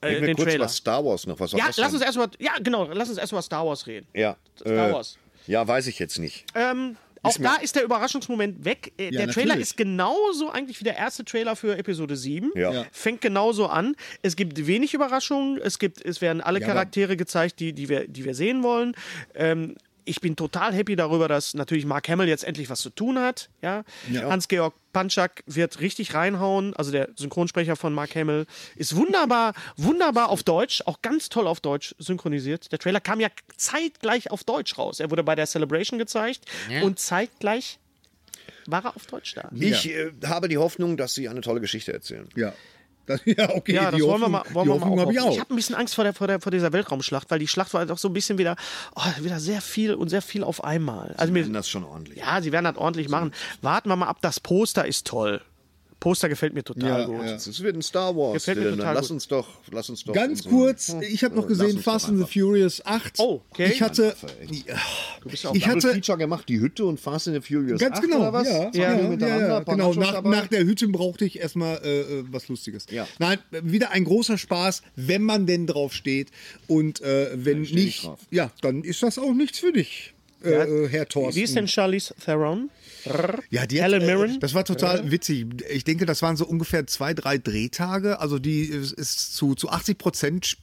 Äh, 0.00 0.06
Reden 0.06 0.20
wir 0.20 0.26
den 0.28 0.36
kurz 0.36 0.44
Trailer. 0.48 0.64
über 0.64 0.68
Star 0.68 1.04
Wars 1.04 1.26
noch. 1.26 1.40
Was 1.40 1.52
Ja, 1.52 1.70
lass 1.76 1.92
uns 1.92 2.02
erstmal, 2.02 2.28
ja, 2.38 2.52
genau, 2.62 2.84
lass 2.92 3.08
uns 3.08 3.18
erst 3.18 3.32
über 3.32 3.42
Star 3.42 3.66
Wars 3.66 3.86
reden. 3.86 4.06
Ja, 4.14 4.36
Star 4.58 4.90
äh, 4.90 4.92
Wars. 4.92 5.18
Ja, 5.46 5.66
weiß 5.66 5.86
ich 5.86 5.98
jetzt 5.98 6.18
nicht. 6.18 6.44
Ähm, 6.54 6.96
auch 7.26 7.36
da 7.38 7.56
ist 7.56 7.74
der 7.76 7.82
Überraschungsmoment 7.82 8.64
weg. 8.64 8.92
Äh, 8.96 9.10
der 9.10 9.28
Trailer 9.28 9.48
natürlich. 9.48 9.68
ist 9.68 9.76
genauso 9.76 10.50
eigentlich 10.50 10.80
wie 10.80 10.84
der 10.84 10.96
erste 10.96 11.24
Trailer 11.24 11.56
für 11.56 11.76
Episode 11.76 12.16
7. 12.16 12.52
Ja. 12.54 12.72
Ja. 12.72 12.86
Fängt 12.92 13.20
genauso 13.20 13.66
an. 13.66 13.96
Es 14.22 14.36
gibt 14.36 14.66
wenig 14.66 14.94
Überraschungen. 14.94 15.58
Es, 15.58 15.78
gibt, 15.78 16.04
es 16.04 16.20
werden 16.20 16.40
alle 16.40 16.60
Charaktere 16.60 17.16
gezeigt, 17.16 17.60
die, 17.60 17.72
die, 17.72 17.88
wir, 17.88 18.06
die 18.06 18.24
wir 18.24 18.34
sehen 18.34 18.62
wollen. 18.62 18.94
Ähm, 19.34 19.76
ich 20.06 20.20
bin 20.20 20.36
total 20.36 20.72
happy 20.72 20.96
darüber, 20.96 21.28
dass 21.28 21.54
natürlich 21.54 21.84
Mark 21.84 22.08
Hamill 22.08 22.28
jetzt 22.28 22.44
endlich 22.44 22.70
was 22.70 22.80
zu 22.80 22.90
tun 22.90 23.18
hat. 23.18 23.50
Ja? 23.60 23.84
Hans-Georg 24.12 24.74
Panchak 24.92 25.42
wird 25.46 25.80
richtig 25.80 26.14
reinhauen. 26.14 26.74
Also 26.74 26.92
der 26.92 27.10
Synchronsprecher 27.16 27.76
von 27.76 27.92
Mark 27.92 28.14
Hamill 28.14 28.46
ist 28.76 28.96
wunderbar, 28.96 29.52
wunderbar 29.76 30.30
auf 30.30 30.42
Deutsch, 30.42 30.82
auch 30.86 31.02
ganz 31.02 31.28
toll 31.28 31.46
auf 31.46 31.60
Deutsch 31.60 31.94
synchronisiert. 31.98 32.72
Der 32.72 32.78
Trailer 32.78 33.00
kam 33.00 33.20
ja 33.20 33.28
zeitgleich 33.56 34.30
auf 34.30 34.44
Deutsch 34.44 34.78
raus. 34.78 35.00
Er 35.00 35.10
wurde 35.10 35.24
bei 35.24 35.34
der 35.34 35.46
Celebration 35.46 35.98
gezeigt 35.98 36.46
und 36.82 36.98
zeitgleich 36.98 37.78
war 38.66 38.84
er 38.84 38.96
auf 38.96 39.06
Deutsch 39.06 39.34
da. 39.34 39.50
Ich 39.52 39.90
äh, 39.90 40.12
habe 40.24 40.48
die 40.48 40.58
Hoffnung, 40.58 40.96
dass 40.96 41.14
sie 41.14 41.28
eine 41.28 41.40
tolle 41.40 41.60
Geschichte 41.60 41.92
erzählen. 41.92 42.28
Ja. 42.34 42.52
Das, 43.06 43.20
ja, 43.24 43.54
okay, 43.54 43.74
Ja, 43.74 43.90
das 43.90 44.00
wollen 44.00 44.20
wir 44.20 44.28
mal, 44.28 44.42
wollen 44.52 44.68
wir 44.68 44.74
mal 44.74 44.80
Hoffnung 44.80 45.00
habe 45.00 45.12
ich 45.12 45.20
auch. 45.20 45.32
Ich 45.32 45.40
habe 45.40 45.54
ein 45.54 45.56
bisschen 45.56 45.74
Angst 45.76 45.94
vor, 45.94 46.04
der, 46.04 46.12
vor, 46.12 46.26
der, 46.26 46.40
vor 46.40 46.52
dieser 46.52 46.72
Weltraumschlacht, 46.72 47.30
weil 47.30 47.38
die 47.38 47.48
Schlacht 47.48 47.72
war 47.74 47.86
doch 47.86 47.98
so 47.98 48.08
ein 48.08 48.12
bisschen 48.12 48.38
wieder, 48.38 48.56
oh, 48.94 49.02
wieder 49.20 49.40
sehr 49.40 49.60
viel 49.60 49.94
und 49.94 50.08
sehr 50.08 50.22
viel 50.22 50.44
auf 50.44 50.64
einmal. 50.64 51.14
Also 51.16 51.32
mir, 51.32 51.44
Das 51.48 51.66
ist 51.66 51.70
schon 51.70 51.84
ordentlich. 51.84 52.18
ja, 52.18 52.42
sie 52.42 52.52
werden 52.52 52.64
das 52.64 52.76
ordentlich 52.76 53.08
machen. 53.08 53.32
Warten 53.62 53.88
wir 53.88 53.96
mal 53.96 54.08
ab, 54.08 54.18
das 54.20 54.40
Poster 54.40 54.86
ist 54.86 55.06
toll. 55.06 55.40
Poster 55.98 56.28
gefällt 56.28 56.52
mir 56.54 56.62
total 56.62 57.00
Ja, 57.00 57.06
gut. 57.06 57.24
ja. 57.24 57.34
Es 57.34 57.62
wird 57.62 57.74
ein 57.74 57.82
Star 57.82 58.14
Wars. 58.14 58.34
Gefällt 58.34 58.58
mir 58.58 58.70
total 58.76 58.94
lass 58.94 59.04
gut. 59.08 59.10
uns 59.12 59.28
doch, 59.28 59.48
lass 59.72 59.88
uns 59.88 60.04
doch. 60.04 60.12
Ganz 60.12 60.44
kurz, 60.44 60.94
ich 61.10 61.24
habe 61.24 61.34
noch 61.34 61.48
Lass 61.48 61.58
gesehen 61.58 61.78
Fast 61.80 62.08
and 62.08 62.18
the. 62.18 62.40
Furious 62.40 62.84
8. 62.84 63.14
Oh, 63.18 63.40
okay. 63.50 63.70
Ich 63.72 63.80
hatte, 63.82 64.14
Du 65.22 65.30
bist 65.30 65.46
auch 65.46 65.54
ich 65.54 65.66
hatte 65.66 65.92
Feature 65.92 66.18
gemacht, 66.18 66.48
die 66.48 66.60
Hütte 66.60 66.84
und 66.84 67.00
Fast 67.00 67.28
and 67.28 67.42
the 67.42 67.54
Furious. 67.54 67.80
Ganz 67.80 67.96
8 67.96 68.02
genau, 68.02 68.20
oder 68.20 68.32
was? 68.34 68.46
ja, 68.48 68.70
ja, 68.74 69.00
ja, 69.14 69.38
ja, 69.38 69.60
genau. 69.60 69.94
Nach, 69.94 70.22
nach 70.22 70.46
der 70.48 70.64
Hütte 70.64 70.86
brauchte 70.88 71.24
ich 71.24 71.38
erstmal 71.40 71.80
äh, 71.82 72.00
äh, 72.00 72.24
was 72.30 72.48
Lustiges. 72.48 72.86
Ja. 72.90 73.08
Nein, 73.18 73.38
wieder 73.50 73.90
ein 73.90 74.04
großer 74.04 74.36
Spaß, 74.38 74.82
wenn 74.96 75.22
man 75.22 75.46
denn 75.46 75.66
drauf 75.66 75.92
steht 75.94 76.30
und 76.66 77.00
äh, 77.00 77.30
wenn 77.34 77.62
nicht, 77.62 78.08
ja, 78.30 78.50
dann 78.60 78.84
ist 78.84 79.02
das 79.02 79.18
auch 79.18 79.32
nichts 79.32 79.58
für 79.58 79.72
dich, 79.72 80.12
äh, 80.46 80.84
äh, 80.84 80.88
Herr 80.88 81.06
Thorsten. 81.06 81.36
Wie 81.36 81.42
ist 81.42 81.56
denn 81.56 81.68
Charlize 81.68 82.14
Theron? 82.24 82.70
Ja, 83.50 83.66
die 83.66 83.82
hat, 83.82 83.92
Helen 83.92 84.02
äh, 84.02 84.06
Mirren? 84.06 84.40
Das 84.40 84.54
war 84.54 84.64
total 84.64 85.10
witzig. 85.10 85.46
Ich 85.70 85.84
denke, 85.84 86.06
das 86.06 86.22
waren 86.22 86.36
so 86.36 86.46
ungefähr 86.46 86.86
zwei, 86.86 87.14
drei 87.14 87.38
Drehtage. 87.38 88.20
Also 88.20 88.38
die 88.38 88.62
ist, 88.62 88.92
ist 88.92 89.36
zu, 89.36 89.54
zu 89.54 89.68
80 89.68 89.98
Prozent 89.98 90.56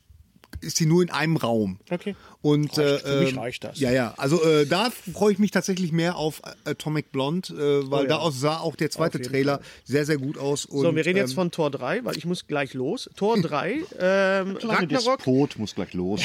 ist 0.61 0.77
sie 0.77 0.85
nur 0.85 1.01
in 1.03 1.09
einem 1.09 1.37
Raum. 1.37 1.79
Okay. 1.89 2.15
Und 2.41 2.77
Reicht. 2.77 2.79
äh, 2.79 2.97
Für 2.99 3.21
mich 3.23 3.37
reicht 3.37 3.63
das. 3.63 3.79
Ja, 3.79 3.91
ja. 3.91 4.13
Also 4.17 4.43
äh, 4.43 4.65
da 4.65 4.89
freue 5.13 5.31
ich 5.33 5.39
mich 5.39 5.51
tatsächlich 5.51 5.91
mehr 5.91 6.15
auf 6.17 6.41
Atomic 6.65 7.11
Blonde, 7.11 7.53
äh, 7.53 7.89
weil 7.91 8.01
Oh 8.01 8.03
ja. 8.03 8.09
da 8.09 8.17
aus 8.17 8.39
sah 8.39 8.57
auch 8.59 8.75
der 8.75 8.89
zweite 8.89 9.21
Trailer 9.21 9.61
sehr, 9.85 10.05
sehr 10.05 10.17
gut 10.17 10.37
aus. 10.37 10.65
Und, 10.65 10.81
So, 10.81 10.95
wir 10.95 11.05
reden 11.05 11.17
jetzt 11.17 11.31
ähm, 11.31 11.35
von 11.35 11.51
Tor 11.51 11.71
3, 11.71 12.03
weil 12.05 12.17
ich 12.17 12.25
muss 12.25 12.47
gleich 12.47 12.73
los. 12.73 13.09
Tor 13.15 13.39
3, 13.39 13.71
ähm, 13.99 14.57
Ragnarok, 14.61 15.17
Despot 15.19 15.57
muss 15.57 15.73
gleich 15.75 15.93
los. 15.93 16.21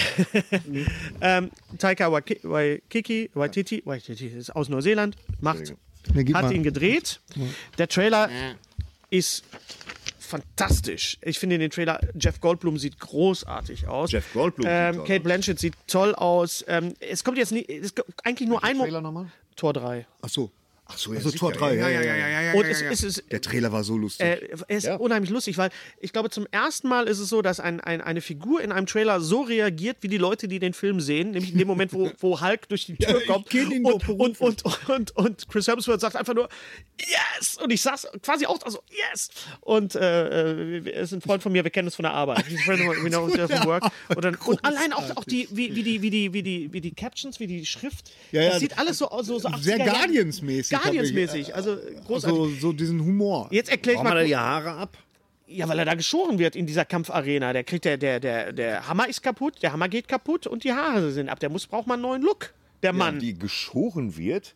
ähm, 1.20 1.51
Taika 1.79 2.11
Waititi, 2.11 3.31
Waititi, 3.35 3.83
Waititi 3.85 4.26
ist 4.26 4.55
aus 4.55 4.68
Neuseeland, 4.68 5.16
macht, 5.41 5.74
hat 6.14 6.29
mal. 6.45 6.53
ihn 6.53 6.62
gedreht. 6.62 7.20
Der 7.79 7.89
Trailer 7.89 8.29
ist 9.11 9.45
fantastisch. 10.29 11.18
Ich 11.22 11.39
finde 11.39 11.59
den 11.59 11.70
Trailer, 11.70 12.01
Jeff 12.18 12.41
Goldblum 12.41 12.79
sieht 12.79 12.99
großartig 12.99 13.89
aus. 13.89 14.12
Jeff 14.12 14.33
Goldblum 14.33 14.66
sieht 14.66 14.72
ähm, 14.72 14.95
toll 14.97 15.07
Kate 15.07 15.20
aus. 15.20 15.24
Blanchett 15.24 15.59
sieht 15.59 15.74
toll 15.87 16.14
aus. 16.14 16.64
Ähm, 16.68 16.95
es 17.01 17.24
kommt 17.24 17.39
jetzt 17.39 17.53
nicht, 17.53 17.68
es 17.68 17.95
kommt 17.95 18.09
eigentlich 18.24 18.49
nur 18.49 18.62
ein 18.62 18.79
Trailer 18.79 19.01
nochmal? 19.01 19.26
Tor 19.57 19.72
3. 19.72 20.07
Ach 20.22 20.29
so. 20.29 20.51
Ach 20.91 20.97
so, 20.97 21.12
ja, 21.12 21.18
Also 21.18 21.28
sicher. 21.28 21.39
Tor 21.41 21.53
3, 21.53 21.74
ja, 21.74 21.89
ja, 21.91 22.01
ja, 22.03 22.16
ja, 22.16 22.41
ja. 22.41 22.53
Und 22.55 22.64
es, 22.64 22.80
es 22.80 23.03
ist 23.03 23.24
Der 23.30 23.43
Trailer 23.43 23.70
war 23.72 23.84
so 23.84 23.99
lustig. 23.99 24.26
äh, 24.26 24.49
er 24.68 24.76
ist 24.78 24.89
unheimlich 24.89 25.30
lustig, 25.30 25.59
weil 25.59 25.68
ich 26.01 26.14
glaube, 26.14 26.30
zum 26.30 26.47
ersten 26.51 26.89
Mal 26.89 27.07
ist 27.09 27.18
es 27.18 27.28
so, 27.28 27.43
dass 27.43 27.61
ein, 27.61 27.80
ein, 27.80 28.01
eine 28.01 28.22
Figur 28.22 28.62
in 28.62 28.72
einem 28.72 28.86
Trailer 28.86 29.20
so 29.20 29.43
reagiert, 29.43 29.99
wie 30.01 30.09
die 30.09 30.16
Leute, 30.16 30.49
die 30.49 30.59
den 30.59 30.72
Film 30.72 31.01
sehen, 31.01 31.32
nämlich 31.32 31.53
in 31.53 31.59
dem 31.59 31.68
Moment, 31.68 31.93
wo, 31.93 32.11
wo 32.20 32.41
Hulk 32.41 32.68
durch 32.70 32.86
die 32.86 32.97
Tür 32.97 33.20
ich 33.20 33.26
kommt 33.26 33.53
und, 33.55 34.09
und, 34.09 34.41
und, 34.41 34.89
und, 34.89 35.16
und 35.16 35.49
Chris 35.49 35.68
Hemsworth 35.68 36.01
sagt 36.01 36.16
einfach 36.16 36.34
nur 36.34 36.49
Yes! 36.99 37.59
Und 37.62 37.70
ich 37.70 37.82
saß 37.82 38.09
quasi 38.22 38.47
auch 38.47 38.59
also 38.62 38.80
Yes! 38.91 39.28
Und 39.61 39.95
äh, 39.95 40.78
äh, 40.78 40.91
er 40.91 41.03
ist 41.03 41.12
ein 41.12 41.20
Freund 41.20 41.43
von 41.43 41.53
mir, 41.53 41.64
wir 41.64 41.70
kennen 41.70 41.89
uns 41.89 41.97
von 41.97 42.05
der 42.05 42.12
Arbeit. 42.12 42.45
We 42.66 43.11
know 43.11 43.28
from 43.28 43.66
work. 43.66 43.84
Und, 44.09 44.24
dann, 44.24 44.34
und 44.36 44.64
allein 44.64 44.93
auch, 44.95 45.16
auch 45.16 45.24
die, 45.24 45.47
wie, 45.51 45.74
wie, 45.74 45.82
die, 45.82 46.01
wie, 46.03 46.11
die, 46.11 46.32
wie, 46.32 46.43
die, 46.43 46.72
wie 46.72 46.80
die 46.80 46.93
Captions, 46.93 47.39
wie 47.41 47.47
die 47.47 47.66
Schrift, 47.66 48.11
Ja, 48.32 48.43
ja. 48.43 48.49
das 48.51 48.61
sieht 48.61 48.78
alles 48.78 48.97
so 48.99 49.09
aus. 49.11 49.26
So, 49.26 49.39
so 49.39 49.51
Sehr 49.61 49.76
80er 49.76 49.84
Jahre- 49.84 49.99
Guardians-mäßig, 49.99 50.78
Guardians-mäßig, 50.83 51.55
also 51.55 51.76
großartig. 52.07 52.39
so, 52.39 52.49
so 52.68 52.72
diesen 52.72 53.01
Humor. 53.05 53.49
Jetzt 53.51 53.70
erkläre 53.70 53.97
ich 53.97 54.03
Brauchen 54.03 54.11
wir 54.11 54.14
mal 54.14 54.20
da 54.22 54.26
die 54.26 54.37
Haare 54.37 54.70
ab? 54.72 54.97
ja, 55.49 55.68
weil 55.68 55.79
er 55.79 55.85
da 55.85 55.95
geschoren 55.95 56.39
wird 56.39 56.57
in 56.57 56.66
dieser 56.66 56.85
Kampfarena. 56.85 57.53
Der 57.53 57.64
kriegt 57.64 57.85
der, 57.85 57.97
der, 57.97 58.20
der, 58.20 58.53
der 58.53 58.89
Hammer 58.89 59.09
ist 59.09 59.22
kaputt, 59.22 59.62
der 59.62 59.72
Hammer 59.72 59.89
geht 59.89 60.09
kaputt 60.09 60.47
und 60.47 60.64
die 60.64 60.72
Haare 60.72 61.11
sind 61.11 61.29
ab. 61.29 61.41
Der 61.41 61.49
muss 61.49 61.66
braucht 61.66 61.87
mal 61.87 61.95
einen 61.95 62.03
neuen 62.03 62.22
Look. 62.22 62.53
Der 62.83 62.93
Mann. 62.93 63.18
Die 63.18 63.37
geschoren 63.37 64.16
wird. 64.16 64.55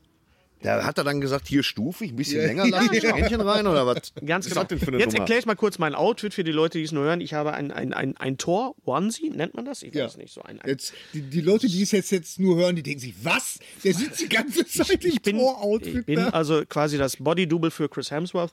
Da 0.62 0.84
hat 0.84 0.98
er 0.98 1.04
dann 1.04 1.20
gesagt, 1.20 1.48
hier 1.48 1.62
stufig, 1.62 2.12
ein 2.12 2.16
bisschen 2.16 2.40
länger, 2.44 2.66
lass 2.68 2.88
ein 2.88 2.94
Strähnchen 2.94 3.40
rein 3.40 3.66
oder 3.66 3.86
was? 3.86 4.12
Ganz 4.24 4.46
Was 4.46 4.50
genau. 4.50 4.60
hat 4.62 4.70
denn 4.70 4.78
für 4.78 4.88
eine 4.88 4.98
Jetzt 4.98 5.08
Nummer? 5.12 5.18
erkläre 5.20 5.40
ich 5.40 5.46
mal 5.46 5.54
kurz 5.56 5.78
mein 5.78 5.94
Outfit 5.94 6.34
für 6.34 6.44
die 6.44 6.52
Leute, 6.52 6.78
die 6.78 6.84
es 6.84 6.92
nur 6.92 7.04
hören. 7.04 7.20
Ich 7.20 7.34
habe 7.34 7.52
ein, 7.52 7.70
ein, 7.70 7.92
ein, 7.92 8.16
ein 8.16 8.38
Tor, 8.38 8.74
Onesie, 8.84 9.30
nennt 9.30 9.54
man 9.54 9.64
das? 9.64 9.82
Ich 9.82 9.94
weiß 9.94 10.16
nicht. 10.16 10.32
So 10.32 10.42
ein, 10.42 10.60
ein 10.60 10.68
Jetzt, 10.68 10.94
die, 11.12 11.22
die 11.22 11.40
Leute, 11.40 11.66
die 11.66 11.82
es 11.82 11.90
jetzt, 11.90 12.10
jetzt 12.10 12.38
nur 12.38 12.56
hören, 12.56 12.76
die 12.76 12.82
denken 12.82 13.00
sich, 13.00 13.14
was? 13.22 13.58
Der 13.84 13.94
sitzt 13.94 14.20
die 14.20 14.28
ganze 14.28 14.66
Zeit 14.66 15.04
im 15.04 15.20
bin, 15.22 15.38
Tor-Outfit 15.38 15.94
ich 15.96 16.06
bin 16.06 16.16
da. 16.16 16.28
also 16.30 16.62
quasi 16.66 16.98
das 16.98 17.16
Body-Double 17.16 17.70
für 17.70 17.88
Chris 17.88 18.10
Hemsworth 18.10 18.52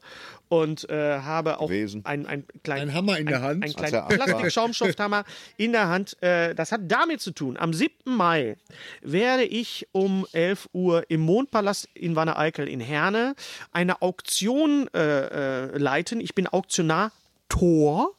und 0.49 0.89
äh, 0.89 1.19
habe 1.19 1.59
auch 1.59 1.69
einen 1.69 2.25
ein 2.25 2.43
kleinen 2.63 2.89
Ein 2.89 2.95
Hammer 2.95 3.17
in 3.19 3.27
der 3.27 3.41
Hand. 3.41 3.63
Einen 3.63 3.73
er 3.75 3.89
kleinen. 3.89 4.07
Plastik-Schaumstoffhammer 4.07 5.25
in 5.57 5.71
der 5.71 5.87
Hand. 5.87 6.21
Äh, 6.21 6.55
das 6.55 6.71
hat 6.71 6.81
damit 6.85 7.21
zu 7.21 7.31
tun. 7.31 7.57
Am 7.57 7.73
7. 7.73 7.93
Mai 8.05 8.57
werde 9.01 9.43
ich 9.43 9.87
um 9.91 10.25
11 10.33 10.69
Uhr 10.73 11.03
im 11.09 11.21
Mondpalast 11.21 11.89
in 11.99 12.15
Wanne-Eickel 12.15 12.67
in 12.67 12.79
Herne 12.79 13.35
eine 13.71 14.01
Auktion 14.01 14.87
äh, 14.93 15.65
äh, 15.65 15.77
leiten. 15.77 16.21
Ich 16.21 16.35
bin 16.35 16.47
Auktionar 16.47 17.11
Tor. 17.49 18.11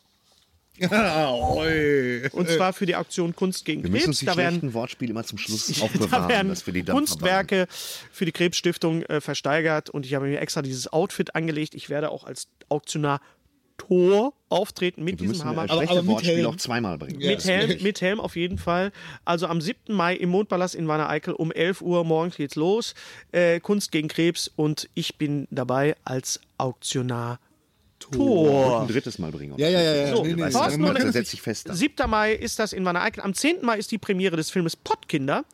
Und 0.81 2.49
zwar 2.49 2.73
für 2.73 2.87
die 2.87 2.97
Auktion 2.97 3.37
Kunst 3.37 3.67
gegen 3.67 3.83
Wir 3.83 3.91
müssen 3.91 4.05
Krebs. 4.05 4.09
uns 4.09 4.19
die 4.21 4.27
Da 4.27 4.37
werden 4.39 4.73
Wortspiele 4.73 5.11
immer 5.11 5.25
zum 5.25 5.37
Schluss 5.37 5.67
da 5.79 5.85
aufbewahren, 5.85 6.29
werden 6.31 6.49
dass 6.49 6.67
wir 6.67 6.73
die 6.73 6.83
dann 6.83 6.97
Kunstwerke 6.97 7.67
für 8.11 8.25
die 8.25 8.33
Krebsstiftung 8.33 9.03
äh, 9.03 9.21
versteigert 9.21 9.91
und 9.91 10.07
ich 10.07 10.15
habe 10.15 10.27
mir 10.27 10.41
extra 10.41 10.63
dieses 10.63 10.91
Outfit 10.91 11.35
angelegt. 11.35 11.75
Ich 11.75 11.91
werde 11.91 12.11
auch 12.11 12.25
als 12.25 12.49
Auktionar 12.71 13.21
Tor 13.81 14.35
auftreten 14.51 15.05
mit 15.05 15.21
diesem 15.21 15.43
Hammer. 15.45 15.67
schlechte 15.67 15.91
aber 15.99 16.03
mit 16.03 16.23
Helm. 16.23 16.47
auch 16.47 16.57
zweimal 16.57 16.99
bringen. 16.99 17.19
Mit 17.19 17.45
Helm, 17.45 17.83
mit 17.83 18.01
Helm 18.03 18.21
auf 18.21 18.37
jeden 18.37 18.59
Fall. 18.59 18.93
Also 19.25 19.47
am 19.47 19.63
7. 19.63 19.95
Mai 19.95 20.15
im 20.17 20.29
Mondpalast 20.29 20.75
in 20.75 20.87
Wanne-Eickel 20.87 21.33
um 21.33 21.51
11 21.51 21.81
Uhr 21.81 22.05
morgens 22.05 22.37
geht's 22.37 22.57
los. 22.57 22.95
Äh, 23.33 23.59
Kunst 23.61 23.91
gegen 23.91 24.09
Krebs 24.09 24.51
und 24.55 24.91
ich 24.95 25.17
bin 25.17 25.49
dabei 25.51 25.97
als 26.05 26.41
Auktionar 26.59 27.39
Tor. 28.01 28.83
Ein 28.83 28.89
drittes 28.89 29.19
Mal 29.19 29.31
bringen. 29.31 29.55
Ja, 29.57 29.69
ja, 29.69 29.81
ja. 29.81 29.95
ja. 29.95 30.17
So, 30.17 30.23
Nee, 30.25 30.35
nee, 30.35 30.45
nee. 30.45 30.51
Thorsten 30.51 31.25
sich 31.25 31.41
fest. 31.41 31.69
dann. 31.69 31.77
7. 31.77 32.09
Mai 32.11 32.33
ist 32.35 32.59
das 32.59 32.73
in 32.73 32.85
Wanne-Eickel. 32.85 33.23
Am 33.23 33.35
10. 33.35 33.63
Mai 33.63 33.79
ist 33.79 33.91
die 33.93 33.99
Premiere 33.99 34.37
des 34.37 34.51
Filmes 34.51 34.77
Pottkinder, 34.77 35.45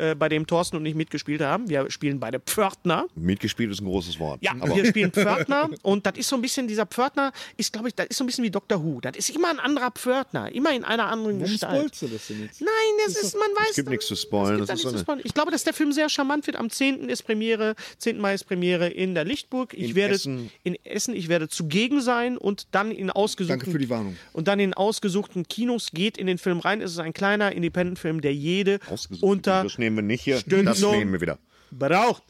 äh, 0.00 0.14
bei 0.14 0.28
dem 0.28 0.46
Thorsten 0.46 0.76
und 0.76 0.86
ich 0.86 0.94
mitgespielt 0.94 1.40
haben. 1.42 1.68
Wir 1.68 1.90
spielen 1.90 2.18
beide 2.20 2.40
Pförtner. 2.40 3.06
Mitgespielt 3.14 3.70
ist 3.70 3.80
ein 3.80 3.86
großes 3.86 4.18
Wort. 4.18 4.42
Ja, 4.42 4.52
aber 4.58 4.74
wir 4.74 4.84
spielen 4.86 5.12
Pförtner 5.12 5.68
und 5.82 6.06
das 6.06 6.16
ist 6.16 6.28
so 6.28 6.36
ein 6.36 6.42
bisschen, 6.42 6.66
dieser 6.68 6.86
Pförtner 6.86 7.32
ist, 7.56 7.72
glaube 7.72 7.88
ich, 7.88 7.94
das 7.94 8.06
ist 8.06 8.16
so 8.16 8.24
ein 8.24 8.26
bisschen 8.26 8.44
wie 8.44 8.50
Dr. 8.50 8.82
Who. 8.82 9.00
Das 9.00 9.16
ist 9.16 9.30
immer 9.30 9.50
ein 9.50 9.58
anderer 9.58 9.90
Pförtner, 9.90 10.52
immer 10.54 10.72
in 10.74 10.84
einer 10.84 11.06
anderen 11.08 11.40
Warum 11.40 11.50
Gestalt. 11.52 11.76
spoilst 11.94 12.02
du 12.02 12.06
das 12.08 12.26
denn 12.28 12.42
jetzt? 12.42 12.60
Nein, 12.60 12.70
das 13.06 13.16
ist, 13.16 13.34
man 13.34 13.48
weiß. 13.66 13.76
gibt 13.76 13.90
nichts 13.90 14.06
zu 14.06 14.16
spoilern, 14.16 14.62
Es 14.62 14.68
gibt 14.68 14.70
das 14.70 14.82
da 14.82 14.88
ist 14.88 14.94
zu 14.96 14.98
spoilern. 15.00 15.22
Ich 15.24 15.34
glaube, 15.34 15.50
dass 15.50 15.64
der 15.64 15.74
Film 15.74 15.92
sehr 15.92 16.08
charmant 16.08 16.46
wird. 16.46 16.56
Am 16.56 16.70
10. 16.70 17.08
ist 17.08 17.22
Premiere, 17.22 17.74
10. 17.98 18.18
Mai 18.18 18.34
ist 18.34 18.44
Premiere 18.44 18.88
in 18.88 19.14
der 19.14 19.24
Lichtburg. 19.24 19.74
Ich 19.74 19.90
In 19.90 19.94
werde 19.94 20.14
Essen. 20.14 20.50
in 20.62 20.76
Essen, 20.84 21.14
ich 21.14 21.28
werde 21.28 21.48
zugegen 21.48 22.00
sein 22.00 22.36
und 22.38 22.68
dann 22.72 22.90
in 22.90 23.10
ausgesuchten 23.10 23.58
Danke 23.60 23.70
für 23.70 23.78
die 23.78 23.90
Warnung. 23.90 24.16
und 24.32 24.48
dann 24.48 24.60
in 24.60 24.74
ausgesuchten 24.74 25.46
Kinos 25.48 25.90
geht 25.92 26.16
in 26.18 26.26
den 26.26 26.38
Film 26.38 26.58
rein. 26.60 26.80
Es 26.80 26.92
ist 26.92 26.98
ein 26.98 27.12
kleiner 27.12 27.52
Independent-Film, 27.52 28.20
der 28.20 28.34
jede 28.34 28.78
Ausgesucht. 28.90 29.22
unter 29.22 29.62
das 29.64 29.72
nehmen 29.90 29.96
wir 29.96 30.02
nicht 30.02 30.22
hier. 30.22 30.38
Stündung. 30.38 30.64
Das 30.66 30.80
nehmen 30.80 31.12
wir 31.12 31.20
wieder. 31.20 31.38
braucht. 31.70 32.22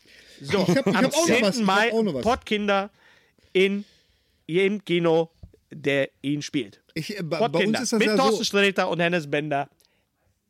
So, 0.42 0.64
Ich 0.68 0.76
hab- 0.76 0.86
ich 0.86 0.96
am 0.96 1.04
hab 1.04 1.14
auch 1.14 1.18
noch 1.28 1.34
10. 1.36 1.42
was, 1.42 1.56
Mai. 1.58 1.90
Pottkinder 2.22 2.90
in 3.52 3.84
jedem 4.46 4.84
Kino, 4.84 5.30
der 5.70 6.08
ihn 6.22 6.40
spielt. 6.42 6.82
Ich, 6.94 7.16
äh, 7.18 7.22
bei, 7.22 7.38
bei 7.38 7.48
Pottkinder 7.48 7.78
uns 7.80 7.84
ist 7.84 7.92
das 7.92 7.98
mit 7.98 8.08
ja 8.08 8.16
Thorsten 8.16 8.36
so. 8.38 8.44
Sträter 8.44 8.88
und 8.88 9.00
Hennes 9.00 9.30
Bender 9.30 9.68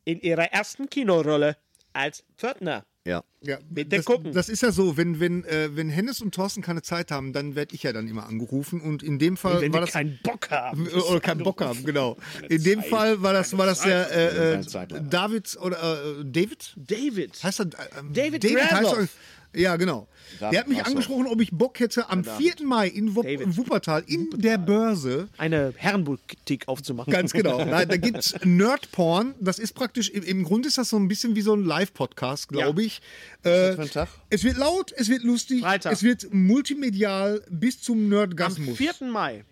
in 0.05 0.19
ihrer 0.21 0.45
ersten 0.51 0.89
Kinorolle 0.89 1.57
als 1.93 2.23
Pförtner. 2.37 2.85
Ja. 3.05 3.23
Ja, 3.43 3.57
Bitte 3.67 3.97
das, 3.97 4.05
gucken. 4.05 4.31
Das 4.33 4.47
ist 4.47 4.61
ja 4.61 4.71
so, 4.71 4.95
wenn, 4.95 5.19
wenn, 5.19 5.43
äh, 5.45 5.75
wenn 5.75 5.89
Hennes 5.89 6.21
und 6.21 6.35
Thorsten 6.35 6.61
keine 6.61 6.83
Zeit 6.83 7.09
haben, 7.09 7.33
dann 7.33 7.55
werde 7.55 7.73
ich 7.73 7.81
ja 7.81 7.91
dann 7.91 8.07
immer 8.07 8.27
angerufen. 8.27 8.79
Und 8.79 9.01
in 9.01 9.17
dem 9.17 9.37
Fall 9.37 9.61
Wenn 9.61 9.73
war 9.73 9.81
das. 9.81 9.91
keinen 9.91 10.19
Bock 10.21 10.51
haben. 10.51 10.87
oder 10.87 11.19
keinen 11.19 11.43
Bock 11.43 11.61
haben, 11.61 11.83
genau. 11.83 12.17
In 12.49 12.63
dem 12.63 12.83
Fall 12.83 13.23
war 13.23 13.33
das, 13.33 13.57
war 13.57 13.65
das 13.65 13.81
der 13.81 14.11
äh, 14.11 14.53
äh, 14.53 14.61
Zeit. 14.61 14.93
David 15.09 15.57
oder 15.59 16.19
äh, 16.19 16.23
David? 16.23 16.73
David. 16.75 17.43
Heißt 17.43 17.61
er, 17.61 17.65
äh, 17.65 17.69
David 18.11 18.43
heißt 18.43 18.69
Grasloff. 18.69 18.99
er, 18.99 19.07
Ja, 19.53 19.75
genau. 19.75 20.07
David 20.39 20.53
der 20.53 20.59
hat 20.61 20.67
mich 20.69 20.85
angesprochen, 20.85 21.27
ob 21.27 21.41
ich 21.41 21.51
Bock 21.51 21.79
hätte, 21.79 22.09
am 22.09 22.23
4. 22.23 22.53
Mai 22.63 22.87
in, 22.87 23.15
Wo 23.15 23.21
David. 23.21 23.41
in 23.41 23.57
Wuppertal 23.57 24.03
in 24.07 24.29
der 24.35 24.57
Börse 24.57 25.27
Eine 25.37 25.73
Herrenboutique 25.75 26.67
aufzumachen. 26.67 27.11
Ganz 27.11 27.33
genau. 27.33 27.63
Nein, 27.65 27.87
da 27.89 27.97
gibt's 27.97 28.33
Nerdporn. 28.43 29.35
Das 29.39 29.59
ist 29.59 29.73
praktisch, 29.73 30.09
im, 30.09 30.23
im 30.23 30.43
Grunde 30.43 30.69
ist 30.69 30.77
das 30.77 30.89
so 30.89 30.97
ein 30.97 31.07
bisschen 31.07 31.35
wie 31.35 31.41
so 31.41 31.53
ein 31.53 31.63
Live-Podcast, 31.65 32.47
glaube 32.47 32.83
ich. 32.83 33.01
Äh, 33.43 33.73
für 33.73 33.81
ein 33.81 33.89
Tag? 33.89 34.09
Es 34.29 34.43
wird 34.43 34.57
laut, 34.57 34.93
es 34.95 35.09
wird 35.09 35.23
lustig, 35.23 35.61
Freitag. 35.61 35.91
es 35.93 36.03
wird 36.03 36.33
multimedial 36.33 37.43
bis 37.49 37.81
zum 37.81 37.97
Am 37.97 38.09
Nerdgasmus. 38.09 38.77
4. 38.77 38.93
Mai. 39.11 39.43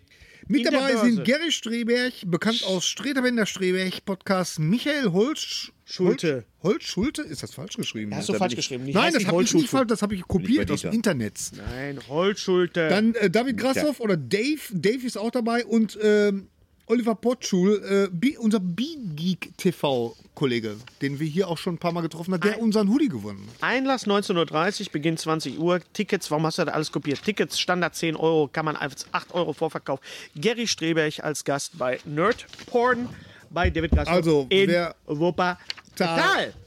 Mit 0.50 0.66
dabei 0.66 0.96
sind 0.96 1.24
Gary 1.24 1.52
Streberg, 1.52 2.12
bekannt 2.26 2.64
aus 2.64 2.84
Streterbender 2.84 3.46
Streberg 3.46 4.04
Podcast, 4.04 4.58
Michael 4.58 5.12
Holz 5.12 5.70
Schulte. 5.84 6.44
Holz 6.64 6.82
Schulte? 6.82 7.22
Ist 7.22 7.44
das 7.44 7.54
falsch 7.54 7.76
geschrieben? 7.76 8.12
Hast 8.14 8.28
du 8.28 8.32
Da 8.32 8.38
falsch 8.40 8.54
ich- 8.54 8.56
geschrieben. 8.56 8.84
Die 8.86 8.92
Nein, 8.92 9.12
das 9.12 9.26
habe 9.26 9.42
ich 9.44 9.54
nicht 9.54 9.62
Holzschulte. 9.62 9.68
falsch, 9.68 9.86
das 9.86 10.02
habe 10.02 10.14
ich 10.16 10.22
kopiert 10.22 10.68
aus 10.72 10.80
dem. 10.82 10.92
Internet. 10.92 11.38
Nein, 11.56 12.00
Holzschulte. 12.08 12.88
Dann 12.88 13.14
äh, 13.14 13.30
David 13.30 13.58
Grassoff 13.58 14.00
oder 14.00 14.16
Dave. 14.16 14.58
Dave 14.72 15.06
ist 15.06 15.16
auch 15.16 15.30
dabei 15.30 15.64
und 15.64 15.96
ähm, 16.02 16.48
Oliver 16.90 17.14
Potschul, 17.14 18.10
äh, 18.20 18.36
unser 18.38 18.58
B-Geek 18.58 19.52
TV-Kollege, 19.56 20.76
den 21.00 21.20
wir 21.20 21.26
hier 21.26 21.46
auch 21.48 21.56
schon 21.56 21.74
ein 21.74 21.78
paar 21.78 21.92
Mal 21.92 22.00
getroffen 22.00 22.34
haben, 22.34 22.40
der 22.40 22.60
unseren 22.60 22.88
Hoodie 22.88 23.08
gewonnen 23.08 23.46
hat. 23.46 23.62
Einlass 23.62 24.06
19.30 24.06 24.80
Uhr, 24.86 24.92
Beginn 24.92 25.16
20 25.16 25.58
Uhr. 25.58 25.80
Tickets, 25.92 26.30
warum 26.30 26.44
hast 26.46 26.58
du 26.58 26.64
da 26.64 26.72
alles 26.72 26.90
kopiert? 26.90 27.22
Tickets, 27.22 27.60
Standard 27.60 27.94
10 27.94 28.16
Euro, 28.16 28.48
kann 28.52 28.64
man 28.64 28.74
als 28.76 29.06
8 29.12 29.32
Euro 29.34 29.52
Vorverkauf. 29.52 30.00
Gary 30.34 30.66
Streberg 30.66 31.22
als 31.22 31.44
Gast 31.44 31.78
bei 31.78 32.00
Nerd 32.04 32.46
Porn 32.66 33.08
bei 33.50 33.70
David 33.70 33.92
Gassner 33.92 34.12
Also, 34.14 34.46
in 34.50 34.68
wer- 34.68 34.94
Wuppertal. 35.06 35.58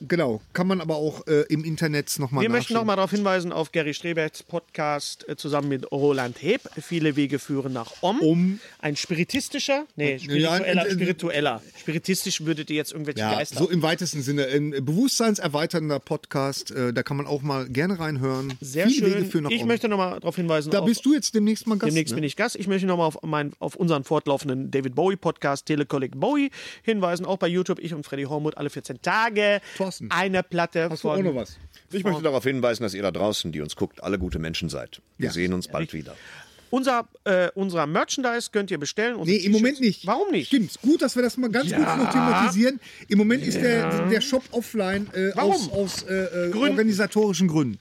Genau, 0.01 0.41
kann 0.53 0.67
man 0.67 0.81
aber 0.81 0.95
auch 0.97 1.25
äh, 1.27 1.41
im 1.49 1.63
Internet 1.63 2.19
nochmal 2.19 2.41
Wir 2.43 2.49
möchten 2.49 2.73
nochmal 2.73 2.97
darauf 2.97 3.11
hinweisen 3.11 3.51
auf 3.51 3.71
Gary 3.71 3.93
Strebergs 3.93 4.43
Podcast 4.43 5.27
äh, 5.27 5.35
zusammen 5.35 5.69
mit 5.69 5.91
Roland 5.91 6.41
Heb. 6.41 6.61
Viele 6.81 7.15
Wege 7.15 7.39
führen 7.39 7.73
nach 7.73 7.91
Om. 8.01 8.19
Om. 8.21 8.59
Ein 8.79 8.95
spiritistischer, 8.95 9.85
nee, 9.95 10.13
Ja, 10.13 10.19
spiritueller, 10.19 10.85
äh, 10.87 10.91
spiritueller. 10.91 11.61
Spiritistisch 11.79 12.41
würdet 12.45 12.69
ihr 12.69 12.75
jetzt 12.75 12.91
irgendwelche 12.91 13.19
Ja, 13.19 13.33
Geister. 13.35 13.57
so 13.57 13.69
im 13.69 13.81
weitesten 13.81 14.21
Sinne. 14.21 14.45
Ein 14.47 14.71
bewusstseinserweiternder 14.85 15.99
Podcast, 15.99 16.71
äh, 16.71 16.93
da 16.93 17.01
kann 17.01 17.17
man 17.17 17.25
auch 17.25 17.41
mal 17.41 17.67
gerne 17.67 17.99
reinhören. 17.99 18.53
Sehr 18.61 18.87
Viele 18.87 19.07
Wege 19.07 19.17
schön. 19.19 19.31
führen 19.31 19.43
nach 19.45 19.51
Ich 19.51 19.61
Om. 19.61 19.67
möchte 19.67 19.87
nochmal 19.87 20.19
darauf 20.19 20.35
hinweisen. 20.35 20.69
Da 20.71 20.79
auf, 20.79 20.85
bist 20.85 21.05
du 21.05 21.13
jetzt 21.13 21.33
demnächst 21.33 21.65
mal 21.65 21.77
Gast. 21.77 21.89
Demnächst 21.89 22.11
ne? 22.11 22.15
bin 22.17 22.23
ich 22.23 22.35
Gast. 22.35 22.55
Ich 22.55 22.67
möchte 22.67 22.85
nochmal 22.87 23.07
auf, 23.07 23.17
mein, 23.23 23.53
auf 23.59 23.75
unseren 23.75 24.03
fortlaufenden 24.03 24.69
David 24.69 24.95
Bowie 24.95 25.15
Podcast 25.15 25.65
Telekolleg 25.65 26.19
Bowie 26.19 26.51
hinweisen. 26.83 27.25
Auch 27.25 27.37
bei 27.37 27.47
YouTube. 27.47 27.79
Ich 27.79 27.93
und 27.93 28.05
Freddy 28.05 28.23
Hormuth 28.23 28.57
alle 28.57 28.69
14 28.69 29.01
Tage. 29.01 29.12
Thorsten, 29.77 30.09
Eine 30.11 30.43
Platte 30.43 30.89
Hast 30.89 31.03
du 31.03 31.09
von. 31.09 31.19
auch 31.19 31.23
noch 31.23 31.35
was? 31.35 31.57
Ich 31.91 32.03
möchte 32.03 32.23
darauf 32.23 32.43
hinweisen, 32.43 32.81
dass 32.83 32.93
ihr 32.95 33.03
da 33.03 33.11
draußen, 33.11 33.51
die 33.51 33.61
uns 33.61 33.75
guckt, 33.75 34.01
alle 34.03 34.17
gute 34.17 34.39
Menschen 34.39 34.69
seid. 34.69 35.01
Wir 35.17 35.27
Ja. 35.27 35.33
sehen 35.33 35.53
uns 35.53 35.67
bald 35.67 35.93
wieder. 35.93 36.15
Unser, 36.71 37.07
äh, 37.25 37.49
unser 37.53 37.85
Merchandise 37.85 38.49
könnt 38.51 38.71
ihr 38.71 38.79
bestellen. 38.79 39.15
Nee, 39.25 39.35
im 39.35 39.51
Moment 39.51 39.79
nicht. 39.79 40.07
Warum 40.07 40.31
nicht? 40.31 40.47
Stimmt, 40.47 40.81
gut, 40.81 41.03
dass 41.03 41.15
wir 41.15 41.21
das 41.21 41.37
mal 41.37 41.51
ganz 41.51 41.69
kurz 41.71 41.85
noch 41.97 42.11
thematisieren. 42.11 42.79
Im 43.09 43.19
Moment 43.19 43.45
ist 43.45 43.61
der, 43.61 44.07
der 44.07 44.21
Shop 44.21 44.41
offline 44.49 45.05
äh, 45.13 45.33
aus, 45.33 45.69
Warum? 45.69 45.83
aus 45.85 46.01
äh, 46.01 46.13
äh, 46.47 46.49
Gründen. 46.49 46.69
organisatorischen 46.71 47.47
Gründen. 47.47 47.77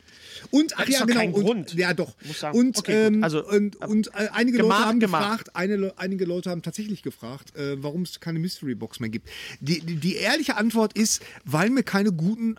Und 0.50 0.78
ach 0.78 0.88
ja, 0.88 1.00
doch 1.00 1.06
genau. 1.06 1.20
kein 1.20 1.32
und, 1.32 1.44
Grund. 1.44 1.74
Ja, 1.74 1.94
doch. 1.94 2.14
Und, 2.52 2.78
okay, 2.78 3.06
ähm, 3.06 3.24
Also, 3.24 3.46
und, 3.46 3.76
und 3.76 4.08
äh, 4.08 4.28
einige 4.32 4.58
gemacht, 4.58 4.78
Leute 4.78 4.88
haben 4.88 5.00
gemacht. 5.00 5.22
gefragt, 5.22 5.56
eine, 5.56 5.92
einige 5.96 6.24
Leute 6.24 6.50
haben 6.50 6.62
tatsächlich 6.62 7.02
gefragt, 7.02 7.56
äh, 7.56 7.82
warum 7.82 8.02
es 8.02 8.20
keine 8.20 8.38
Mystery 8.38 8.74
Box 8.74 9.00
mehr 9.00 9.10
gibt. 9.10 9.28
Die, 9.60 9.80
die, 9.80 9.96
die 9.96 10.16
ehrliche 10.16 10.56
Antwort 10.56 10.92
ist, 10.94 11.22
weil 11.44 11.70
mir 11.70 11.82
keine 11.82 12.12
guten 12.12 12.56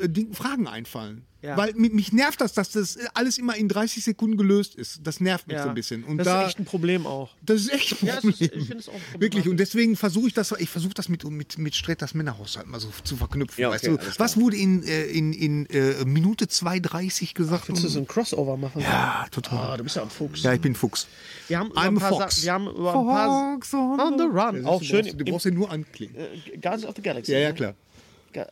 äh, 0.00 0.04
äh, 0.04 0.26
Fragen 0.32 0.66
einfallen. 0.66 1.24
Ja. 1.46 1.56
Weil 1.56 1.72
mi- 1.74 1.90
mich 1.90 2.12
nervt 2.12 2.40
das, 2.40 2.52
dass 2.54 2.70
das 2.70 2.98
alles 3.14 3.38
immer 3.38 3.54
in 3.56 3.68
30 3.68 4.02
Sekunden 4.02 4.36
gelöst 4.36 4.74
ist. 4.74 5.00
Das 5.04 5.20
nervt 5.20 5.46
mich 5.46 5.56
Ja. 5.56 5.62
so 5.62 5.68
ein 5.68 5.74
bisschen. 5.76 6.02
Und 6.04 6.18
das 6.18 6.26
da, 6.26 6.42
ist 6.42 6.48
echt 6.48 6.58
ein 6.58 6.64
Problem 6.64 7.06
auch. 7.06 7.30
das 7.40 7.60
ist 7.60 7.72
echt 7.72 8.02
ein 8.02 8.06
Ja, 8.06 8.14
Problem. 8.16 8.30
ist- 8.32 8.40
ich 8.42 8.50
finde 8.50 8.76
es 8.78 8.88
auch 8.88 8.92
problematisch. 8.92 9.20
Wirklich. 9.20 9.48
Und 9.48 9.56
deswegen 9.58 9.96
versuche 9.96 10.26
ich 10.28 10.34
das, 10.34 10.52
ich 10.58 10.68
versuche 10.68 10.94
das 10.94 11.08
mit, 11.08 11.22
mit, 11.30 11.56
mit 11.58 11.74
Sträters 11.76 12.14
Männerhaushalt 12.14 12.66
mal 12.66 12.80
so 12.80 12.88
zu 13.04 13.16
verknüpfen. 13.16 13.60
Ja, 13.62 13.70
weißt 13.70 13.84
okay, 13.84 13.96
du? 13.96 14.02
alles 14.02 14.18
Was 14.18 14.36
wurde 14.36 14.56
in, 14.56 14.82
äh, 14.82 15.04
in, 15.06 15.32
in 15.32 15.66
äh, 15.66 16.04
Minute 16.04 16.46
2,30 16.46 17.34
gesagt? 17.34 17.68
Willst 17.68 17.84
du 17.84 17.88
so 17.88 18.00
ein 18.00 18.06
Crossover 18.08 18.56
machen? 18.56 18.82
ja, 18.82 19.26
total. 19.30 19.58
Ah, 19.72 19.76
du 19.76 19.84
bist 19.84 19.96
ja 19.96 20.02
ein 20.02 20.10
Fuchs. 20.10 20.42
Ja, 20.42 20.52
ich 20.52 20.60
bin 20.60 20.74
Fuchs. 20.74 21.06
Wir 21.48 21.58
haben 21.60 21.70
über 21.70 21.80
I'm 21.80 21.86
ein 21.88 21.96
a 21.98 22.00
paar 22.00 22.08
Fox. 22.10 22.36
Sa- 22.36 22.42
wir 22.44 22.52
haben 22.52 22.66
über 22.68 22.94
ein 22.94 23.06
paar 23.06 23.52
Fox 23.54 23.74
on, 23.74 24.00
on 24.00 24.18
the 24.18 24.24
Run. 24.24 24.62
Ja, 24.62 24.68
Auch 24.68 24.80
du 24.80 24.84
schön 24.84 25.16
du 25.16 25.24
brauchst 25.24 25.46
ihn 25.46 25.54
nur 25.54 25.70
anklicken. 25.70 26.16
äh, 26.16 26.56
Guardians 26.58 26.84
of 26.86 26.94
the 26.96 27.02
Galaxy. 27.02 27.32
Ja, 27.32 27.38
ja, 27.38 27.52
klar. 27.52 27.74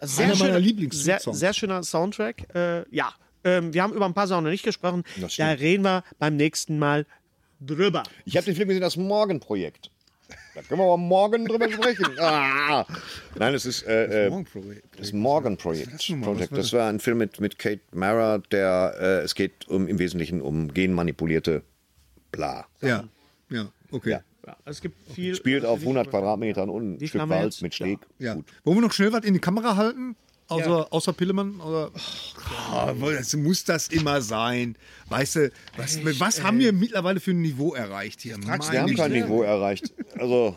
Sehr 0.02 0.24
Einer 0.26 0.34
meiner 0.36 0.46
schöner, 0.46 0.58
Lieblings-Songs. 0.60 1.24
sehr, 1.24 1.34
sehr 1.34 1.54
schöner 1.54 1.82
Soundtrack. 1.82 2.54
Äh, 2.54 2.84
ja, 2.94 3.12
ähm, 3.44 3.72
wir 3.74 3.82
haben 3.82 3.92
über 3.92 4.06
ein 4.06 4.14
paar 4.14 4.26
Sachen 4.26 4.44
noch 4.44 4.50
nicht 4.50 4.64
gesprochen. 4.64 5.04
Das 5.20 5.36
Da 5.36 5.50
reden 5.50 5.82
wir 5.84 6.02
beim 6.18 6.36
nächsten 6.36 6.78
Mal 6.78 7.06
drüber. 7.60 8.02
Ich 8.24 8.36
habe 8.36 8.44
den 8.46 8.56
Film 8.56 8.68
gesehen, 8.68 8.80
das 8.82 8.96
Morgenprojekt. 8.96 9.90
Da 10.54 10.62
können 10.62 10.80
wir 10.80 10.84
aber 10.84 10.96
morgen 10.96 11.44
drüber 11.46 11.70
sprechen. 11.70 12.06
Ah. 12.18 12.86
Nein, 13.36 13.54
es 13.54 13.66
ist, 13.66 13.82
äh, 13.82 14.26
äh, 14.26 14.44
das 14.96 15.12
Morgan-Projekt. 15.12 15.90
Project. 16.22 16.56
Das 16.56 16.72
war 16.72 16.88
ein 16.88 16.98
Film 17.00 17.18
mit, 17.18 17.40
mit 17.40 17.58
Kate 17.58 17.80
Mara, 17.92 18.38
der, 18.50 18.94
äh, 18.98 19.04
es 19.22 19.34
geht 19.34 19.68
um, 19.68 19.86
im 19.86 19.98
Wesentlichen 19.98 20.40
um 20.40 20.72
genmanipulierte 20.72 21.62
bla. 22.32 22.66
Ja, 22.80 23.04
ja, 23.50 23.68
okay. 23.90 24.10
Ja. 24.10 24.20
Ja. 24.46 24.52
Ja, 24.52 24.56
es 24.64 24.80
gibt 24.80 24.96
viel. 25.12 25.34
Spielt 25.34 25.64
auf 25.64 25.80
100 25.80 26.08
Quadratmetern 26.10 26.68
und 26.68 26.94
ein 27.00 27.06
Stück 27.06 27.20
wir 27.22 27.28
Wald 27.28 27.44
jetzt? 27.44 27.62
mit 27.62 27.74
Steg. 27.74 28.00
Gut. 28.00 28.44
Wollen 28.64 28.76
wir 28.76 28.80
noch 28.82 28.92
schnell 28.92 29.12
was 29.12 29.24
in 29.24 29.34
die 29.34 29.40
Kamera 29.40 29.76
halten? 29.76 30.16
Außer, 30.48 30.68
Ja. 30.68 30.86
außer 30.90 31.12
Pillemann? 31.14 31.58
Oder? 31.60 31.90
Ah, 32.70 32.92
das 32.92 33.34
muss 33.34 33.64
das 33.64 33.88
immer 33.88 34.20
sein. 34.20 34.76
Weißt 35.08 35.36
du, 35.36 35.50
was, 35.78 35.98
was 36.20 36.42
haben 36.42 36.58
wir 36.58 36.72
mittlerweile 36.74 37.18
für 37.20 37.30
ein 37.30 37.40
Niveau 37.40 37.74
erreicht 37.74 38.20
hier? 38.20 38.36
Wir 38.36 38.46
Meine 38.46 38.52
haben 38.62 38.94
kein 38.94 39.10
Güte. 39.12 39.24
Niveau 39.24 39.42
erreicht. 39.42 39.94
Also, 40.18 40.56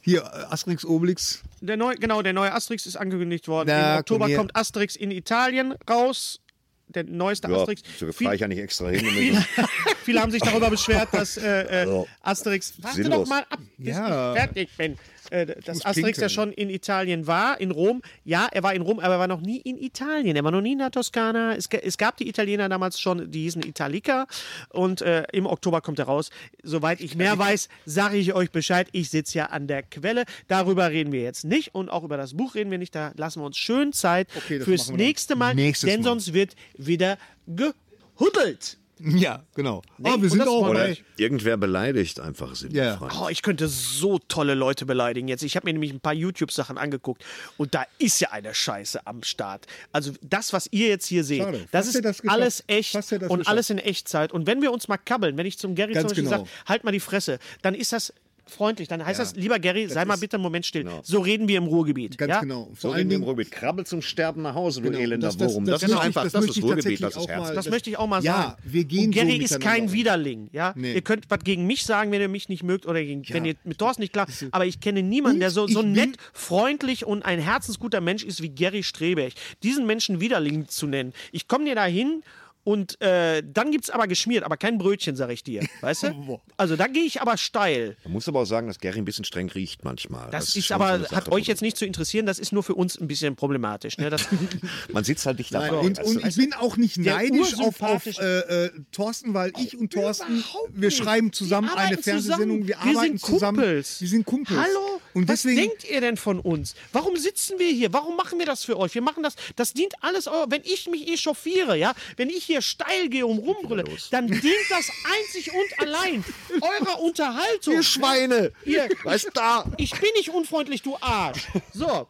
Hier, 0.00 0.52
Asterix, 0.52 0.84
Obelix. 0.84 1.42
Der 1.62 1.76
neue, 1.78 1.96
genau, 1.96 2.20
der 2.22 2.32
neue 2.34 2.52
Asterix 2.52 2.84
ist 2.86 2.96
angekündigt 2.96 3.48
worden. 3.48 3.68
Na, 3.68 3.94
Im 3.94 4.00
Oktober 4.00 4.28
kommt 4.34 4.54
Asterix 4.54 4.96
in 4.96 5.10
Italien 5.10 5.74
raus. 5.88 6.40
Der 6.88 7.04
neueste 7.04 7.48
ja, 7.48 7.56
Asterix. 7.56 7.82
so 7.98 8.12
Viel- 8.12 8.26
fahre 8.26 8.34
ich 8.34 8.40
ja 8.42 8.48
nicht 8.48 8.58
extra 8.58 8.88
hin. 8.90 9.04
Viele 10.04 10.20
haben 10.20 10.30
sich 10.30 10.42
darüber 10.42 10.70
beschwert, 10.70 11.08
dass 11.12 11.36
äh, 11.36 11.62
äh, 11.62 11.68
Also, 11.80 12.06
Asterix. 12.20 12.74
Warte 12.78 12.96
sinnlos. 12.96 13.20
doch 13.22 13.26
mal 13.28 13.46
ab, 13.48 13.58
bis 13.78 13.88
Ja. 13.96 14.32
ich 14.34 14.38
fertig 14.38 14.70
bin. 14.76 14.98
Äh, 15.30 15.46
dass 15.46 15.84
Asterix 15.84 16.18
ja 16.18 16.26
pinkeln. 16.26 16.30
schon 16.30 16.52
in 16.52 16.70
Italien 16.70 17.26
war, 17.26 17.60
in 17.60 17.70
Rom. 17.70 18.02
Ja, 18.24 18.48
er 18.50 18.62
war 18.62 18.74
in 18.74 18.82
Rom, 18.82 18.98
aber 18.98 19.14
er 19.14 19.18
war 19.20 19.26
noch 19.28 19.40
nie 19.40 19.58
in 19.58 19.78
Italien. 19.78 20.36
Er 20.36 20.44
war 20.44 20.50
noch 20.50 20.60
nie 20.60 20.72
in 20.72 20.78
der 20.78 20.90
Toskana. 20.90 21.54
Es, 21.54 21.66
es 21.68 21.98
gab 21.98 22.16
die 22.16 22.28
Italiener 22.28 22.68
damals 22.68 23.00
schon, 23.00 23.30
die 23.30 23.42
hießen 23.42 23.62
Italica. 23.64 24.26
Und 24.70 25.02
äh, 25.02 25.24
im 25.32 25.46
Oktober 25.46 25.80
kommt 25.80 25.98
er 25.98 26.06
raus. 26.06 26.30
Soweit 26.62 27.00
ich 27.00 27.14
mehr 27.16 27.38
weiß, 27.38 27.68
sage 27.86 28.16
ich 28.16 28.34
euch 28.34 28.50
Bescheid. 28.50 28.88
Ich 28.92 29.10
sitze 29.10 29.38
ja 29.38 29.46
an 29.46 29.66
der 29.66 29.82
Quelle. 29.82 30.24
Darüber 30.48 30.90
reden 30.90 31.12
wir 31.12 31.22
jetzt 31.22 31.44
nicht. 31.44 31.74
Und 31.74 31.88
auch 31.88 32.04
über 32.04 32.16
das 32.16 32.34
Buch 32.34 32.54
reden 32.54 32.70
wir 32.70 32.78
nicht. 32.78 32.94
Da 32.94 33.12
lassen 33.16 33.40
wir 33.40 33.46
uns 33.46 33.56
schön 33.56 33.92
Zeit 33.92 34.28
Okay, 34.36 34.60
fürs 34.60 34.90
nächste 34.90 35.36
Mal. 35.36 35.54
nächstes 35.54 35.88
denn 35.88 36.00
Mal. 36.00 36.08
sonst 36.08 36.32
wird 36.32 36.54
wieder 36.76 37.18
gehuddelt. 37.46 38.78
Ja, 39.14 39.42
genau. 39.54 39.82
Nee, 39.98 40.08
Aber 40.08 40.16
wir 40.16 40.24
und 40.24 40.30
sind 40.30 40.38
das 40.40 40.48
auch 40.48 40.66
wir 40.68 40.74
bei. 40.74 40.98
Irgendwer 41.16 41.56
beleidigt 41.56 42.20
einfach 42.20 42.54
sinnbefreit. 42.54 43.12
Oh, 43.20 43.28
ich 43.28 43.42
könnte 43.42 43.68
so 43.68 44.18
tolle 44.18 44.54
Leute 44.54 44.86
beleidigen 44.86 45.28
jetzt. 45.28 45.42
Ich 45.42 45.56
habe 45.56 45.66
mir 45.66 45.72
nämlich 45.72 45.92
ein 45.92 46.00
paar 46.00 46.14
YouTube-Sachen 46.14 46.78
angeguckt 46.78 47.24
und 47.56 47.74
da 47.74 47.84
ist 47.98 48.20
ja 48.20 48.30
eine 48.30 48.54
Scheiße 48.54 49.06
am 49.06 49.22
Start. 49.22 49.66
Also 49.92 50.12
das, 50.22 50.52
was 50.52 50.68
ihr 50.70 50.88
jetzt 50.88 51.06
hier 51.06 51.22
seht, 51.22 51.42
Schade. 51.42 51.66
das 51.70 51.86
Fast 51.86 51.96
ist 51.96 52.04
das 52.04 52.28
alles 52.28 52.64
echt 52.66 52.94
und 52.94 53.02
geschafft. 53.04 53.48
alles 53.48 53.70
in 53.70 53.78
Echtzeit. 53.78 54.32
Und 54.32 54.46
wenn 54.46 54.62
wir 54.62 54.72
uns 54.72 54.88
mal 54.88 54.96
kabbeln, 54.96 55.36
wenn 55.36 55.46
ich 55.46 55.58
zum 55.58 55.74
Gary 55.74 55.92
Ganz 55.92 56.02
zum 56.02 56.08
Beispiel 56.08 56.24
genau. 56.24 56.38
sage, 56.38 56.50
halt 56.66 56.84
mal 56.84 56.92
die 56.92 57.00
Fresse, 57.00 57.38
dann 57.62 57.74
ist 57.74 57.92
das 57.92 58.12
freundlich. 58.46 58.88
Dann 58.88 59.04
heißt 59.04 59.18
das, 59.20 59.34
lieber 59.36 59.58
Gary, 59.58 59.88
sei 59.88 60.04
mal 60.04 60.16
bitte 60.16 60.36
einen 60.36 60.42
Moment 60.42 60.66
still. 60.66 60.88
So 61.02 61.20
reden 61.20 61.48
wir 61.48 61.58
im 61.58 61.64
Ruhrgebiet. 61.64 62.18
Ganz 62.18 62.30
ja? 62.30 62.40
genau. 62.40 62.68
So 62.74 62.88
Vor 62.88 62.90
reden 62.90 62.98
allen 63.00 63.10
wir 63.10 63.16
im. 63.16 63.22
Ruhrgebiet. 63.24 63.52
Krabbel 63.52 63.86
zum 63.86 64.02
Sterben 64.02 64.42
nach 64.42 64.54
Hause, 64.54 64.80
du 64.82 64.88
Genau, 64.90 64.98
elender 65.02 65.28
das- 65.28 65.36
das- 65.36 65.54
Wurm. 65.54 65.64
das 65.64 65.80
Das, 65.80 65.90
ist 65.90 65.96
einfach, 65.96 66.22
das 66.24 66.32
das, 66.32 66.44
ist 66.44 66.56
das 66.56 66.62
Ruhrgebiet, 66.64 67.02
das 67.02 67.10
ist 67.12 67.16
auch 67.18 67.28
mal- 67.28 67.34
Herz. 67.46 67.54
Das 67.54 67.70
möchte 67.70 67.90
ich 67.90 67.98
auch 67.98 68.06
mal 68.06 68.22
Ja, 68.22 68.32
sagen. 68.34 68.54
wir 68.64 68.84
gehen 68.84 69.06
und 69.06 69.10
Gary 69.14 69.36
so 69.46 69.56
ist 69.56 69.60
kein. 69.60 69.92
Widerling. 69.92 70.48
Ja? 70.52 70.72
Nee. 70.76 70.94
Ihr 70.94 71.02
könnt 71.02 71.24
was 71.30 71.40
gegen 71.40 71.66
mich 71.66 71.84
sagen, 71.84 72.10
wenn 72.12 72.20
ihr 72.20 72.28
mich 72.28 72.48
nicht 72.48 72.62
mögt 72.62 72.86
oder 72.86 73.02
gegen, 73.02 73.22
wenn 73.28 73.44
ihr 73.44 73.54
mit 73.64 73.78
Thorsten 73.78 74.02
nicht 74.02 74.12
klar. 74.12 74.26
Aber 74.50 74.66
ich 74.66 74.80
kenne 74.80 75.02
niemanden, 75.02 75.40
der 75.40 75.50
so, 75.50 75.66
so 75.66 75.82
nett, 75.82 76.16
freundlich 76.32 77.04
und 77.04 77.24
ein 77.24 77.38
herzensguter 77.38 78.00
Mensch 78.00 78.22
ist 78.24 78.42
wie 78.42 78.48
Gary 78.50 78.82
Streberg. 78.82 79.32
Diesen 79.62 79.86
Menschen 79.86 80.20
Widerling 80.20 80.68
zu 80.68 80.86
nennen. 80.86 81.12
Ich 81.32 81.48
komme 81.48 81.64
dir 81.64 81.74
da 81.74 81.84
hin. 81.86 82.22
Und 82.64 83.00
äh, 83.02 83.42
dann 83.44 83.70
gibt 83.70 83.84
es 83.84 83.90
aber 83.90 84.06
geschmiert, 84.06 84.42
aber 84.42 84.56
kein 84.56 84.78
Brötchen, 84.78 85.16
sag 85.16 85.30
ich 85.30 85.44
dir. 85.44 85.66
Weißt 85.82 86.04
du? 86.04 86.40
Also 86.56 86.76
da 86.76 86.86
gehe 86.86 87.04
ich 87.04 87.20
aber 87.20 87.36
steil. 87.36 87.96
Man 88.04 88.14
muss 88.14 88.26
aber 88.26 88.40
auch 88.40 88.46
sagen, 88.46 88.66
dass 88.66 88.78
Gary 88.78 88.98
ein 88.98 89.04
bisschen 89.04 89.26
streng 89.26 89.50
riecht 89.50 89.84
manchmal. 89.84 90.30
Das, 90.30 90.56
ist 90.56 90.66
schon 90.66 90.74
aber, 90.76 91.00
so 91.00 91.10
hat 91.14 91.30
euch 91.30 91.46
jetzt 91.46 91.60
nicht 91.60 91.76
zu 91.76 91.84
interessieren, 91.84 92.24
das 92.24 92.38
ist 92.38 92.52
nur 92.52 92.62
für 92.62 92.74
uns 92.74 92.98
ein 92.98 93.06
bisschen 93.06 93.36
problematisch. 93.36 93.98
Ne? 93.98 94.08
Das, 94.08 94.26
Man 94.92 95.04
sitzt 95.04 95.26
halt 95.26 95.38
nicht 95.38 95.52
dabei. 95.52 95.70
Nein, 95.70 95.78
und, 95.78 96.02
und 96.02 96.26
ich 96.26 96.36
bin 96.36 96.54
auch 96.54 96.76
nicht 96.78 96.96
neidisch 96.96 97.58
auf, 97.60 97.82
auf 97.82 98.06
äh, 98.06 98.64
äh, 98.66 98.70
Thorsten, 98.92 99.34
weil 99.34 99.52
ich 99.58 99.76
und 99.76 99.92
Thorsten, 99.92 100.42
wir 100.72 100.90
schreiben 100.90 101.32
zusammen 101.32 101.68
Wir 101.68 101.76
eine 101.76 101.98
Fernsehsendung, 101.98 102.62
zusammen. 102.62 102.68
wir 102.68 102.68
Wir 102.68 102.78
arbeiten 102.78 103.18
sind 103.18 103.20
zusammen. 103.20 103.58
Kumpels. 103.58 104.00
Wir 104.00 104.08
sind 104.08 104.24
Kumpels. 104.24 104.58
Hallo? 104.58 105.00
Und 105.14 105.28
Was 105.28 105.42
deswegen, 105.42 105.68
denkt 105.68 105.84
ihr 105.84 106.00
denn 106.00 106.16
von 106.16 106.40
uns? 106.40 106.74
Warum 106.92 107.16
sitzen 107.16 107.58
wir 107.58 107.70
hier? 107.70 107.92
Warum 107.92 108.16
machen 108.16 108.38
wir 108.38 108.46
das 108.46 108.64
für 108.64 108.78
euch? 108.78 108.94
Wir 108.94 109.02
machen 109.02 109.22
das, 109.22 109.34
das 109.56 109.72
dient 109.72 109.94
alles, 110.02 110.26
euer- 110.26 110.46
wenn 110.50 110.62
ich 110.64 110.88
mich 110.88 111.08
echauffiere, 111.08 111.76
ja, 111.76 111.94
wenn 112.16 112.28
ich 112.30 112.44
hier 112.44 112.60
steil 112.62 113.08
gehe 113.08 113.26
und 113.26 113.38
rumbrülle, 113.38 113.84
dann 114.10 114.26
dient 114.26 114.44
das 114.70 114.90
einzig 115.18 115.52
und 115.54 115.78
allein 115.80 116.24
eurer 116.60 117.00
Unterhaltung. 117.00 117.74
Ihr 117.76 117.82
Schweine! 117.82 118.52
Ihr, 118.64 118.88
Weißt 119.04 119.30
da! 119.34 119.64
ich 119.78 119.92
bin 119.92 120.10
nicht 120.16 120.30
unfreundlich, 120.30 120.82
du 120.82 120.96
Arsch. 121.00 121.46
So, 121.72 122.08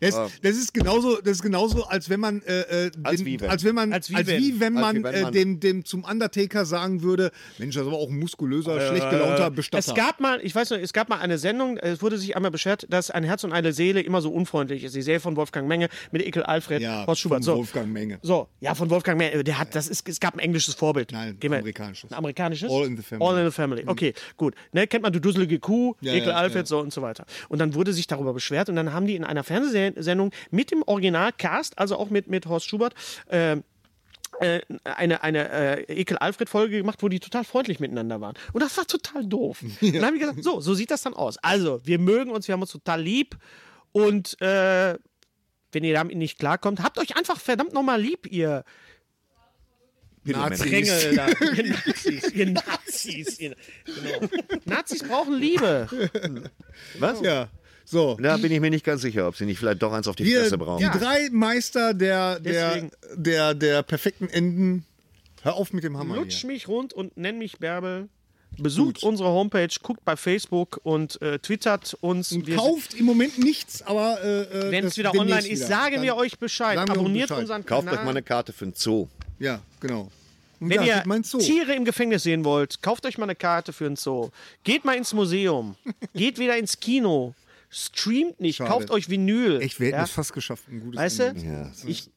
das, 0.00 0.14
das 0.42 0.56
ist 0.56 0.74
genauso, 0.74 1.16
das 1.20 1.32
ist 1.32 1.42
genauso, 1.42 1.84
als 1.84 2.08
wenn 2.10 2.20
man, 2.20 2.42
äh, 2.42 2.86
äh, 2.86 2.90
Als 3.02 3.18
den, 3.18 3.26
wie 3.26 3.40
wenn. 3.40 3.50
als 3.50 3.64
wenn 3.64 3.74
man, 3.74 3.92
Als 3.92 4.12
als 4.14 4.26
wie 4.28 4.36
wie, 4.38 4.60
wenn. 4.60 4.74
wenn 4.74 4.76
Als 4.76 4.82
man, 4.94 4.96
wie 4.96 5.04
wenn 5.04 5.14
äh, 5.14 5.22
man. 5.22 5.32
dem, 5.32 5.60
dem 5.60 5.84
zum 5.84 6.04
Undertaker 6.04 6.64
sagen 6.64 7.02
würde, 7.02 7.30
Mensch, 7.58 7.74
das 7.74 7.82
ist 7.82 7.88
aber 7.88 7.98
auch 7.98 8.08
ein 8.08 8.18
muskulöser, 8.18 8.80
schlecht 8.88 9.10
gelaunter 9.10 9.50
Bestatter. 9.50 9.88
Es 9.90 9.94
gab 9.94 10.20
mal, 10.20 10.40
ich 10.42 10.54
weiß 10.54 10.70
noch, 10.70 10.78
es 10.78 10.92
gab 10.92 11.08
mal 11.08 11.18
eine 11.18 11.38
Sendung, 11.38 11.76
es 11.78 12.02
wurde 12.02 12.18
sich 12.18 12.36
einmal 12.36 12.50
beschert, 12.50 12.86
dass 12.90 13.10
ein 13.10 13.24
Herz 13.24 13.44
und 13.44 13.52
eine 13.52 13.72
Seele 13.72 14.00
immer 14.00 14.20
so 14.20 14.30
unfreundlich 14.32 14.84
ist. 14.84 14.94
Die 14.94 15.02
Serie 15.02 15.20
von 15.20 15.36
Wolfgang 15.36 15.68
Menge 15.68 15.88
mit 16.12 16.22
Ekel 16.26 16.42
Alfred, 16.42 16.82
ja, 16.82 17.06
Horst 17.06 17.20
Schubert. 17.20 17.38
von 17.38 17.42
So. 17.42 17.56
Wolfgang 17.56 17.92
Menge. 17.92 18.18
So, 18.22 18.48
ja, 18.60 18.74
von 18.74 18.90
Wolfgang 18.90 19.18
Menge. 19.18 19.44
Der 19.44 19.58
hat, 19.58 19.74
das 19.74 19.88
ist, 19.88 20.08
es 20.08 20.20
gab 20.20 20.34
ein 20.34 20.40
englisches 20.40 20.74
Vorbild. 20.74 21.12
Nein, 21.12 21.36
Gehen 21.40 21.50
wir- 21.50 21.58
amerikanisches. 21.58 22.10
Ein 22.10 22.18
amerikanisches? 22.18 22.70
All 22.70 22.86
in 22.86 22.96
the 22.96 23.02
Family. 23.02 23.26
All 23.28 23.38
in 23.38 23.46
the 23.46 23.52
Family. 23.52 23.84
Okay, 23.86 24.14
gut. 24.36 24.54
Ne, 24.72 24.86
kennt 24.86 25.02
man 25.02 25.12
du 25.12 25.20
dusselige 25.20 25.58
Kuh, 25.58 25.94
Ja, 26.00 26.12
Ekel 26.12 26.28
ja, 26.30 26.34
Alfred, 26.34 26.62
ja. 26.62 26.66
so 26.66 26.78
und 26.80 26.92
so 26.92 27.02
weiter. 27.02 27.24
Und 27.48 27.58
dann 27.58 27.74
wurde 27.74 27.92
sich 27.92 28.06
darüber 28.06 28.32
beschwert 28.32 28.68
und 28.68 28.76
dann 28.76 28.92
haben 28.92 29.06
die 29.06 29.16
in 29.16 29.24
einer 29.24 29.44
Fernsehsendung 29.92 30.32
mit 30.50 30.70
dem 30.70 30.82
Originalcast, 30.82 31.78
also 31.78 31.96
auch 31.96 32.10
mit, 32.10 32.28
mit 32.28 32.46
Horst 32.46 32.66
Schubert, 32.66 32.94
äh, 33.28 33.56
äh, 34.40 34.60
eine, 34.84 35.22
eine 35.22 35.48
äh, 35.88 36.00
Ekel-Alfred-Folge 36.00 36.78
gemacht, 36.78 37.02
wo 37.02 37.08
die 37.08 37.20
total 37.20 37.44
freundlich 37.44 37.78
miteinander 37.80 38.20
waren. 38.20 38.34
Und 38.52 38.62
das 38.62 38.76
war 38.76 38.86
total 38.86 39.24
doof. 39.26 39.62
Und 39.80 39.94
dann 39.94 40.04
haben 40.04 40.14
wir 40.14 40.20
gesagt, 40.20 40.42
so, 40.42 40.60
so 40.60 40.74
sieht 40.74 40.90
das 40.90 41.02
dann 41.02 41.14
aus. 41.14 41.38
Also, 41.38 41.80
wir 41.84 41.98
mögen 41.98 42.30
uns, 42.30 42.48
wir 42.48 42.54
haben 42.54 42.62
uns 42.62 42.72
total 42.72 43.00
lieb 43.00 43.36
und 43.92 44.40
äh, 44.40 44.98
wenn 45.70 45.84
ihr 45.84 45.94
damit 45.94 46.16
nicht 46.16 46.38
klarkommt, 46.38 46.82
habt 46.82 46.98
euch 46.98 47.16
einfach 47.16 47.38
verdammt 47.38 47.72
nochmal 47.72 48.00
lieb, 48.00 48.26
ihr 48.30 48.64
Nazis. 50.24 51.14
Da. 51.14 51.28
Ihr 51.28 51.70
Nazis. 51.70 52.32
Ihr 52.32 52.50
Nazis. 52.50 53.38
Ihr, 53.38 53.56
genau. 53.84 54.28
Nazis 54.64 55.02
brauchen 55.02 55.34
Liebe. 55.34 55.88
Was? 56.98 57.20
Ja. 57.20 57.48
So. 57.84 58.16
Da 58.20 58.36
bin 58.38 58.50
ich 58.50 58.60
mir 58.60 58.70
nicht 58.70 58.84
ganz 58.84 59.02
sicher, 59.02 59.28
ob 59.28 59.36
sie 59.36 59.44
nicht 59.44 59.58
vielleicht 59.58 59.82
doch 59.82 59.92
eins 59.92 60.08
auf 60.08 60.16
die 60.16 60.24
Wir, 60.24 60.40
Fresse 60.40 60.58
brauchen. 60.58 60.78
die 60.78 60.98
drei 60.98 61.28
Meister 61.30 61.92
der, 61.94 62.40
der, 62.40 62.90
der, 63.14 63.54
der 63.54 63.82
perfekten 63.82 64.28
Enden. 64.28 64.84
Hör 65.42 65.54
auf 65.54 65.72
mit 65.72 65.84
dem 65.84 65.98
Hammer. 65.98 66.16
Lutsch 66.16 66.40
Hier. 66.40 66.50
mich 66.50 66.68
rund 66.68 66.92
und 66.94 67.16
nenn 67.16 67.38
mich 67.38 67.58
Bärbel. 67.58 68.08
Besucht 68.56 69.02
unsere 69.02 69.30
Homepage, 69.30 69.68
guckt 69.82 70.04
bei 70.04 70.16
Facebook 70.16 70.80
und 70.84 71.20
äh, 71.20 71.38
twittert 71.40 71.96
uns. 72.00 72.32
Und 72.32 72.46
Wir 72.46 72.56
kauft 72.56 72.94
im 72.94 73.04
Moment 73.04 73.38
nichts, 73.38 73.82
aber 73.82 74.22
äh, 74.22 74.42
äh, 74.42 74.70
Wenn 74.70 74.84
es 74.86 74.96
wieder 74.96 75.12
online 75.12 75.40
ist, 75.40 75.48
wieder. 75.48 75.66
sagen 75.66 76.02
wir 76.02 76.16
euch 76.16 76.38
Bescheid. 76.38 76.78
Abonniert 76.78 77.28
Bescheid. 77.28 77.42
unseren 77.42 77.66
Kauft 77.66 77.86
Kanal. 77.86 77.98
euch 77.98 78.04
mal 78.04 78.10
eine 78.10 78.22
Karte 78.22 78.52
für 78.52 78.66
ein 78.66 78.72
Zoo. 78.74 79.08
Ja, 79.38 79.60
genau. 79.80 80.10
Und 80.60 80.70
Wenn 80.70 80.82
ja, 80.84 81.02
ihr. 81.04 81.22
Tiere 81.40 81.74
im 81.74 81.84
Gefängnis 81.84 82.22
sehen 82.22 82.44
wollt, 82.44 82.80
kauft 82.80 83.04
euch 83.06 83.18
mal 83.18 83.24
eine 83.24 83.34
Karte 83.34 83.72
für 83.72 83.86
ein 83.86 83.96
Zoo. 83.96 84.30
Geht 84.62 84.84
mal 84.84 84.96
ins 84.96 85.12
Museum. 85.12 85.74
Geht 86.14 86.38
wieder 86.38 86.56
ins 86.56 86.78
Kino. 86.78 87.34
Streamt 87.74 88.40
nicht. 88.40 88.56
Schade. 88.56 88.70
Kauft 88.70 88.90
euch 88.90 89.08
Vinyl. 89.10 89.60
Echt, 89.60 89.80
wir 89.80 89.88
hätten 89.88 89.98
ja? 89.98 90.04
es 90.04 90.10
fast 90.10 90.32
geschafft. 90.32 90.64
Ein 90.70 90.80
gutes 90.80 91.00
Weißt 91.00 91.18
du? 91.18 91.34
Ja. 91.44 91.70
Ich 91.86 92.10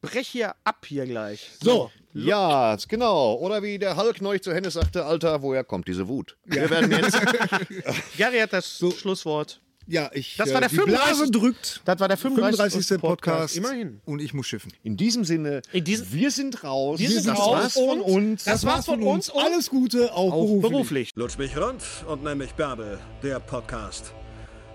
brech 0.00 0.28
hier 0.28 0.54
ab 0.64 0.84
hier 0.86 1.06
gleich. 1.06 1.50
So, 1.62 1.90
Ja, 2.12 2.76
genau. 2.88 3.34
Oder 3.36 3.62
wie 3.62 3.78
der 3.78 3.96
Hulk 3.96 4.20
neulich 4.20 4.42
zu 4.42 4.52
Hennes 4.54 4.74
sagte, 4.74 5.04
Alter, 5.04 5.42
woher 5.42 5.64
kommt 5.64 5.86
diese 5.88 6.08
Wut? 6.08 6.36
Wir 6.44 6.68
werden 6.70 6.90
jetzt 6.90 7.18
Gary 8.18 8.38
hat 8.38 8.52
das 8.52 8.78
Schlusswort. 8.78 9.60
ja, 9.86 10.10
ich. 10.12 10.36
Das 10.36 10.52
war 10.52 10.60
der 10.60 10.68
die 10.70 10.76
Blase 10.76 11.26
35. 11.26 11.30
drückt. 11.40 11.80
Das 11.84 11.98
war 12.00 12.08
der 12.08 12.16
35. 12.16 12.86
35. 12.86 13.00
Podcast. 13.00 13.56
Immerhin. 13.56 14.00
Und 14.04 14.20
ich 14.20 14.34
muss 14.34 14.46
schiffen. 14.46 14.72
in 14.82 14.96
diesem 14.96 15.24
Sinne, 15.24 15.62
In 15.72 15.84
diesem- 15.84 16.12
wir 16.12 16.30
sind 16.30 16.62
raus. 16.64 16.98
Wir 16.98 17.10
sind 17.10 17.26
das 17.26 17.38
raus 17.38 17.54
war's 17.62 17.72
von 17.74 18.00
und- 18.00 18.02
uns. 18.02 18.44
Das 18.44 18.64
war's 18.64 18.86
von 18.86 19.02
uns 19.02 19.30
und 19.30 19.42
Alles 19.42 19.70
Gute, 19.70 20.12
auch, 20.14 20.32
auch 20.32 20.46
beruflich. 20.60 20.70
beruflich. 20.70 21.12
Lutsch 21.16 21.38
mich 21.38 21.56
rund 21.56 21.82
und 22.06 22.22
nenn 22.24 22.38
mich 22.38 22.52
Bärbel, 22.54 22.98
der 23.22 23.40
Podcast. 23.40 24.12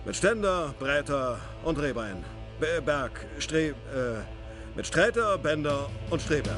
Mit 0.06 0.16
Ständer, 0.16 0.74
Breiter 0.80 1.40
und 1.64 1.80
Rehbein. 1.80 2.24
Be- 2.60 2.82
Berg, 2.86 3.26
Stre... 3.40 3.70
Äh, 3.70 3.74
mit 4.76 4.88
Sträter, 4.88 5.38
Bender 5.38 5.88
und 6.10 6.20
Streberg. 6.22 6.58